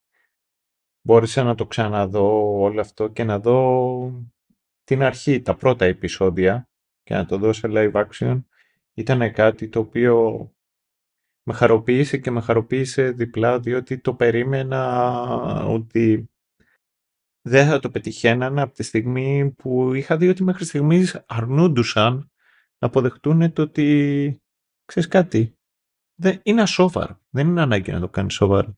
μπόρεσα 1.07 1.43
να 1.43 1.55
το 1.55 1.67
ξαναδώ 1.67 2.59
όλο 2.61 2.81
αυτό 2.81 3.09
και 3.09 3.25
να 3.25 3.39
δω 3.39 4.29
την 4.85 5.03
αρχή, 5.03 5.43
τα 5.43 5.57
πρώτα 5.57 5.85
επεισόδια 5.85 6.69
και 7.03 7.15
να 7.15 7.27
το 7.27 7.39
δω 7.39 7.53
σε 7.53 7.69
live 7.71 8.07
action 8.07 8.43
ήταν 8.95 9.33
κάτι 9.33 9.69
το 9.69 9.79
οποίο 9.79 10.49
με 11.43 11.55
χαροποίησε 11.55 12.19
και 12.19 12.31
με 12.31 12.41
χαροποίησε 12.41 13.11
διπλά 13.11 13.61
διότι 13.61 13.99
το 13.99 14.15
περίμενα 14.15 15.67
ότι 15.67 16.31
δεν 17.49 17.67
θα 17.67 17.79
το 17.79 17.91
πετυχαίνανε 17.91 18.63
από 18.63 18.75
τη 18.75 18.83
στιγμή 18.83 19.51
που 19.51 19.95
είχα 19.95 20.17
δει 20.17 20.29
ότι 20.29 20.43
μέχρι 20.43 20.65
στιγμής 20.65 21.25
αρνούντουσαν 21.27 22.31
να 22.79 22.89
αποδεχτούν 22.89 23.53
το 23.53 23.63
ότι 23.63 24.41
ξέρεις 24.85 25.09
κάτι, 25.09 25.59
δεν, 26.21 26.41
είναι 26.43 26.63
ασόβαρο. 26.63 27.21
Δεν 27.31 27.49
είναι 27.49 27.61
ανάγκη 27.63 27.93
να 27.93 28.01
το 28.01 28.09
κάνεις 28.09 28.35
σοβαρό. 28.35 28.77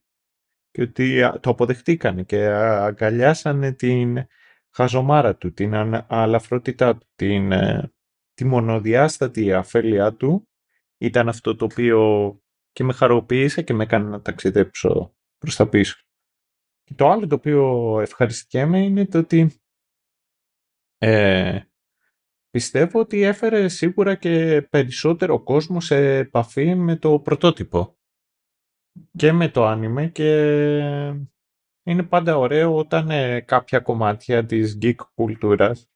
Και 0.79 0.85
ότι 0.85 1.39
το 1.39 1.49
αποδεχτήκανε 1.49 2.23
και 2.23 2.45
αγκαλιάσανε 2.47 3.71
την 3.71 4.27
χαζομάρα 4.69 5.35
του, 5.35 5.53
την 5.53 5.73
αλαφρότητά 6.07 6.97
του, 6.97 7.07
την, 7.15 7.51
ε, 7.51 7.93
τη 8.33 8.45
μονοδιάστατη 8.45 9.53
αφέλειά 9.53 10.13
του 10.13 10.49
ήταν 10.97 11.29
αυτό 11.29 11.55
το 11.55 11.65
οποίο 11.65 12.33
και 12.71 12.83
με 12.83 12.93
χαροποίησε 12.93 13.61
και 13.61 13.73
με 13.73 13.83
έκανε 13.83 14.09
να 14.09 14.21
ταξιδέψω 14.21 15.15
προς 15.37 15.55
τα 15.55 15.69
πίσω. 15.69 15.97
Και 16.83 16.93
το 16.93 17.09
άλλο 17.09 17.27
το 17.27 17.35
οποίο 17.35 17.99
ευχαριστηκέμαι 18.01 18.83
είναι 18.83 19.05
το 19.05 19.17
ότι 19.17 19.61
ε, 20.97 21.59
πιστεύω 22.49 22.99
ότι 22.99 23.21
έφερε 23.21 23.67
σίγουρα 23.67 24.15
και 24.15 24.61
περισσότερο 24.69 25.43
κόσμο 25.43 25.81
σε 25.81 26.17
επαφή 26.17 26.75
με 26.75 26.95
το 26.95 27.19
πρωτότυπο 27.19 27.98
και 29.17 29.31
με 29.31 29.49
το 29.49 29.65
άνιμε 29.65 30.07
και 30.07 30.29
είναι 31.83 32.03
πάντα 32.03 32.37
ωραίο 32.37 32.75
όταν 32.75 33.09
ε, 33.09 33.41
κάποια 33.41 33.79
κομμάτια 33.79 34.45
της 34.45 34.77
geek 34.81 34.95
κουλτούρας 35.15 35.89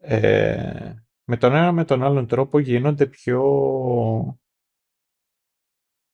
ε, 0.00 0.94
με 1.24 1.36
τον 1.36 1.54
ένα 1.54 1.72
με 1.72 1.84
τον 1.84 2.02
άλλον 2.02 2.26
τρόπο 2.26 2.58
γίνονται 2.58 3.06
πιο 3.06 3.42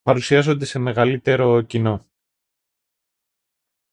παρουσιάζονται 0.03 0.65
σε 0.65 0.79
μεγαλύτερο 0.79 1.63
κοινό. 1.63 2.05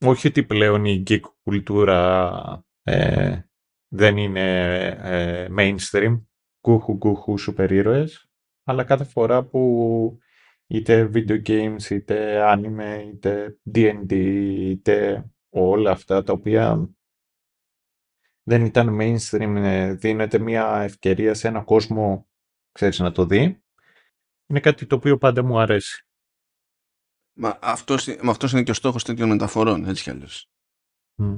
Όχι 0.06 0.28
ότι 0.28 0.44
πλέον 0.44 0.86
η 0.86 1.04
geek 1.08 1.22
κουλτούρα 1.44 2.66
ε, 2.82 3.42
δεν 3.88 4.18
είναι 4.18 4.80
ε, 5.02 5.48
mainstream, 5.58 6.22
κούχου 6.62 6.98
κούχου 6.98 7.38
σούπερ 7.38 7.72
ήρωες, 7.72 8.32
αλλά 8.64 8.84
κάθε 8.84 9.04
φορά 9.04 9.44
που 9.44 10.20
είτε 10.72 11.10
video 11.14 11.42
games, 11.48 11.90
είτε 11.90 12.42
anime, 12.44 13.06
είτε 13.08 13.60
D&D, 13.74 14.12
είτε 14.60 15.26
όλα 15.50 15.92
αυτά 15.92 16.24
τα 16.24 16.34
οποία 16.34 16.90
δεν 18.44 18.66
ήταν 18.66 18.98
mainstream, 19.02 19.56
ε, 19.56 19.94
δίνεται 19.94 20.40
μια 20.40 20.82
ευκαιρία 20.82 21.34
σε 21.34 21.48
ένα 21.48 21.62
κόσμο, 21.62 22.30
ξέρεις, 22.72 23.00
να 23.00 23.12
το 23.12 23.26
δει. 23.26 23.64
Είναι 24.48 24.60
κάτι 24.60 24.86
το 24.86 24.96
οποίο 24.96 25.18
πάντα 25.18 25.44
μου 25.44 25.60
αρέσει. 25.60 26.06
Μα 27.34 27.58
αυτός, 27.62 28.08
αυτός 28.08 28.52
είναι 28.52 28.64
και 28.64 28.72
ο 28.72 28.74
στόχος 28.74 29.04
τέτοιων 29.04 29.30
μεταφορών, 29.30 29.86
έτσι 29.86 30.04
κι 30.04 30.10
αλλιώς. 30.10 30.50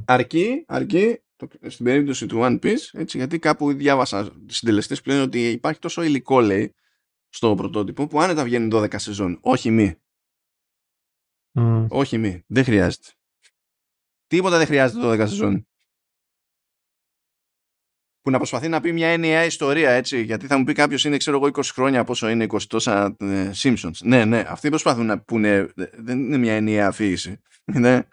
Αρκεί, 0.05 0.63
αρκεί 0.67 1.23
στην 1.67 1.85
περίπτωση 1.85 2.25
του 2.25 2.39
One 2.41 2.59
Piece, 2.59 2.89
έτσι, 2.91 3.17
γιατί 3.17 3.39
κάπου 3.39 3.73
διάβασα 3.73 4.35
συντελεστές 4.45 5.01
που 5.01 5.09
λένε 5.09 5.21
ότι 5.21 5.51
υπάρχει 5.51 5.79
τόσο 5.79 6.01
υλικό, 6.01 6.41
λέει, 6.41 6.75
στο 7.33 7.55
πρωτότυπο, 7.55 8.07
που 8.07 8.21
άνετα 8.21 8.43
βγαίνει 8.43 8.69
12 8.71 8.99
σεζόν. 8.99 9.37
Όχι 9.41 9.71
μη. 9.71 9.95
Όχι 11.89 12.17
μη. 12.17 12.43
Δεν 12.47 12.63
χρειάζεται. 12.63 13.07
Τίποτα 14.27 14.57
δεν 14.57 14.65
χρειάζεται 14.65 15.07
12 15.07 15.17
σεζόν. 15.17 15.67
Που 18.21 18.29
να 18.29 18.37
προσπαθεί 18.37 18.67
να 18.67 18.81
πει 18.81 18.91
μια 18.91 19.07
ενιαία 19.07 19.45
ιστορία, 19.45 19.91
έτσι. 19.91 20.21
Γιατί 20.21 20.47
θα 20.47 20.57
μου 20.57 20.63
πει 20.63 20.73
κάποιος 20.73 21.03
είναι, 21.03 21.17
ξέρω 21.17 21.37
εγώ, 21.37 21.47
20 21.47 21.61
χρόνια 21.63 22.03
πόσο 22.03 22.29
είναι 22.29 22.45
20 22.49 22.61
τόσα 22.61 23.15
ε, 23.19 23.51
Simpsons. 23.55 23.97
Ναι, 24.03 24.25
ναι. 24.25 24.43
Αυτοί 24.47 24.69
προσπαθούν 24.69 25.05
να 25.05 25.21
πούνε. 25.21 25.71
Δεν 25.75 26.19
είναι 26.19 26.37
μια 26.37 26.53
ενιαία 26.53 26.87
αφήγηση. 26.87 27.41
Είναι 27.65 28.07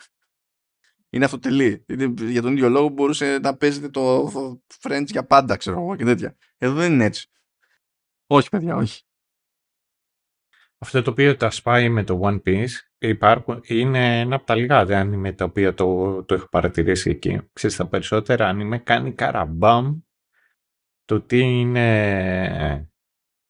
είναι 1.10 1.24
αυτοτελή. 1.24 1.84
Είναι, 1.88 2.14
για 2.30 2.42
τον 2.42 2.52
ίδιο 2.52 2.68
λόγο 2.68 2.88
μπορούσε 2.88 3.38
να 3.38 3.56
παίζετε 3.56 3.88
το 3.88 4.32
French 4.80 5.06
για 5.06 5.26
πάντα, 5.26 5.56
ξέρω 5.56 5.80
εγώ 5.80 5.96
και 5.96 6.04
τέτοια. 6.04 6.36
Εδώ 6.58 6.74
δεν 6.74 6.92
είναι 6.92 7.04
έτσι. 7.04 7.30
Όχι, 8.26 8.48
παιδιά, 8.48 8.76
όχι. 8.76 9.02
Αυτό 10.82 11.02
το 11.02 11.10
οποίο 11.10 11.36
τα 11.36 11.50
σπάει 11.50 11.88
με 11.88 12.04
το 12.04 12.20
One 12.22 12.42
Piece 12.42 12.68
υπάρχουν, 12.98 13.60
είναι 13.66 14.20
ένα 14.20 14.36
από 14.36 14.46
τα 14.46 14.54
λίγα 14.54 14.86
anime 14.88 15.34
τα 15.36 15.44
οποία 15.44 15.74
το, 15.74 16.24
το 16.24 16.34
έχω 16.34 16.48
παρατηρήσει 16.48 17.10
εκεί. 17.10 17.40
Ξέρεις, 17.52 17.76
τα 17.76 17.88
περισσότερα 17.88 18.52
anime 18.54 18.82
κάνει 18.82 19.14
καραμπάμ 19.14 20.00
το 21.04 21.20
τι 21.20 21.38
είναι 21.38 22.90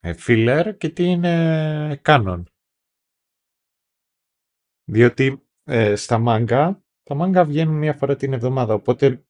ε, 0.01 0.15
filler 0.27 0.75
και 0.79 0.89
τι 0.89 1.05
είναι 1.05 2.01
canon. 2.05 2.43
Διότι 4.85 5.49
ε, 5.65 5.95
στα 5.97 6.19
μάγκα 6.19 6.85
τα 7.03 7.15
μάγκα 7.15 7.45
βγαίνουν 7.45 7.77
μία 7.77 7.95
φορά 7.95 8.17
την 8.17 8.33
εβδομάδα, 8.33 8.75
οπότε 8.75 9.25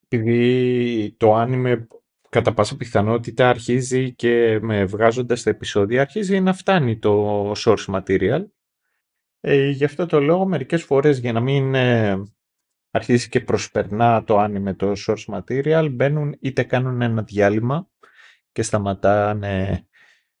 επειδή 0.00 1.16
το 1.16 1.34
άνιμε 1.34 1.86
κατά 2.28 2.54
πάσα 2.54 2.76
πιθανότητα 2.76 3.48
αρχίζει 3.48 4.14
και 4.14 4.58
με 4.62 4.84
βγάζοντας 4.84 5.42
τα 5.42 5.50
επεισόδια 5.50 6.00
αρχίζει 6.00 6.40
να 6.40 6.52
φτάνει 6.52 6.98
το 6.98 7.52
source 7.56 7.86
material. 7.86 8.44
Ε, 9.40 9.68
γι' 9.68 9.84
αυτό 9.84 10.06
το 10.06 10.20
λόγο 10.20 10.46
μερικές 10.46 10.82
φορές 10.82 11.18
για 11.18 11.32
να 11.32 11.40
μην 11.40 11.74
ε, 11.74 12.22
αρχίσει 12.90 13.28
και 13.28 13.40
προσπερνά 13.40 14.24
το 14.24 14.38
άνιμε 14.38 14.74
το 14.74 14.92
source 15.06 15.34
material 15.34 15.88
μπαίνουν 15.92 16.36
είτε 16.40 16.62
κάνουν 16.62 17.02
ένα 17.02 17.22
διάλειμμα 17.22 17.88
και 18.52 18.62
σταματάνε 18.62 19.86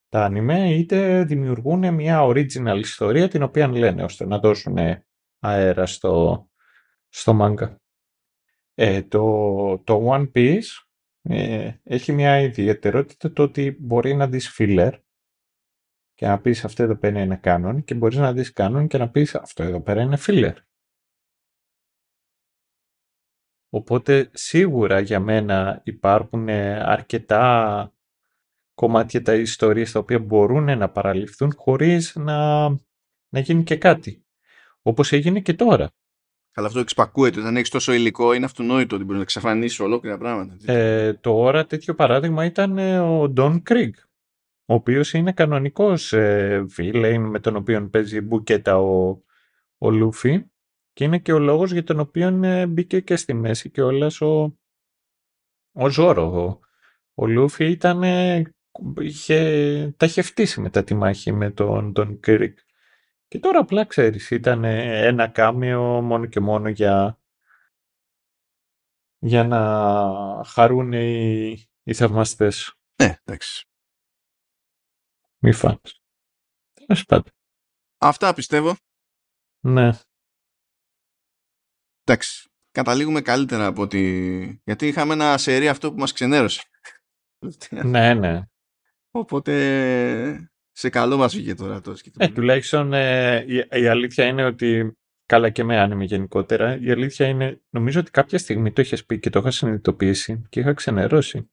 τα 0.08 0.24
άνιμε 0.24 0.74
είτε 0.74 1.24
δημιουργούν 1.24 1.94
μια 1.94 2.20
original 2.22 2.78
ιστορία 2.78 3.28
την 3.28 3.42
οποία 3.42 3.68
λένε 3.68 4.02
ώστε 4.02 4.26
να 4.26 4.38
δώσουν 4.38 4.76
αέρα 5.38 5.86
στο, 5.86 6.46
στο 7.08 7.38
manga. 7.40 7.76
Ε, 8.74 9.02
το, 9.02 9.78
το 9.78 10.10
One 10.12 10.30
Piece 10.34 10.87
ε, 11.28 11.80
έχει 11.82 12.12
μια 12.12 12.40
ιδιαιτερότητα 12.40 13.32
το 13.32 13.42
ότι 13.42 13.76
μπορεί 13.80 14.14
να 14.14 14.26
δεις 14.26 14.56
filler 14.58 14.92
και 16.14 16.26
να 16.26 16.40
πεις 16.40 16.64
αυτό 16.64 16.82
εδώ 16.82 16.96
πέρα 16.96 17.22
είναι 17.22 17.40
canon 17.44 17.78
και 17.84 17.94
μπορείς 17.94 18.18
να 18.18 18.32
δεις 18.32 18.52
canon 18.56 18.86
και 18.88 18.98
να 18.98 19.10
πεις 19.10 19.34
αυτό 19.34 19.62
εδώ 19.62 19.80
πέρα 19.80 20.02
είναι 20.02 20.18
filler. 20.20 20.54
Οπότε 23.70 24.30
σίγουρα 24.32 25.00
για 25.00 25.20
μένα 25.20 25.80
υπάρχουν 25.84 26.48
αρκετά 26.48 27.92
κομμάτια 28.74 29.22
τα 29.22 29.34
ιστορίες 29.34 29.92
τα 29.92 29.98
οποία 29.98 30.18
μπορούν 30.18 30.78
να 30.78 30.90
παραλυφθούν 30.90 31.52
χωρίς 31.56 32.14
να, 32.16 32.68
να 33.28 33.40
γίνει 33.40 33.62
και 33.62 33.76
κάτι. 33.76 34.26
Όπως 34.82 35.12
έγινε 35.12 35.40
και 35.40 35.54
τώρα. 35.54 35.90
Αλλά 36.54 36.66
αυτό 36.66 36.80
εξπακούεται. 36.80 37.40
Όταν 37.40 37.56
έχεις 37.56 37.70
τόσο 37.70 37.92
υλικό, 37.92 38.32
είναι 38.32 38.44
αυτονόητο 38.44 38.94
ότι 38.94 39.04
μπορεί 39.04 39.16
να 39.16 39.22
εξαφανίσει 39.22 39.82
ολόκληρα 39.82 40.18
πράγματα. 40.18 40.72
Ε, 40.72 41.12
τώρα 41.14 41.66
τέτοιο 41.66 41.94
παράδειγμα 41.94 42.44
ήταν 42.44 42.78
ε, 42.78 42.98
ο 43.00 43.32
Don 43.36 43.62
Krieg, 43.70 43.90
ο 44.64 44.74
οποίος 44.74 45.12
είναι 45.12 45.32
κανονικός 45.32 46.12
ε, 46.12 46.66
με 47.18 47.40
τον 47.40 47.56
οποίο 47.56 47.88
παίζει 47.88 48.20
μπουκέτα 48.20 48.78
ο, 48.78 49.22
ο 49.78 49.90
Λούφι 49.90 50.44
και 50.92 51.04
είναι 51.04 51.18
και 51.18 51.32
ο 51.32 51.38
λόγος 51.38 51.72
για 51.72 51.84
τον 51.84 52.00
οποίο 52.00 52.44
ε, 52.44 52.66
μπήκε 52.66 53.00
και 53.00 53.16
στη 53.16 53.34
μέση 53.34 53.70
και 53.70 53.82
όλας 53.82 54.20
ο, 54.20 54.58
ο 55.72 55.88
Ζόρο. 55.88 56.58
Ο, 57.14 57.26
Λούφι 57.26 57.70
ήταν, 57.70 58.02
είχε, 59.00 59.94
τα 59.96 60.06
είχε 60.06 60.22
φτύσει 60.22 60.60
μετά 60.60 60.84
τη 60.84 60.94
μάχη 60.94 61.32
με 61.32 61.50
τον 61.50 61.92
Don 61.96 62.18
Krieg. 62.26 62.52
Και 63.28 63.38
τώρα 63.38 63.58
απλά 63.58 63.84
ξέρεις, 63.84 64.30
ήταν 64.30 64.64
ένα 64.64 65.28
κάμιο 65.28 65.82
μόνο 65.82 66.26
και 66.26 66.40
μόνο 66.40 66.68
για, 66.68 67.18
για 69.18 69.44
να 69.44 70.44
χαρούν 70.44 70.92
οι, 70.92 71.50
οι 71.82 71.94
θαυμαστές. 71.94 72.74
Ναι, 73.02 73.16
εντάξει. 73.24 73.66
Μη 75.38 75.52
φάνεις. 75.52 76.00
Τέλος 76.72 77.04
πάντων. 77.04 77.32
Αυτά 77.98 78.34
πιστεύω. 78.34 78.76
Ναι. 79.60 79.90
Εντάξει. 82.04 82.48
Καταλήγουμε 82.70 83.20
καλύτερα 83.20 83.66
από 83.66 83.82
ότι... 83.82 84.62
Γιατί 84.64 84.86
είχαμε 84.86 85.12
ένα 85.12 85.38
σερί 85.38 85.68
αυτό 85.68 85.92
που 85.92 85.98
μας 85.98 86.12
ξενέρωσε. 86.12 86.62
ναι, 87.84 88.14
ναι. 88.14 88.42
Οπότε 89.10 90.50
σε 90.78 90.88
καλό 90.88 91.16
μας 91.16 91.34
βγήκε 91.34 91.54
τώρα 91.54 91.80
το 91.80 91.96
Ε, 92.16 92.28
τουλάχιστον 92.28 92.92
ε, 92.92 93.44
η, 93.46 93.80
η, 93.82 93.86
αλήθεια 93.86 94.26
είναι 94.26 94.44
ότι 94.44 94.96
καλά 95.26 95.50
και 95.50 95.64
με 95.64 95.78
άνεμη 95.78 96.04
γενικότερα. 96.04 96.80
Η 96.80 96.90
αλήθεια 96.90 97.26
είναι, 97.26 97.62
νομίζω 97.70 98.00
ότι 98.00 98.10
κάποια 98.10 98.38
στιγμή 98.38 98.72
το 98.72 98.82
είχες 98.82 99.04
πει 99.04 99.18
και 99.18 99.30
το 99.30 99.38
είχα 99.38 99.50
συνειδητοποιήσει 99.50 100.46
και 100.48 100.60
είχα 100.60 100.72
ξενερώσει. 100.72 101.50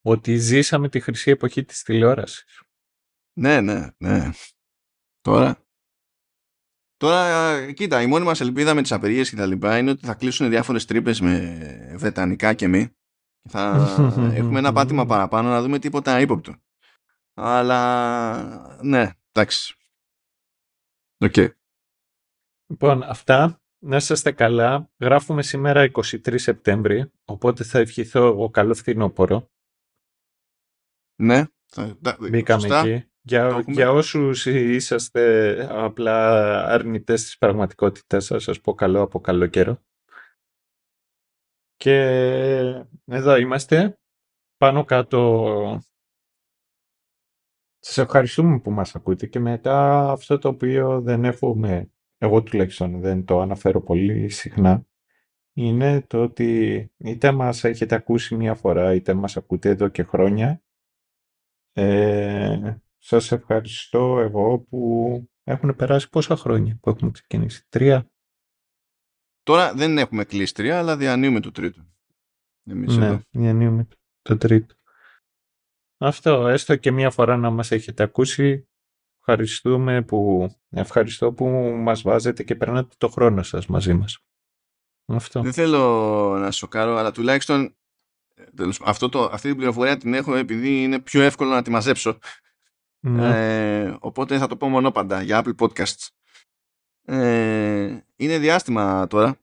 Ότι 0.00 0.36
ζήσαμε 0.36 0.88
τη 0.88 1.00
χρυσή 1.00 1.30
εποχή 1.30 1.64
της 1.64 1.82
τηλεόρασης. 1.82 2.62
Ναι, 3.38 3.60
ναι, 3.60 3.88
ναι. 3.96 4.30
Τώρα, 5.20 5.64
Τώρα, 6.96 7.72
κοίτα, 7.72 8.02
η 8.02 8.06
μόνη 8.06 8.24
μας 8.24 8.40
ελπίδα 8.40 8.74
με 8.74 8.82
τις 8.82 8.92
απεργίες 8.92 9.30
και 9.30 9.36
τα 9.36 9.46
λοιπά 9.46 9.78
είναι 9.78 9.90
ότι 9.90 10.06
θα 10.06 10.14
κλείσουν 10.14 10.48
διάφορες 10.48 10.84
τρύπες 10.84 11.20
με 11.20 11.94
βρετανικά 11.96 12.54
και 12.54 12.68
μη. 12.68 12.90
Θα 13.48 13.94
έχουμε 14.38 14.58
ένα 14.58 14.72
πάτημα 14.72 15.06
παραπάνω 15.06 15.48
να 15.48 15.62
δούμε 15.62 15.78
τίποτα 15.78 16.20
ύποπτο. 16.20 16.54
Αλλά 17.36 18.78
ναι, 18.82 19.10
εντάξει. 19.32 19.74
OK. 21.18 21.32
Okay. 21.36 21.48
Λοιπόν, 22.66 23.02
αυτά. 23.02 23.60
Να 23.78 23.96
είστε 23.96 24.32
καλά. 24.32 24.90
Γράφουμε 25.00 25.42
σήμερα 25.42 25.90
23 25.92 26.34
Σεπτέμβρη, 26.38 27.12
οπότε 27.24 27.64
θα 27.64 27.78
ευχηθώ 27.78 28.26
εγώ 28.26 28.50
καλό 28.50 28.74
φθινόπωρο. 28.74 29.50
Ναι. 31.22 31.44
Μπήκαμε 32.30 32.78
εκεί. 32.78 33.10
Για, 33.20 33.64
για 33.66 33.90
όσους 33.90 34.46
είσαστε 34.46 35.66
απλά 35.70 36.58
αρνητές 36.64 37.22
της 37.22 37.38
πραγματικότητας 37.38 38.24
σας, 38.24 38.42
σας 38.42 38.60
πω 38.60 38.74
καλό 38.74 39.02
από 39.02 39.20
καλό 39.20 39.46
καιρό. 39.46 39.82
Και 41.76 41.98
εδώ 43.04 43.36
είμαστε. 43.36 43.98
Πάνω 44.56 44.84
κάτω 44.84 45.82
σας 47.88 47.98
ευχαριστούμε 47.98 48.58
που 48.58 48.70
μας 48.70 48.94
ακούτε 48.94 49.26
και 49.26 49.38
μετά 49.38 50.10
αυτό 50.10 50.38
το 50.38 50.48
οποίο 50.48 51.00
δεν 51.00 51.24
έχουμε, 51.24 51.90
εγώ 52.18 52.42
τουλάχιστον 52.42 53.00
δεν 53.00 53.24
το 53.24 53.40
αναφέρω 53.40 53.80
πολύ 53.80 54.28
συχνά, 54.28 54.86
είναι 55.52 56.00
το 56.00 56.22
ότι 56.22 56.90
είτε 56.96 57.32
μας 57.32 57.64
έχετε 57.64 57.94
ακούσει 57.94 58.36
μία 58.36 58.54
φορά 58.54 58.94
είτε 58.94 59.14
μας 59.14 59.36
ακούτε 59.36 59.68
εδώ 59.68 59.88
και 59.88 60.02
χρόνια. 60.02 60.62
Ε, 61.72 62.76
σας 62.98 63.32
ευχαριστώ 63.32 64.18
εγώ 64.18 64.58
που 64.58 65.22
έχουν 65.44 65.76
περάσει 65.76 66.08
πόσα 66.08 66.36
χρόνια 66.36 66.78
που 66.80 66.90
έχουμε 66.90 67.10
ξεκινήσει. 67.10 67.66
Τρία. 67.68 68.10
Τώρα 69.42 69.74
δεν 69.74 69.98
έχουμε 69.98 70.24
κλείσει 70.24 70.54
τρία, 70.54 70.78
αλλά 70.78 70.96
διανύουμε 70.96 71.40
το 71.40 71.50
τρίτο. 71.50 71.86
Εμείς 72.64 72.96
ναι, 72.96 73.20
διανύουμε 73.30 73.88
το 74.22 74.36
τρίτο. 74.36 74.74
Αυτό, 75.98 76.46
έστω 76.46 76.76
και 76.76 76.90
μία 76.90 77.10
φορά 77.10 77.36
να 77.36 77.50
μας 77.50 77.70
έχετε 77.70 78.02
ακούσει. 78.02 78.68
Ευχαριστούμε 79.18 80.02
που, 80.02 80.48
ευχαριστώ 80.70 81.32
που 81.32 81.46
μας 81.76 82.02
βάζετε 82.02 82.42
και 82.42 82.54
περνάτε 82.54 82.94
το 82.98 83.08
χρόνο 83.08 83.42
σας 83.42 83.66
μαζί 83.66 83.94
μας. 83.94 84.18
Αυτό. 85.06 85.40
Δεν 85.40 85.52
θέλω 85.52 85.80
να 86.38 86.50
σοκάρω, 86.50 86.96
αλλά 86.96 87.12
τουλάχιστον 87.12 87.76
αυτό 88.84 89.08
το, 89.08 89.22
αυτή 89.22 89.48
την 89.48 89.56
πληροφορία 89.56 89.96
την 89.96 90.14
έχω 90.14 90.34
επειδή 90.34 90.82
είναι 90.82 91.00
πιο 91.00 91.22
εύκολο 91.22 91.50
να 91.50 91.62
τη 91.62 91.70
μαζέψω. 91.70 92.18
Ναι. 93.00 93.84
Ε, 93.84 93.96
οπότε 94.00 94.38
θα 94.38 94.46
το 94.46 94.56
πω 94.56 94.68
μονόπαντα 94.68 95.22
για 95.22 95.44
Apple 95.44 95.54
Podcasts. 95.56 96.08
Ε, 97.02 97.98
είναι 98.16 98.38
διάστημα 98.38 99.06
τώρα 99.06 99.38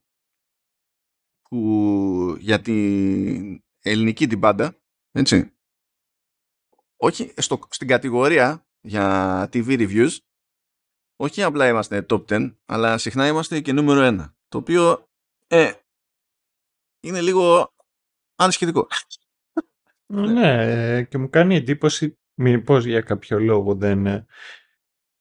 που 1.50 2.38
για 2.40 2.62
την 2.62 3.64
ελληνική 3.82 4.28
την 4.28 4.40
πάντα, 4.40 4.76
έτσι, 5.12 5.53
όχι 7.04 7.34
στο, 7.38 7.60
στην 7.70 7.88
κατηγορία 7.88 8.66
για 8.82 9.50
TV 9.54 9.68
reviews, 9.68 10.18
όχι 11.16 11.44
απλά 11.44 11.68
είμαστε 11.68 12.06
top 12.10 12.26
10, 12.26 12.56
αλλά 12.66 12.98
συχνά 12.98 13.28
είμαστε 13.28 13.60
και 13.60 13.74
νούμερο 13.74 14.26
1. 14.26 14.34
Το 14.48 14.58
οποίο 14.58 15.10
ε, 15.48 15.72
είναι 17.00 17.22
λίγο 17.22 17.74
ανησυχητικό. 18.36 18.88
Ναι, 20.06 21.04
και 21.04 21.18
μου 21.18 21.30
κάνει 21.30 21.56
εντύπωση 21.56 22.20
μήπως 22.34 22.86
για 22.86 23.02
κάποιο 23.02 23.40
λόγο 23.40 23.76
δεν 23.76 24.06
ε, 24.06 24.26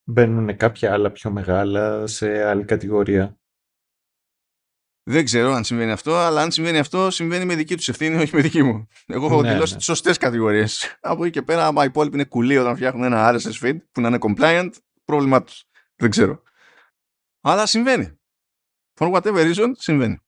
μπαίνουν 0.05 0.57
κάποια 0.57 0.93
άλλα 0.93 1.11
πιο 1.11 1.31
μεγάλα 1.31 2.07
σε 2.07 2.43
άλλη 2.43 2.65
κατηγορία. 2.65 3.41
Δεν 5.05 5.25
ξέρω 5.25 5.53
αν 5.53 5.65
συμβαίνει 5.65 5.91
αυτό, 5.91 6.17
αλλά 6.17 6.43
αν 6.43 6.51
συμβαίνει 6.51 6.79
αυτό, 6.79 7.11
συμβαίνει 7.11 7.45
με 7.45 7.55
δική 7.55 7.77
τους 7.77 7.89
ευθύνη, 7.89 8.17
όχι 8.17 8.35
με 8.35 8.41
δική 8.41 8.63
μου. 8.63 8.87
Εγώ 9.07 9.27
έχω 9.27 9.43
ναι, 9.43 9.53
δηλώσει 9.53 9.73
ναι. 9.73 9.77
τις 9.77 9.87
σωστές 9.87 10.19
κατηγορίες. 10.19 10.99
Από 11.01 11.25
εκεί 11.25 11.33
και 11.33 11.43
πέρα, 11.43 11.67
άμα 11.67 11.83
οι 11.83 11.87
υπόλοιποι 11.87 12.15
είναι 12.15 12.25
κουλοί 12.25 12.59
όταν 12.59 12.77
φτιάχνουν 12.77 13.05
ένα 13.05 13.35
RSS 13.35 13.61
feed 13.63 13.77
που 13.93 14.01
να 14.01 14.09
είναι 14.09 14.19
compliant, 14.21 14.71
πρόβλημά 15.05 15.43
τους. 15.43 15.65
Δεν 15.97 16.11
ξέρω. 16.11 16.43
Αλλά 17.41 17.67
συμβαίνει. 17.67 18.21
For 19.01 19.13
whatever 19.13 19.55
reason, 19.55 19.71
συμβαίνει. 19.73 20.21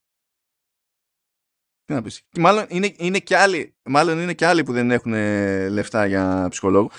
Τι 1.85 1.93
να 1.93 2.03
πεις. 2.03 2.23
Και 2.29 2.41
μάλλον 2.41 2.67
είναι, 2.69 2.95
είναι, 2.97 3.19
και 3.19 3.37
άλλοι, 3.37 3.77
μάλλον 3.83 4.19
είναι 4.19 4.35
και 4.35 4.47
άλλοι 4.47 4.63
που 4.63 4.73
δεν 4.73 4.91
έχουν 4.91 5.13
λεφτά 5.71 6.07
για 6.07 6.47
ψυχολόγο. 6.51 6.91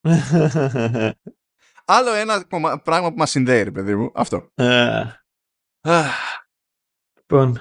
Άλλο 1.84 2.12
ένα 2.12 2.46
πράγμα 2.82 3.10
που 3.10 3.18
μας 3.18 3.30
συνδέει, 3.30 3.62
ρε 3.62 3.70
παιδί 3.70 3.94
μου. 3.94 4.10
Αυτό. 4.14 4.52
Uh. 4.54 5.04
Λοιπόν, 7.32 7.58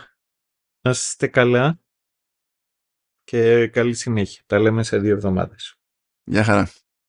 να 0.81 0.91
είστε 0.91 1.27
καλά 1.27 1.80
και 3.23 3.68
καλή 3.68 3.93
συνέχεια. 3.93 4.43
Τα 4.45 4.60
λέμε 4.60 4.84
σε 4.84 4.98
δύο 4.98 5.14
εβδομάδες. 5.14 5.76
Γεια 6.23 6.43
χαρά. 6.43 6.72